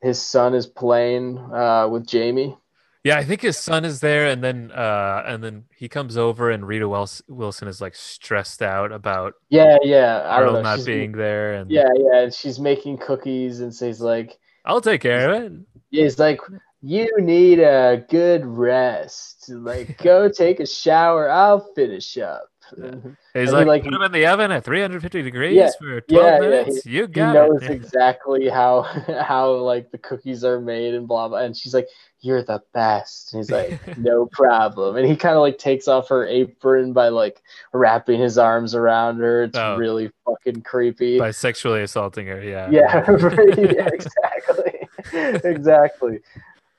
his 0.00 0.20
son 0.20 0.54
is 0.54 0.66
playing 0.66 1.38
uh, 1.38 1.88
with 1.88 2.06
Jamie? 2.06 2.56
Yeah, 3.04 3.18
I 3.18 3.24
think 3.24 3.40
his 3.40 3.58
son 3.58 3.84
is 3.84 3.98
there, 3.98 4.28
and 4.28 4.44
then 4.44 4.70
uh, 4.70 5.24
and 5.26 5.42
then 5.42 5.64
he 5.74 5.88
comes 5.88 6.16
over, 6.16 6.50
and 6.50 6.64
Rita 6.66 6.88
Wilson 6.88 7.66
is 7.68 7.80
like 7.80 7.96
stressed 7.96 8.62
out 8.62 8.92
about 8.92 9.34
Yeah, 9.48 9.76
yeah. 9.82 10.22
I 10.30 10.38
don't 10.38 10.52
know. 10.52 10.62
not 10.62 10.76
She's- 10.76 10.86
being 10.86 11.12
there, 11.12 11.54
and 11.54 11.68
Yeah, 11.70 11.88
yeah. 11.96 12.20
and 12.22 12.32
She's 12.34 12.60
making 12.60 12.98
cookies 12.98 13.58
and 13.60 13.74
says 13.74 14.00
like, 14.00 14.38
I'll 14.64 14.80
take 14.80 15.00
care 15.00 15.32
of 15.34 15.42
it. 15.42 15.52
"He's 15.90 16.20
like, 16.20 16.40
you 16.80 17.08
need 17.18 17.58
a 17.58 18.04
good 18.08 18.46
rest. 18.46 19.48
Like, 19.50 19.98
go 20.02 20.28
take 20.44 20.60
a 20.60 20.66
shower. 20.66 21.28
I'll 21.28 21.72
finish 21.74 22.16
up." 22.18 22.44
Yeah. 22.78 22.94
He's 23.34 23.52
like, 23.52 23.66
like- 23.66 23.82
put 23.82 23.92
him 23.94 24.02
in 24.02 24.12
the 24.12 24.26
oven 24.26 24.52
at 24.52 24.62
350 24.64 25.22
degrees 25.22 25.56
Yeah, 25.56 25.70
for 25.78 26.00
12 26.02 26.24
yeah, 26.24 26.38
minutes. 26.38 26.86
you 26.86 27.06
He 27.12 27.20
knows 27.20 27.62
it. 27.64 27.70
exactly 27.72 28.48
how 28.48 28.82
how 29.22 29.54
like 29.54 29.90
the 29.90 29.98
cookies 29.98 30.44
are 30.44 30.60
made 30.60 30.94
and 30.94 31.08
blah 31.08 31.26
blah. 31.28 31.38
And 31.38 31.56
she's 31.56 31.74
like, 31.74 31.88
"You're 32.23 32.43
the 32.43 32.62
best." 32.73 33.32
And 33.35 33.40
he's 33.40 33.51
like, 33.51 33.78
"No 33.99 34.27
problem." 34.27 34.97
And 34.97 35.07
he 35.07 35.15
kind 35.16 35.35
of 35.36 35.43
like 35.43 35.59
takes 35.59 35.86
off 35.89 36.09
her 36.09 36.27
apron 36.27 36.93
by 36.94 37.09
like 37.09 37.43
wrapping 37.74 38.19
his 38.20 38.39
arms 38.39 38.74
around 38.74 39.19
her. 39.19 39.43
It's 39.44 39.59
Oh. 39.59 39.77
really 39.77 40.11
fucking 40.24 40.62
creepy. 40.62 41.19
By 41.19 41.31
sexually 41.32 41.82
assaulting 41.82 42.27
her, 42.28 42.43
yeah. 42.43 42.70
Yeah, 42.70 43.05
yeah, 43.59 43.89
exactly, 43.93 44.89
exactly. 45.44 46.20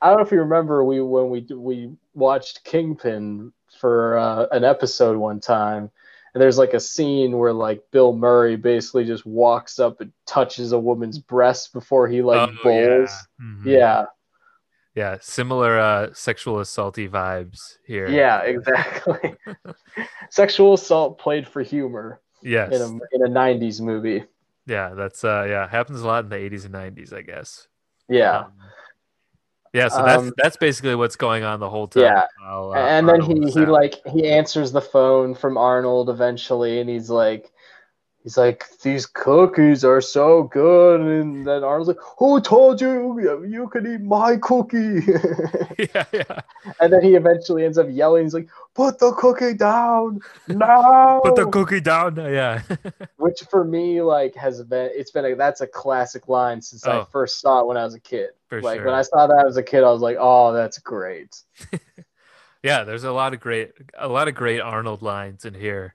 I 0.01 0.07
don't 0.09 0.17
know 0.17 0.23
if 0.25 0.31
you 0.31 0.39
remember 0.39 0.83
we 0.83 1.01
when 1.01 1.29
we 1.29 1.45
we 1.53 1.91
watched 2.13 2.63
Kingpin 2.63 3.53
for 3.79 4.17
uh, 4.17 4.47
an 4.51 4.63
episode 4.63 5.17
one 5.17 5.39
time, 5.39 5.89
and 6.33 6.41
there's 6.41 6.57
like 6.57 6.73
a 6.73 6.79
scene 6.79 7.37
where 7.37 7.53
like 7.53 7.81
Bill 7.91 8.13
Murray 8.13 8.55
basically 8.55 9.05
just 9.05 9.25
walks 9.25 9.79
up 9.79 10.01
and 10.01 10.11
touches 10.25 10.71
a 10.73 10.79
woman's 10.79 11.19
breast 11.19 11.73
before 11.73 12.07
he 12.07 12.21
like 12.21 12.49
Oh, 12.49 12.63
bowls. 12.63 13.09
yeah. 13.39 13.45
Mhm. 13.45 13.65
Yeah, 13.65 14.05
yeah, 14.95 15.17
similar 15.21 15.79
uh, 15.79 16.09
sexual 16.13 16.57
assaulty 16.57 17.09
vibes 17.09 17.77
here. 17.85 18.07
Yeah, 18.07 18.41
exactly. 18.41 19.35
Sexual 20.29 20.73
assault 20.73 21.19
played 21.19 21.47
for 21.47 21.61
humor 21.61 22.19
Yes. 22.41 22.73
in 22.73 22.81
a 22.81 22.87
in 23.25 23.25
a 23.25 23.29
'90s 23.39 23.79
movie. 23.81 24.23
Yeah, 24.65 24.93
that's 24.93 25.23
uh 25.23 25.45
yeah, 25.47 25.67
happens 25.67 26.01
a 26.01 26.07
lot 26.07 26.23
in 26.25 26.29
the 26.29 26.35
80s 26.35 26.65
and 26.65 26.73
90s, 26.73 27.13
I 27.13 27.21
guess. 27.21 27.67
Yeah. 28.09 28.39
Um, 28.39 28.51
yeah, 29.73 29.87
so 29.87 30.03
that's 30.03 30.23
Um, 30.23 30.33
that's 30.37 30.57
basically 30.57 30.95
what's 30.95 31.15
going 31.15 31.43
on 31.43 31.59
the 31.59 31.69
whole 31.69 31.87
time. 31.87 32.03
Yeah. 32.03 32.25
while, 32.41 32.73
uh, 32.73 32.75
and 32.75 33.07
then 33.07 33.21
Arnold 33.21 33.45
he 33.45 33.51
he 33.51 33.61
out. 33.61 33.69
like 33.69 33.95
he 34.07 34.29
answers 34.29 34.71
the 34.71 34.81
phone 34.81 35.33
from 35.33 35.57
Arnold 35.57 36.09
eventually, 36.09 36.79
and 36.79 36.89
he's 36.89 37.09
like, 37.09 37.51
he's 38.23 38.37
like, 38.37 38.65
these 38.81 39.05
cookies 39.05 39.83
are 39.83 40.01
so 40.01 40.43
good, 40.43 41.01
and 41.01 41.45
then 41.45 41.63
Arnold's 41.63 41.89
like, 41.89 41.97
who 42.17 42.41
told 42.41 42.81
you 42.81 43.19
you 43.45 43.67
could 43.69 43.85
eat 43.85 44.01
my 44.01 44.37
cookie? 44.37 45.01
yeah, 45.93 46.05
yeah. 46.11 46.39
and 46.79 46.91
then 46.91 47.01
he 47.03 47.15
eventually 47.15 47.65
ends 47.65 47.77
up 47.77 47.87
yelling, 47.89 48.23
he's 48.23 48.33
like, 48.33 48.49
put 48.73 48.99
the 48.99 49.11
cookie 49.13 49.53
down 49.53 50.19
now. 50.47 51.21
Put 51.23 51.35
the 51.35 51.47
cookie 51.47 51.81
down. 51.81 52.15
Yeah. 52.15 52.61
Which 53.17 53.41
for 53.49 53.63
me 53.63 54.01
like 54.01 54.35
has 54.35 54.61
been 54.63 54.89
it's 54.93 55.11
been 55.11 55.25
a 55.25 55.35
that's 55.35 55.61
a 55.61 55.67
classic 55.67 56.27
line 56.27 56.61
since 56.61 56.85
I 56.85 56.99
Oh. 56.99 57.05
first 57.11 57.39
saw 57.39 57.61
it 57.61 57.67
when 57.67 57.77
I 57.77 57.85
was 57.85 57.93
a 57.93 57.99
kid. 57.99 58.29
For 58.47 58.61
like 58.61 58.77
sure. 58.77 58.85
when 58.85 58.95
I 58.95 59.01
saw 59.03 59.27
that 59.27 59.45
as 59.47 59.57
a 59.57 59.63
kid, 59.63 59.83
I 59.83 59.91
was 59.91 60.01
like, 60.01 60.17
oh, 60.19 60.53
that's 60.53 60.77
great. 60.79 61.35
yeah, 62.63 62.83
there's 62.83 63.03
a 63.03 63.11
lot 63.11 63.33
of 63.33 63.39
great 63.39 63.71
a 63.97 64.07
lot 64.07 64.27
of 64.27 64.35
great 64.35 64.59
Arnold 64.59 65.01
lines 65.01 65.45
in 65.45 65.53
here. 65.53 65.93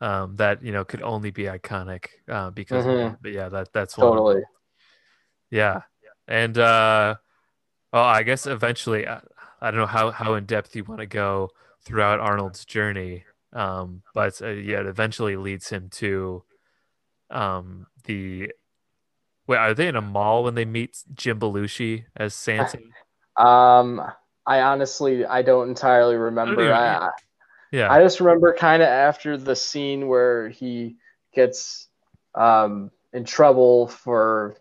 Um, 0.00 0.36
that 0.36 0.62
you 0.62 0.70
know 0.70 0.84
could 0.84 1.02
only 1.02 1.30
be 1.32 1.44
iconic 1.44 2.06
uh, 2.28 2.50
because 2.50 2.86
of 2.86 2.92
Mhm. 2.92 3.12
it. 3.14 3.18
but 3.20 3.32
yeah 3.32 3.48
that 3.48 3.72
that's 3.72 3.98
one. 3.98 4.10
Totally. 4.10 4.42
Yeah. 5.50 5.82
And 6.28 6.56
uh 6.58 7.16
oh, 7.92 8.00
I 8.00 8.22
guess 8.22 8.46
eventually 8.46 9.08
I, 9.08 9.20
I 9.60 9.70
don't 9.70 9.80
know 9.80 9.86
how 9.86 10.10
how 10.12 10.34
in 10.34 10.44
depth 10.46 10.76
you 10.76 10.84
want 10.84 11.00
to 11.00 11.06
go 11.06 11.50
throughout 11.84 12.20
Arnold's 12.20 12.64
journey. 12.64 13.24
Um 13.52 14.02
but 14.14 14.40
uh, 14.40 14.48
yeah, 14.48 14.80
it 14.80 14.86
eventually 14.86 15.36
leads 15.36 15.68
him 15.68 15.88
to 15.90 16.44
um 17.30 17.86
the 18.04 18.52
Wait, 19.48 19.56
are 19.56 19.72
they 19.72 19.88
in 19.88 19.96
a 19.96 20.02
mall 20.02 20.44
when 20.44 20.54
they 20.54 20.66
meet 20.66 21.02
Jim 21.14 21.40
Belushi 21.40 22.04
as 22.14 22.34
Santa? 22.34 22.78
Um, 23.36 24.02
I 24.44 24.62
honestly 24.62 25.24
I 25.24 25.42
don't 25.42 25.68
entirely 25.68 26.16
remember. 26.16 26.72
I, 26.72 27.06
I, 27.06 27.10
Yeah. 27.72 27.90
I 27.92 28.02
just 28.02 28.20
remember 28.20 28.54
kind 28.54 28.82
of 28.82 28.88
after 28.88 29.36
the 29.36 29.56
scene 29.56 30.08
where 30.08 30.48
he 30.48 30.96
gets 31.34 31.88
um 32.34 32.90
in 33.12 33.24
trouble 33.24 33.88
for 33.88 34.56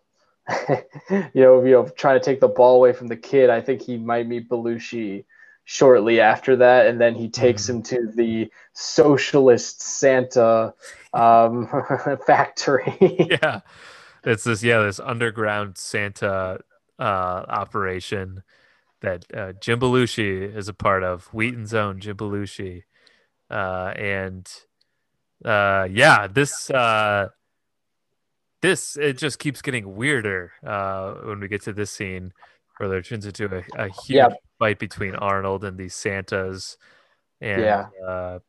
you 0.69 1.31
know 1.35 1.63
you 1.63 1.71
know 1.71 1.87
trying 1.89 2.19
to 2.19 2.23
take 2.25 2.39
the 2.39 2.47
ball 2.47 2.75
away 2.75 2.93
from 2.93 3.07
the 3.07 3.17
kid. 3.17 3.49
I 3.49 3.61
think 3.61 3.81
he 3.81 3.97
might 3.97 4.27
meet 4.27 4.49
Belushi 4.49 5.25
shortly 5.65 6.21
after 6.21 6.55
that, 6.57 6.87
and 6.87 6.99
then 6.99 7.15
he 7.15 7.29
takes 7.29 7.65
Mhm. 7.65 7.69
him 7.69 7.83
to 7.83 8.07
the 8.15 8.51
socialist 8.73 9.81
Santa 9.81 10.73
um, 11.13 11.67
factory. 12.25 12.95
yeah. 13.29 13.61
It's 14.23 14.43
this 14.43 14.63
yeah, 14.63 14.81
this 14.81 14.99
underground 14.99 15.77
Santa 15.77 16.59
uh 16.99 17.45
operation 17.47 18.43
that 19.01 19.25
uh, 19.33 19.53
Jim 19.53 19.79
Belushi 19.79 20.55
is 20.55 20.67
a 20.67 20.73
part 20.73 21.03
of, 21.03 21.25
Wheaton's 21.27 21.73
own 21.73 21.99
Jim 21.99 22.17
Belushi. 22.17 22.83
Uh 23.49 23.93
and 23.95 24.49
uh 25.45 25.87
yeah, 25.89 26.27
this 26.27 26.69
uh 26.69 27.29
this 28.61 28.97
it 28.97 29.17
just 29.17 29.39
keeps 29.39 29.61
getting 29.61 29.95
weirder 29.95 30.51
uh 30.65 31.13
when 31.25 31.39
we 31.39 31.47
get 31.47 31.61
to 31.63 31.73
this 31.73 31.91
scene 31.91 32.33
where 32.77 32.89
there 32.89 33.01
turns 33.01 33.25
into 33.25 33.45
a, 33.45 33.63
a 33.75 33.89
huge 33.89 34.09
Yep. 34.09 34.33
fight 34.59 34.79
between 34.79 35.15
Arnold 35.15 35.63
and 35.63 35.77
these 35.77 35.95
Santas. 35.95 36.77
And 37.41 37.61
Yeah. 37.61 37.87
uh 38.07 38.39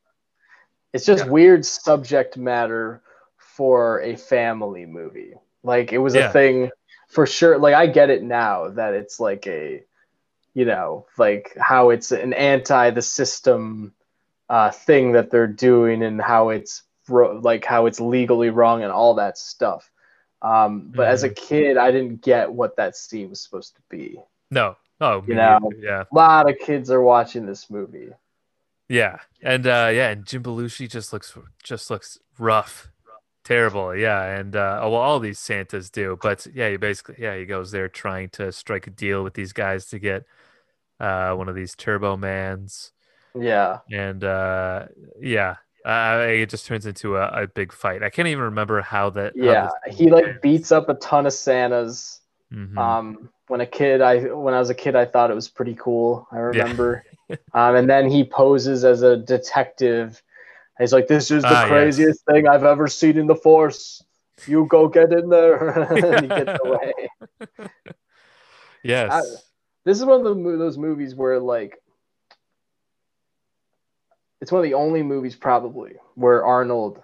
it's 0.93 1.05
just 1.05 1.27
Yeah. 1.27 1.31
weird 1.31 1.65
subject 1.67 2.37
matter 2.37 3.03
for 3.37 4.01
a 4.03 4.17
family 4.17 4.87
movie. 4.87 5.35
Like 5.63 5.93
it 5.93 5.99
was 5.99 6.15
Yeah. 6.15 6.29
a 6.29 6.33
thing 6.33 6.71
for 7.09 7.27
sure. 7.27 7.59
Like 7.59 7.75
I 7.75 7.87
get 7.87 8.11
it 8.11 8.23
now 8.23 8.69
that 8.71 8.95
it's 8.95 9.21
like 9.21 9.47
a, 9.47 9.85
you 10.55 10.65
know, 10.65 11.07
like 11.19 11.55
how 11.61 11.91
it's 11.91 12.13
an 12.13 12.33
anti 12.33 12.91
the 12.91 13.03
system 13.03 13.93
uh, 14.49 14.71
thing 14.71 15.13
that 15.13 15.31
they're 15.31 15.47
doing 15.47 16.03
and 16.03 16.21
how 16.21 16.49
it's 16.51 16.83
like 17.09 17.65
how 17.65 17.87
it's 17.87 18.01
legally 18.01 18.51
wrong 18.51 18.83
and 18.83 18.93
all 18.93 19.15
that 19.15 19.39
stuff. 19.39 19.91
Um, 20.43 20.93
but 20.95 21.09
as 21.09 21.23
a 21.25 21.31
kid, 21.31 21.77
I 21.77 21.91
didn't 21.91 22.23
get 22.23 22.53
what 22.53 22.77
that 22.77 22.97
scene 22.97 23.31
was 23.31 23.41
supposed 23.41 23.75
to 23.77 23.83
be. 23.91 24.19
no. 24.51 24.77
Oh, 25.01 25.23
You 25.29 25.35
know. 25.35 25.59
neither, 25.63 25.77
yeah. 25.81 26.05
A 26.11 26.15
lot 26.15 26.51
of 26.51 26.59
kids 26.59 26.91
are 26.91 27.01
watching 27.01 27.47
this 27.47 27.71
movie. 27.71 28.09
Yeah, 28.89 29.19
and 29.43 29.65
uh, 29.67 29.91
yeah, 29.93 30.11
and 30.11 30.27
Jim 30.27 30.43
Belushi 30.43 30.89
just 30.91 31.13
looks 31.13 31.37
just 31.63 31.89
looks 31.91 32.19
rough, 32.37 32.89
terrible. 33.45 33.95
Yeah, 33.95 34.21
and 34.25 34.57
uh, 34.57 34.79
well, 34.83 34.95
all 34.97 35.21
these 35.21 35.39
Santas 35.39 35.89
do, 35.91 36.19
but 36.21 36.47
yeah, 36.53 36.71
he 36.71 36.77
basically 36.79 37.17
yeah 37.19 37.37
he 37.37 37.45
goes 37.45 37.71
there 37.71 37.89
trying 37.89 38.31
to 38.31 38.51
strike 38.51 38.87
a 38.89 38.91
deal 38.91 39.23
with 39.23 39.35
these 39.35 39.53
guys 39.53 39.87
to 39.91 39.99
get 40.01 40.25
uh, 40.99 41.33
one 41.35 41.49
of 41.49 41.55
these 41.55 41.77
Turbo 41.77 42.17
Mans, 42.17 42.91
Yeah. 43.35 43.79
and 43.91 44.23
uh, 44.25 44.87
yeah, 45.21 45.57
uh, 45.85 46.27
it 46.29 46.51
just 46.51 46.67
turns 46.67 46.87
into 46.87 47.17
a, 47.17 47.43
a 47.43 47.47
big 47.47 47.73
fight. 47.73 48.03
I 48.03 48.11
can't 48.11 48.29
even 48.29 48.45
remember 48.45 48.81
how 48.83 49.11
that. 49.11 49.35
Yeah. 49.37 49.69
this 49.87 49.97
He 49.97 50.11
like 50.11 50.43
beats 50.43 50.73
up 50.73 50.89
a 50.89 50.95
ton 50.95 51.27
of 51.27 51.33
Santas. 51.33 52.21
Mhm. 52.53 52.77
Um, 52.79 53.29
when 53.49 53.61
a 53.61 53.67
kid, 53.67 54.01
I 54.01 54.21
when 54.35 54.55
I 54.55 54.59
was 54.59 54.71
a 54.71 54.75
kid, 54.75 54.97
I 54.97 55.05
thought 55.05 55.31
it 55.31 55.35
was 55.35 55.49
pretty 55.49 55.75
cool. 55.75 56.27
I 56.33 56.39
remember. 56.39 57.05
um, 57.55 57.77
and 57.77 57.89
then 57.89 58.11
he 58.11 58.25
poses 58.25 58.85
as 58.85 59.03
a 59.03 59.17
detective. 59.17 60.23
He's 60.79 60.93
like, 60.93 61.09
"This 61.09 61.31
is 61.31 61.43
the 61.43 61.49
Ah, 61.49 61.63
yes. 61.63 61.69
craziest 61.69 62.25
thing 62.25 62.47
I've 62.49 62.65
ever 62.65 62.89
seen 62.89 63.19
in 63.19 63.27
the 63.27 63.35
Force. 63.35 64.03
You 64.47 64.67
go 64.67 64.89
get 64.89 65.13
in 65.13 65.29
there." 65.29 65.69
and 65.93 66.21
he 66.23 66.29
gets 66.29 66.59
away. 66.65 66.93
yes, 68.85 69.45
This 69.85 69.99
is 69.99 70.05
one 70.05 70.25
of 70.25 70.37
the, 70.37 70.57
those 70.57 70.79
movies 70.79 71.15
where 71.15 71.39
like. 71.41 71.79
It's 74.41 74.53
one 74.53 74.61
of 74.61 74.65
the 74.65 74.75
only 74.75 75.03
movies 75.03 75.35
probably 75.35 75.95
where 76.15 76.45
Arnold 76.45 77.03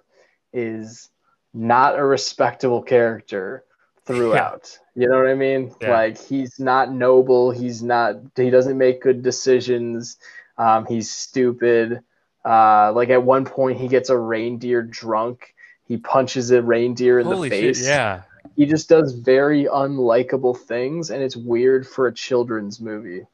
is 0.52 1.11
not 1.52 1.98
a 1.98 2.05
respectable 2.05 2.82
character 2.82 3.65
throughout. 4.05 4.78
You 4.97 5.09
know 5.09 5.19
what 5.19 5.27
I 5.27 5.35
mean? 5.35 5.74
Yeah. 5.81 5.90
Like 5.90 6.19
he's 6.19 6.61
not 6.61 6.93
noble. 6.93 7.51
He's 7.51 7.82
not. 7.82 8.15
He 8.36 8.48
doesn't 8.48 8.78
make 8.78 9.02
good 9.02 9.24
decisions. 9.24 10.19
Um, 10.56 10.86
he's 10.86 11.11
stupid. 11.11 12.01
Uh, 12.44 12.93
like 12.93 13.11
at 13.11 13.24
one 13.24 13.44
point, 13.44 13.81
he 13.81 13.89
gets 13.89 14.09
a 14.09 14.16
reindeer 14.16 14.82
drunk. 14.82 15.52
He 15.89 15.97
punches 15.97 16.52
a 16.52 16.62
reindeer 16.62 17.19
in 17.19 17.27
holy 17.27 17.48
the 17.48 17.56
shit, 17.56 17.77
face. 17.77 17.89
yeah. 17.89 18.23
He 18.55 18.66
just 18.66 18.89
does 18.89 19.15
very 19.15 19.65
unlikable 19.65 20.56
things, 20.56 21.11
and 21.11 21.20
it's 21.20 21.36
weird 21.36 21.85
for 21.85 22.06
a 22.06 22.15
children's 22.15 22.81
movie. 22.81 23.27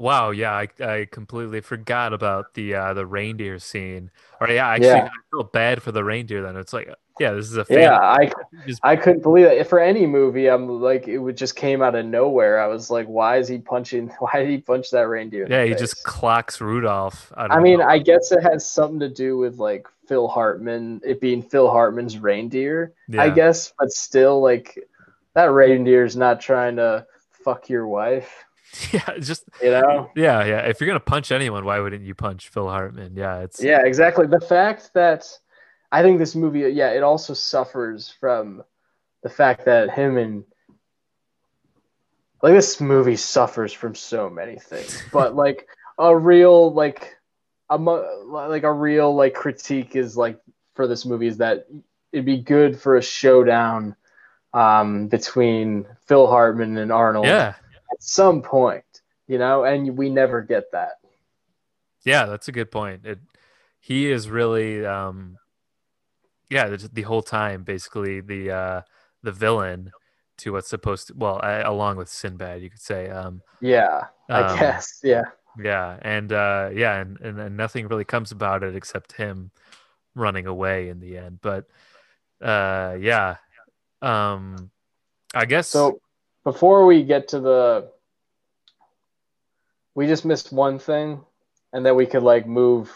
Wow, 0.00 0.30
yeah, 0.30 0.52
I, 0.52 0.68
I 0.82 1.06
completely 1.10 1.60
forgot 1.60 2.14
about 2.14 2.54
the 2.54 2.74
uh, 2.74 2.94
the 2.94 3.04
reindeer 3.04 3.58
scene. 3.58 4.10
Or 4.40 4.48
yeah, 4.48 4.66
actually, 4.66 4.86
Yeah. 4.88 5.04
I 5.12 5.30
feel 5.30 5.42
bad 5.44 5.82
for 5.82 5.92
the 5.92 6.02
reindeer. 6.02 6.40
Then 6.40 6.56
it's 6.56 6.72
like, 6.72 6.88
yeah, 7.18 7.32
this 7.32 7.50
is 7.50 7.58
a 7.58 7.66
family. 7.66 7.82
Yeah, 7.82 7.98
I 8.00 8.32
just- 8.66 8.80
I 8.82 8.96
couldn't 8.96 9.20
believe 9.22 9.44
it. 9.44 9.66
For 9.66 9.78
any 9.78 10.06
movie, 10.06 10.48
I'm 10.48 10.80
like, 10.80 11.06
it 11.06 11.18
would 11.18 11.36
just 11.36 11.54
came 11.54 11.82
out 11.82 11.94
of 11.94 12.06
nowhere. 12.06 12.58
I 12.58 12.66
was 12.66 12.90
like, 12.90 13.08
why 13.08 13.36
is 13.36 13.46
he 13.46 13.58
punching? 13.58 14.08
Why 14.20 14.40
did 14.40 14.48
he 14.48 14.56
punch 14.56 14.90
that 14.92 15.06
reindeer? 15.06 15.46
yeah, 15.50 15.64
he 15.64 15.72
face? 15.72 15.80
just 15.80 16.04
clocks 16.04 16.62
Rudolph. 16.62 17.30
Of 17.32 17.50
I 17.50 17.60
mean, 17.60 17.80
nowhere. 17.80 17.90
I 17.90 17.98
guess 17.98 18.32
it 18.32 18.42
has 18.42 18.66
something 18.66 19.00
to 19.00 19.08
do 19.10 19.36
with 19.36 19.58
like 19.58 19.86
Phil 20.08 20.28
Hartman, 20.28 21.02
it 21.04 21.20
being 21.20 21.42
Phil 21.42 21.68
Hartman's 21.70 22.18
reindeer, 22.18 22.94
I 23.18 23.28
guess, 23.28 23.74
but 23.78 23.92
still, 23.92 24.40
like, 24.40 24.78
that 25.34 25.52
reindeer's 25.52 26.16
not 26.16 26.40
trying 26.40 26.76
to 26.76 27.06
fuck 27.30 27.68
your 27.68 27.86
wife, 27.86 28.46
yeah, 28.92 29.18
just 29.18 29.44
you 29.62 29.70
know? 29.70 30.10
yeah, 30.14 30.44
yeah. 30.44 30.60
If 30.60 30.80
you're 30.80 30.88
gonna 30.88 31.00
punch 31.00 31.32
anyone, 31.32 31.64
why 31.64 31.80
wouldn't 31.80 32.04
you 32.04 32.14
punch 32.14 32.48
Phil 32.48 32.68
Hartman? 32.68 33.16
Yeah, 33.16 33.38
it's 33.38 33.62
Yeah, 33.62 33.84
exactly. 33.84 34.26
The 34.26 34.40
fact 34.40 34.90
that 34.94 35.26
I 35.90 36.02
think 36.02 36.18
this 36.18 36.34
movie, 36.34 36.60
yeah, 36.60 36.90
it 36.90 37.02
also 37.02 37.34
suffers 37.34 38.14
from 38.20 38.62
the 39.22 39.28
fact 39.28 39.64
that 39.64 39.90
him 39.90 40.16
and 40.16 40.44
like 42.42 42.54
this 42.54 42.80
movie 42.80 43.16
suffers 43.16 43.72
from 43.72 43.94
so 43.94 44.30
many 44.30 44.58
things, 44.58 45.02
but 45.12 45.34
like 45.34 45.66
a 45.98 46.16
real 46.16 46.72
like 46.72 47.16
a 47.68 47.76
like 47.76 48.62
a 48.62 48.72
real 48.72 49.14
like 49.14 49.34
critique 49.34 49.96
is 49.96 50.16
like 50.16 50.40
for 50.74 50.86
this 50.86 51.04
movie 51.04 51.26
is 51.26 51.38
that 51.38 51.66
it'd 52.12 52.24
be 52.24 52.38
good 52.38 52.80
for 52.80 52.96
a 52.96 53.02
showdown 53.02 53.94
um, 54.52 55.08
between 55.08 55.86
Phil 56.06 56.26
Hartman 56.26 56.76
and 56.76 56.90
Arnold 56.90 57.26
yeah, 57.26 57.54
at 57.92 58.02
some 58.02 58.42
point, 58.42 58.84
you 59.26 59.38
know, 59.38 59.64
and 59.64 59.96
we 59.96 60.10
never 60.10 60.42
get 60.42 60.72
that. 60.72 60.92
yeah. 62.04 62.26
That's 62.26 62.48
a 62.48 62.52
good 62.52 62.70
point. 62.70 63.04
It 63.06 63.18
he 63.80 64.10
is 64.10 64.28
really 64.28 64.84
um, 64.84 65.36
yeah, 66.50 66.68
the, 66.68 66.90
the 66.92 67.02
whole 67.02 67.22
time 67.22 67.62
basically 67.62 68.20
the 68.20 68.50
uh 68.50 68.82
the 69.22 69.32
villain 69.32 69.92
to 70.38 70.52
what's 70.52 70.68
supposed 70.68 71.08
to 71.08 71.14
well 71.16 71.38
I, 71.42 71.60
along 71.60 71.96
with 71.96 72.08
Sinbad 72.08 72.62
you 72.62 72.70
could 72.70 72.80
say 72.80 73.08
um 73.08 73.42
Yeah, 73.60 74.06
I 74.28 74.42
Um, 74.42 74.58
guess. 74.58 75.00
Yeah. 75.02 75.22
yeah 75.62 75.98
and 76.02 76.32
uh 76.32 76.70
yeah 76.72 77.00
and, 77.00 77.20
and 77.20 77.38
and 77.38 77.56
nothing 77.56 77.88
really 77.88 78.04
comes 78.04 78.32
about 78.32 78.62
it 78.62 78.74
except 78.74 79.12
him 79.12 79.50
running 80.14 80.46
away 80.46 80.88
in 80.88 81.00
the 81.00 81.18
end 81.18 81.40
but 81.42 81.66
uh 82.40 82.96
yeah 82.98 83.36
um 84.02 84.70
I 85.34 85.44
guess 85.44 85.68
So 85.68 86.00
before 86.44 86.86
we 86.86 87.02
get 87.02 87.28
to 87.28 87.40
the, 87.40 87.90
we 89.94 90.06
just 90.06 90.24
missed 90.24 90.52
one 90.52 90.78
thing, 90.78 91.20
and 91.72 91.84
then 91.84 91.96
we 91.96 92.06
could 92.06 92.22
like 92.22 92.46
move, 92.46 92.90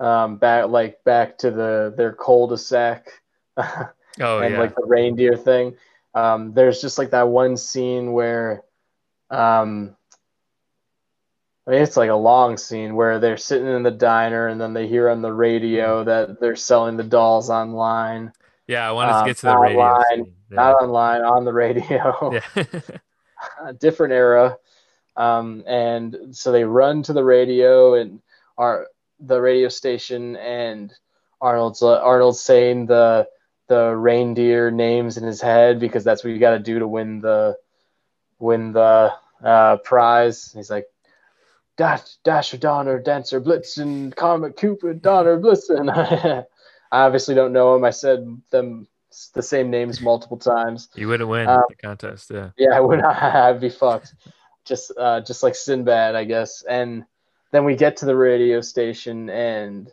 um, 0.00 0.36
back 0.36 0.68
like 0.68 1.02
back 1.04 1.38
to 1.38 1.50
the 1.50 1.92
their 1.96 2.12
cul-de-sac, 2.12 3.08
oh 3.56 3.92
and 4.18 4.54
yeah 4.54 4.58
like 4.58 4.74
the 4.74 4.86
reindeer 4.86 5.36
thing. 5.36 5.76
Um, 6.14 6.52
there's 6.52 6.80
just 6.80 6.98
like 6.98 7.10
that 7.10 7.28
one 7.28 7.56
scene 7.56 8.12
where, 8.12 8.64
um, 9.30 9.94
I 11.66 11.70
mean, 11.70 11.82
it's 11.82 11.96
like 11.96 12.10
a 12.10 12.14
long 12.14 12.56
scene 12.56 12.96
where 12.96 13.20
they're 13.20 13.36
sitting 13.36 13.68
in 13.68 13.82
the 13.82 13.90
diner 13.90 14.48
and 14.48 14.60
then 14.60 14.72
they 14.72 14.88
hear 14.88 15.10
on 15.10 15.22
the 15.22 15.32
radio 15.32 16.02
that 16.04 16.40
they're 16.40 16.56
selling 16.56 16.96
the 16.96 17.04
dolls 17.04 17.50
online. 17.50 18.32
yeah 18.66 18.88
I 18.88 18.92
wanted 18.92 19.12
to 19.12 19.18
um, 19.18 19.26
get 19.26 19.36
to 19.36 19.46
the 19.46 19.56
radio 19.56 19.80
online, 19.80 20.32
Not 20.50 20.82
online, 20.82 21.22
on 21.22 21.44
the 21.44 21.52
radio. 21.52 22.32
yeah. 22.32 22.64
different 23.78 24.12
era. 24.12 24.56
Um, 25.16 25.64
and 25.66 26.36
so 26.36 26.52
they 26.52 26.64
run 26.64 27.02
to 27.04 27.12
the 27.12 27.24
radio 27.24 27.94
and 27.94 28.20
are 28.56 28.86
the 29.20 29.40
radio 29.40 29.68
station 29.68 30.36
and 30.36 30.92
Arnold's 31.40 31.82
uh, 31.82 32.00
Arnold's 32.00 32.40
saying 32.40 32.86
the 32.86 33.28
the 33.68 33.94
reindeer 33.94 34.70
names 34.70 35.16
in 35.16 35.24
his 35.24 35.40
head 35.40 35.78
because 35.78 36.04
that's 36.04 36.24
what 36.24 36.32
you 36.32 36.38
got 36.38 36.52
to 36.52 36.58
do 36.58 36.78
to 36.78 36.88
win 36.88 37.20
the 37.20 37.56
win 38.38 38.72
the 38.72 39.12
uh, 39.42 39.76
prize. 39.78 40.52
He's 40.52 40.70
like 40.70 40.86
Dash 41.76 42.16
Dasher 42.24 42.56
Donner 42.56 42.98
Dancer 42.98 43.40
Blitzen 43.40 44.14
Comet 44.14 44.56
Cupid 44.56 45.02
Donner 45.02 45.38
Blitzen. 45.38 45.90
I 46.90 47.04
obviously 47.04 47.34
don't 47.34 47.52
know 47.52 47.74
him. 47.74 47.84
I 47.84 47.90
said 47.90 48.40
them 48.50 48.86
the 49.34 49.42
same 49.42 49.70
names 49.70 50.00
multiple 50.00 50.36
times. 50.38 50.88
you 50.94 51.08
wouldn't 51.08 51.28
win 51.28 51.48
Um, 51.48 51.62
the 51.68 51.74
contest 51.76 52.30
yeah 52.30 52.50
Yeah, 52.56 52.74
I 52.74 52.80
would 52.80 53.00
not 53.00 53.22
I'd 53.22 53.60
be 53.60 53.70
fucked. 53.70 54.14
Just 54.64 54.92
uh 54.96 55.20
just 55.20 55.42
like 55.42 55.54
Sinbad, 55.54 56.14
I 56.14 56.24
guess. 56.24 56.62
And 56.62 57.04
then 57.52 57.64
we 57.64 57.74
get 57.76 57.96
to 57.98 58.06
the 58.06 58.16
radio 58.16 58.60
station 58.60 59.28
and 59.30 59.90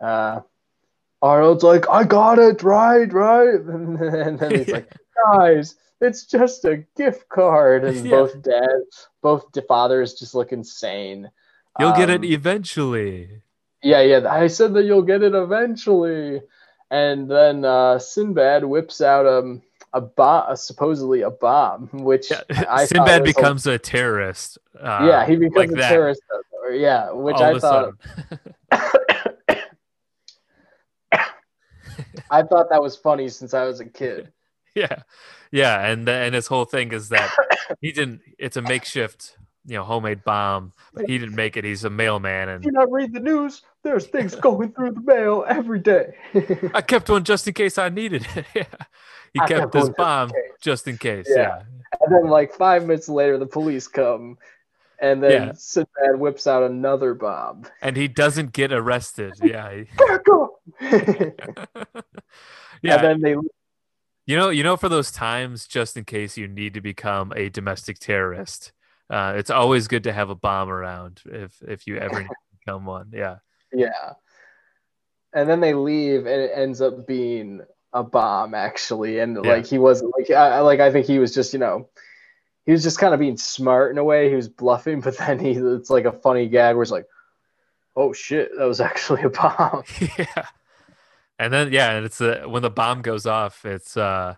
uh 0.00 0.40
Arnold's 1.22 1.64
like, 1.64 1.88
I 1.88 2.04
got 2.04 2.38
it, 2.38 2.62
right, 2.62 3.10
right. 3.12 3.54
And 3.60 4.38
then 4.38 4.50
he's 4.58 4.68
like, 4.68 4.90
guys, 5.26 5.76
it's 6.00 6.26
just 6.26 6.64
a 6.66 6.84
gift 6.96 7.28
card. 7.28 7.84
And 7.84 8.04
Yeah. 8.04 8.10
both 8.10 8.42
dad 8.42 8.80
both 9.22 9.52
the 9.52 9.62
fathers 9.62 10.14
just 10.14 10.34
look 10.34 10.52
insane. 10.52 11.30
you'll 11.80 11.92
get 11.96 12.10
it 12.10 12.20
Um, 12.20 12.24
eventually 12.24 13.42
yeah, 13.82 14.00
yeah. 14.00 14.26
I 14.30 14.46
said 14.46 14.72
that 14.74 14.84
you'll 14.84 15.02
get 15.02 15.22
it 15.22 15.34
eventually. 15.34 16.40
And 16.94 17.28
then 17.28 17.64
uh, 17.64 17.98
Sinbad 17.98 18.64
whips 18.64 19.00
out 19.00 19.26
um, 19.26 19.62
a 19.92 20.00
bomb, 20.00 20.54
supposedly 20.54 21.22
a 21.22 21.30
bomb, 21.30 21.88
which 21.92 22.30
yeah. 22.30 22.42
I 22.70 22.84
Sinbad 22.84 23.22
was 23.22 23.30
a- 23.30 23.34
becomes 23.34 23.66
a 23.66 23.78
terrorist 23.78 24.58
uh, 24.80 25.04
yeah, 25.08 25.26
he 25.26 25.34
becomes 25.34 25.56
like 25.56 25.70
a 25.70 25.74
that, 25.74 25.88
terrorist. 25.88 26.22
or- 26.30 26.72
Yeah, 26.72 27.10
which 27.10 27.34
all 27.34 27.56
I 27.56 27.58
thought. 27.58 27.94
I 32.30 32.42
thought 32.42 32.70
that 32.70 32.80
was 32.80 32.96
funny 32.96 33.28
since 33.28 33.54
I 33.54 33.64
was 33.64 33.80
a 33.80 33.86
kid. 33.86 34.32
yeah 34.76 35.02
yeah 35.52 35.86
and 35.86 36.08
and 36.08 36.34
his 36.34 36.48
whole 36.48 36.64
thing 36.64 36.92
is 36.92 37.08
that 37.08 37.30
he 37.80 37.92
didn't 37.92 38.20
it's 38.38 38.56
a 38.56 38.62
makeshift 38.62 39.36
you 39.66 39.76
know 39.76 39.84
homemade 39.84 40.24
bomb 40.24 40.72
but 40.92 41.08
he 41.08 41.16
didn't 41.16 41.36
make 41.36 41.56
it 41.56 41.64
he's 41.64 41.84
a 41.84 41.90
mailman 41.90 42.48
and 42.48 42.64
you 42.64 42.72
not 42.72 42.90
read 42.90 43.12
the 43.12 43.20
news? 43.20 43.62
There's 43.84 44.06
things 44.06 44.34
going 44.34 44.72
through 44.72 44.92
the 44.92 45.00
mail 45.02 45.44
every 45.46 45.78
day. 45.78 46.14
i 46.74 46.80
kept 46.80 47.08
one 47.10 47.22
just 47.22 47.46
in 47.46 47.54
case 47.54 47.76
i 47.78 47.88
needed 47.88 48.26
it 48.34 48.46
yeah 48.54 48.64
he 49.34 49.40
I 49.40 49.46
kept 49.46 49.60
kept 49.72 49.74
his 49.74 49.82
one 49.84 49.90
just 49.90 49.98
in 49.98 50.04
bomb 50.04 50.30
just 50.60 50.88
in 50.88 50.98
case 50.98 51.26
Yeah. 51.28 51.36
yeah 51.42 51.62
and 52.00 52.12
then, 52.12 52.28
like 52.30 52.52
five 52.54 52.82
minutes 52.86 53.08
later, 53.08 53.38
the 53.38 53.46
police 53.46 53.86
come, 53.86 54.36
and 55.00 55.22
then 55.22 55.30
Yeah. 55.48 55.52
Sinbad 55.54 56.18
whips 56.18 56.46
out 56.48 56.64
another 56.64 57.14
bomb. 57.14 57.66
and 57.82 57.96
he 57.96 58.08
doesn't 58.08 58.52
get 58.52 58.72
arrested 58.72 59.34
yeah 59.42 59.70
he- 59.72 59.84
Back 59.98 60.28
up! 60.32 60.50
yeah 62.82 62.94
And 62.96 63.04
then 63.04 63.20
they 63.20 63.36
you 64.26 64.36
know 64.36 64.48
you 64.48 64.62
know 64.62 64.76
for 64.76 64.88
those 64.88 65.10
times 65.12 65.66
just 65.66 65.96
in 65.96 66.04
case 66.04 66.36
you 66.36 66.48
need 66.48 66.74
to 66.74 66.80
become 66.80 67.32
a 67.36 67.48
domestic 67.50 67.98
terrorist 67.98 68.72
uh, 69.10 69.34
it's 69.36 69.50
always 69.50 69.86
good 69.86 70.02
to 70.04 70.12
have 70.12 70.30
a 70.30 70.34
bomb 70.34 70.70
around 70.70 71.20
if 71.26 71.60
if 71.66 71.86
you 71.86 71.96
ever 71.98 72.20
need 72.20 72.28
to 72.28 72.58
become 72.58 72.84
one 72.86 73.08
yeah 73.12 73.36
Yeah. 73.74 74.12
And 75.32 75.48
then 75.48 75.60
they 75.60 75.74
leave, 75.74 76.26
and 76.26 76.40
it 76.40 76.52
ends 76.54 76.80
up 76.80 77.06
being 77.06 77.62
a 77.92 78.02
bomb, 78.02 78.54
actually. 78.54 79.18
And 79.18 79.36
Yeah. 79.36 79.42
like 79.42 79.66
he 79.66 79.78
wasn't 79.78 80.12
like 80.16 80.30
I 80.30 80.60
like 80.60 80.80
I 80.80 80.92
think 80.92 81.06
he 81.06 81.18
was 81.18 81.34
just 81.34 81.52
you 81.52 81.58
know 81.58 81.88
he 82.66 82.72
was 82.72 82.82
just 82.82 82.98
kind 82.98 83.12
of 83.14 83.20
being 83.20 83.36
smart 83.36 83.90
in 83.90 83.98
a 83.98 84.04
way. 84.04 84.28
He 84.30 84.36
was 84.36 84.48
bluffing, 84.48 85.00
but 85.02 85.18
then 85.18 85.38
he 85.38 85.52
it's 85.52 85.90
like 85.90 86.04
a 86.04 86.12
funny 86.12 86.48
gag 86.48 86.76
where 86.76 86.82
it's 86.82 86.92
like, 86.92 87.06
oh 87.96 88.12
shit, 88.12 88.50
that 88.56 88.64
was 88.64 88.80
actually 88.90 89.22
a 89.22 89.30
bomb. 89.30 89.82
yeah 90.18 90.46
and 91.38 91.52
then 91.52 91.72
yeah 91.72 91.92
and 91.92 92.06
it's 92.06 92.20
uh, 92.20 92.44
when 92.46 92.62
the 92.62 92.70
bomb 92.70 93.02
goes 93.02 93.26
off 93.26 93.64
it's 93.64 93.96
uh 93.96 94.34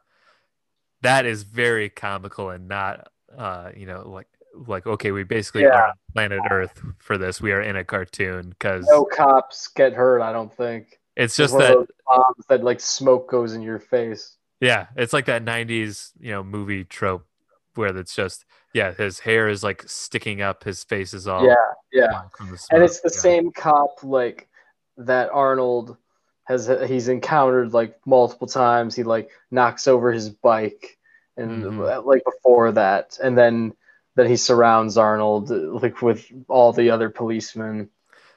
that 1.03 1.27
is 1.27 1.43
very 1.43 1.89
comical 1.89 2.51
and 2.51 2.69
not 2.69 3.09
uh 3.37 3.71
you 3.77 3.87
know 3.87 4.09
like 4.09 4.27
like 4.67 4.87
okay 4.87 5.11
we 5.13 5.23
basically 5.25 5.63
Yeah. 5.63 5.69
are 5.77 5.87
on 5.89 5.95
planet 6.13 6.41
earth 6.51 6.81
for 6.99 7.19
this 7.19 7.41
we 7.41 7.53
are 7.53 7.61
in 7.61 7.77
a 7.77 7.85
cartoon 7.85 8.51
because 8.51 8.87
No 8.89 9.05
cops 9.05 9.69
get 9.69 9.93
hurt, 9.93 10.21
I 10.23 10.33
don't 10.33 10.53
think. 10.53 10.99
it's 11.17 11.37
just 11.37 11.57
that 11.59 11.87
bombs 12.07 12.47
that 12.49 12.63
like 12.65 12.81
smoke 12.81 13.29
goes 13.31 13.55
in 13.55 13.63
your 13.63 13.79
face. 13.79 14.37
yeah 14.61 14.87
it's 14.97 15.13
like 15.13 15.27
that 15.27 15.45
90s 15.45 16.13
you 16.19 16.31
know 16.33 16.43
movie 16.43 16.85
trope 16.85 17.27
where 17.75 17.95
it's 17.97 18.15
just 18.15 18.45
yeah 18.73 18.93
his 18.93 19.21
hair 19.21 19.49
is 19.49 19.63
like 19.63 19.83
sticking 19.87 20.41
up 20.41 20.65
his 20.65 20.83
face 20.85 21.13
is 21.13 21.27
all 21.29 21.45
Yeah, 21.47 21.55
yeah. 21.93 22.23
and 22.71 22.83
it's 22.83 23.01
the 23.01 23.11
Yeah. 23.13 23.21
same 23.21 23.53
cop 23.53 24.03
like 24.03 24.49
that 24.97 25.29
Arnold 25.31 25.97
has 26.45 26.71
he's 26.87 27.09
encountered 27.09 27.75
like 27.75 27.99
multiple 28.07 28.47
times. 28.47 28.95
He 28.95 29.03
like 29.03 29.29
knocks 29.51 29.87
over 29.89 30.13
his 30.13 30.31
bike 30.31 30.97
and 31.37 31.63
Mhm. 31.65 32.05
like 32.07 32.23
before 32.25 32.73
that, 32.73 33.19
and 33.23 33.37
then 33.37 33.75
then 34.17 34.27
he 34.27 34.37
surrounds 34.37 34.97
Arnold 34.99 35.51
like 35.51 36.03
with 36.03 36.27
all 36.49 36.73
the 36.73 36.91
other 36.91 37.09
policemen. 37.11 37.89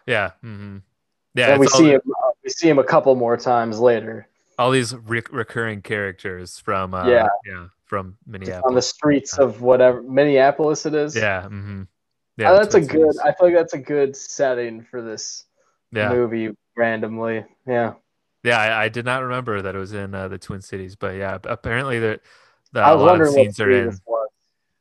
yeah 0.06 0.31
hmm 0.41 0.77
yeah 1.35 1.51
and 1.51 1.60
we 1.60 1.68
see 1.68 1.89
him 1.91 2.01
we 2.43 2.49
see 2.49 2.69
him 2.69 2.80
a 2.80 2.84
couple 2.84 3.14
more 3.15 3.38
times 3.38 3.80
later 3.80 4.27
all 4.57 4.72
these 4.72 4.93
re- 4.95 5.23
recurring 5.31 5.81
characters 5.81 6.60
from 6.60 6.93
uh 6.93 7.07
Yeah. 7.07 7.27
yeah 7.45 7.68
from 7.85 8.18
minneapolis 8.27 8.64
on 8.68 8.76
the 8.76 8.81
streets 8.81 9.38
of 9.39 9.61
whatever 9.61 10.01
Minneapolis 10.03 10.85
it 10.85 10.93
is. 10.93 11.15
Yeah. 11.15 11.47
hmm 11.47 11.84
Uh, 12.39 12.53
that's 12.57 12.76
a 12.76 12.81
good. 12.81 13.18
I 13.23 13.34
feel 13.34 13.47
like 13.47 13.56
that's 13.56 13.73
a 13.73 13.80
good 13.80 14.15
setting 14.15 14.84
for 14.84 15.01
this 15.01 15.45
Yeah. 15.91 16.10
movie. 16.10 16.56
Randomly, 16.77 17.43
yeah. 17.68 17.93
Yeah. 18.43 18.60
I, 18.60 18.85
I 18.85 18.89
did 18.89 19.06
not 19.06 19.23
remember 19.23 19.61
that 19.64 19.76
it 19.76 19.80
was 19.80 19.93
in 19.93 20.14
uh, 20.14 20.27
the 20.27 20.38
Twin 20.38 20.61
Cities, 20.61 20.95
but 20.95 21.15
yeah, 21.15 21.39
apparently 21.43 21.99
the, 21.99 22.19
the 22.72 22.88
a 22.88 22.93
lot 22.95 23.19
of 23.19 23.27
scenes 23.30 23.60
are 23.60 23.72
in. 23.72 23.97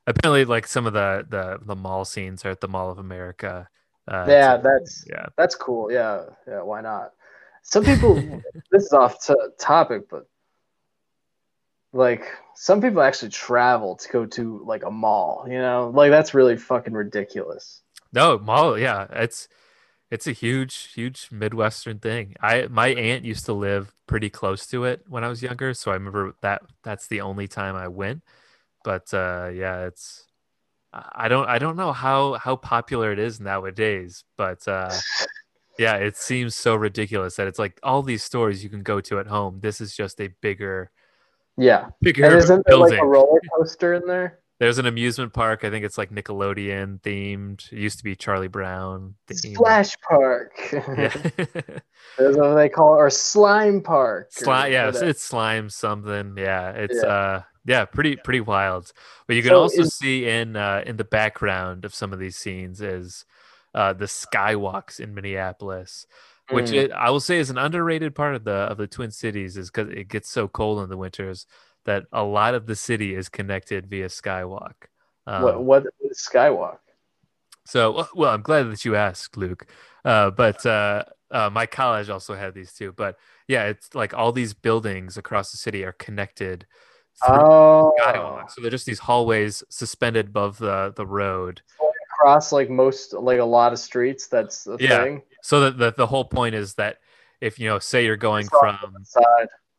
Apparently, 0.08 0.44
like 0.44 0.66
some 0.66 0.86
of 0.86 0.92
the 0.92 1.26
the 1.28 1.58
the 1.64 1.76
mall 1.76 2.04
scenes 2.04 2.44
are 2.44 2.50
at 2.50 2.60
the 2.60 2.68
Mall 2.68 2.90
of 2.90 2.98
America. 2.98 3.68
Uh, 4.06 4.24
Yeah, 4.28 4.56
so- 4.56 4.62
that's 4.62 5.04
yeah. 5.08 5.26
That's 5.36 5.54
cool. 5.54 5.92
Yeah, 5.92 6.24
yeah. 6.46 6.62
Why 6.62 6.80
not? 6.80 7.12
Some 7.62 7.84
people. 7.84 8.14
this 8.70 8.84
is 8.84 8.92
off 8.92 9.24
to 9.26 9.36
topic, 9.58 10.08
but 10.08 10.26
like 11.92 12.24
some 12.54 12.80
people 12.80 13.02
actually 13.02 13.30
travel 13.30 13.96
to 13.96 14.08
go 14.08 14.26
to 14.26 14.62
like 14.64 14.84
a 14.84 14.90
mall. 14.90 15.44
You 15.46 15.58
know, 15.58 15.90
like 15.94 16.10
that's 16.10 16.34
really 16.34 16.56
fucking 16.56 16.94
ridiculous. 16.94 17.82
No, 18.12 18.38
mall. 18.38 18.78
Yeah, 18.78 19.06
it's 19.10 19.48
it's 20.10 20.26
a 20.26 20.32
huge, 20.32 20.92
huge 20.94 21.28
Midwestern 21.30 21.98
thing. 21.98 22.34
I 22.40 22.66
my 22.70 22.88
aunt 22.88 23.24
used 23.24 23.44
to 23.46 23.52
live 23.52 23.92
pretty 24.06 24.30
close 24.30 24.66
to 24.68 24.84
it 24.84 25.02
when 25.06 25.22
I 25.22 25.28
was 25.28 25.42
younger, 25.42 25.74
so 25.74 25.90
I 25.90 25.94
remember 25.94 26.34
that 26.40 26.62
that's 26.82 27.08
the 27.08 27.20
only 27.20 27.46
time 27.46 27.76
I 27.76 27.88
went. 27.88 28.22
But 28.88 29.12
uh, 29.12 29.50
yeah, 29.52 29.84
it's 29.84 30.24
I 30.94 31.28
don't 31.28 31.46
I 31.46 31.58
don't 31.58 31.76
know 31.76 31.92
how 31.92 32.38
how 32.38 32.56
popular 32.56 33.12
it 33.12 33.18
is 33.18 33.38
nowadays, 33.38 34.24
but 34.38 34.66
uh, 34.66 34.90
yeah, 35.78 35.96
it 35.96 36.16
seems 36.16 36.54
so 36.54 36.74
ridiculous 36.74 37.36
that 37.36 37.48
it's 37.48 37.58
like 37.58 37.78
all 37.82 38.02
these 38.02 38.24
stores 38.24 38.64
you 38.64 38.70
can 38.70 38.82
go 38.82 39.02
to 39.02 39.18
at 39.18 39.26
home. 39.26 39.60
This 39.60 39.82
is 39.82 39.94
just 39.94 40.18
a 40.22 40.30
bigger 40.40 40.90
Yeah, 41.58 41.90
bigger 42.00 42.24
and 42.24 42.36
isn't 42.36 42.64
there 42.66 42.78
like 42.78 42.92
building. 42.92 43.04
a 43.04 43.06
roller 43.06 43.40
coaster 43.54 43.92
in 43.92 44.06
there? 44.06 44.38
There's 44.58 44.78
an 44.78 44.86
amusement 44.86 45.34
park. 45.34 45.64
I 45.64 45.70
think 45.70 45.84
it's 45.84 45.98
like 45.98 46.10
Nickelodeon 46.10 47.02
themed. 47.02 47.70
It 47.70 47.78
used 47.78 47.98
to 47.98 48.04
be 48.04 48.16
Charlie 48.16 48.48
Brown 48.48 49.16
themed. 49.28 49.54
Splash 49.54 49.96
Park. 50.00 50.52
Yeah. 50.72 51.12
That's 52.16 52.36
what 52.38 52.54
they 52.54 52.70
call 52.70 52.94
it, 52.94 52.98
or 53.00 53.10
Slime 53.10 53.82
Park. 53.82 54.28
Slime, 54.32 54.72
yeah, 54.72 54.86
whatever. 54.86 55.04
it's 55.04 55.22
slime 55.22 55.68
something. 55.68 56.36
Yeah, 56.38 56.70
it's 56.70 56.96
Yeah. 56.96 57.08
uh, 57.08 57.42
Yeah, 57.68 57.84
pretty 57.84 58.16
pretty 58.16 58.40
wild. 58.40 58.92
But 59.26 59.36
you 59.36 59.42
can 59.42 59.50
So 59.50 59.60
also 59.60 59.84
see 59.84 60.26
in 60.26 60.56
uh, 60.56 60.82
in 60.86 60.96
the 60.96 61.04
background 61.04 61.84
of 61.84 61.94
some 61.94 62.14
of 62.14 62.18
these 62.18 62.34
scenes 62.36 62.80
is 62.80 63.26
uh, 63.74 63.92
the 63.92 64.06
skywalks 64.06 64.98
in 64.98 65.14
Minneapolis, 65.14 66.06
which 66.50 66.70
Mm. 66.70 66.84
it, 66.84 66.92
I 66.92 67.10
will 67.10 67.20
say 67.20 67.38
is 67.38 67.50
an 67.50 67.58
underrated 67.58 68.14
part 68.14 68.34
of 68.34 68.44
the 68.44 68.52
of 68.72 68.78
the 68.78 68.86
Twin 68.86 69.10
Cities, 69.10 69.58
is 69.58 69.70
because 69.70 69.90
it 69.90 70.08
gets 70.08 70.30
so 70.30 70.48
cold 70.48 70.82
in 70.82 70.88
the 70.88 70.96
winters 70.96 71.46
that 71.84 72.06
a 72.10 72.24
lot 72.24 72.54
of 72.54 72.64
the 72.64 72.74
city 72.74 73.14
is 73.14 73.28
connected 73.28 73.86
via 73.86 74.08
skywalk. 74.08 74.88
Um, 75.26 75.42
what 75.42 75.62
what 75.62 75.86
is 76.10 76.26
skywalk? 76.26 76.78
so, 77.66 77.90
well- 77.92 78.08
well, 78.14 78.32
I'm 78.32 78.40
glad 78.40 78.62
that 78.72 78.86
you 78.86 78.96
asked, 78.96 79.36
Luke. 79.36 79.66
Uh, 80.06 80.30
but 80.30 80.64
uh, 80.64 81.04
uh, 81.30 81.50
my 81.50 81.66
college 81.66 82.08
also 82.08 82.34
had 82.34 82.54
these 82.54 82.72
too. 82.72 82.92
But 82.92 83.18
yeah, 83.46 83.64
it's 83.64 83.94
like 83.94 84.14
all 84.14 84.32
these 84.32 84.54
buildings 84.54 85.18
across 85.18 85.52
the 85.52 85.58
city 85.58 85.84
are 85.84 85.92
connected 85.92 86.66
Oh, 87.26 87.92
skywalk. 88.00 88.50
So 88.50 88.60
they're 88.60 88.70
just 88.70 88.86
these 88.86 88.98
hallways 88.98 89.62
suspended 89.68 90.28
above 90.28 90.58
the 90.58 90.92
the 90.94 91.06
road. 91.06 91.62
across 92.12 92.52
like 92.52 92.68
most 92.70 93.12
like 93.12 93.38
a 93.38 93.44
lot 93.44 93.72
of 93.72 93.78
streets. 93.78 94.26
That's 94.26 94.64
the 94.64 94.76
Yeah. 94.78 95.02
thing. 95.04 95.22
So 95.42 95.60
that 95.60 95.78
the, 95.78 95.92
the 95.92 96.06
whole 96.06 96.24
point 96.24 96.54
is 96.54 96.74
that 96.74 96.98
if 97.40 97.58
you 97.58 97.68
know, 97.68 97.78
say 97.78 98.04
you're 98.04 98.16
going 98.16 98.46
from 98.48 98.78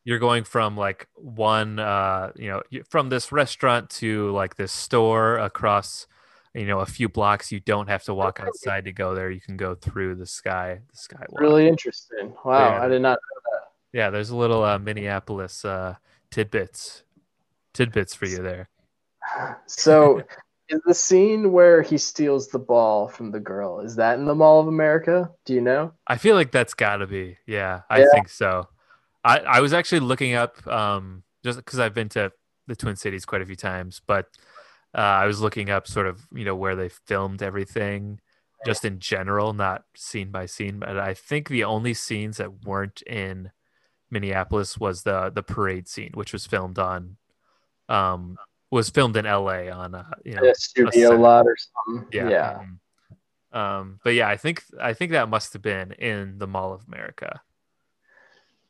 you're 0.04 0.18
going 0.18 0.44
from 0.44 0.76
like 0.76 1.06
one 1.14 1.78
uh 1.78 2.32
you 2.34 2.48
know 2.48 2.62
from 2.88 3.10
this 3.10 3.30
restaurant 3.32 3.90
to 3.90 4.30
like 4.32 4.56
this 4.56 4.72
store 4.72 5.36
across 5.36 6.06
you 6.54 6.66
know 6.66 6.80
a 6.80 6.86
few 6.86 7.08
blocks 7.08 7.52
you 7.52 7.60
don't 7.60 7.88
have 7.88 8.02
to 8.04 8.14
walk 8.14 8.40
outside 8.40 8.86
to 8.86 8.92
go 8.92 9.14
there 9.14 9.30
you 9.30 9.40
can 9.42 9.58
go 9.58 9.74
through 9.74 10.14
the 10.14 10.26
sky 10.26 10.80
the 10.90 10.96
sky 10.96 11.24
Really 11.32 11.68
interesting. 11.68 12.34
Wow, 12.44 12.76
Yeah. 12.76 12.82
I 12.82 12.88
did 12.88 13.02
not. 13.02 13.18
yeah 13.92 14.08
there's 14.10 14.30
a 14.30 14.36
little 14.36 14.64
uh, 14.64 14.78
minneapolis 14.78 15.64
uh 15.66 15.96
tidbits 16.30 17.02
tidbits 17.74 18.14
for 18.14 18.26
you 18.26 18.42
there 18.42 18.68
So, 19.66 20.22
is 20.68 20.80
the 20.86 20.94
scene 20.94 21.52
where 21.52 21.82
he 21.82 21.98
steals 21.98 22.48
the 22.48 22.58
ball 22.58 23.08
from 23.08 23.30
the 23.30 23.40
girl 23.40 23.80
is 23.80 23.96
that 23.96 24.18
in 24.18 24.24
the 24.24 24.34
Mall 24.34 24.60
of 24.60 24.68
America? 24.68 25.30
Do 25.44 25.54
you 25.54 25.60
know? 25.60 25.92
I 26.06 26.16
feel 26.16 26.34
like 26.34 26.52
that's 26.52 26.74
got 26.74 26.96
to 26.98 27.06
be. 27.06 27.38
Yeah, 27.46 27.82
I 27.90 28.00
Yeah. 28.00 28.10
think 28.12 28.28
so. 28.28 28.68
I 29.24 29.38
I 29.38 29.60
was 29.60 29.72
actually 29.72 30.00
looking 30.00 30.34
up 30.34 30.66
um 30.66 31.22
just 31.44 31.58
because 31.58 31.78
I've 31.78 31.94
been 31.94 32.08
to 32.10 32.32
the 32.66 32.76
Twin 32.76 32.96
Cities 32.96 33.24
quite 33.24 33.42
a 33.42 33.46
few 33.46 33.56
times, 33.56 34.00
but 34.06 34.26
uh, 34.94 35.00
I 35.00 35.26
was 35.26 35.40
looking 35.40 35.70
up 35.70 35.86
sort 35.86 36.06
of 36.06 36.26
you 36.32 36.44
know 36.44 36.56
where 36.56 36.76
they 36.76 36.88
filmed 36.88 37.42
everything, 37.42 38.20
just 38.64 38.84
in 38.84 38.98
general, 38.98 39.52
not 39.52 39.84
scene 39.96 40.30
by 40.30 40.46
scene. 40.46 40.78
But 40.78 40.98
I 40.98 41.14
think 41.14 41.48
the 41.48 41.64
only 41.64 41.94
scenes 41.94 42.38
that 42.38 42.64
weren't 42.64 43.02
in 43.02 43.50
Minneapolis 44.10 44.78
was 44.78 45.02
the 45.02 45.30
the 45.30 45.42
parade 45.42 45.88
scene, 45.88 46.12
which 46.14 46.32
was 46.32 46.46
filmed 46.46 46.78
on, 46.78 47.16
um, 47.90 48.38
was 48.70 48.88
filmed 48.88 49.16
in 49.16 49.26
L.A. 49.26 49.70
on 49.70 49.94
uh, 49.94 50.04
you 50.24 50.34
know 50.34 50.48
a 50.48 50.54
studio 50.54 51.10
set. 51.10 51.20
lot 51.20 51.46
or 51.46 51.56
something. 51.86 52.08
yeah. 52.12 52.28
yeah. 52.28 52.58
mhm. 52.62 52.76
Um, 53.52 53.98
but 54.04 54.14
yeah, 54.14 54.28
I 54.28 54.36
think 54.36 54.62
I 54.80 54.92
think 54.92 55.10
that 55.12 55.28
must 55.28 55.52
have 55.54 55.62
been 55.62 55.92
in 55.92 56.38
the 56.38 56.46
Mall 56.46 56.72
of 56.72 56.86
America. 56.86 57.40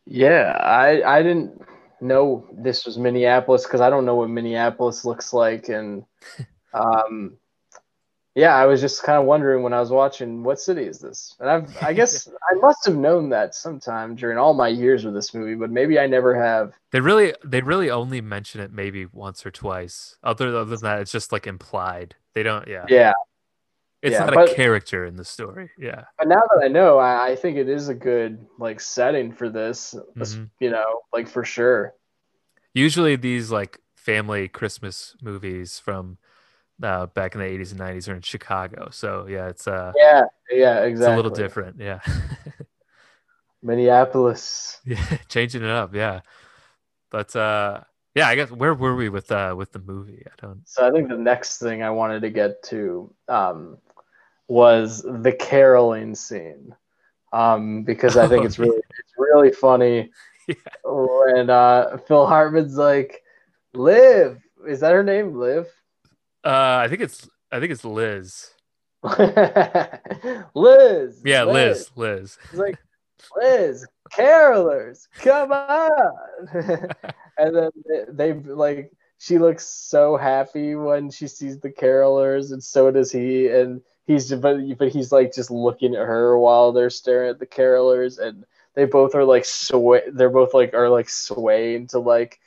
Yeah, 0.06 0.56
I 0.58 1.02
I 1.02 1.22
didn't 1.22 1.60
know 2.00 2.46
this 2.52 2.86
was 2.86 2.96
Minneapolis 2.96 3.64
because 3.64 3.82
I 3.82 3.90
don't 3.90 4.06
know 4.06 4.14
what 4.14 4.30
Minneapolis 4.30 5.04
looks 5.04 5.34
like, 5.34 5.68
and 5.68 6.04
um, 6.74 7.36
yeah, 8.34 8.54
I 8.54 8.66
was 8.66 8.80
just 8.80 9.02
kind 9.02 9.18
of 9.18 9.24
wondering 9.26 9.62
when 9.62 9.72
I 9.72 9.80
was 9.80 9.90
watching 9.90 10.42
what 10.44 10.60
city 10.60 10.84
is 10.84 10.98
this, 11.00 11.34
and 11.40 11.50
I've 11.50 11.82
I 11.82 11.92
guess 11.92 12.28
I 12.50 12.54
must 12.56 12.84
have 12.86 12.96
known 12.96 13.28
that 13.30 13.54
sometime 13.54 14.14
during 14.14 14.38
all 14.38 14.54
my 14.54 14.68
years 14.68 15.04
with 15.04 15.14
this 15.14 15.34
movie, 15.34 15.54
but 15.54 15.70
maybe 15.70 15.98
I 15.98 16.06
never 16.06 16.34
have. 16.40 16.72
They 16.92 17.00
really 17.00 17.34
they 17.44 17.60
really 17.60 17.90
only 17.90 18.20
mention 18.20 18.60
it 18.60 18.72
maybe 18.72 19.06
once 19.06 19.44
or 19.44 19.50
twice. 19.50 20.16
Other 20.22 20.48
other 20.56 20.64
than 20.76 20.80
that, 20.82 21.00
it's 21.00 21.12
just 21.12 21.32
like 21.32 21.46
implied. 21.46 22.14
They 22.34 22.42
don't. 22.44 22.66
Yeah, 22.68 22.86
Yeah, 22.88 23.12
it's 24.02 24.12
yeah, 24.14 24.24
not 24.26 24.34
but- 24.34 24.52
a 24.52 24.54
character 24.54 25.04
in 25.04 25.16
the 25.16 25.24
story. 25.24 25.70
Yeah, 25.76 26.04
but 26.16 26.28
now 26.28 26.40
that 26.54 26.62
I 26.64 26.68
know, 26.68 26.98
I, 26.98 27.30
I 27.30 27.36
think 27.36 27.56
it 27.56 27.68
is 27.68 27.88
a 27.88 27.94
good 27.94 28.46
like 28.58 28.80
setting 28.80 29.32
for 29.32 29.48
this. 29.48 29.94
Mhm. 30.16 30.50
You 30.60 30.70
know, 30.70 31.00
like 31.12 31.26
for 31.28 31.44
sure. 31.44 31.94
usually 32.74 33.16
these 33.16 33.50
like 33.50 33.80
family 33.96 34.46
Christmas 34.48 35.16
movies 35.20 35.78
from 35.80 36.16
uh, 36.82 37.06
back 37.06 37.34
in 37.34 37.40
the 37.40 37.46
eighties 37.46 37.70
and 37.72 37.80
nineties 37.80 38.08
are 38.08 38.14
in 38.14 38.22
Chicago. 38.22 38.88
So 38.90 39.26
yeah, 39.28 39.48
it's 39.48 39.66
uh 39.68 39.92
Yeah, 39.96 40.24
yeah, 40.50 40.84
exactly. 40.84 40.92
it's 40.92 41.02
a 41.02 41.16
little 41.16 41.30
different. 41.30 41.80
Yeah, 41.80 42.00
Minneapolis. 43.62 44.78
yeah, 44.84 45.04
changing 45.28 45.62
it 45.62 45.70
up. 45.70 45.94
Yeah, 45.94 46.20
but 47.10 47.34
uh 47.36 47.80
yeah, 48.14 48.28
I 48.28 48.34
guess 48.34 48.50
where 48.50 48.74
were 48.74 48.96
we 48.96 49.08
with 49.08 49.30
uh 49.30 49.54
with 49.56 49.72
the 49.72 49.78
movie? 49.78 50.24
I 50.26 50.32
don't. 50.40 50.62
So 50.64 50.86
I 50.86 50.90
think 50.90 51.08
the 51.08 51.16
next 51.16 51.58
thing 51.58 51.82
I 51.82 51.90
wanted 51.90 52.22
to 52.22 52.30
get 52.30 52.62
to 52.64 53.12
um, 53.28 53.78
was 54.48 55.02
the 55.02 55.32
caroling 55.32 56.14
scene, 56.14 56.74
um, 57.32 57.82
because 57.84 58.16
I 58.16 58.26
think 58.28 58.42
Oh, 58.42 58.46
it's 58.46 58.58
really 58.58 58.78
it's 58.78 59.12
really 59.16 59.52
funny 59.52 60.10
Yeah. 60.48 60.54
when 60.84 61.50
uh, 61.50 61.98
Phil 62.08 62.26
Hartman's 62.26 62.76
like, 62.76 63.22
"Liv," 63.74 64.42
is 64.66 64.80
that 64.80 64.92
her 64.92 65.04
name? 65.04 65.36
Liv. 65.38 65.68
Uh, 66.44 66.82
I 66.84 66.88
think 66.88 67.02
it's 67.02 67.28
I 67.52 67.60
think 67.60 67.72
it's 67.72 67.84
Liz. 67.84 68.50
Liz. 70.54 71.22
Yeah, 71.24 71.44
Liz. 71.44 71.90
Liz. 71.96 72.38
He's 72.50 72.60
like, 72.60 72.78
Liz, 73.36 73.86
carolers, 74.12 75.08
come 75.18 75.52
on. 75.52 76.12
and 77.38 77.56
then 77.56 77.70
they, 77.86 78.04
they 78.08 78.32
like 78.32 78.92
she 79.18 79.38
looks 79.38 79.66
so 79.66 80.16
happy 80.16 80.74
when 80.74 81.10
she 81.10 81.28
sees 81.28 81.58
the 81.58 81.70
carolers, 81.70 82.52
and 82.52 82.64
so 82.64 82.90
does 82.90 83.12
he. 83.12 83.48
And 83.48 83.82
he's 84.06 84.32
but 84.32 84.56
but 84.78 84.88
he's 84.88 85.12
like 85.12 85.34
just 85.34 85.50
looking 85.50 85.94
at 85.94 86.06
her 86.06 86.38
while 86.38 86.72
they're 86.72 86.90
staring 86.90 87.30
at 87.30 87.38
the 87.38 87.46
carolers, 87.46 88.18
and 88.18 88.44
they 88.74 88.86
both 88.86 89.14
are 89.14 89.24
like 89.24 89.44
sway. 89.44 90.02
They're 90.10 90.30
both 90.30 90.54
like 90.54 90.74
are 90.74 90.88
like 90.88 91.08
swaying 91.08 91.88
to 91.88 91.98
like. 91.98 92.40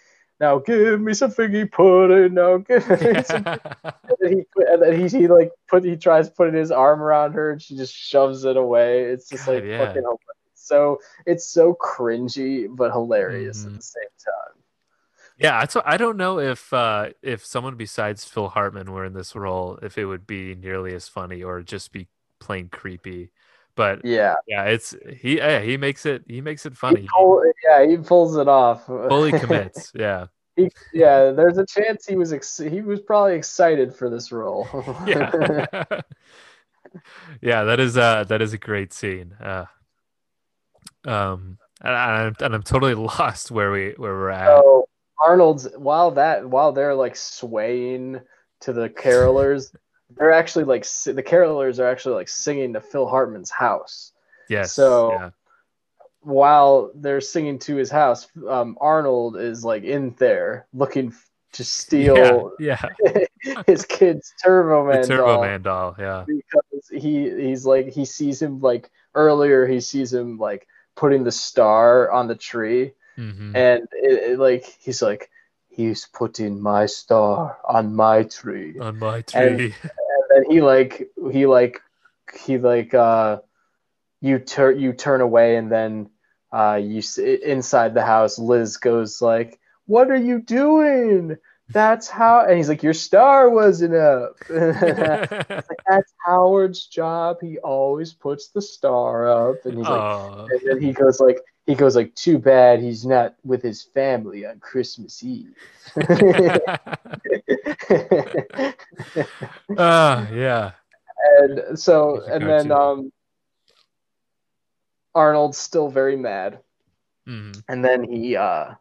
Now 0.43 0.59
give 0.59 0.99
me 0.99 1.13
some 1.13 1.31
figgy 1.31 1.71
pudding. 1.71 2.33
Now 2.33 2.57
give 2.57 2.85
me 2.89 3.23
some 3.23 3.45
and 3.47 4.17
then 4.19 4.31
he 4.33 4.43
and 4.57 4.81
then 4.81 4.99
he, 4.99 5.07
he 5.07 5.27
like 5.29 5.53
put 5.69 5.85
he 5.85 5.95
tries 5.95 6.29
putting 6.29 6.53
his 6.53 6.69
arm 6.69 7.01
around 7.01 7.31
her 7.31 7.51
and 7.51 7.61
she 7.61 7.77
just 7.77 7.95
shoves 7.95 8.43
it 8.43 8.57
away. 8.57 9.03
It's 9.03 9.29
just 9.29 9.45
God, 9.45 9.53
like 9.53 9.63
yeah. 9.63 9.77
fucking 9.77 10.01
hilarious. 10.01 10.19
so 10.53 10.99
it's 11.25 11.45
so 11.45 11.73
cringy 11.75 12.67
but 12.69 12.91
hilarious 12.91 13.63
Mhm. 13.63 13.67
at 13.67 13.75
the 13.77 13.81
same 13.81 14.03
time. 14.19 14.63
Yeah, 15.37 15.65
what, 15.73 15.87
I 15.87 15.95
don't 15.95 16.17
know 16.17 16.39
if 16.39 16.73
uh, 16.73 17.11
if 17.21 17.45
someone 17.45 17.77
besides 17.77 18.25
Phil 18.25 18.49
Hartman 18.49 18.91
were 18.91 19.05
in 19.05 19.13
this 19.13 19.37
role, 19.37 19.79
if 19.81 19.97
it 19.97 20.07
would 20.07 20.27
be 20.27 20.55
nearly 20.55 20.93
as 20.93 21.07
funny 21.07 21.41
or 21.41 21.61
just 21.61 21.93
be 21.93 22.09
plain 22.41 22.67
creepy. 22.67 23.31
But 23.75 24.05
Yeah, 24.05 24.35
yeah, 24.47 24.65
it's 24.65 24.95
he 25.17 25.37
yeah, 25.37 25.59
he 25.61 25.77
makes 25.77 26.05
it 26.05 26.23
he 26.27 26.41
makes 26.41 26.65
it 26.65 26.73
he 26.73 26.75
funny. 26.75 27.07
pull, 27.13 27.43
yeah 27.67 27.85
he 27.85 27.97
pulls 27.97 28.37
it 28.37 28.47
off. 28.47 28.85
Fully 28.85 29.31
commits. 29.39 29.91
Yeah, 29.95 30.27
He- 30.55 30.69
yeah, 30.93 31.31
there's 31.31 31.57
a 31.57 31.65
chance 31.65 32.05
he 32.05 32.15
was 32.15 32.31
ex- 32.33 32.57
he 32.57 32.81
was 32.81 33.01
probably 33.01 33.35
excited 33.35 33.95
for 33.95 34.09
this 34.09 34.31
role. 34.31 34.67
yeah, 35.07 35.85
yeah. 37.41 37.63
That 37.63 37.79
is 37.79 37.97
uh 37.97 38.25
that 38.25 38.41
is 38.41 38.53
a 38.53 38.57
great 38.59 38.93
scene. 38.93 39.33
Uh, 39.41 39.65
um, 41.05 41.57
and 41.81 41.95
I'm 41.95 42.35
and 42.39 42.53
I'm 42.55 42.63
totally 42.63 42.93
lost 42.93 43.49
where 43.51 43.71
we 43.71 43.93
where 43.97 44.13
we're 44.13 44.29
at. 44.29 44.45
So 44.47 44.87
Arnold's 45.19 45.67
while 45.77 46.11
that 46.11 46.47
while 46.47 46.71
they're 46.73 46.95
like 46.95 47.15
swaying 47.15 48.21
to 48.61 48.73
the 48.73 48.89
carolers, 48.89 49.73
they're 50.17 50.31
actually 50.31 50.65
like 50.65 50.83
the 50.83 51.23
carolers 51.23 51.79
are 51.79 51.87
actually 51.87 52.15
like 52.15 52.29
singing 52.29 52.73
to 52.73 52.81
Phil 52.81 53.07
Hartman's 53.07 53.51
house. 53.51 54.11
yes. 54.49 54.73
so- 54.73 55.11
yeah. 55.13 55.29
While 56.21 56.91
they're 56.95 57.19
singing 57.19 57.59
to 57.59 57.75
his 57.75 57.91
house, 57.91 58.29
um, 58.47 58.77
Arnold 58.79 59.35
is 59.35 59.65
like 59.65 59.83
in 59.83 60.15
there 60.19 60.67
looking 60.73 61.13
to 61.51 61.63
steal 61.65 62.53
yeah, 62.59 62.81
his 63.67 63.83
kid's 63.85 64.33
Turbo. 64.41 64.87
Man 64.89 65.01
The 65.01 65.07
Turbo 65.07 65.25
doll 65.25 65.41
Man 65.41 65.61
doll. 65.61 65.95
Yeah. 65.99 66.23
because 66.25 66.87
he 66.89 67.29
he's 67.29 67.65
like 67.65 67.89
he 67.89 68.05
sees 68.05 68.41
him 68.41 68.61
like 68.61 68.89
earlier 69.15 69.67
he 69.67 69.81
sees 69.81 70.13
him 70.13 70.37
like 70.37 70.65
putting 70.95 71.25
the 71.25 71.31
star 71.31 72.09
on 72.09 72.27
the 72.27 72.35
tree 72.35 72.93
hmm 73.17 73.53
and 73.55 73.83
it, 73.91 74.31
it, 74.31 74.39
like 74.39 74.63
he's 74.79 75.01
like 75.01 75.29
he's 75.75 76.07
putting 76.13 76.61
my 76.61 76.85
star 76.85 77.57
on 77.67 77.95
my 77.95 78.23
tree. 78.23 78.77
On 78.79 78.97
my 78.99 79.21
tree. 79.21 79.73
and 79.83 80.23
then 80.29 80.51
he 80.51 80.61
like 80.61 81.09
he 81.31 81.45
like 81.45 81.81
he 82.43 82.57
like 82.57 82.93
uh 82.93 83.39
you 84.21 84.39
turn 84.39 84.79
you 84.79 84.93
turn 84.93 85.21
away 85.21 85.55
and 85.57 85.71
then 85.71 86.09
uh 86.51 86.79
you 86.81 86.99
s- 86.99 87.17
inside 87.17 87.93
the 87.93 88.03
house 88.05 88.39
liz 88.39 88.77
goes 88.77 89.21
like 89.21 89.59
what 89.85 90.09
are 90.09 90.15
you 90.29 90.39
doing? 90.39 91.37
That's 91.69 92.07
how 92.07 92.45
and 92.45 92.55
he's 92.57 92.69
like 92.69 92.83
your 92.83 92.93
star 92.93 93.49
wasn't 93.49 93.95
up. 93.95 94.37
That's 94.49 96.13
howard's 96.25 96.85
job. 96.87 97.37
He 97.41 97.57
always 97.59 98.13
puts 98.13 98.49
the 98.49 98.61
star 98.61 99.27
up. 99.49 99.57
And 99.65 99.77
he's 99.77 99.87
like 99.87 100.01
Aw. 100.01 100.45
and 100.45 100.59
then 100.65 100.81
he 100.81 100.93
goes 100.93 101.19
like 101.19 101.39
he 101.65 101.75
goes 101.75 101.95
like, 101.95 102.13
"Too 102.15 102.37
bad 102.39 102.79
he's 102.81 103.05
not 103.05 103.35
with 103.43 103.61
his 103.61 103.83
family 103.83 104.45
on 104.45 104.59
Christmas 104.59 105.23
Eve." 105.23 105.55
Ah, 109.77 110.29
yeah. 110.31 110.71
and 111.39 111.79
so 111.79 112.21
and 112.27 112.47
then 112.47 112.71
um 112.71 113.11
Arnold's 115.15 115.57
still 115.57 115.89
very 115.89 116.15
mad. 116.17 116.59
Mhm. 117.27 117.63
and 117.69 117.83
then 117.85 118.03
he 118.03 118.35
uh 118.35 118.73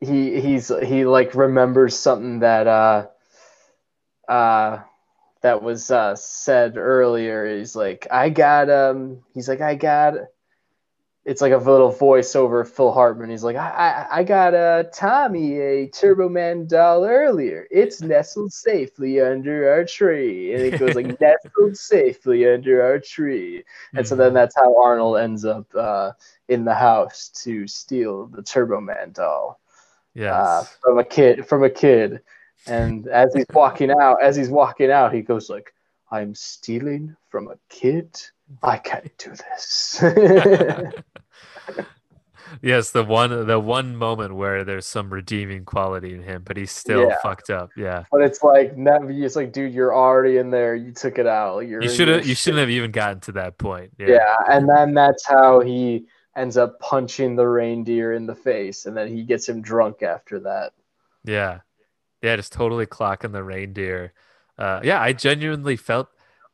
he 0.00 0.40
he's 0.40 0.68
he 0.82 1.04
like 1.04 1.34
remembers 1.34 1.98
something 1.98 2.40
that 2.40 2.66
uh 2.66 3.06
uh 4.28 4.78
that 5.42 5.62
was 5.62 5.90
uh 5.90 6.14
said 6.16 6.76
earlier 6.76 7.58
he's 7.58 7.74
like 7.74 8.06
i 8.10 8.28
got 8.28 8.70
um 8.70 9.18
he's 9.34 9.48
like 9.48 9.60
i 9.60 9.74
got 9.74 10.14
it's 11.24 11.42
like 11.42 11.52
a 11.52 11.58
little 11.58 11.92
voiceover 11.92 12.62
of 12.62 12.72
phil 12.72 12.90
hartman. 12.92 13.28
He's 13.30 13.44
like 13.44 13.56
i 13.56 13.68
i, 14.10 14.18
I 14.20 14.24
got 14.24 14.54
uh 14.54 14.84
tommy 14.84 15.60
a 15.60 15.86
turbo 15.88 16.28
man 16.28 16.66
doll 16.66 17.04
earlier. 17.04 17.66
It's 17.70 18.00
nestled 18.00 18.52
safely 18.52 19.20
under 19.20 19.70
our 19.70 19.84
tree. 19.84 20.54
And 20.54 20.62
it 20.62 20.78
goes 20.78 20.96
like 20.96 21.06
nestled 21.20 21.76
safely 21.76 22.48
under 22.48 22.82
our 22.82 22.98
tree. 22.98 23.64
And 23.94 24.06
so 24.06 24.16
then 24.16 24.32
that's 24.32 24.56
how 24.56 24.82
Arnold 24.82 25.18
ends 25.18 25.44
up 25.44 25.66
uh, 25.74 26.12
in 26.48 26.64
the 26.64 26.74
house 26.74 27.28
to 27.44 27.66
steal 27.66 28.26
the 28.26 28.42
Turbo 28.42 28.80
Man 28.80 29.12
doll. 29.12 29.60
Yes. 30.14 30.32
uh, 30.32 30.64
from 30.82 30.98
a 30.98 31.04
kid. 31.04 31.46
From 31.46 31.62
a 31.64 31.70
kid, 31.70 32.22
and 32.66 33.06
as 33.08 33.34
he's 33.34 33.46
walking 33.52 33.90
out, 33.90 34.22
as 34.22 34.36
he's 34.36 34.50
walking 34.50 34.90
out, 34.90 35.12
he 35.14 35.22
goes 35.22 35.48
like, 35.50 35.72
"I'm 36.10 36.34
stealing 36.34 37.16
from 37.28 37.48
a 37.48 37.56
kid. 37.68 38.20
I 38.62 38.78
can't 38.78 39.10
do 39.18 39.30
this." 39.30 40.02
yes, 42.62 42.90
the 42.90 43.04
one 43.04 43.46
the 43.46 43.58
one 43.60 43.96
moment 43.96 44.34
where 44.34 44.64
there's 44.64 44.86
some 44.86 45.10
redeeming 45.12 45.64
quality 45.64 46.14
in 46.14 46.22
him, 46.22 46.42
but 46.44 46.56
he's 46.56 46.72
still 46.72 47.08
Yeah. 47.08 47.16
fucked 47.22 47.50
up. 47.50 47.70
Yeah. 47.76 48.04
but 48.10 48.22
it's 48.22 48.42
like, 48.42 48.76
never. 48.76 49.10
It's 49.10 49.36
like, 49.36 49.52
dude, 49.52 49.72
you're 49.72 49.94
already 49.94 50.38
in 50.38 50.50
there. 50.50 50.74
You 50.74 50.92
took 50.92 51.18
it 51.18 51.26
out. 51.26 51.60
You're 51.60 51.82
You 51.82 51.88
should 51.88 52.08
have 52.08 52.26
you 52.26 52.34
shouldn't 52.34 52.60
have 52.60 52.70
even 52.70 52.90
gotten 52.90 53.20
to 53.20 53.32
that 53.32 53.58
point. 53.58 53.92
Yeah. 53.98 54.08
Yeah, 54.08 54.36
and 54.48 54.68
then 54.68 54.94
that's 54.94 55.26
how 55.26 55.60
he 55.60 56.06
ends 56.36 56.56
up 56.56 56.78
punching 56.80 57.36
the 57.36 57.46
reindeer 57.46 58.12
in 58.12 58.26
the 58.26 58.34
face, 58.34 58.86
and 58.86 58.96
then 58.96 59.08
he 59.08 59.24
gets 59.24 59.48
him 59.48 59.62
drunk 59.62 60.02
after 60.02 60.40
that. 60.40 60.72
Yeah. 61.24 61.60
Yeah, 62.22 62.36
just 62.36 62.52
totally 62.52 62.86
clocking 62.86 63.32
the 63.32 63.42
reindeer. 63.42 64.12
Uh 64.58 64.80
yeah, 64.82 65.00
I 65.00 65.12
genuinely 65.12 65.76
felt 65.76 66.08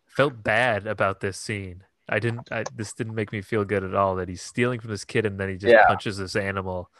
felt 0.06 0.42
bad 0.42 0.86
about 0.86 1.20
this 1.20 1.38
scene. 1.38 1.82
I 2.08 2.18
didn't 2.20 2.50
I, 2.52 2.64
this 2.74 2.92
didn't 2.92 3.14
make 3.14 3.32
me 3.32 3.42
feel 3.42 3.64
good 3.64 3.82
at 3.84 3.94
all 3.94 4.16
that 4.16 4.28
he's 4.28 4.42
stealing 4.42 4.80
from 4.80 4.90
this 4.90 5.04
kid 5.04 5.26
and 5.26 5.38
then 5.38 5.48
he 5.48 5.56
just 5.56 5.72
Yeah. 5.72 5.86
punches 5.86 6.18
this 6.18 6.36
animal. 6.36 6.90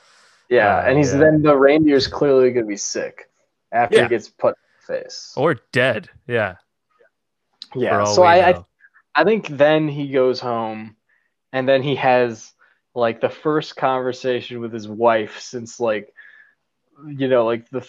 Yeah, 0.48 0.78
Uh, 0.78 0.82
and 0.82 0.98
he's 0.98 1.12
yeah. 1.12 1.20
then 1.20 1.43
the 1.43 1.56
reindeer's 1.56 2.06
clearly 2.09 2.51
gonna 2.51 2.66
be 2.66 2.76
sick 2.76 3.28
after 3.72 3.97
Yeah. 3.97 4.02
he 4.05 4.09
gets 4.09 4.28
put 4.28 4.56
in 4.56 4.97
the 4.97 5.02
face. 5.05 5.32
Or 5.36 5.55
dead. 5.72 6.09
Yeah. 6.26 6.56
yeah, 7.74 8.05
so 8.05 8.22
I, 8.22 8.51
I. 8.51 8.64
I 9.18 9.24
think 9.24 9.48
then 9.48 9.88
he 9.88 10.09
goes 10.09 10.40
home, 10.40 10.94
and 11.52 11.66
then 11.66 11.82
he 11.82 11.94
has 11.97 12.52
like 12.94 13.20
the 13.20 13.30
first 13.30 13.74
conversation 13.74 14.60
with 14.60 14.72
his 14.72 14.86
wife 14.88 15.40
since 15.40 15.80
like 15.80 16.12
you 17.06 17.28
know 17.28 17.44
like 17.44 17.68
the 17.70 17.86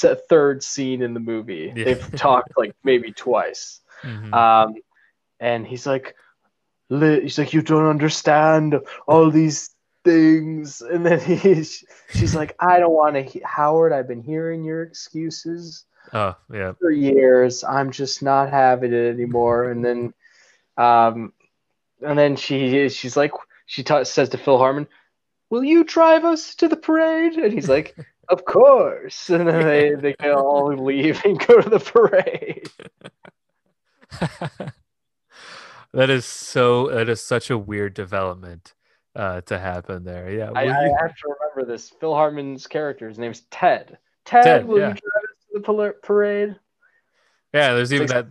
th- 0.00 0.18
third 0.28 0.62
scene 0.62 1.02
in 1.02 1.14
the 1.14 1.20
movie. 1.20 1.72
Yeah. 1.74 1.84
They've 1.84 2.12
talked 2.16 2.56
like 2.56 2.74
maybe 2.84 3.12
twice. 3.12 3.80
Mhm. 4.02 4.32
Um, 4.32 4.74
and 5.40 5.66
he's 5.66 5.86
like, 5.86 6.14
he's 6.88 7.38
like, 7.38 7.52
you 7.52 7.62
don't 7.62 7.86
understand 7.86 8.80
all 9.06 9.30
these 9.30 9.70
things. 10.04 10.80
And 10.80 11.04
then 11.04 11.20
he's, 11.20 11.84
she's 12.10 12.34
like, 12.34 12.56
I 12.58 12.78
don't 12.78 12.92
want 12.92 13.14
to, 13.14 13.22
he- 13.22 13.42
Howard. 13.44 13.92
I've 13.92 14.08
been 14.08 14.22
hearing 14.22 14.64
your 14.64 14.82
excuses 14.82 15.84
oh, 16.12 16.34
yeah. 16.52 16.72
for 16.72 16.90
years. 16.90 17.62
I'm 17.64 17.90
just 17.90 18.22
not 18.22 18.50
having 18.50 18.92
it 18.92 19.14
anymore. 19.14 19.70
And 19.70 19.84
then, 19.84 20.14
um, 20.76 21.32
and 22.00 22.18
then 22.18 22.36
she, 22.36 22.88
she's 22.88 23.16
like, 23.16 23.32
she 23.66 23.82
ta- 23.82 24.04
says 24.04 24.30
to 24.30 24.38
Phil 24.38 24.56
Hartman, 24.56 24.86
"Will 25.50 25.64
you 25.64 25.84
drive 25.84 26.24
us 26.24 26.54
to 26.54 26.68
the 26.68 26.76
parade?" 26.76 27.34
And 27.34 27.52
he's 27.52 27.68
like. 27.68 27.94
Of 28.28 28.44
course, 28.44 29.30
and 29.34 29.48
then 29.48 29.64
they, 29.64 29.94
they 29.94 30.12
can 30.14 30.32
all 30.32 30.74
leave 30.76 31.22
and 31.24 31.38
go 31.46 31.60
to 31.60 31.68
the 31.68 31.80
parade. 31.80 32.70
that 35.92 36.10
is 36.10 36.24
so 36.24 36.88
that 36.88 37.08
is 37.08 37.22
such 37.22 37.50
a 37.50 37.58
weird 37.58 37.94
development 37.94 38.74
uh 39.14 39.40
to 39.42 39.58
happen 39.58 40.04
there. 40.04 40.30
Yeah. 40.30 40.50
I, 40.54 40.64
will 40.64 40.72
I 40.72 41.02
have 41.02 41.14
to 41.16 41.34
remember 41.40 41.70
this. 41.70 41.90
Phil 42.00 42.14
Hartman's 42.14 42.66
character, 42.66 43.08
his 43.08 43.18
name's 43.18 43.40
Ted. 43.50 43.98
Ted, 44.24 44.44
Ted, 44.44 44.66
will 44.66 44.78
yeah. 44.78 44.88
you 44.88 44.94
drive 44.94 45.24
us 45.24 45.64
to 45.66 45.72
the 45.72 45.94
parade? 46.02 46.56
yeah, 47.54 47.72
there's 47.74 47.92
even 47.92 48.06
that 48.08 48.26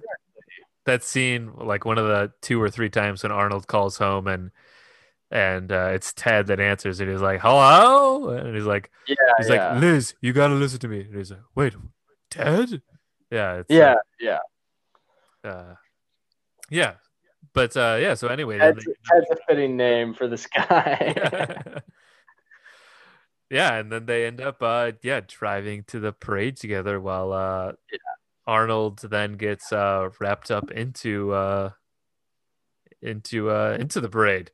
that 0.86 1.04
scene 1.04 1.52
like 1.58 1.86
one 1.86 1.98
of 1.98 2.06
the 2.06 2.32
two 2.42 2.62
or 2.62 2.70
three 2.70 2.90
times 2.90 3.24
when 3.24 3.32
Arnold 3.32 3.68
calls 3.68 3.98
home 3.98 4.28
and 4.28 4.52
and 5.32 5.72
uh, 5.72 5.92
it's 5.94 6.14
Ted 6.14 6.48
that 6.48 6.60
answers 6.60 7.00
and 7.00 7.10
he's 7.12 7.22
like, 7.22 7.42
"Hello," 7.42 8.30
and 8.30 8.56
he's 8.56 8.66
like, 8.66 8.90
Yeah, 9.08 9.16
he's 9.38 9.50
yeah, 9.50 9.74
like, 9.74 9.82
"Liz, 9.82 10.14
you 10.22 10.34
gotta 10.34 10.54
listen 10.54 10.80
to 10.80 10.88
me." 10.88 11.02
And 11.02 11.16
he's 11.16 11.32
like, 11.32 11.42
"Wait, 11.56 11.76
Ted?" 12.32 12.82
Yeah, 13.30 13.56
it's, 13.56 13.70
uh, 13.72 13.74
yeah, 13.74 13.96
yeah. 15.44 15.50
uh, 15.50 15.76
yeah. 16.70 16.94
But 17.54 17.76
uh, 17.76 17.98
yeah. 18.00 18.14
So 18.14 18.28
anyway, 18.28 18.58
Ted's, 18.58 18.86
they- 18.86 18.94
Ted's 19.12 19.32
a 19.32 19.36
fitting 19.48 19.76
name 19.76 20.14
for 20.14 20.28
this 20.28 20.46
guy. 20.48 21.14
yeah. 21.18 21.80
yeah, 23.50 23.74
and 23.76 23.92
then 23.92 24.06
they 24.06 24.26
end 24.26 24.40
up 24.42 24.62
uh 24.62 24.94
yeah, 25.02 25.22
driving 25.28 25.84
to 25.88 26.00
the 26.00 26.14
parade 26.14 26.58
together 26.58 27.00
while 27.02 27.34
uh 27.34 27.74
Arnold 28.46 29.00
then 29.00 29.34
gets 29.34 29.74
uh 29.74 30.10
wrapped 30.20 30.52
up 30.52 30.72
into 30.72 31.34
uh 31.34 31.72
into 33.02 33.50
uh 33.50 33.76
into 33.80 34.00
the 34.02 34.10
parade. 34.10 34.52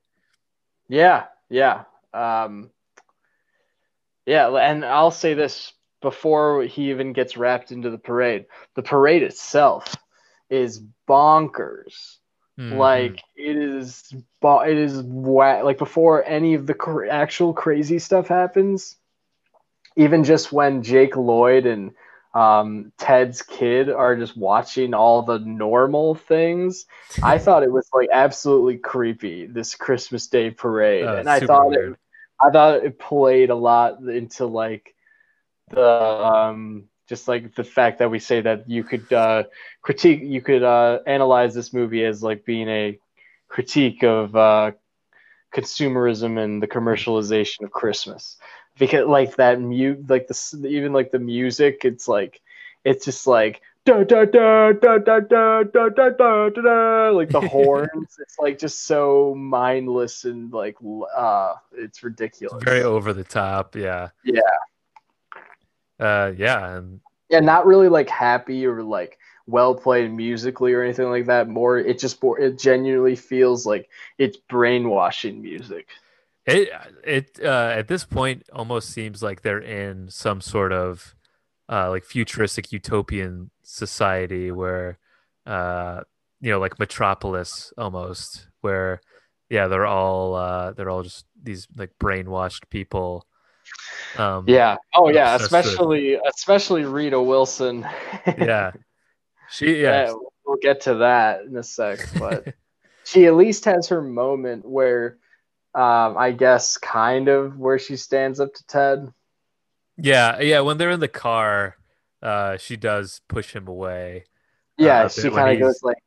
Yeah, 0.94 1.26
yeah. 1.49 1.86
Um, 2.14 2.70
yeah, 4.28 4.48
and 4.56 4.86
I'll 4.86 5.10
say 5.10 5.34
this 5.34 5.74
before 6.03 6.64
he 6.64 6.91
even 6.91 7.14
gets 7.14 7.36
wrapped 7.36 7.72
into 7.72 7.90
the 7.90 7.98
parade. 7.98 8.45
The 8.76 8.84
parade 8.84 9.24
itself 9.24 9.95
is 10.52 10.84
bonkers. 11.10 12.18
Mhm. 12.60 12.78
Like 12.78 13.24
it 13.36 13.57
is, 13.57 14.14
it 14.14 14.78
is 14.78 15.02
wa- 15.02 15.64
like 15.64 15.80
before 15.80 16.24
any 16.24 16.53
of 16.53 16.68
the 16.68 16.76
cr- 16.76 17.07
actual 17.07 17.53
crazy 17.53 17.98
stuff 17.98 18.28
happens. 18.28 18.95
Even 19.95 20.24
just 20.24 20.52
when 20.52 20.84
Jake 20.84 21.15
Lloyd 21.15 21.65
and 21.65 21.94
um, 22.34 22.91
Ted's 22.97 23.41
kid 23.41 23.89
are 23.89 24.15
just 24.15 24.38
watching 24.38 24.93
all 24.93 25.22
the 25.23 25.39
normal 25.39 26.15
things, 26.15 26.85
I 27.22 27.38
thought 27.39 27.64
it 27.64 27.72
was 27.72 27.88
like 27.93 28.10
absolutely 28.11 28.77
creepy. 28.77 29.45
This 29.47 29.76
Christmas 29.76 30.27
Day 30.27 30.51
parade, 30.51 31.05
Uh, 31.05 31.14
and 31.14 31.30
I 31.30 31.39
thought 31.39 31.69
weird. 31.69 31.95
it, 31.95 31.97
I 32.41 32.49
thought 32.51 32.84
it 32.85 32.99
played 32.99 33.49
a 33.49 33.55
lot 33.55 33.99
into 34.01 34.45
like 34.45 34.93
the 35.69 35.81
um 35.81 36.85
just 37.10 37.27
like 37.27 37.55
the 37.55 37.64
fact 37.64 37.99
that 37.99 38.10
we 38.11 38.19
say 38.19 38.41
that 38.41 38.69
you 38.69 38.84
could 38.84 39.11
uh 39.14 39.43
critique 39.81 40.22
you 40.23 40.41
could 40.41 40.64
uh 40.64 40.99
analyze 41.07 41.53
this 41.53 41.73
movie 41.73 42.03
as 42.05 42.23
like 42.23 42.45
being 42.45 42.69
a 42.69 42.99
critique 43.49 44.03
of 44.03 44.35
uh 44.35 44.72
consumerism 45.55 46.43
and 46.43 46.61
the 46.61 46.68
commercialization 46.68 47.64
of 47.64 47.72
christmas 47.72 48.38
because 48.78 49.08
like 49.08 49.36
that 49.36 49.60
mute 49.60 50.10
like 50.10 50.28
the 50.28 50.68
even 50.68 50.94
like 50.94 51.12
the 51.12 51.20
music 51.20 51.82
it's 51.84 52.08
like 52.08 52.41
it's 52.84 53.06
just 53.06 53.28
like 53.28 53.62
da 53.86 54.04
da 54.04 54.26
da 54.26 54.72
da 54.72 54.98
da 54.98 55.20
da 55.20 55.62
da 55.64 55.90
da 55.90 56.10
da 56.10 56.50
da 56.50 57.10
like 57.10 57.30
the 57.30 57.41
horns 57.41 58.18
it's 58.20 58.40
like 58.40 58.58
just 58.58 58.86
so 58.86 59.36
mindless 59.36 60.24
and 60.26 60.52
like 60.54 60.78
uh 61.16 61.54
it's 61.74 62.04
ridiculous 62.04 62.64
very 62.64 62.84
over 62.84 63.14
the 63.14 63.24
top, 63.24 63.76
yeah. 63.76 64.10
Yeah. 64.24 64.41
Uh 66.00 66.32
yeah, 66.36 66.78
and 66.78 67.00
yeah, 67.30 67.40
not 67.40 67.66
really 67.66 67.90
like 67.90 68.10
happy 68.10 68.66
or 68.66 68.84
like 68.84 69.18
well 69.48 69.76
played 69.76 70.12
musically 70.12 70.74
or 70.74 70.84
anything 70.84 71.10
like 71.10 71.26
that. 71.26 71.48
More, 71.48 71.78
it 71.78 72.00
just 72.00 72.20
it 72.24 72.58
genuinely 72.58 73.16
feels 73.16 73.66
like 73.66 73.90
it's 74.18 74.38
brainwashing 74.38 75.41
music. 75.41 75.88
It 76.45 76.70
it 77.06 77.40
uh, 77.41 77.72
at 77.76 77.88
this 77.88 78.03
point 78.03 78.44
almost 78.52 78.90
seems 78.90 79.24
like 79.24 79.41
they're 79.41 79.60
in 79.61 80.10
some 80.10 80.41
sort 80.41 80.74
of 80.74 81.15
uh, 81.70 81.90
like 81.90 82.03
futuristic 82.03 82.72
utopian 82.74 83.49
society 83.64 84.52
where 84.52 84.99
uh, 85.45 86.02
you 86.41 86.52
know 86.52 86.60
like 86.60 86.80
Metropolis 86.80 87.72
almost 87.78 88.49
where 88.61 88.99
yeah 89.49 89.68
they're 89.68 89.86
all 89.88 90.36
uh, 90.36 90.74
they're 90.74 90.90
all 90.90 91.03
just 91.03 91.26
these 91.41 91.68
like 91.78 91.91
brainwashed 92.02 92.70
people. 92.70 93.26
Um, 94.18 94.44
Yeah. 94.48 94.76
Oh 94.94 95.10
yeah, 95.10 95.36
Obsessed 95.36 95.52
with- 95.53 95.65
especially 95.65 96.20
especially 96.36 96.84
Rita 96.84 97.22
Wilson. 97.22 97.88
yeah. 98.38 98.72
She 99.49 99.82
yeah 99.82 100.07
Yeah, 100.07 100.14
we'll 100.45 100.57
get 100.61 100.82
to 100.82 100.95
that 100.95 101.44
in 101.45 101.56
a 101.56 101.64
sec, 101.64 101.99
but 102.20 102.53
she 103.06 103.28
at 103.28 103.36
least 103.36 103.64
has 103.64 103.88
her 103.88 104.02
moment 104.02 104.65
where 104.68 105.18
um, 105.76 106.18
I 106.18 106.32
guess 106.32 106.78
kind 106.78 107.28
of 107.28 107.58
where 107.58 107.80
she 107.80 107.98
stands 107.98 108.40
up 108.40 108.54
to 108.54 108.66
Ted. 108.68 109.14
Yeah, 109.98 110.40
yeah. 110.40 110.62
When 110.62 110.78
they're 110.78 110.91
in 110.91 111.00
the 111.00 111.08
car, 111.08 111.78
uh, 112.22 112.58
she 112.58 112.76
does 112.78 113.22
push 113.28 113.54
him 113.56 113.68
away. 113.68 114.26
Yeah, 114.78 115.04
Uh, 115.04 115.10
she 115.10 115.30
kind 115.32 115.50
of 115.50 115.60
goes 115.60 115.82
like, 115.84 115.98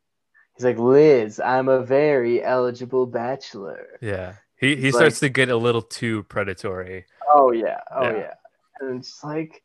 he's 0.56 0.64
like, 0.64 0.78
Liz, 0.78 1.40
I'm 1.40 1.68
a 1.68 1.82
very 1.84 2.42
eligible 2.44 3.06
bachelor. 3.06 4.00
Yeah, 4.00 4.36
he 4.56 4.76
he 4.76 4.92
It's 4.92 4.96
starts 4.96 5.20
to 5.20 5.28
get 5.28 5.48
a 5.48 5.56
little 5.56 5.82
too 5.82 6.24
predatory. 6.24 7.06
Oh 7.28 7.52
yeah, 7.52 7.80
oh 7.90 8.10
Yeah. 8.10 8.12
yeah. 8.12 8.34
And 8.80 9.00
it's 9.00 9.22
like 9.24 9.62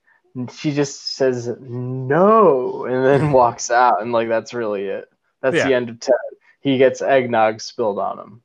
she 0.49 0.71
just 0.73 1.15
says 1.15 1.47
no 1.59 2.85
and 2.85 3.05
then 3.05 3.31
walks 3.31 3.69
out 3.71 4.01
and 4.01 4.11
like 4.11 4.29
that's 4.29 4.53
really 4.53 4.85
it. 4.85 5.09
That's 5.41 5.61
the 5.61 5.73
end 5.73 5.89
of 5.89 5.99
Ted. 5.99 6.15
He 6.61 6.77
gets 6.77 7.01
eggnog 7.01 7.61
spilled 7.61 7.99
on 7.99 8.19
him. 8.19 8.43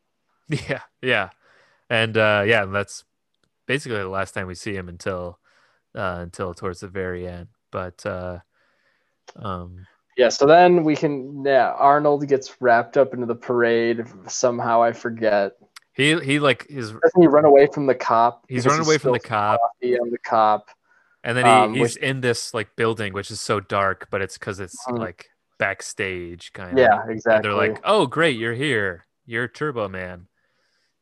Yeah, 0.48 0.82
yeah, 1.02 1.30
and 1.90 2.16
uh, 2.16 2.44
yeah, 2.46 2.64
that's 2.66 3.04
basically 3.66 3.98
the 3.98 4.08
last 4.08 4.32
time 4.32 4.46
we 4.46 4.54
see 4.54 4.74
him 4.74 4.88
until 4.88 5.38
uh, 5.94 6.18
until 6.20 6.54
towards 6.54 6.80
the 6.80 6.88
very 6.88 7.26
end. 7.26 7.48
But 7.72 8.04
uh, 8.06 8.40
um, 9.36 9.86
Yeah, 10.16 10.28
so 10.28 10.46
then 10.46 10.84
we 10.84 10.96
can 10.96 11.44
yeah, 11.44 11.72
Arnold 11.72 12.26
gets 12.28 12.60
wrapped 12.60 12.96
up 12.96 13.14
into 13.14 13.26
the 13.26 13.34
parade 13.34 14.04
somehow 14.28 14.82
I 14.82 14.92
forget. 14.92 15.52
he 15.94 16.18
he 16.20 16.38
like 16.38 16.66
is 16.68 16.92
Doesn't 16.92 17.20
he 17.20 17.26
run 17.26 17.44
away 17.44 17.66
from 17.72 17.86
the 17.86 17.94
cop? 17.94 18.44
he's 18.48 18.66
running 18.66 18.84
away 18.86 18.98
from 18.98 19.12
the 19.12 19.20
cop, 19.20 19.60
on 19.82 20.10
the 20.10 20.18
cop. 20.24 20.68
and 21.24 21.36
then 21.36 21.44
he, 21.44 21.50
um, 21.50 21.72
he's 21.74 21.82
which- 21.82 21.96
in 21.98 22.20
this 22.20 22.54
like 22.54 22.74
building 22.76 23.12
which 23.12 23.30
is 23.30 23.40
so 23.40 23.60
dark, 23.60 24.08
but 24.10 24.22
it's 24.22 24.38
because 24.38 24.60
it's 24.60 24.76
Mhm. 24.86 24.98
like 24.98 25.26
backstage 25.58 26.52
kind 26.52 26.72
of. 26.72 26.78
Yeah, 26.78 27.00
and 27.02 27.10
exactly. 27.10 27.42
they're 27.48 27.56
like, 27.56 27.80
"Oh, 27.82 28.06
great, 28.06 28.36
you're 28.36 28.52
here. 28.54 29.06
You're 29.24 29.48
Turbo 29.48 29.88
Man," 29.88 30.28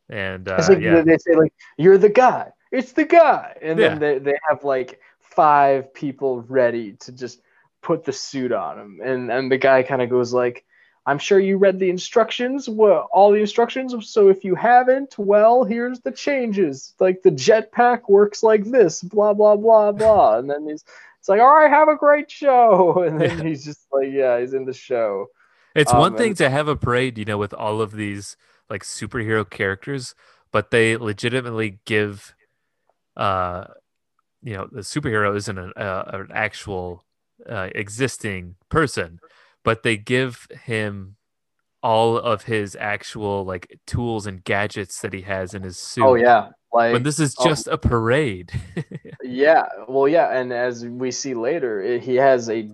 and 0.09 0.48
uh, 0.48 0.64
like 0.68 0.81
yeah, 0.81 1.01
they 1.02 1.18
say 1.18 1.35
like 1.35 1.52
you're 1.78 1.98
the 1.98 2.09
guy. 2.09 2.51
It's 2.72 2.93
the 2.93 3.05
guy. 3.05 3.56
And 3.62 3.78
Yeah. 3.78 3.90
then 3.90 3.98
they, 4.01 4.18
they 4.18 4.39
have 4.48 4.64
like 4.64 5.01
five 5.20 5.93
people 5.94 6.43
ready 6.43 6.93
to 7.01 7.12
just 7.12 7.40
put 7.82 8.05
the 8.05 8.12
suit 8.12 8.52
on 8.52 8.78
him. 8.78 9.01
And 9.02 9.31
and 9.31 9.51
the 9.51 9.59
guy 9.59 9.82
kind 9.82 10.02
of 10.02 10.10
goes 10.10 10.32
like 10.32 10.64
I'm 11.06 11.18
sure 11.18 11.39
you 11.39 11.59
read 11.59 11.78
the 11.78 11.90
instructions, 11.90 12.66
well, 12.66 13.10
all 13.12 13.31
the 13.31 13.40
instructions. 13.40 13.94
So 14.09 14.28
if 14.28 14.43
you 14.43 14.55
haven't, 14.55 15.16
well, 15.18 15.62
here's 15.62 16.01
the 16.01 16.10
changes. 16.12 16.94
Like 16.98 17.22
the 17.22 17.31
jetpack 17.31 18.09
works 18.09 18.43
like 18.43 18.64
this, 18.64 19.02
blah 19.02 19.35
blah 19.35 19.56
blah 19.56 19.93
blah. 19.93 20.39
And 20.39 20.48
then 20.51 20.66
he's 20.68 20.85
it's 21.20 21.28
like, 21.28 21.40
all 21.40 21.55
right, 21.55 21.70
have 21.70 21.89
a 21.89 21.97
great 21.97 22.31
show. 22.31 23.02
And 23.06 23.20
then 23.20 23.39
Yeah. 23.39 23.44
he's 23.44 23.64
just 23.64 23.86
like, 23.93 24.09
yeah, 24.10 24.40
he's 24.40 24.52
in 24.55 24.64
the 24.66 24.72
show. 24.74 25.28
It's 25.74 25.93
Um, 25.93 26.01
one 26.01 26.16
thing 26.16 26.28
and- 26.28 26.36
to 26.39 26.51
have 26.51 26.68
a 26.68 26.76
parade, 26.76 27.18
you 27.18 27.24
know, 27.24 27.39
with 27.39 27.52
all 27.55 27.81
of 27.81 27.93
these 27.93 28.36
like 28.70 28.82
superhero 28.82 29.48
characters, 29.48 30.14
but 30.52 30.70
they 30.70 30.96
legitimately 30.96 31.80
give, 31.84 32.34
uh, 33.16 33.64
you 34.42 34.54
know, 34.54 34.68
the 34.70 34.80
superhero 34.80 35.36
isn't 35.36 35.58
an, 35.58 35.72
uh, 35.76 36.04
an 36.06 36.28
actual 36.32 37.04
uh, 37.48 37.68
existing 37.74 38.56
person, 38.68 39.20
but 39.62 39.82
they 39.82 39.96
give 39.96 40.46
him 40.64 41.16
all 41.82 42.16
of 42.16 42.44
his 42.44 42.76
actual 42.80 43.44
like 43.44 43.78
tools 43.86 44.26
and 44.26 44.42
gadgets 44.44 45.02
that 45.02 45.12
he 45.12 45.20
has 45.20 45.52
in 45.52 45.62
his 45.62 45.78
suit. 45.78 46.04
Oh 46.04 46.14
yeah, 46.14 46.48
like 46.72 46.92
When 46.92 47.02
this 47.02 47.20
is 47.20 47.34
oh, 47.38 47.44
just 47.44 47.66
a 47.68 47.78
parade. 47.78 48.52
Yeah, 49.22 49.62
well, 49.88 50.06
yeah, 50.06 50.38
and 50.38 50.52
as 50.52 50.84
we 50.84 51.10
see 51.10 51.32
later, 51.32 51.80
it, 51.80 52.02
he 52.02 52.16
has 52.16 52.50
a 52.50 52.70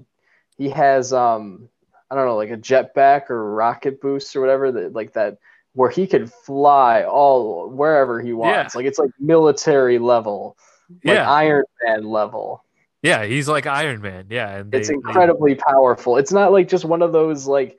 he 0.58 0.68
has 0.70 1.12
um 1.12 1.68
I 2.10 2.16
don't 2.16 2.26
know 2.26 2.36
like 2.36 2.50
a 2.50 2.56
jetpack 2.56 3.30
or 3.30 3.54
rocket 3.54 4.00
boost 4.00 4.34
or 4.34 4.40
whatever 4.40 4.72
that 4.72 4.92
like 4.92 5.12
that 5.12 5.38
where 5.74 5.90
he 5.90 6.06
could 6.06 6.32
fly 6.32 7.04
all 7.04 7.68
wherever 7.68 8.20
he 8.20 8.32
wants. 8.32 8.74
Yeah. 8.74 8.78
Like 8.78 8.86
it's 8.86 8.98
like 8.98 9.10
military 9.20 9.98
level, 9.98 10.56
like 11.04 11.14
yeah, 11.14 11.30
Iron 11.30 11.64
Man 11.84 12.04
level. 12.04 12.64
yeah, 13.02 13.24
he's 13.24 13.48
like 13.48 13.66
Iron 13.66 14.00
Man. 14.00 14.26
Yeah, 14.30 14.56
and 14.58 14.74
It's 14.74 14.88
they- 14.88 14.94
they- 14.94 14.96
incredibly 14.96 15.54
powerful. 15.54 16.16
It's 16.16 16.32
not 16.32 16.52
like 16.52 16.68
just 16.68 16.84
one 16.84 17.02
of 17.02 17.12
those 17.12 17.46
like 17.46 17.78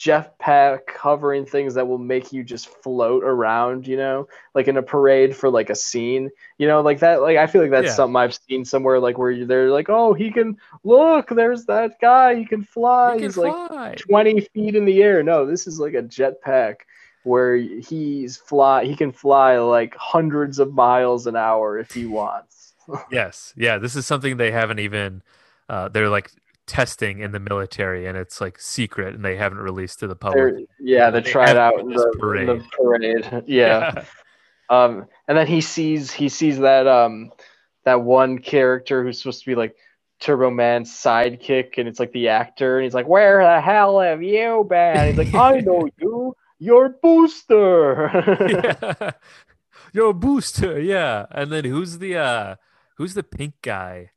jetpack 0.00 0.80
hovering 0.96 1.46
things 1.46 1.74
that 1.74 1.86
will 1.86 1.98
make 1.98 2.32
you 2.32 2.42
just 2.42 2.68
float 2.82 3.22
around, 3.24 3.86
you 3.86 3.96
know, 3.96 4.26
like 4.54 4.66
in 4.68 4.76
a 4.76 4.82
parade 4.82 5.36
for 5.36 5.48
like 5.50 5.70
a 5.70 5.74
scene, 5.74 6.30
you 6.58 6.66
know, 6.66 6.80
like 6.82 6.98
that. 6.98 7.22
Like 7.22 7.36
I 7.36 7.46
feel 7.46 7.62
like 7.62 7.70
that's 7.70 7.86
Yeah. 7.86 7.94
something 7.94 8.16
I've 8.16 8.34
seen 8.34 8.64
somewhere, 8.64 8.98
like 8.98 9.18
where 9.18 9.44
they're 9.46 9.70
like, 9.70 9.88
oh, 9.88 10.12
he 10.12 10.30
can 10.30 10.56
look, 10.82 11.28
there's 11.28 11.64
that 11.66 12.00
guy, 12.00 12.34
he 12.34 12.44
can 12.44 12.64
fly. 12.64 13.14
he 13.14 13.18
can 13.20 13.28
He's 13.28 13.36
like 13.36 13.52
fly. 13.68 13.94
20 13.98 14.40
feet 14.52 14.74
in 14.74 14.84
the 14.84 15.02
air. 15.02 15.22
No, 15.22 15.46
this 15.46 15.66
is 15.66 15.78
like 15.78 15.94
a 15.94 16.02
jetpack 16.02 16.76
where 17.24 17.56
he's 17.56 18.36
fly. 18.36 18.84
He 18.86 18.96
can 18.96 19.12
fly 19.12 19.58
like 19.58 19.96
hundreds 19.96 20.58
of 20.60 20.74
miles 20.74 21.26
an 21.26 21.36
hour 21.36 21.78
if 21.78 21.92
he 21.92 22.06
wants. 22.06 22.74
Yes, 23.08 23.52
yeah, 23.56 23.78
this 23.78 23.96
is 23.96 24.06
something 24.06 24.36
they 24.36 24.50
haven't 24.50 24.78
even. 24.78 25.22
Uh, 25.68 25.88
they're 25.88 26.08
like 26.08 26.30
testing 26.66 27.20
in 27.20 27.32
the 27.32 27.40
military, 27.40 28.06
and 28.06 28.16
it's 28.16 28.40
like 28.40 28.58
secret, 28.60 29.14
and 29.14 29.24
they 29.24 29.36
haven't 29.36 29.58
released 29.58 30.00
to 30.00 30.06
the 30.06 30.16
They're, 30.32 30.52
public. 30.52 30.64
yeah, 30.80 31.10
they 31.10 31.20
They 31.22 31.32
try 31.32 31.50
it 31.50 31.56
out 31.56 31.80
in 31.80 31.92
the, 31.92 32.22
in 32.34 32.46
the 32.46 32.64
parade. 32.78 33.44
Yeah. 33.46 33.86
yeah, 33.94 34.04
Um, 34.68 35.06
and 35.28 35.36
then 35.38 35.46
he 35.46 35.60
sees 35.60 36.10
he 36.12 36.28
sees 36.28 36.58
that 36.60 36.86
um 36.86 37.32
that 37.84 38.02
one 38.02 38.38
character 38.38 39.02
who's 39.04 39.18
supposed 39.18 39.40
to 39.40 39.46
be 39.50 39.54
like 39.54 39.76
Turbo 40.20 40.50
Man's 40.50 40.90
sidekick, 40.92 41.78
and 41.78 41.88
it's 41.88 42.00
like 42.00 42.12
the 42.12 42.28
actor, 42.28 42.78
and 42.78 42.84
he's 42.84 42.94
like, 42.94 43.08
"Where 43.08 43.42
the 43.44 43.60
hell 43.60 44.00
have 44.00 44.22
you 44.22 44.66
been?" 44.68 45.08
He's 45.08 45.18
like, 45.18 45.30
"I 45.34 45.60
know 45.60 45.88
you, 45.98 46.34
you're 46.58 46.90
Booster." 47.02 48.10
yeah. 49.00 49.10
Yo, 49.94 50.12
booster, 50.12 50.80
yeah. 50.80 51.26
And 51.30 51.52
then 51.52 51.64
who's 51.64 51.98
the 51.98 52.16
uh 52.16 52.56
who's 52.96 53.14
the 53.14 53.22
pink 53.22 53.54
guy? 53.62 54.10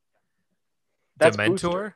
That's 1.18 1.38
Dementor. 1.38 1.60
Booster. 1.60 1.96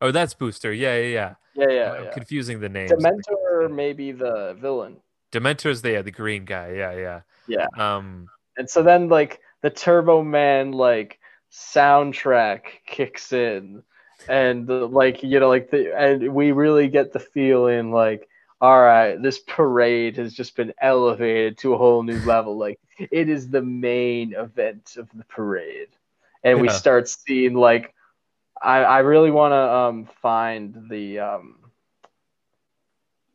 Oh, 0.00 0.10
that's 0.10 0.32
Booster. 0.32 0.72
Yeah, 0.72 0.96
yeah, 0.96 1.08
yeah. 1.08 1.34
yeah, 1.54 1.68
yeah, 1.70 1.92
I'm 1.92 2.04
yeah. 2.04 2.10
confusing 2.12 2.60
the 2.60 2.70
names. 2.70 2.92
Dementor 2.92 3.70
may 3.70 3.92
be 3.92 4.12
the 4.12 4.56
villain. 4.58 4.96
Dementor's 5.30 5.82
the 5.82 5.92
yeah, 5.92 6.02
the 6.02 6.10
green 6.10 6.46
guy. 6.46 6.72
Yeah, 6.72 6.92
yeah. 6.92 7.20
Yeah. 7.46 7.66
Um. 7.76 8.28
And 8.56 8.68
so 8.68 8.82
then 8.82 9.10
like 9.10 9.40
the 9.60 9.68
Turbo 9.70 10.22
Man 10.22 10.72
like 10.72 11.18
soundtrack 11.52 12.62
kicks 12.86 13.32
in 13.32 13.82
and 14.28 14.68
like 14.68 15.22
you 15.22 15.38
know 15.38 15.48
like 15.48 15.70
the 15.70 15.94
and 15.94 16.34
we 16.34 16.52
really 16.52 16.88
get 16.88 17.12
the 17.12 17.20
feeling 17.20 17.92
like 17.92 18.28
all 18.60 18.80
right 18.80 19.20
this 19.20 19.38
parade 19.38 20.16
has 20.16 20.32
just 20.32 20.56
been 20.56 20.72
elevated 20.80 21.58
to 21.58 21.74
a 21.74 21.78
whole 21.78 22.02
new 22.02 22.18
level. 22.20 22.56
Like 22.56 22.80
it 22.98 23.28
is 23.28 23.48
the 23.48 23.62
main 23.62 24.34
event 24.34 24.96
of 24.96 25.08
the 25.14 25.24
parade. 25.24 25.88
And 26.42 26.60
we 26.60 26.68
start 26.68 27.08
seeing 27.08 27.54
like 27.54 27.94
I 28.60 28.78
I 28.78 28.98
really 29.00 29.30
want 29.30 29.52
to 29.52 29.56
um 29.56 30.08
find 30.22 30.88
the 30.88 31.18
um 31.18 31.58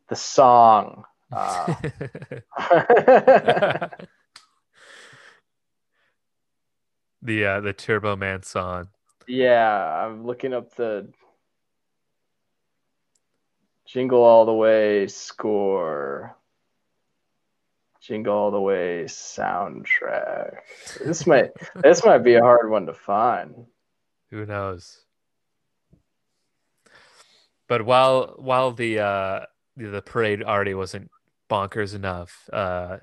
the 0.08 0.16
song 0.16 1.04
uh, 1.32 1.66
the 7.22 7.44
uh 7.46 7.60
the 7.60 7.72
Turbo 7.72 8.16
Man 8.16 8.42
song. 8.42 8.88
Yeah, 9.28 10.04
I'm 10.04 10.26
looking 10.26 10.52
up 10.52 10.74
the 10.74 11.08
Jingle 13.92 14.22
All 14.22 14.46
the 14.46 14.54
Way 14.54 15.06
score. 15.06 16.34
Jingle 18.00 18.34
All 18.34 18.50
the 18.50 18.58
Way 18.60 19.04
soundtrack. 19.04 20.54
This 21.04 21.26
might 21.26 21.50
this 21.82 22.02
might 22.02 22.24
be 22.24 22.36
a 22.36 22.40
hard 22.40 22.70
one 22.70 22.86
to 22.86 22.94
find. 22.94 23.66
Who 24.30 24.46
knows? 24.46 25.04
But 27.68 27.84
while 27.84 28.34
while 28.38 28.72
the 28.72 29.00
uh 29.00 29.40
the, 29.76 30.00
parade 30.00 30.42
already 30.42 30.72
wasn't 30.72 31.10
bonkers 31.50 31.94
enough, 31.94 32.48
uh 32.50 32.96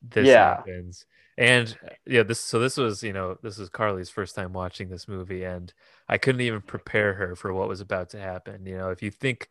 this 0.00 0.28
Yeah. 0.28 0.58
happens. 0.58 1.04
And 1.36 1.76
yeah, 2.06 2.22
this 2.22 2.38
so 2.38 2.60
this 2.60 2.76
was, 2.76 3.02
you 3.02 3.12
know, 3.12 3.36
this 3.42 3.58
was 3.58 3.70
Carly's 3.70 4.10
first 4.10 4.36
time 4.36 4.52
watching 4.52 4.88
this 4.88 5.08
movie 5.08 5.42
and 5.42 5.72
I 6.08 6.16
couldn't 6.16 6.42
even 6.42 6.60
prepare 6.60 7.14
her 7.14 7.34
for 7.34 7.52
what 7.52 7.68
was 7.68 7.80
about 7.80 8.10
to 8.10 8.20
happen. 8.20 8.66
You 8.66 8.76
know, 8.76 8.90
if 8.90 9.02
you 9.02 9.10
think 9.10 9.48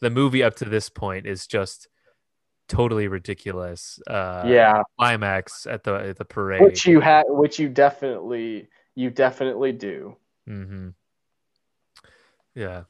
the 0.00 0.10
movie 0.10 0.42
up 0.42 0.56
to 0.56 0.64
this 0.64 0.88
point 0.88 1.26
is 1.26 1.46
just 1.46 1.88
totally 2.68 3.08
ridiculous, 3.08 3.98
uh 4.06 4.44
yeah, 4.46 4.82
climax 4.98 5.66
at 5.66 5.82
the 5.84 5.94
at 5.94 6.16
the 6.16 6.24
parade. 6.24 6.62
which 6.62 6.86
you 6.86 7.00
had 7.00 7.24
which 7.28 7.58
you 7.58 7.68
definitely 7.68 8.68
you 8.94 9.10
definitely 9.10 9.72
do. 9.72 10.16
Mm-hmm. 10.48 10.88
Yeah. 12.54 12.84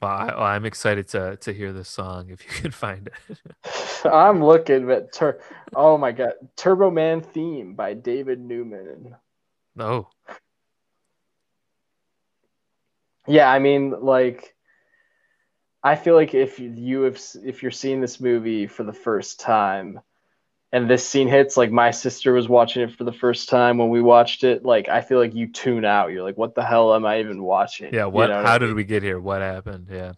Well, 0.00 0.10
I, 0.12 0.26
well, 0.26 0.42
I'm 0.42 0.64
excited 0.64 1.08
to 1.08 1.36
to 1.38 1.52
hear 1.52 1.72
this 1.72 1.88
song 1.88 2.30
if 2.30 2.44
you 2.44 2.50
can 2.62 2.70
find 2.70 3.08
it. 3.08 3.38
I'm 4.04 4.44
looking 4.44 4.90
at 4.90 5.12
tur- 5.12 5.40
oh 5.74 5.98
my 5.98 6.12
god, 6.12 6.34
Turbo 6.56 6.90
Man 6.90 7.20
theme 7.20 7.74
by 7.74 7.94
David 7.94 8.40
Newman. 8.40 9.16
no. 9.74 10.08
Yeah, 13.26 13.50
I 13.50 13.58
mean, 13.58 13.94
like, 14.00 14.54
I 15.82 15.96
feel 15.96 16.14
like 16.14 16.34
if 16.34 16.58
you 16.58 17.02
have, 17.02 17.20
if 17.44 17.62
you're 17.62 17.70
seeing 17.70 18.00
this 18.00 18.20
movie 18.20 18.66
for 18.66 18.82
the 18.82 18.92
first 18.92 19.40
time, 19.40 20.00
and 20.72 20.90
this 20.90 21.08
scene 21.08 21.28
hits, 21.28 21.56
like 21.56 21.70
my 21.70 21.90
sister 21.90 22.32
was 22.32 22.48
watching 22.48 22.82
it 22.82 22.94
for 22.94 23.04
the 23.04 23.12
first 23.12 23.48
time 23.48 23.78
when 23.78 23.88
we 23.88 24.02
watched 24.02 24.44
it, 24.44 24.64
like 24.64 24.88
I 24.88 25.00
feel 25.00 25.18
like 25.18 25.34
you 25.34 25.50
tune 25.50 25.84
out. 25.84 26.10
You're 26.10 26.22
like, 26.24 26.36
what 26.36 26.54
the 26.54 26.64
hell 26.64 26.94
am 26.94 27.06
I 27.06 27.20
even 27.20 27.42
watching? 27.42 27.94
Yeah, 27.94 28.06
what 28.06 28.28
You 28.28 28.36
know 28.36 28.42
how 28.42 28.58
did 28.58 28.66
mean? 28.66 28.76
we 28.76 28.84
get 28.84 29.02
here? 29.02 29.20
What 29.20 29.40
happened? 29.40 29.88
Yeah. 29.90 30.12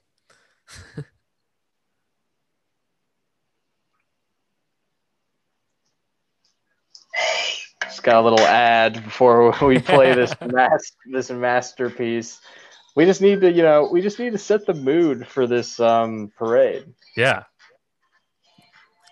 Just 7.84 8.02
got 8.02 8.20
a 8.20 8.22
little 8.22 8.46
ad 8.46 9.04
before 9.04 9.54
we 9.62 9.78
play 9.78 10.14
this 10.14 10.34
mas- 10.46 10.92
this 11.10 11.30
masterpiece. 11.30 12.40
We 12.96 13.04
just 13.06 13.20
need 13.20 13.40
to, 13.42 13.50
you 13.52 13.62
know, 13.62 13.88
we 13.90 14.00
just 14.00 14.18
need 14.18 14.32
to 14.32 14.38
set 14.38 14.66
the 14.66 14.74
mood 14.74 15.26
for 15.26 15.46
this 15.46 15.78
um, 15.80 16.32
parade. 16.36 16.84
Yeah. 17.16 17.44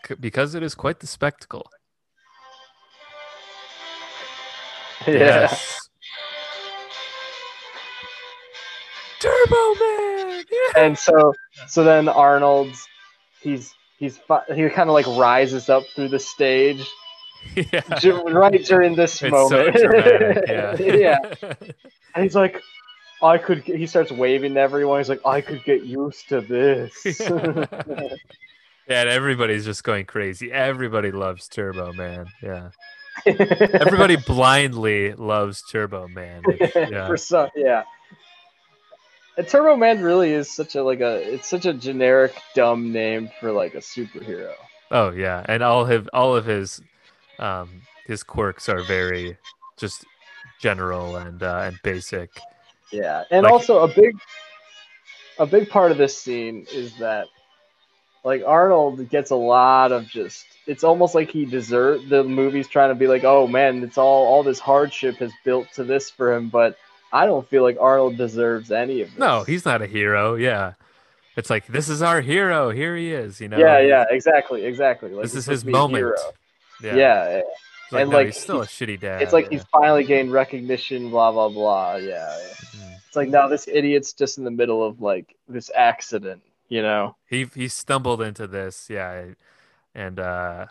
C- 0.06 0.14
Because 0.18 0.54
it 0.54 0.62
is 0.62 0.74
quite 0.74 1.00
the 1.00 1.06
spectacle. 1.06 1.70
Yeah. 5.06 5.14
Yes. 5.14 5.78
Turbo 9.20 9.74
Man. 9.80 10.44
Yeah. 10.50 10.82
And 10.84 10.98
so, 10.98 11.32
so 11.68 11.84
then 11.84 12.08
Arnold's, 12.08 12.86
he's 13.40 13.72
he's 13.98 14.16
he 14.54 14.68
kind 14.68 14.88
of 14.90 14.94
like 14.94 15.06
rises 15.06 15.68
up 15.68 15.84
through 15.94 16.08
the 16.08 16.18
stage 16.18 16.84
yeah. 17.56 17.80
right 18.26 18.64
during 18.64 18.96
this 18.96 19.22
It's 19.22 19.30
moment. 19.30 19.78
so. 19.78 19.90
Yeah. 20.48 20.76
yeah. 20.78 21.18
And 22.14 22.24
he's 22.24 22.34
like, 22.34 22.60
I 23.22 23.38
could. 23.38 23.62
He 23.64 23.86
starts 23.86 24.12
waving 24.12 24.54
to 24.54 24.60
everyone. 24.60 25.00
He's 25.00 25.08
like, 25.08 25.26
I 25.26 25.40
could 25.40 25.64
get 25.64 25.84
used 25.84 26.28
to 26.28 26.40
this. 26.40 27.04
yeah, 27.20 28.16
and 28.88 29.08
everybody's 29.08 29.64
just 29.64 29.84
going 29.84 30.06
crazy. 30.06 30.52
Everybody 30.52 31.10
loves 31.10 31.48
Turbo 31.48 31.92
Man. 31.92 32.26
Yeah. 32.42 32.70
Everybody 33.26 34.16
blindly 34.26 35.14
loves 35.14 35.62
Turbo 35.70 36.06
Man. 36.08 36.42
which- 36.44 36.72
yeah. 36.76 37.06
For 37.08 37.16
some, 37.16 37.48
yeah. 37.56 37.82
And 39.36 39.46
Turbo 39.48 39.76
Man 39.76 40.02
really 40.02 40.32
is 40.32 40.50
such 40.50 40.74
a 40.74 40.82
like 40.82 41.00
a 41.00 41.34
it's 41.34 41.48
such 41.48 41.64
a 41.66 41.72
generic 41.72 42.34
dumb 42.54 42.92
name 42.92 43.30
for 43.40 43.52
like 43.52 43.74
a 43.74 43.78
superhero. 43.78 44.52
Oh 44.90 45.10
yeah, 45.10 45.44
and 45.48 45.62
all 45.62 45.84
his 45.84 46.08
all 46.12 46.34
of 46.34 46.44
his 46.44 46.80
um 47.38 47.82
his 48.06 48.22
quirks 48.22 48.68
are 48.68 48.82
very 48.82 49.36
just 49.76 50.04
general 50.60 51.16
and 51.16 51.42
uh, 51.42 51.60
and 51.64 51.78
basic. 51.84 52.30
Yeah, 52.92 53.24
and 53.30 53.44
Like- 53.44 53.52
also 53.52 53.80
a 53.80 53.88
big 53.88 54.16
a 55.38 55.46
big 55.46 55.68
part 55.70 55.92
of 55.92 55.98
this 55.98 56.16
scene 56.16 56.66
is 56.72 56.96
that 56.98 57.26
like 58.24 58.42
Arnold 58.46 59.08
gets 59.08 59.30
a 59.30 59.36
lot 59.36 59.92
of 59.92 60.06
just 60.08 60.44
it's 60.66 60.84
almost 60.84 61.14
like 61.14 61.30
he 61.30 61.44
deserved 61.44 62.08
the 62.08 62.24
movie's 62.24 62.68
trying 62.68 62.90
to 62.90 62.94
be 62.94 63.06
like, 63.06 63.24
oh 63.24 63.46
man, 63.46 63.82
it's 63.82 63.96
all 63.98 64.26
all 64.26 64.42
this 64.42 64.58
hardship 64.58 65.16
has 65.16 65.32
built 65.44 65.70
to 65.74 65.84
this 65.84 66.10
for 66.10 66.34
him, 66.34 66.48
but 66.48 66.76
I 67.12 67.24
don't 67.26 67.48
feel 67.48 67.62
like 67.62 67.76
Arnold 67.80 68.16
deserves 68.16 68.70
any 68.70 69.00
of 69.00 69.10
this. 69.10 69.18
No, 69.18 69.44
he's 69.44 69.64
not 69.64 69.80
a 69.80 69.86
hero. 69.86 70.34
Yeah, 70.34 70.74
it's 71.36 71.48
like 71.50 71.66
this 71.66 71.88
is 71.88 72.02
our 72.02 72.20
hero. 72.20 72.70
Here 72.70 72.96
he 72.96 73.12
is. 73.12 73.40
You 73.40 73.48
know. 73.48 73.58
Yeah, 73.58 73.78
yeah, 73.80 74.04
exactly, 74.10 74.64
exactly. 74.64 75.10
Like 75.10 75.22
This 75.22 75.34
is 75.34 75.46
his 75.46 75.64
moment. 75.64 76.18
Yeah. 76.82 76.94
Yeah, 76.96 77.24
It's 77.24 77.48
like, 77.92 78.02
and, 78.02 78.10
no, 78.10 78.16
like, 78.18 78.26
he's 78.26 78.36
still 78.38 78.62
a 78.62 78.66
shitty 78.66 79.00
dad. 79.00 79.22
it's 79.22 79.32
like 79.32 79.46
yeah. 79.46 79.58
he's 79.58 79.64
finally 79.72 80.04
gained 80.04 80.32
recognition, 80.32 81.10
blah 81.10 81.32
blah 81.32 81.48
blah. 81.48 81.96
Yeah, 81.96 82.06
yeah. 82.06 82.54
Mhm. 82.80 82.96
It's 83.06 83.16
like 83.16 83.28
now 83.28 83.48
this 83.48 83.66
idiot's 83.68 84.12
just 84.12 84.38
in 84.38 84.44
the 84.44 84.50
middle 84.50 84.84
of 84.84 85.00
like 85.00 85.36
this 85.48 85.70
accident, 85.74 86.42
you 86.68 86.82
know? 86.82 87.16
he 87.26 87.46
he 87.54 87.68
stumbled 87.68 88.20
into 88.22 88.46
this. 88.46 88.88
Yeah, 88.90 89.26
and 89.94 90.20
uh, 90.20 90.66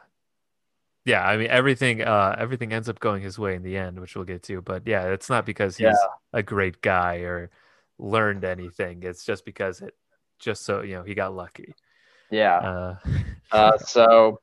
yeah. 1.05 1.25
I 1.27 1.37
mean 1.37 1.47
everything 1.49 2.01
uh 2.03 2.35
everything 2.37 2.73
ends 2.73 2.89
up 2.89 2.99
going 2.99 3.21
his 3.23 3.39
way 3.39 3.55
in 3.55 3.63
the 3.63 3.77
end, 3.77 3.99
which 3.99 4.15
we'll 4.15 4.25
get 4.25 4.43
to. 4.43 4.61
But 4.61 4.83
yeah, 4.85 5.07
it's 5.11 5.29
not 5.29 5.45
because 5.45 5.77
he's 5.77 5.85
Yeah. 5.85 5.95
a 6.33 6.43
great 6.43 6.81
guy 6.81 7.17
or 7.17 7.49
learned 7.97 8.43
anything. 8.43 9.01
It's 9.03 9.23
just 9.25 9.43
because 9.45 9.81
it 9.81 9.95
just 10.39 10.63
so 10.65 10.81
you 10.81 10.93
know 10.95 11.03
he 11.03 11.15
got 11.15 11.33
lucky. 11.35 11.73
Yeah. 12.29 12.57
Uh, 12.57 12.95
Uh, 13.51 13.77
so 13.79 14.41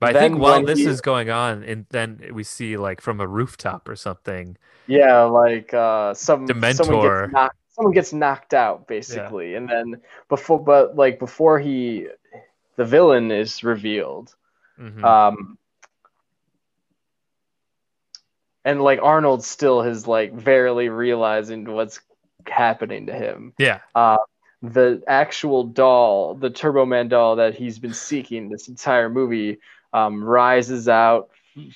but 0.00 0.16
I 0.16 0.20
think 0.20 0.38
while 0.38 0.64
this 0.64 0.78
he- 0.80 0.86
is 0.86 1.00
going 1.00 1.30
on, 1.30 1.62
and 1.62 1.86
then 1.90 2.20
we 2.32 2.42
see 2.42 2.76
like 2.76 3.00
from 3.00 3.20
a 3.20 3.26
rooftop 3.26 3.88
or 3.88 3.94
something. 3.96 4.56
yeah, 4.86 5.22
like 5.22 5.72
uh, 5.72 6.14
some 6.14 6.46
Dementor. 6.48 6.74
someone 6.74 7.02
gets 7.02 7.32
knocked, 7.32 7.56
someone 7.68 7.94
gets 7.94 8.12
knocked 8.12 8.54
out 8.54 8.88
basically, 8.88 9.54
and 9.54 9.68
then 9.68 10.00
before, 10.28 10.58
but 10.58 10.96
like 10.96 11.18
before 11.18 11.58
he, 11.60 12.08
the 12.76 12.84
villain 12.84 13.30
is 13.30 13.62
revealed. 13.62 14.34
Mhm. 14.80 15.04
Um, 15.04 15.58
and 18.64 18.82
like 18.82 19.00
Arnold 19.02 19.44
still 19.44 19.82
is 19.82 20.06
like 20.06 20.44
barely 20.44 20.88
realizing 20.88 21.64
what's 21.64 22.00
happening 22.46 23.06
to 23.06 23.12
him. 23.12 23.52
yeah, 23.58 23.80
uh, 23.94 24.16
the 24.62 25.02
actual 25.06 25.64
doll, 25.64 26.34
the 26.34 26.50
Turbo 26.50 26.84
Man 26.84 27.08
doll 27.08 27.36
that 27.36 27.54
he's 27.54 27.78
been 27.78 27.94
seeking 27.94 28.48
this 28.48 28.68
entire 28.68 29.08
movie, 29.08 29.58
um, 29.92 30.22
rises 30.22 30.88
out 30.88 31.30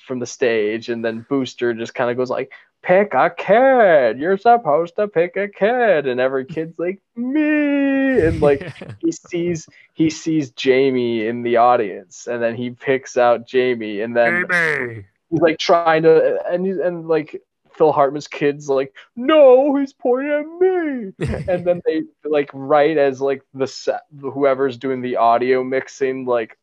from 0.05 0.19
the 0.19 0.25
stage, 0.25 0.89
and 0.89 1.03
then 1.03 1.25
Booster 1.27 1.73
just 1.73 1.93
kind 1.93 2.09
of 2.09 2.17
goes 2.17 2.29
like, 2.29 2.51
"Pick 2.81 3.13
a 3.13 3.29
kid. 3.29 4.19
You're 4.19 4.37
supposed 4.37 4.95
to 4.95 5.07
pick 5.07 5.35
a 5.37 5.47
kid," 5.47 6.07
and 6.07 6.19
every 6.19 6.45
kid's 6.45 6.79
like, 6.79 7.01
"Me," 7.15 8.19
and 8.19 8.41
like 8.41 8.73
he 9.01 9.11
sees 9.11 9.67
he 9.93 10.09
sees 10.09 10.51
Jamie 10.51 11.27
in 11.27 11.43
the 11.43 11.57
audience, 11.57 12.27
and 12.27 12.41
then 12.41 12.55
he 12.55 12.71
picks 12.71 13.17
out 13.17 13.47
Jamie, 13.47 14.01
and 14.01 14.15
then 14.15 14.45
baby. 14.47 15.05
he's 15.29 15.41
like 15.41 15.57
trying 15.57 16.03
to 16.03 16.39
and 16.49 16.65
he's 16.65 16.77
and 16.77 17.07
like 17.07 17.41
Phil 17.73 17.91
Hartman's 17.91 18.27
kids 18.29 18.69
like 18.69 18.93
no 19.17 19.75
he's 19.75 19.91
pointing 19.91 20.31
at 20.31 20.45
me 20.45 21.43
and 21.49 21.65
then 21.65 21.81
they 21.85 22.03
like 22.23 22.49
right 22.53 22.97
as 22.97 23.19
like 23.19 23.41
the 23.53 23.67
sa- 23.67 23.99
whoever's 24.17 24.77
doing 24.77 25.01
the 25.01 25.17
audio 25.17 25.61
mixing 25.61 26.25
like 26.25 26.57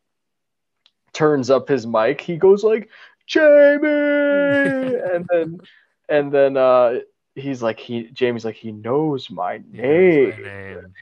turns 1.12 1.50
up 1.50 1.68
his 1.68 1.86
mic 1.86 2.20
he 2.20 2.36
goes 2.36 2.62
like 2.62 2.88
Jamie 3.26 3.86
and 3.86 5.26
then 5.30 5.60
and 6.08 6.32
then 6.32 6.56
uh 6.56 6.98
he's 7.34 7.62
like 7.62 7.78
he 7.78 8.04
Jamie's 8.12 8.44
like 8.44 8.56
he 8.56 8.72
knows 8.72 9.30
my 9.30 9.60
name 9.70 10.30
that's 10.30 10.36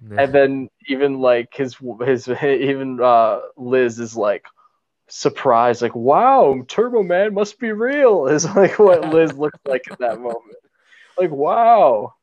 my 0.02 0.08
name. 0.08 0.18
and 0.18 0.34
then 0.34 0.68
even 0.88 1.20
like 1.20 1.54
his 1.54 1.76
his 2.04 2.28
even 2.42 3.00
uh 3.00 3.40
Liz 3.56 3.98
is 3.98 4.16
like 4.16 4.44
surprised 5.08 5.82
like 5.82 5.94
wow 5.94 6.62
Turbo 6.68 7.02
Man 7.02 7.34
must 7.34 7.58
be 7.58 7.72
real 7.72 8.26
is 8.28 8.44
like 8.44 8.78
what 8.78 9.12
Liz 9.12 9.32
looks 9.32 9.58
like 9.66 9.90
at 9.90 9.98
that 9.98 10.20
moment 10.20 10.56
like 11.18 11.30
wow 11.30 12.14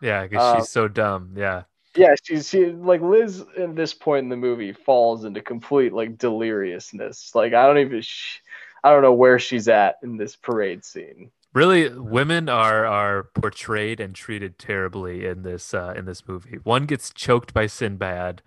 yeah, 0.00 0.26
because 0.26 0.42
uh, 0.42 0.56
she's 0.56 0.68
so 0.68 0.88
dumb. 0.88 1.34
Yeah, 1.36 1.64
yeah 1.98 2.14
she's 2.22 2.48
she 2.48 2.66
like 2.66 3.00
Liz 3.00 3.44
at 3.58 3.76
this 3.76 3.92
point 3.92 4.24
in 4.24 4.28
the 4.28 4.36
movie 4.36 4.72
falls 4.72 5.24
into 5.24 5.40
complete 5.42 5.92
like 5.92 6.16
deliriousness 6.18 7.34
like 7.34 7.52
I 7.52 7.66
don't 7.66 7.78
even 7.78 8.00
sh- 8.00 8.38
I 8.84 8.90
don't 8.90 9.02
know 9.02 9.12
where 9.12 9.38
she's 9.38 9.68
at 9.68 9.96
in 10.02 10.16
this 10.16 10.36
parade 10.36 10.84
scene 10.84 11.30
really, 11.54 11.88
women 11.88 12.48
are 12.48 12.86
are 12.86 13.24
portrayed 13.34 14.00
and 14.00 14.14
treated 14.14 14.58
terribly 14.58 15.26
in 15.26 15.42
this 15.42 15.74
uh, 15.74 15.94
in 15.96 16.04
this 16.04 16.26
movie. 16.28 16.58
One 16.62 16.86
gets 16.86 17.10
choked 17.10 17.52
by 17.52 17.66
Sinbad. 17.66 18.42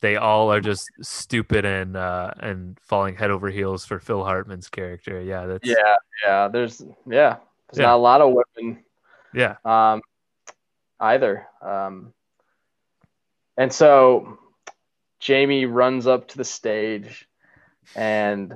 They 0.00 0.16
all 0.16 0.52
are 0.52 0.60
just 0.60 0.90
stupid 1.00 1.64
and 1.64 1.96
uh, 1.96 2.32
and 2.40 2.78
falling 2.80 3.16
head 3.16 3.30
over 3.30 3.50
heels 3.50 3.84
for 3.84 3.98
Phil 3.98 4.24
Hartman's 4.24 4.68
character. 4.68 5.20
Yeah, 5.20 5.46
that's 5.46 5.66
yeah 5.66 5.96
yeah 6.24 6.48
there's 6.48 6.80
yeah 7.06 7.36
there's 7.70 7.78
Yeah. 7.78 7.86
not 7.86 7.96
a 7.96 7.96
lot 7.96 8.20
of 8.20 8.32
women 8.32 8.82
yeah. 9.34 9.56
um, 9.64 10.02
either. 11.00 11.46
Um, 11.60 12.12
and 13.62 13.72
so 13.72 14.38
Jamie 15.20 15.66
runs 15.66 16.08
up 16.08 16.26
to 16.28 16.36
the 16.36 16.44
stage 16.44 17.28
and 17.94 18.54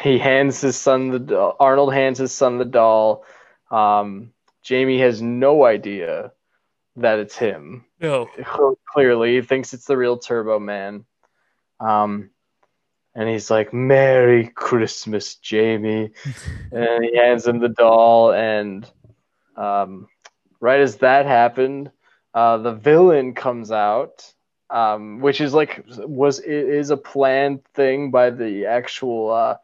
he 0.00 0.18
hands 0.18 0.62
his 0.62 0.76
son 0.76 1.10
the 1.10 1.18
doll. 1.18 1.54
Arnold 1.60 1.92
hands 1.92 2.18
his 2.18 2.32
son 2.32 2.56
the 2.56 2.64
doll. 2.64 3.26
Um, 3.70 4.32
Jamie 4.62 5.00
has 5.00 5.20
no 5.20 5.66
idea 5.66 6.32
that 6.96 7.18
it's 7.18 7.36
him. 7.36 7.84
No. 8.00 8.30
Clearly, 8.86 9.34
he 9.34 9.42
thinks 9.42 9.74
it's 9.74 9.84
the 9.84 9.98
real 9.98 10.16
Turbo 10.16 10.58
Man. 10.58 11.04
Um, 11.78 12.30
and 13.14 13.28
he's 13.28 13.50
like, 13.50 13.74
"Merry 13.74 14.48
Christmas, 14.48 15.34
Jamie." 15.34 16.12
and 16.72 17.04
he 17.04 17.18
hands 17.18 17.46
him 17.46 17.58
the 17.58 17.68
doll 17.68 18.32
and 18.32 18.90
um, 19.56 20.08
right 20.58 20.80
as 20.80 20.96
that 20.96 21.26
happened 21.26 21.90
uh, 22.34 22.58
the 22.58 22.72
villain 22.72 23.32
comes 23.34 23.70
out 23.72 24.32
um, 24.70 25.20
which 25.20 25.40
is 25.40 25.54
like 25.54 25.84
was 25.98 26.38
it 26.40 26.50
is 26.50 26.90
a 26.90 26.96
planned 26.96 27.64
thing 27.74 28.10
by 28.10 28.30
the 28.30 28.66
actual 28.66 29.30
uh, 29.32 29.56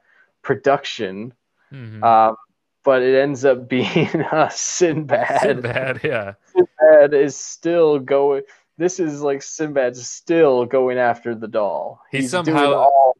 production 0.43 1.33
Mhm. 1.73 2.03
um, 2.03 2.37
but 2.83 3.03
it 3.03 3.15
ends 3.15 3.45
up 3.45 3.69
being 3.77 4.09
uh, 4.33 4.49
Sinbad. 4.49 5.41
Sinbad, 5.43 6.01
yeah. 6.03 6.35
Sinbad 6.53 7.15
is 7.15 7.37
still 7.37 7.99
going 7.99 8.43
this 8.79 8.99
is 8.99 9.21
like 9.21 9.41
Sinbad's 9.43 10.07
still 10.09 10.65
going 10.65 10.97
after 10.99 11.35
the 11.35 11.47
doll. 11.49 12.01
He 12.11 12.19
He's 12.19 12.31
somehow- 12.31 12.73
all 12.75 13.17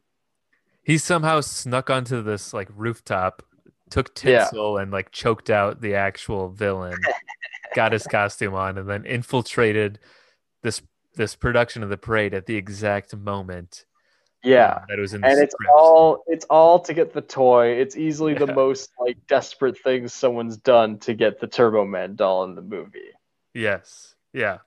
he 0.83 0.97
somehow 0.97 1.41
snuck 1.41 1.89
onto 1.91 2.21
this 2.23 2.53
like 2.53 2.67
rooftop, 2.75 3.43
took 3.91 4.09
Yeah. 4.23 4.39
tinsel 4.45 4.77
and 4.77 4.91
like 4.91 5.11
choked 5.11 5.49
out 5.51 5.81
the 5.81 5.93
actual 5.95 6.49
villain, 6.49 6.97
got 7.75 7.91
his 7.91 8.07
costume 8.07 8.55
on, 8.55 8.77
and 8.77 8.89
then 8.89 9.05
infiltrated 9.05 9.99
this 10.63 10.81
this 11.15 11.35
production 11.35 11.83
of 11.83 11.89
the 11.89 11.97
parade 11.97 12.33
at 12.33 12.45
the 12.45 12.55
exact 12.55 13.15
moment. 13.15 13.85
yeah. 14.43 14.75
um, 14.75 14.81
that 14.89 14.97
was 14.97 15.13
in 15.13 15.21
the 15.21 15.27
and 15.27 15.39
it's 15.39 15.51
script. 15.53 15.71
all 15.77 16.23
it's 16.27 16.45
all 16.49 16.79
to 16.79 16.93
get 16.93 17.13
the 17.13 17.21
toy. 17.21 17.67
It's 17.73 17.95
easily 17.97 18.33
the 18.33 18.47
most 18.47 18.89
like 18.99 19.17
desperate 19.27 19.77
thing 19.77 20.07
someone's 20.07 20.57
done 20.57 20.97
to 20.99 21.13
get 21.13 21.39
the 21.39 21.47
Turbo 21.47 21.85
Man 21.85 22.15
doll 22.15 22.45
in 22.45 22.55
the 22.55 22.61
movie. 22.61 23.11
Yes. 23.53 24.15
Yeah. 24.33 24.59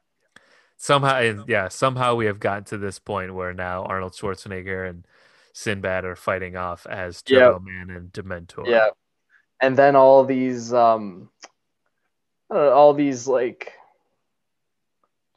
Somehow, 0.77 1.17
and 1.21 1.49
yeah, 1.49 1.69
somehow 1.69 2.15
we 2.15 2.27
have 2.27 2.39
gotten 2.41 2.65
to 2.65 2.77
this 2.79 2.99
point 2.99 3.35
where 3.35 3.55
now 3.55 3.85
Arnold 3.85 4.13
Schwarzenegger 4.13 4.87
and 4.89 5.07
Sinbad 5.55 6.05
are 6.05 6.17
fighting 6.17 6.57
off 6.57 6.85
as 6.87 7.23
Yep. 7.27 7.41
Turbo 7.41 7.59
Man 7.61 7.91
and 7.91 8.13
Dementor. 8.13 8.67
Yeah. 8.67 8.89
And 9.65 9.79
then 9.79 9.97
all 9.97 10.25
these 10.25 10.73
um 10.75 11.31
know, 12.51 12.71
all 12.71 12.93
these 12.93 13.27
like 13.27 13.73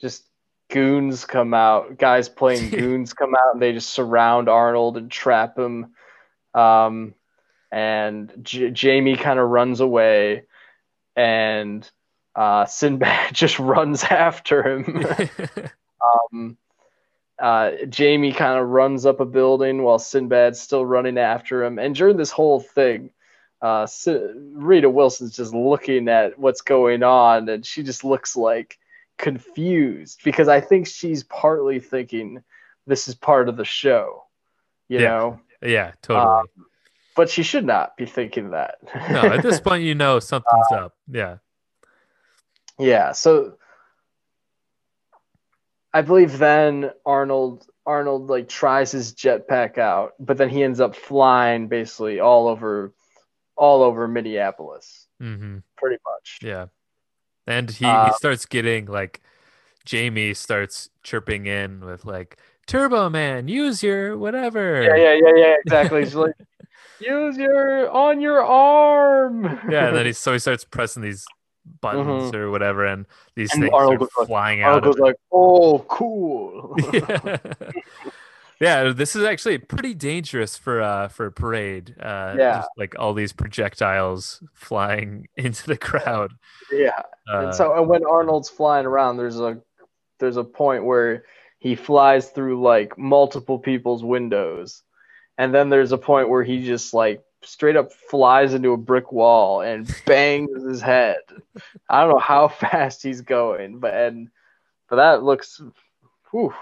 just 0.01 0.25
goons 0.69 1.23
come 1.25 1.53
out, 1.53 1.97
guys 1.97 2.27
playing 2.27 2.69
goons 2.71 3.13
come 3.13 3.35
out 3.35 3.53
and 3.53 3.61
they 3.61 3.71
just 3.71 3.89
surround 3.89 4.49
Arnold 4.49 4.97
and 4.97 5.09
trap 5.09 5.57
him. 5.57 5.93
Um 6.53 7.13
and 7.71 8.33
J- 8.41 8.71
Jamie 8.71 9.15
kind 9.15 9.39
of 9.39 9.49
runs 9.49 9.79
away 9.79 10.43
and 11.15 11.89
uh 12.35 12.65
Sinbad 12.65 13.33
just 13.33 13.59
runs 13.59 14.03
after 14.03 14.67
him. 14.67 15.05
um, 16.33 16.57
uh, 17.39 17.71
Jamie 17.87 18.33
kind 18.33 18.59
of 18.59 18.67
runs 18.67 19.05
up 19.05 19.19
a 19.19 19.25
building 19.25 19.83
while 19.83 19.99
Sinbad's 19.99 20.59
still 20.59 20.85
running 20.85 21.17
after 21.17 21.63
him. 21.63 21.77
And 21.77 21.93
during 21.93 22.17
this 22.17 22.31
whole 22.31 22.59
thing, 22.59 23.11
uh, 23.61 23.87
Rita 24.53 24.89
Wilson's 24.89 25.35
just 25.35 25.53
looking 25.53 26.07
at 26.09 26.37
what's 26.37 26.61
going 26.61 27.03
on, 27.03 27.49
and 27.49 27.65
she 27.65 27.83
just 27.83 28.03
looks 28.03 28.35
like 28.35 28.77
confused 29.17 30.21
because 30.23 30.47
I 30.47 30.61
think 30.61 30.87
she's 30.87 31.23
partly 31.23 31.79
thinking 31.79 32.43
this 32.85 33.07
is 33.07 33.15
part 33.15 33.49
of 33.49 33.57
the 33.57 33.65
show, 33.65 34.23
you 34.87 34.99
Yeah. 34.99 35.07
know. 35.07 35.39
yeah, 35.61 35.91
totally. 36.01 36.47
But 37.15 37.29
she 37.31 37.41
should 37.41 37.65
not 37.65 37.97
be 37.97 38.05
thinking 38.05 38.51
that. 38.51 38.75
no, 39.09 39.21
at 39.33 39.41
this 39.41 39.59
point, 39.67 39.83
you 39.83 39.95
know 39.95 40.19
something's 40.19 40.71
up. 40.71 40.95
Yeah. 41.11 41.37
Yeah, 42.77 43.11
so 43.13 43.57
I 45.93 46.03
believe 46.03 46.37
then 46.37 46.91
Arnold 47.07 47.65
Arnold 47.87 48.29
like 48.29 48.47
tries 48.49 48.91
his 48.91 49.13
jetpack 49.13 49.77
out, 49.79 50.13
but 50.19 50.37
then 50.37 50.49
he 50.49 50.61
ends 50.63 50.79
up 50.79 50.95
flying 50.95 51.67
basically 51.69 52.19
all 52.19 52.47
over 52.47 52.93
all 53.57 53.81
over 53.83 54.07
Minneapolis, 54.07 55.07
hmm 55.19 55.57
pretty 55.77 55.97
much. 56.05 56.39
Yeah. 56.41 56.67
And 57.45 57.69
he, 57.71 57.85
Uh, 57.85 58.07
he 58.07 58.13
starts 58.13 58.45
getting 58.45 58.85
like, 58.87 59.21
Jamie 59.85 60.33
starts 60.33 60.89
chirping 61.03 61.45
in 61.45 61.79
with 61.85 62.03
like, 62.05 62.37
Turbo 62.67 63.09
Man, 63.09 63.47
use 63.47 63.81
your 63.81 64.17
whatever. 64.17 64.81
Yeah, 64.83 64.95
yeah, 64.95 65.13
yeah, 65.13 65.35
yeah, 65.35 65.55
exactly. 65.65 66.03
She's 66.03 66.15
like, 66.15 66.35
use 66.99 67.37
your 67.37 67.89
on 67.91 68.19
your 68.19 68.43
arm. 68.43 69.43
Yeah, 69.69 69.87
and 69.87 69.95
then 69.95 70.05
he 70.07 70.13
so 70.13 70.33
he 70.33 70.39
starts 70.39 70.65
pressing 70.65 71.01
these 71.03 71.25
buttons 71.81 72.33
or 72.35 72.51
whatever, 72.51 72.85
and 72.85 73.05
these 73.35 73.49
Mm-hmm. 73.51 73.63
And 73.63 73.71
things 73.71 73.73
Arnold 73.73 73.93
are 73.95 73.97
goes 73.99 74.09
like- 74.17 74.27
flying 74.27 74.61
out. 74.63 74.73
Arnold 74.75 74.95
goes 74.97 74.99
like, 74.99 75.15
oh, 75.31 75.79
cool. 75.87 76.75
yeah. 76.93 77.37
Yeah, 78.59 78.91
this 78.91 79.15
is 79.15 79.23
actually 79.23 79.57
pretty 79.57 79.93
dangerous 79.93 80.57
for 80.57 80.81
uh 80.81 81.07
for 81.07 81.27
a 81.27 81.31
parade. 81.31 81.95
Uh 81.99 82.35
Yeah. 82.37 82.57
just, 82.59 82.69
like 82.77 82.95
all 82.99 83.13
these 83.13 83.33
projectiles 83.33 84.41
flying 84.53 85.27
into 85.35 85.65
the 85.67 85.77
crowd. 85.77 86.33
yeah. 86.71 87.01
Uh, 87.31 87.45
and 87.45 87.55
so 87.55 87.73
and 87.73 87.87
when 87.87 88.05
Arnold's 88.05 88.49
flying 88.49 88.85
around, 88.85 89.17
there's 89.17 89.39
a 89.39 89.61
there's 90.19 90.37
a 90.37 90.43
point 90.43 90.83
where 90.85 91.25
he 91.59 91.75
flies 91.75 92.29
through 92.29 92.61
like 92.61 92.97
multiple 92.97 93.59
people's 93.59 94.03
windows, 94.03 94.83
and 95.37 95.53
then 95.53 95.69
there's 95.69 95.91
a 95.91 95.97
point 95.97 96.29
where 96.29 96.43
he 96.43 96.65
just 96.65 96.93
like 96.93 97.23
straight 97.43 97.75
up 97.75 97.91
flies 97.93 98.53
into 98.53 98.71
a 98.73 98.77
brick 98.77 99.11
wall 99.11 99.61
and 99.61 99.93
bangs 100.05 100.63
his 100.63 100.81
head. 100.81 101.17
I 101.89 102.01
don't 102.01 102.13
know 102.13 102.19
how 102.19 102.47
fast 102.63 103.03
he's 103.03 103.21
going, 103.21 103.79
but 103.79 103.93
and 103.93 104.29
but 104.89 104.95
that 104.97 105.23
looks, 105.23 105.61
whew, 106.31 106.53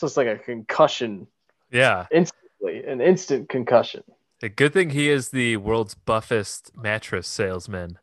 just 0.00 0.16
like 0.16 0.26
a 0.26 0.36
concussion 0.36 1.26
yeah. 1.70 2.06
instantly, 2.10 2.84
an 2.84 3.00
instant 3.00 3.48
concussion. 3.48 4.02
A 4.42 4.48
good 4.48 4.72
thing 4.72 4.90
he 4.90 5.08
is 5.08 5.30
the 5.30 5.56
world's 5.56 5.94
buffest 5.94 6.72
mattress 6.76 7.26
salesman. 7.26 7.98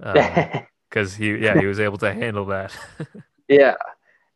Um, 0.00 0.16
because 0.94 1.16
he 1.16 1.36
yeah, 1.36 1.58
he 1.58 1.66
was 1.66 1.80
able 1.80 1.98
to 1.98 2.12
handle 2.12 2.46
that. 2.46 2.76
Yeah, 3.46 3.74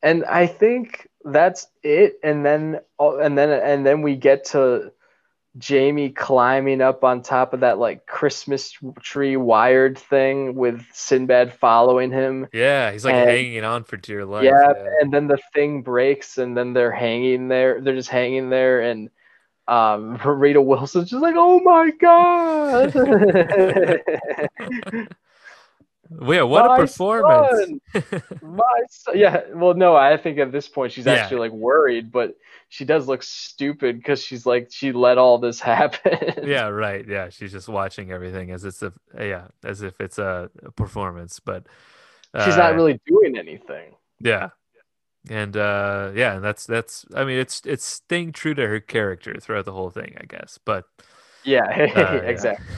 and 0.02 0.22
I 0.26 0.46
think 0.46 1.08
that's 1.24 1.66
it. 1.82 2.20
And 2.22 2.44
then, 2.44 2.80
oh, 2.98 3.18
and 3.18 3.38
then, 3.38 3.48
and 3.48 3.86
then 3.86 4.02
we 4.02 4.16
get 4.16 4.44
to 4.46 4.92
Jamie 5.58 6.10
climbing 6.10 6.80
up 6.80 7.02
on 7.04 7.22
top 7.22 7.52
of 7.52 7.60
that 7.60 7.78
like 7.78 8.06
Christmas 8.06 8.72
tree 9.00 9.36
wired 9.36 9.98
thing 9.98 10.54
with 10.54 10.84
Sinbad 10.92 11.52
following 11.52 12.10
him. 12.12 12.46
yeah, 12.52 12.92
he's 12.92 13.04
like 13.04 13.14
And- 13.14 13.30
hanging 13.30 13.64
on 13.64 13.82
for 13.84 13.96
dear 13.96 14.24
life. 14.24 14.44
yeah, 14.44 14.72
and 15.00 15.12
then 15.12 15.26
the 15.26 15.38
thing 15.54 15.82
breaks, 15.82 16.38
and 16.38 16.56
then 16.56 16.72
they're 16.72 16.92
hanging 16.92 17.48
there. 17.48 17.80
They're 17.80 17.94
just 17.96 18.08
hanging 18.08 18.50
there, 18.50 18.80
and 18.82 19.10
um, 19.66 20.16
Rita 20.24 20.62
Wilson's 20.62 21.10
just 21.10 21.22
like, 21.22 21.34
"Oh 21.36 21.60
my 21.60 21.90
god!" 22.00 22.94
Yeah, 26.10 26.42
what 26.42 26.64
a 26.66 26.70
My 26.70 26.76
performance. 26.76 27.72
My 28.40 28.62
son. 28.90 29.18
Yeah, 29.18 29.42
well, 29.54 29.74
no, 29.74 29.96
I 29.96 30.16
think 30.16 30.38
at 30.38 30.52
this 30.52 30.68
point 30.68 30.92
she's 30.92 31.06
Yeah. 31.06 31.08
actually 31.08 31.38
like 31.48 31.52
worried, 31.52 32.12
but 32.12 32.36
she 32.68 32.84
does 32.84 33.08
look 33.08 33.22
stupid 33.22 33.96
because 33.98 34.22
she's 34.22 34.46
like 34.46 34.68
she 34.70 34.92
let 34.92 35.18
all 35.18 35.38
this 35.38 35.60
happen. 35.74 36.34
yeah, 36.40 36.68
right. 36.68 37.06
Yeah, 37.06 37.30
she's 37.30 37.52
just 37.52 37.68
watching 37.68 38.12
everything 38.12 38.50
as 38.50 38.64
it's 38.64 38.82
a 38.82 38.92
yeah, 39.18 39.48
as 39.64 39.82
if 39.82 40.00
it's 40.00 40.18
a, 40.18 40.50
a 40.64 40.70
performance, 40.72 41.40
but 41.40 41.66
she's 42.36 42.56
uh, 42.56 42.56
not 42.56 42.74
really 42.74 43.00
doing 43.06 43.36
anything. 43.38 43.94
Yeah. 44.20 44.50
And 45.30 45.56
uh 45.56 46.12
yeah, 46.14 46.36
and 46.36 46.44
that's 46.44 46.66
that's 46.66 47.06
I 47.14 47.24
mean 47.24 47.38
it's 47.38 47.62
it's 47.66 47.84
staying 47.84 48.32
true 48.32 48.54
to 48.54 48.66
her 48.68 48.80
character 48.80 49.36
throughout 49.40 49.66
the 49.66 49.72
whole 49.72 49.90
thing, 49.90 50.16
I 50.20 50.24
guess. 50.26 50.58
But 50.64 50.86
Yeah, 51.44 51.64
uh, 51.94 52.22
yeah. 52.22 52.22
exactly. 52.24 52.76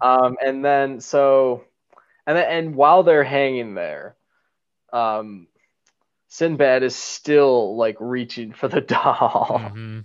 Um, 0.00 0.36
and 0.44 0.64
then 0.64 1.00
so, 1.00 1.64
and 2.26 2.38
and 2.38 2.74
while 2.74 3.02
they're 3.02 3.24
hanging 3.24 3.74
there, 3.74 4.16
um, 4.92 5.46
Sinbad 6.28 6.82
is 6.82 6.96
still 6.96 7.76
like 7.76 7.96
reaching 8.00 8.52
for 8.52 8.68
the 8.68 8.80
doll. 8.94 9.60
Mhm. 9.74 10.04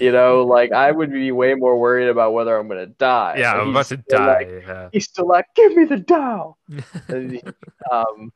You 0.00 0.12
know, 0.12 0.44
like 0.44 0.72
I 0.72 0.90
would 0.90 1.12
be 1.12 1.30
way 1.30 1.54
more 1.54 1.78
worried 1.78 2.08
about 2.08 2.32
whether 2.32 2.56
I'm 2.56 2.68
gonna 2.68 2.86
die. 2.86 3.36
Yeah, 3.38 3.52
I'm 3.54 3.68
about 3.70 3.86
to 3.86 3.98
die. 3.98 4.38
like, 4.38 4.48
yeah. 4.66 4.88
he's 4.92 5.04
still 5.04 5.28
like, 5.28 5.46
"Give 5.54 5.76
me 5.76 5.84
the 5.84 5.98
doll." 5.98 6.58
And 7.08 7.54
um, 7.90 8.32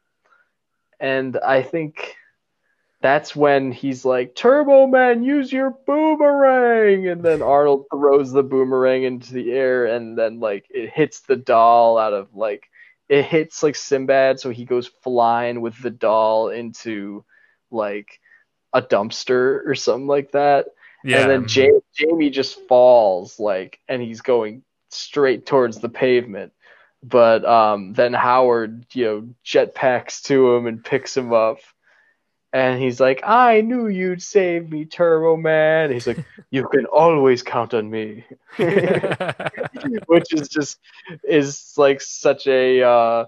and 1.01 1.39
I 1.39 1.63
think 1.63 2.17
that's 3.01 3.35
when 3.35 3.73
he's 3.73 4.05
like, 4.05 4.35
"Turbo 4.35 4.87
Man, 4.87 5.23
use 5.23 5.51
your 5.53 5.71
boomerang!" 5.87 7.09
And 7.09 7.23
then 7.23 7.41
Arnold 7.41 7.87
throws 7.91 8.31
the 8.33 8.43
boomerang 8.43 9.05
into 9.05 9.33
the 9.33 9.53
air, 9.53 9.87
and 9.87 10.19
then 10.19 10.41
like 10.41 10.67
it 10.71 10.91
hits 10.91 11.21
the 11.21 11.37
doll 11.37 11.97
out 11.97 12.13
of 12.13 12.35
like 12.35 12.69
it 13.09 13.25
hits 13.25 13.63
like 13.63 13.75
Sinbad, 13.77 14.41
so 14.41 14.51
he 14.51 14.65
goes 14.65 14.87
flying 15.03 15.61
with 15.61 15.81
the 15.81 15.91
doll 15.91 16.49
into 16.49 17.25
like 17.71 18.21
a 18.73 18.83
dumpster 18.83 19.67
or 19.67 19.75
something 19.75 20.07
like 20.07 20.33
that. 20.33 20.67
Yeah. 21.05 21.23
And 21.23 21.31
then 21.31 21.45
mhm. 21.45 21.57
Ja- 21.57 21.81
Jamie 21.95 22.31
just 22.31 22.67
falls 22.69 23.39
like, 23.39 23.79
and 23.89 24.03
he's 24.03 24.21
going 24.21 24.63
straight 24.91 25.47
towards 25.47 25.79
the 25.79 25.89
pavement. 25.89 26.53
But 27.03 27.45
um, 27.45 27.93
then 27.93 28.13
Howard, 28.13 28.87
you 28.93 29.05
know, 29.05 29.29
jetpacks 29.45 30.23
to 30.25 30.55
him 30.55 30.67
and 30.67 30.85
picks 30.85 31.17
him 31.17 31.33
up. 31.33 31.59
And 32.53 32.81
he's 32.81 32.99
like, 32.99 33.21
I 33.25 33.61
knew 33.61 33.89
you'd 33.89 34.23
save 34.23 34.71
me, 34.71 34.87
Turbo 34.87 35.37
Man. 35.37 35.93
He's 35.93 36.07
like, 36.07 36.25
You 36.51 36.67
can 36.69 36.87
always 36.87 37.43
count 37.43 37.75
on 37.75 37.91
me. 37.91 38.25
Which 38.57 40.33
is 40.33 40.49
just 40.49 40.79
is 41.25 41.75
like 41.77 42.01
such 42.01 42.47
a 42.47 42.83
uh 42.83 43.25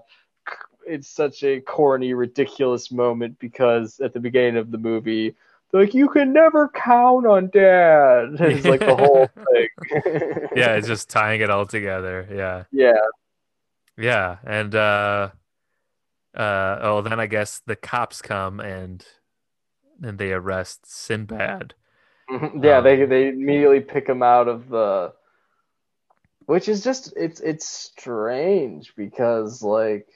it's 0.87 1.07
such 1.07 1.43
a 1.43 1.61
corny, 1.61 2.15
ridiculous 2.15 2.91
moment 2.91 3.37
because 3.37 3.99
at 3.99 4.13
the 4.13 4.19
beginning 4.19 4.57
of 4.57 4.71
the 4.71 4.79
movie, 4.79 5.35
they're 5.71 5.81
like, 5.81 5.93
You 5.93 6.09
can 6.09 6.33
never 6.33 6.69
count 6.69 7.27
on 7.27 7.51
dad. 7.53 8.29
It's 8.39 8.65
like 8.65 8.79
the 8.79 8.95
whole 8.95 9.27
thing. 9.27 10.47
yeah, 10.55 10.73
it's 10.75 10.87
just 10.87 11.09
tying 11.09 11.41
it 11.41 11.51
all 11.51 11.67
together. 11.67 12.27
Yeah. 12.31 12.63
yeah. 12.71 13.05
Yeah. 13.97 14.37
And 14.43 14.73
uh 14.73 15.29
uh 16.35 16.77
oh 16.81 17.01
then 17.01 17.19
I 17.19 17.25
guess 17.27 17.61
the 17.65 17.75
cops 17.75 18.21
come 18.21 18.59
and 18.59 19.05
and 20.01 20.17
they 20.17 20.31
arrest 20.33 20.85
Sinbad. 20.85 21.73
Mhm. 22.29 22.63
Yeah, 22.63 22.77
Um, 22.77 22.83
they 22.83 23.05
they 23.05 23.27
immediately 23.29 23.81
pick 23.81 24.07
him 24.07 24.23
out 24.23 24.47
of 24.47 24.69
the, 24.69 25.13
which 26.45 26.69
is 26.69 26.83
just 26.83 27.13
it's 27.17 27.39
it's 27.41 27.65
strange 27.65 28.93
because 28.95 29.61
like, 29.61 30.07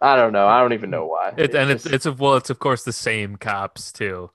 I 0.00 0.16
don't 0.16 0.32
know, 0.32 0.46
I 0.48 0.60
don't 0.60 0.72
even 0.72 0.90
know 0.90 1.06
why. 1.06 1.32
It, 1.36 1.54
and 1.54 1.70
it's 1.70 1.84
just- 1.84 1.94
it's 1.94 2.06
of 2.06 2.18
well, 2.20 2.34
it's 2.36 2.50
of 2.50 2.58
course 2.58 2.82
the 2.84 2.92
same 2.92 3.36
cops 3.36 3.92
too. 3.92 4.30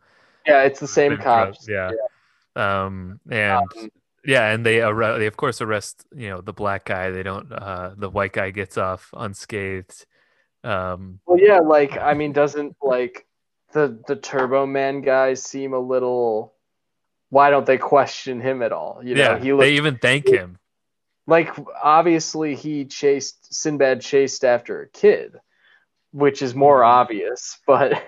yeah, 0.45 0.63
it's 0.63 0.79
the 0.79 0.87
same 0.87 1.17
cops. 1.17 1.65
drug- 1.65 1.93
Yeah. 1.93 2.81
Um 2.81 3.19
and 3.29 3.51
Um, 3.77 3.89
yeah, 4.27 4.51
and 4.53 4.65
they 4.65 4.81
arre- 4.81 5.17
they 5.19 5.27
of 5.27 5.37
course 5.37 5.61
arrest, 5.61 6.05
you 6.15 6.29
know, 6.29 6.41
the 6.41 6.53
black 6.53 6.85
guy. 6.85 7.09
They 7.11 7.23
don't 7.23 7.51
uh 7.51 7.95
the 7.97 8.09
white 8.11 8.33
guy 8.33 8.51
gets 8.51 8.77
off 8.77 9.09
unscathed. 9.17 10.05
Um 10.63 11.21
Well, 11.25 11.39
yeah, 11.39 11.59
like 11.59 11.97
I 11.97 12.13
mean, 12.13 12.33
doesn't 12.33 12.77
like 12.83 13.25
the 13.73 14.03
the 14.07 14.15
Turbo 14.17 14.65
Man 14.67 15.01
guys 15.01 15.43
seem 15.43 15.73
a 15.73 15.79
little? 15.79 16.53
Why 17.29 17.49
don't 17.51 17.65
they 17.65 17.77
question 17.79 18.39
him 18.41 18.61
at 18.61 18.71
all? 18.71 19.01
You 19.03 19.15
know, 19.15 19.21
yeah, 19.33 19.39
he 19.39 19.53
looks 19.53 19.65
they 19.67 19.73
even 19.77 19.97
thank 19.97 20.27
him. 20.29 20.59
like 21.27 21.49
obviously 21.83 22.55
he 22.55 22.85
chased 22.85 23.53
Sinbad 23.53 24.01
chased 24.01 24.45
after 24.45 24.81
a 24.83 24.89
kid, 24.89 25.37
which 26.11 26.41
is 26.41 26.55
more 26.55 26.81
Mhm. 26.81 26.87
obvious, 26.87 27.59
but 27.67 28.01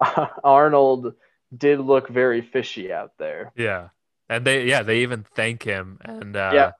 Arnold 0.44 1.14
did 1.56 1.80
look 1.80 2.08
very 2.08 2.42
fishy 2.42 2.92
out 2.92 3.12
there. 3.18 3.52
Yeah. 3.56 3.88
And 4.36 4.46
they 4.46 4.66
yeah, 4.66 4.82
they 4.82 4.98
even 4.98 5.24
thank 5.34 5.62
him 5.62 5.98
and 6.02 6.36
uh 6.36 6.50
Yeah. 6.54 6.70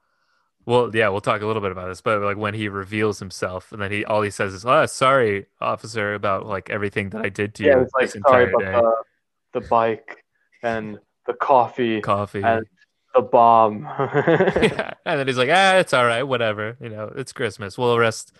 well, 0.65 0.89
yeah, 0.95 1.09
we'll 1.09 1.21
talk 1.21 1.41
a 1.41 1.45
little 1.45 1.61
bit 1.61 1.71
about 1.71 1.87
this, 1.87 2.01
but 2.01 2.21
like 2.21 2.37
when 2.37 2.53
he 2.53 2.67
reveals 2.69 3.19
himself 3.19 3.71
and 3.71 3.81
then 3.81 3.91
he 3.91 4.03
all 4.05 4.21
he 4.21 4.29
says 4.31 4.53
is, 4.53 4.65
"Oh, 4.65 4.85
sorry, 4.85 5.45
officer, 5.61 6.13
about 6.13 6.45
like 6.45 6.69
everything 6.69 7.09
that 7.11 7.25
I 7.25 7.29
did 7.29 7.53
to 7.55 7.63
you. 7.63 7.69
Yeah, 7.69 7.75
you 7.77 7.81
it's 7.83 7.93
like 7.93 8.09
sorry 8.09 8.45
entire 8.45 8.51
day." 8.59 8.79
the 8.81 9.59
the 9.59 9.67
bike 9.67 10.23
and 10.63 10.99
the 11.27 11.33
coffee, 11.33 12.01
Coffee. 12.01 12.43
and 12.43 12.65
the 13.13 13.21
bomb. 13.21 13.83
yeah. 13.99 14.91
And 15.05 15.19
then 15.19 15.27
he's 15.27 15.37
like, 15.37 15.49
"Ah, 15.51 15.77
it's 15.77 15.93
all 15.93 16.05
right, 16.05 16.23
whatever. 16.23 16.77
You 16.81 16.89
know, 16.89 17.11
it's 17.15 17.31
Christmas. 17.33 17.77
We'll 17.77 17.95
arrest 17.95 18.33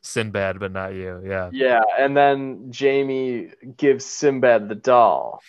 Sinbad, 0.00 0.58
but 0.58 0.72
not 0.72 0.94
you." 0.94 1.20
Yeah. 1.26 1.50
Yeah, 1.52 1.82
and 1.98 2.16
then 2.16 2.70
Jamie 2.70 3.50
gives 3.76 4.04
Sinbad 4.04 4.68
the 4.68 4.74
doll. 4.76 5.42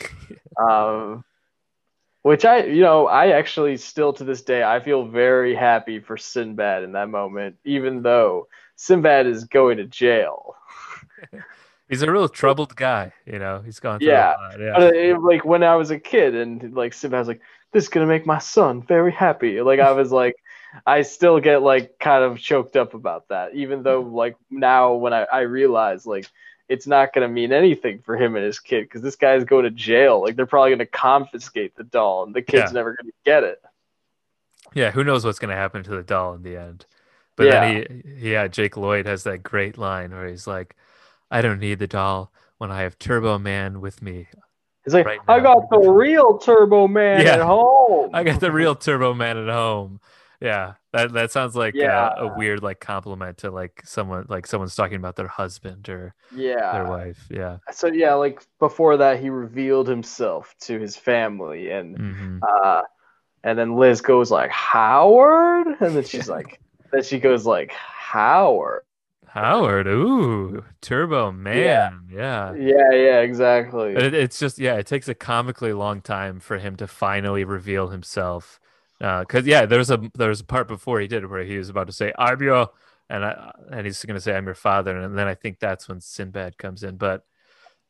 Um, 0.59 1.23
which 2.23 2.45
I, 2.45 2.65
you 2.65 2.81
know, 2.81 3.07
I 3.07 3.29
actually 3.29 3.77
still 3.77 4.13
to 4.13 4.23
this 4.25 4.41
day 4.43 4.63
I 4.63 4.79
feel 4.81 5.05
very 5.07 5.55
happy 5.55 5.99
for 5.99 6.17
Sinbad 6.17 6.83
in 6.83 6.93
that 6.93 7.09
moment, 7.09 7.57
even 7.65 8.01
though 8.01 8.47
Sinbad 8.77 9.27
is 9.27 9.45
going 9.45 9.77
to 9.77 9.85
jail. 9.85 10.55
He's 11.89 12.01
a 12.01 12.11
real 12.11 12.29
troubled 12.29 12.75
guy, 12.75 13.13
you 13.25 13.39
know. 13.39 13.61
He's 13.63 13.79
gone 13.79 14.01
through 14.01 14.09
Yeah. 14.09 14.33
a 14.35 14.41
lot. 14.41 14.59
Yeah. 14.59 14.87
It, 14.89 15.15
uh, 15.15 15.19
like 15.19 15.45
when 15.45 15.63
I 15.63 15.75
was 15.75 15.91
a 15.91 15.99
kid, 15.99 16.33
and 16.35 16.73
like 16.73 16.93
Sinbad 16.93 17.19
was 17.19 17.27
like, 17.27 17.41
"This 17.71 17.83
is 17.83 17.89
gonna 17.89 18.07
make 18.07 18.25
my 18.25 18.39
son 18.39 18.81
very 18.81 19.11
happy." 19.11 19.61
Like 19.61 19.79
I 19.79 19.91
was 19.91 20.11
like, 20.11 20.35
I 20.85 21.01
still 21.03 21.39
get 21.39 21.61
like 21.61 21.99
kind 21.99 22.23
of 22.23 22.39
choked 22.39 22.75
up 22.77 22.93
about 22.93 23.27
that, 23.29 23.53
even 23.53 23.83
though 23.83 24.01
like 24.21 24.37
now 24.49 24.93
when 24.93 25.13
I 25.13 25.23
I 25.31 25.41
realize 25.41 26.05
like 26.05 26.25
it's 26.73 26.87
not 26.87 27.13
gonna 27.13 27.27
mean 27.27 27.53
anything 27.53 27.99
for 27.99 28.17
him 28.17 28.35
and 28.35 28.43
his 28.43 28.59
kid 28.59 28.81
because 28.85 29.01
this 29.01 29.15
guy's 29.15 29.43
going 29.43 29.63
to 29.63 29.69
jail. 29.69 30.21
Like 30.21 30.35
they're 30.35 30.45
probably 30.45 30.71
gonna 30.71 30.85
confiscate 30.87 31.75
the 31.75 31.83
doll, 31.83 32.23
and 32.23 32.33
the 32.33 32.41
kid's 32.41 32.71
Yeah. 32.71 32.73
never 32.73 32.95
gonna 32.95 33.11
get 33.25 33.43
it. 33.43 33.61
Yeah, 34.73 34.89
who 34.91 35.03
knows 35.03 35.23
what's 35.23 35.37
going 35.39 35.51
to 35.51 35.55
happen 35.55 35.83
to 35.83 35.91
the 35.91 36.01
doll 36.01 36.33
in 36.33 36.41
the 36.41 36.57
end. 36.57 36.85
But 37.35 37.43
then 37.51 38.03
he 38.15 38.29
yeah, 38.29 38.47
Jake 38.47 38.75
Lloyd 38.77 39.05
has 39.05 39.23
that 39.23 39.43
great 39.43 39.77
line 39.77 40.11
where 40.11 40.27
he's 40.27 40.47
like, 40.47 40.75
"I 41.29 41.41
don't 41.41 41.59
need 41.59 41.79
the 41.79 41.87
doll 41.87 42.31
when 42.57 42.71
I 42.71 42.81
have 42.81 42.97
Turbo 42.97 43.37
Man 43.39 43.81
with 43.81 44.01
me. 44.01 44.27
He's 44.83 44.93
like, 44.93 45.05
Right 45.05 45.19
I 45.27 45.37
now. 45.37 45.43
got 45.43 45.69
the 45.69 45.79
real 45.79 46.37
Turbo 46.37 46.87
Man 46.87 47.21
Yeah. 47.25 47.33
at 47.35 47.41
home. 47.41 48.09
I 48.13 48.23
got 48.23 48.39
the 48.39 48.51
real 48.51 48.75
Turbo 48.75 49.13
Man 49.13 49.37
at 49.37 49.49
home." 49.53 49.99
Yeah, 50.43 50.75
that 50.91 51.13
that 51.13 51.31
sounds 51.31 51.55
like 51.55 51.81
Yeah. 51.81 51.83
uh, 51.83 52.11
a 52.17 52.27
weird 52.27 52.61
like 52.63 52.79
compliment 52.81 53.39
to 53.39 53.51
like 53.51 53.81
someone 53.85 54.25
like 54.29 54.45
someone's 54.47 54.75
talking 54.75 54.97
about 54.97 55.15
their 55.15 55.27
husband 55.29 55.87
or 55.89 56.15
yeah. 56.31 56.71
their 56.71 56.85
wife. 56.85 57.27
Yeah. 57.29 57.59
So 57.71 57.87
yeah, 57.87 58.15
like 58.15 58.41
before 58.59 58.97
that, 58.97 59.19
he 59.21 59.29
revealed 59.29 59.87
himself 59.87 60.55
to 60.61 60.79
his 60.79 60.97
family, 60.97 61.71
and 61.71 61.97
hmm 61.97 62.39
uh, 62.41 62.83
and 63.43 63.59
then 63.59 63.75
Liz 63.77 64.01
goes 64.01 64.31
like 64.31 64.51
Howard, 64.51 65.67
and 65.81 65.95
then 65.97 66.03
she's 66.05 66.29
like, 66.29 66.59
then 66.91 67.03
she 67.03 67.19
goes 67.19 67.45
like 67.45 67.71
Howard. 67.73 68.83
Howard, 69.27 69.85
ooh, 69.87 70.63
Turbo 70.81 71.31
Man. 71.33 72.07
Yeah. 72.09 72.55
Yeah, 72.55 72.91
yeah, 72.91 73.19
exactly. 73.21 73.93
It, 73.93 74.13
it's 74.13 74.39
just 74.39 74.57
yeah, 74.59 74.75
it 74.77 74.87
takes 74.87 75.07
a 75.07 75.13
comically 75.15 75.73
long 75.73 76.01
time 76.01 76.39
for 76.39 76.57
him 76.57 76.75
to 76.77 76.87
finally 76.87 77.43
reveal 77.43 77.89
himself. 77.89 78.59
Uh, 79.01 79.21
because 79.21 79.45
yeah, 79.45 79.65
there's 79.65 79.89
a 79.91 79.99
there's 80.15 80.39
a 80.41 80.45
part 80.45 80.67
before 80.67 80.99
he 80.99 81.07
did 81.07 81.29
where 81.29 81.43
he 81.43 81.57
was 81.57 81.69
about 81.69 81.87
to 81.87 81.93
say 81.93 82.13
I'm 82.17 82.41
your 82.41 82.69
and 83.09 83.25
I 83.25 83.51
and 83.71 83.85
he's 83.85 84.03
gonna 84.05 84.21
say 84.21 84.35
I'm 84.35 84.45
your 84.45 84.55
father, 84.55 84.97
and 84.97 85.17
then 85.17 85.27
I 85.27 85.35
think 85.35 85.59
that's 85.59 85.87
when 85.89 85.99
Sinbad 85.99 86.57
comes 86.57 86.83
in. 86.83 86.97
But 86.97 87.25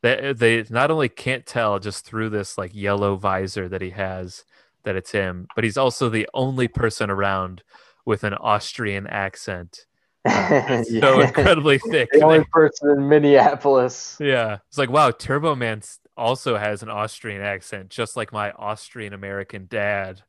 they 0.01 0.34
they 0.34 0.65
not 0.69 0.91
only 0.91 1.09
can't 1.09 1.45
tell 1.45 1.80
just 1.80 2.05
through 2.05 2.30
this 2.30 2.57
like 2.57 2.73
yellow 2.73 3.15
visor 3.15 3.69
that 3.69 3.81
he 3.81 3.91
has 3.91 4.43
that 4.84 4.95
it's 4.95 5.11
him, 5.11 5.47
but 5.55 5.63
he's 5.63 5.77
also 5.77 6.09
the 6.09 6.27
only 6.34 6.67
person 6.67 7.09
around 7.09 7.63
with 8.05 8.23
an 8.25 8.34
Austrian 8.34 9.07
accent, 9.07 9.85
uh, 10.25 10.84
so 10.84 11.19
Yeah. 11.19 11.27
incredibly 11.27 11.77
thick. 11.91 12.09
the 12.11 12.21
only 12.21 12.43
person 12.51 12.89
in 12.89 13.07
Minneapolis. 13.07 14.17
yeah, 14.19 14.57
it's 14.67 14.77
like 14.77 14.89
wow, 14.89 15.11
Turbo 15.11 15.55
Man 15.55 15.81
also 16.17 16.57
has 16.57 16.84
an 16.84 16.89
Austrian 16.89 17.41
accent, 17.41 17.89
just 17.89 18.17
like 18.17 18.34
my 18.34 18.51
Austrian 18.51 19.13
American 19.13 19.67
dad, 19.69 20.21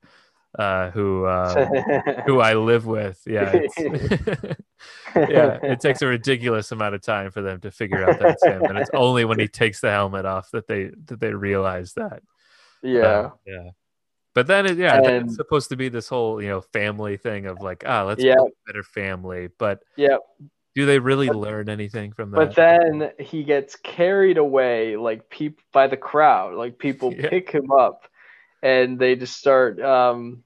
uh, 0.58 0.90
who 0.90 1.24
uh, 1.24 2.22
who 2.26 2.40
I 2.40 2.54
live 2.54 2.86
with. 2.86 3.20
Yeah, 3.26 3.52
yeah, 5.16 5.58
it 5.62 5.80
takes 5.80 6.02
a 6.02 6.06
ridiculous 6.06 6.72
amount 6.72 6.94
of 6.94 7.02
time 7.02 7.30
for 7.30 7.42
them 7.42 7.60
to 7.60 7.70
figure 7.70 8.04
out 8.08 8.18
that 8.20 8.30
it's 8.32 8.44
him, 8.44 8.62
and 8.64 8.78
it's 8.78 8.90
only 8.94 9.24
when 9.24 9.38
he 9.38 9.48
takes 9.48 9.80
the 9.80 9.90
helmet 9.90 10.26
off 10.26 10.50
that 10.52 10.66
they 10.66 10.90
that 11.06 11.20
they 11.20 11.32
realize 11.32 11.92
that. 11.94 12.22
yeah. 12.82 13.30
Yeah. 13.46 13.70
But 14.34 14.48
then, 14.48 14.66
it, 14.66 14.78
yeah, 14.78 14.96
And- 14.96 15.26
it's 15.26 15.36
supposed 15.36 15.68
to 15.68 15.76
be 15.76 15.88
this 15.88 16.08
whole 16.08 16.42
you 16.42 16.48
know 16.48 16.60
family 16.60 17.16
thing 17.16 17.46
of 17.46 17.60
like 17.60 17.84
ah, 17.86 18.02
let's 18.02 18.22
Yeah. 18.22 18.34
build 18.34 18.50
a 18.50 18.72
better 18.72 18.82
family. 18.82 19.48
But 19.58 19.80
yeah, 19.96 20.16
do 20.74 20.86
they 20.86 20.98
really 20.98 21.28
learn 21.30 21.68
anything 21.68 22.12
from 22.12 22.32
that? 22.32 22.36
But 22.36 22.54
then 22.56 23.12
he 23.20 23.44
gets 23.44 23.76
carried 23.76 24.36
away, 24.38 24.96
like 24.96 25.30
peop 25.30 25.60
by 25.72 25.86
the 25.86 25.96
crowd. 25.96 26.54
Like 26.54 26.78
people 26.78 27.12
Yeah. 27.14 27.28
pick 27.28 27.50
him 27.50 27.70
up, 27.70 28.08
and 28.64 28.98
they 28.98 29.14
just 29.14 29.36
start. 29.36 29.80
Um, 29.80 30.42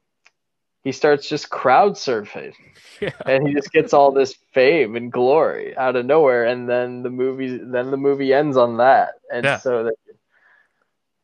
he 0.82 0.92
starts 0.92 1.28
just 1.28 1.48
crowd 1.48 1.92
surfing, 1.92 2.52
yeah. 3.00 3.10
and 3.24 3.46
he 3.46 3.54
just 3.54 3.72
gets 3.72 3.94
all 3.94 4.10
this 4.10 4.34
fame 4.52 4.96
and 4.96 5.10
glory 5.12 5.76
out 5.76 5.96
of 5.96 6.04
nowhere. 6.04 6.44
And 6.46 6.68
then 6.68 7.02
the 7.02 7.10
movie, 7.10 7.56
then 7.56 7.90
the 7.90 7.96
movie 7.96 8.34
ends 8.34 8.56
on 8.56 8.78
that. 8.78 9.12
And 9.32 9.44
Yeah. 9.44 9.58
so 9.58 9.84
that, 9.84 9.94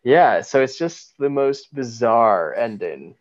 yeah, 0.04 0.42
so 0.42 0.62
it's 0.62 0.78
just 0.78 1.14
the 1.18 1.30
most 1.30 1.74
bizarre 1.74 2.54
ending. 2.54 3.16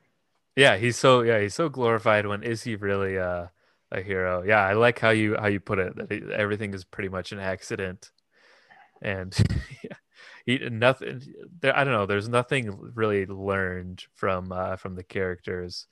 Yeah, 0.55 0.77
he's 0.77 0.97
so 0.97 1.21
yeah, 1.21 1.39
he's 1.39 1.55
so 1.55 1.67
glorified. 1.67 2.27
When 2.27 2.43
is 2.43 2.61
he 2.61 2.75
really 2.75 3.17
uh, 3.17 3.47
a 3.91 4.01
hero? 4.01 4.43
Yeah, 4.43 4.63
I 4.63 4.73
like 4.73 4.99
how 4.99 5.09
you 5.09 5.35
how 5.35 5.47
you 5.47 5.59
put 5.59 5.79
it. 5.79 5.95
That 5.95 6.29
everything 6.31 6.75
is 6.75 6.83
pretty 6.83 7.09
much 7.09 7.31
an 7.31 7.39
accident, 7.39 8.11
and 9.01 9.35
yeah, 9.83 9.95
he 10.45 10.57
nothing. 10.60 11.22
There, 11.61 11.76
I 11.78 11.84
don't 11.84 11.94
know. 11.94 12.06
There's 12.06 12.30
nothing 12.30 12.72
really 12.95 13.26
learned 13.26 14.03
from 14.14 14.52
uh, 14.52 14.76
from 14.78 14.95
the 14.95 15.03
characters, 15.03 15.88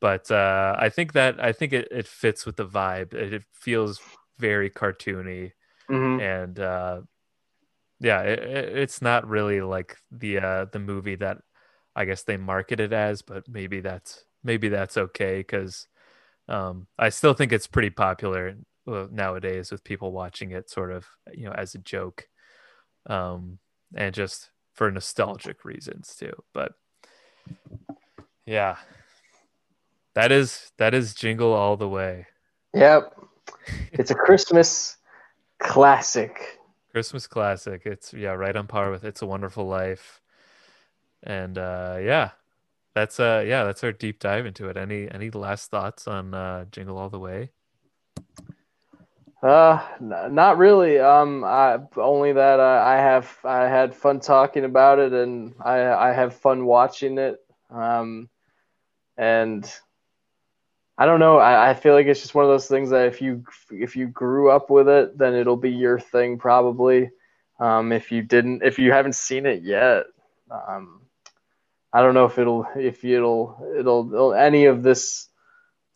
but 0.00 0.30
uh, 0.30 0.76
I 0.78 0.88
think 0.90 1.12
that 1.14 1.40
I 1.42 1.52
think 1.52 1.72
it, 1.74 1.88
it 1.92 2.06
fits 2.08 2.46
with 2.46 2.56
the 2.56 2.66
vibe. 2.68 3.14
It, 3.14 3.34
it 3.34 3.44
feels 3.52 4.00
very 4.38 4.70
cartoony, 4.70 5.52
Mhm. 5.88 6.18
and 6.18 6.58
uh, 6.60 7.02
yeah, 8.00 8.22
it, 8.22 8.38
it- 8.40 8.76
it's 8.78 9.02
not 9.02 9.26
really 9.28 9.60
like 9.60 9.96
the 10.10 10.38
uh, 10.38 10.64
the 10.72 10.78
movie 10.78 11.16
that 11.16 11.38
I 11.96 12.04
guess 12.04 12.24
they 12.24 12.36
market 12.36 12.80
it 12.80 12.92
as, 12.92 13.22
but 13.22 13.48
maybe 13.48 13.80
that's 13.80 14.24
maybe 14.44 14.68
that's 14.68 14.96
okay 14.96 15.40
because 15.40 15.86
um, 16.48 16.88
I 16.98 17.10
still 17.10 17.34
think 17.34 17.52
it's 17.52 17.66
pretty 17.68 17.90
popular 17.90 18.56
nowadays 18.86 19.72
with 19.72 19.84
people 19.84 20.12
watching 20.12 20.52
it 20.52 20.70
sort 20.70 20.92
of 20.92 21.06
you 21.32 21.46
know 21.46 21.52
as 21.52 21.74
a 21.74 21.80
joke, 21.80 22.28
um, 23.08 23.58
and 23.94 24.14
just 24.14 24.50
for 24.72 24.90
nostalgic 24.90 25.64
reasons 25.64 26.14
too. 26.18 26.32
But 26.52 26.72
yeah, 28.46 28.76
that 30.14 30.32
is 30.32 30.72
that 30.78 30.94
is 30.94 31.14
Jingle 31.14 31.52
All 31.52 31.76
the 31.76 31.88
Way. 31.88 32.26
Yep, 32.74 33.18
it's 33.92 34.10
a 34.10 34.14
Christmas 34.14 34.96
classic. 35.58 36.58
Christmas 36.90 37.26
classic. 37.26 37.82
It's 37.86 38.12
yeah, 38.12 38.32
right 38.32 38.54
on 38.54 38.66
par 38.66 38.90
with 38.90 39.04
It's 39.04 39.22
a 39.22 39.26
Wonderful 39.26 39.66
Life. 39.66 40.20
And 41.22 41.56
uh 41.56 41.98
yeah. 42.00 42.30
That's 42.94 43.18
uh 43.18 43.42
yeah, 43.46 43.64
that's 43.64 43.82
our 43.82 43.92
deep 43.92 44.18
dive 44.18 44.44
into 44.44 44.68
it. 44.68 44.76
Any 44.76 45.10
any 45.10 45.30
last 45.30 45.70
thoughts 45.70 46.06
on 46.06 46.34
uh 46.34 46.66
Jingle 46.70 46.98
All 46.98 47.08
the 47.08 47.18
Way? 47.18 47.50
Uh, 49.42 49.84
n- 50.00 50.34
not 50.34 50.58
really. 50.58 51.00
Um, 51.00 51.44
I 51.44 51.78
only 51.96 52.32
that 52.34 52.60
uh, 52.60 52.82
I 52.84 52.96
have 52.96 53.36
I 53.44 53.62
had 53.64 53.94
fun 53.94 54.20
talking 54.20 54.64
about 54.64 55.00
it, 55.00 55.12
and 55.12 55.54
I 55.60 56.10
I 56.10 56.12
have 56.12 56.36
fun 56.36 56.64
watching 56.64 57.18
it. 57.18 57.38
Um, 57.70 58.28
and 59.16 59.70
I 60.98 61.06
don't 61.06 61.20
know. 61.20 61.38
I, 61.38 61.70
I 61.70 61.74
feel 61.74 61.94
like 61.94 62.06
it's 62.06 62.20
just 62.20 62.34
one 62.34 62.44
of 62.44 62.50
those 62.50 62.68
things 62.68 62.90
that 62.90 63.06
if 63.06 63.20
you 63.20 63.44
if 63.70 63.96
you 63.96 64.06
grew 64.08 64.50
up 64.50 64.70
with 64.70 64.88
it, 64.88 65.18
then 65.18 65.34
it'll 65.34 65.56
be 65.56 65.70
your 65.72 65.98
thing 65.98 66.38
probably. 66.38 67.10
Um, 67.58 67.92
if 67.92 68.12
you 68.12 68.22
didn't, 68.22 68.62
if 68.62 68.78
you 68.78 68.92
haven't 68.92 69.14
seen 69.14 69.46
it 69.46 69.62
yet, 69.62 70.04
um, 70.50 71.02
I 71.92 72.02
don't 72.02 72.14
know 72.14 72.26
if 72.26 72.38
it'll 72.38 72.66
if 72.76 73.04
it'll 73.04 73.58
it'll, 73.78 74.12
it'll 74.12 74.34
any 74.34 74.66
of 74.66 74.82
this 74.82 75.28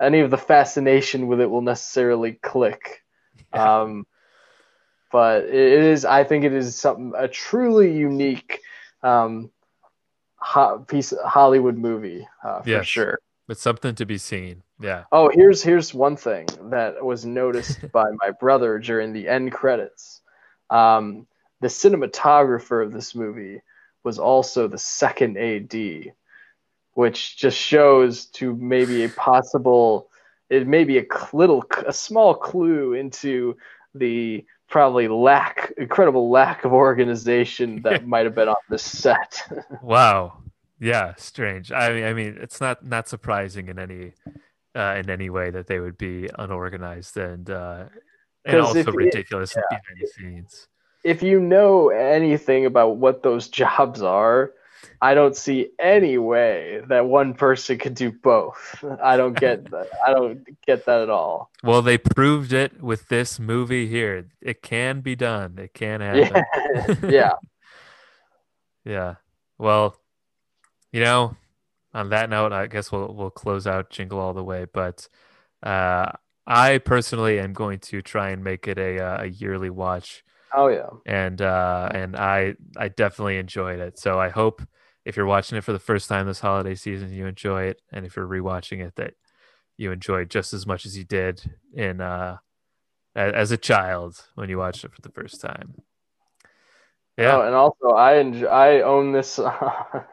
any 0.01 0.21
of 0.21 0.31
the 0.31 0.39
fascination 0.39 1.29
with 1.29 1.41
it 1.41 1.51
will 1.51 1.63
necessarily 1.63 2.33
click. 2.33 3.03
Yeah. 3.57 3.81
Um, 3.83 4.07
but 5.13 5.45
it 5.45 5.55
is, 5.55 6.05
I 6.05 6.25
think 6.25 6.45
it 6.45 6.53
is 6.53 6.77
something 6.77 7.13
a 7.17 7.29
truly 7.29 7.97
unique 7.97 8.61
um, 9.03 9.51
ho- 10.37 10.85
piece 10.87 11.15
Hollywood 11.25 11.79
movie 11.79 12.27
uh, 12.45 12.63
for 12.63 12.69
Yes. 12.69 12.87
sure. 12.87 13.19
It's 13.49 13.63
something 13.63 13.95
to 13.95 14.05
be 14.05 14.19
seen. 14.19 14.65
Yeah. 14.81 15.05
Oh, 15.13 15.31
here's 15.33 15.63
here's 15.63 15.95
one 15.95 16.17
thing 16.17 16.47
that 16.71 17.03
was 17.05 17.25
noticed 17.25 17.81
by 17.93 18.05
my 18.21 18.33
brother 18.33 18.79
during 18.81 19.13
the 19.13 19.29
end 19.29 19.53
credits. 19.53 20.21
Um, 20.71 21.29
the 21.61 21.69
cinematographer 21.69 22.85
of 22.85 22.93
this 22.93 23.15
movie 23.15 23.63
was 24.03 24.19
also 24.19 24.67
the 24.67 24.77
second 24.79 25.39
AD, 25.39 26.13
which 26.95 27.37
just 27.37 27.57
shows 27.57 28.27
to 28.27 28.55
maybe 28.57 29.05
a 29.05 29.09
possible, 29.09 30.11
it 30.51 30.67
may 30.67 30.85
be 30.85 30.99
a 30.99 31.05
little, 31.33 31.65
a 31.87 31.93
small 31.93 32.35
clue 32.35 32.95
into 32.95 33.57
the 33.95 34.45
probably 34.69 35.09
lack, 35.09 35.73
incredible 35.79 36.29
lack 36.31 36.65
of 36.65 36.73
organization 36.73 37.83
that 37.83 38.07
might 38.13 38.25
have 38.27 38.35
been 38.35 38.49
on 38.49 38.57
the 38.69 38.79
set. 38.79 39.43
Wow. 39.83 40.43
Yeah, 40.79 41.15
strange. 41.17 41.73
I 41.73 41.93
mean, 41.93 42.05
I 42.05 42.13
mean, 42.13 42.37
it's 42.41 42.61
not 42.61 42.85
not 42.85 43.09
surprising 43.09 43.69
in 43.69 43.79
any 43.79 44.13
uh, 44.75 44.97
in 44.99 45.09
any 45.09 45.31
way 45.31 45.51
that 45.51 45.67
they 45.67 45.81
would 45.81 45.97
be 45.97 46.29
unorganized 46.39 47.17
and 47.17 47.49
uh, 47.49 47.85
and 48.45 48.59
if 48.59 48.65
also 48.65 48.91
it- 48.91 48.95
ridiculous 48.95 49.55
behind 49.55 49.83
the 50.01 50.07
scenes. 50.07 50.69
if 51.03 51.23
you 51.23 51.41
know 51.41 51.89
anything 51.89 52.67
about 52.67 52.97
what 52.97 53.23
those 53.23 53.49
jobs 53.63 54.03
are, 54.03 54.53
I 55.01 55.15
don't 55.15 55.37
see 55.37 55.71
any 55.79 56.19
way 56.19 56.83
that 56.89 57.07
one 57.07 57.35
person 57.35 57.79
could 57.79 57.95
do 57.95 58.11
both. 58.13 58.85
I 59.03 59.17
don't 59.17 59.39
get 59.39 59.65
that. 59.71 59.89
I 60.07 60.13
don't 60.13 60.47
get 60.67 60.87
that 60.87 61.03
at 61.03 61.11
all. 61.11 61.51
Well, 61.63 61.83
they 61.83 61.99
proved 61.99 62.53
it 62.53 62.83
with 62.83 63.09
this 63.09 63.39
movie 63.39 63.87
here. 63.87 64.27
It 64.41 64.63
can 64.63 65.01
be 65.01 65.17
done. 65.17 65.59
It 65.59 65.75
can 65.75 66.01
happen. 66.01 66.45
Yeah, 66.75 66.95
yeah. 67.11 67.33
Yeah. 68.85 69.15
Well, 69.59 69.97
you 70.93 71.01
know, 71.01 71.37
on 71.95 72.11
that 72.11 72.31
note, 72.31 72.53
I 72.53 72.67
guess 72.67 72.93
we'll 72.93 73.13
we'll 73.15 73.31
close 73.31 73.67
out 73.67 73.91
Jingle 73.91 74.19
All 74.21 74.35
the 74.35 74.45
Way. 74.45 74.67
But 74.73 75.09
uh, 75.63 76.13
I 76.47 76.79
personally 76.79 77.41
am 77.41 77.53
going 77.53 77.81
to 77.81 78.03
try 78.03 78.31
and 78.31 78.45
make 78.45 78.69
it 78.69 78.79
a 78.79 79.03
uh, 79.03 79.23
a 79.23 79.27
yearly 79.27 79.71
watch, 79.71 80.23
Oh 80.55 80.69
yeah. 80.69 80.91
and 81.07 81.41
uh, 81.43 81.89
and 81.93 82.17
I 82.17 82.55
I 82.77 82.89
definitely 82.89 83.39
enjoyed 83.39 83.81
it. 83.81 83.99
So 83.99 84.21
I 84.21 84.29
hope 84.29 84.63
if 85.07 85.17
you're 85.17 85.25
watching 85.25 85.57
it 85.57 85.63
for 85.63 85.73
the 85.73 85.79
first 85.79 86.09
time 86.09 86.27
this 86.27 86.41
holiday 86.41 86.75
season, 86.75 87.13
you 87.13 87.27
enjoy 87.27 87.63
it, 87.63 87.81
and 87.93 88.05
if 88.05 88.17
you're 88.17 88.27
rewatching 88.27 88.85
it, 88.85 88.97
that 88.97 89.15
you 89.77 89.93
enjoy 89.93 90.25
just 90.25 90.53
as 90.53 90.67
much 90.67 90.85
as 90.85 90.99
you 90.99 91.05
did 91.05 91.41
in 91.73 92.01
uh, 92.01 92.39
as 93.15 93.53
a 93.53 93.57
child 93.57 94.27
when 94.35 94.51
you 94.51 94.59
watched 94.59 94.85
it 94.85 94.93
for 94.93 95.01
the 95.01 95.11
first 95.11 95.41
time. 95.41 95.77
Yeah. 97.17 97.37
Oh, 97.37 97.43
and 97.43 97.55
also 97.55 97.91
I 97.91 98.17
enjoy, 98.17 98.47
I 98.49 98.83
own 98.83 99.13
this. 99.13 99.39
I 99.39 100.05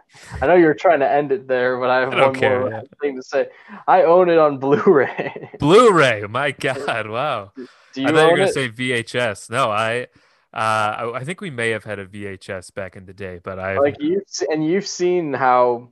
know 0.42 0.54
you're 0.54 0.76
trying 0.76 1.00
to 1.00 1.12
end 1.12 1.32
it 1.32 1.48
there, 1.48 1.80
but 1.80 1.90
I 1.90 2.00
have 2.02 2.14
I 2.14 2.28
one 2.28 2.36
care, 2.36 2.60
more 2.60 2.70
yeah. 2.70 2.82
thing 3.02 3.16
to 3.16 3.24
say. 3.24 3.50
I 3.88 4.04
own 4.04 4.30
it 4.30 4.38
on 4.38 4.60
Blu-ray. 4.60 5.50
Blu-ray. 5.60 6.22
My 6.30 6.52
God! 6.52 7.10
Wow. 7.10 7.52
Do 7.94 8.02
you 8.02 8.08
I 8.08 8.12
thought 8.12 8.26
you 8.26 8.32
were 8.32 8.38
gonna 8.38 8.54
say 8.54 8.70
VHS. 8.70 9.50
No, 9.50 9.72
I, 9.72 10.08
uh, 10.54 10.58
I, 10.58 11.12
I 11.16 11.24
think 11.24 11.42
we 11.42 11.50
may 11.50 11.72
have 11.72 11.84
had 11.84 12.00
a 12.00 12.06
VHS 12.06 12.74
back 12.74 12.96
in 12.96 13.06
the 13.06 13.14
day, 13.14 13.40
but 13.44 13.60
I, 13.60 13.78
like 13.78 14.00
you 14.00 14.22
and 14.50 14.66
you've 14.66 14.88
seen 14.88 15.34
how 15.34 15.90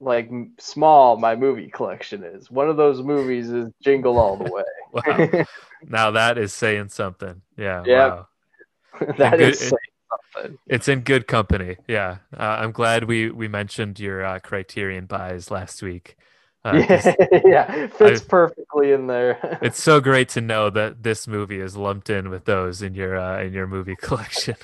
like 0.00 0.30
small 0.58 1.16
my 1.16 1.34
movie 1.34 1.68
collection 1.68 2.22
is. 2.22 2.50
One 2.50 2.68
of 2.68 2.76
those 2.76 3.02
movies 3.02 3.50
is 3.50 3.70
Jingle 3.82 4.18
All 4.18 4.36
the 4.36 4.50
Way. 4.50 4.62
wow. 4.92 5.44
now 5.82 6.10
that 6.12 6.38
is 6.38 6.52
saying 6.52 6.90
something. 6.90 7.42
Yeah. 7.56 7.82
Yeah. 7.86 8.08
Wow. 8.08 8.28
that 9.18 9.38
good- 9.38 9.54
is 9.54 9.58
saying 9.58 9.72
something. 10.34 10.58
It's 10.66 10.88
in 10.88 11.00
good 11.00 11.26
company. 11.26 11.76
Yeah. 11.88 12.18
Uh, 12.36 12.42
I'm 12.60 12.72
glad 12.72 13.04
we 13.04 13.30
we 13.30 13.48
mentioned 13.48 13.98
your 13.98 14.24
uh, 14.24 14.38
Criterion 14.38 15.06
buys 15.06 15.50
last 15.50 15.82
week. 15.82 16.16
Uh, 16.64 16.82
yeah, 17.44 17.88
fits 17.88 18.22
I've, 18.22 18.28
perfectly 18.28 18.92
in 18.92 19.06
there. 19.06 19.58
it's 19.62 19.82
so 19.82 20.00
great 20.00 20.30
to 20.30 20.40
know 20.40 20.70
that 20.70 21.02
this 21.02 21.28
movie 21.28 21.60
is 21.60 21.76
lumped 21.76 22.08
in 22.08 22.30
with 22.30 22.46
those 22.46 22.80
in 22.80 22.94
your 22.94 23.18
uh, 23.18 23.42
in 23.42 23.52
your 23.52 23.66
movie 23.66 23.96
collection. 24.00 24.56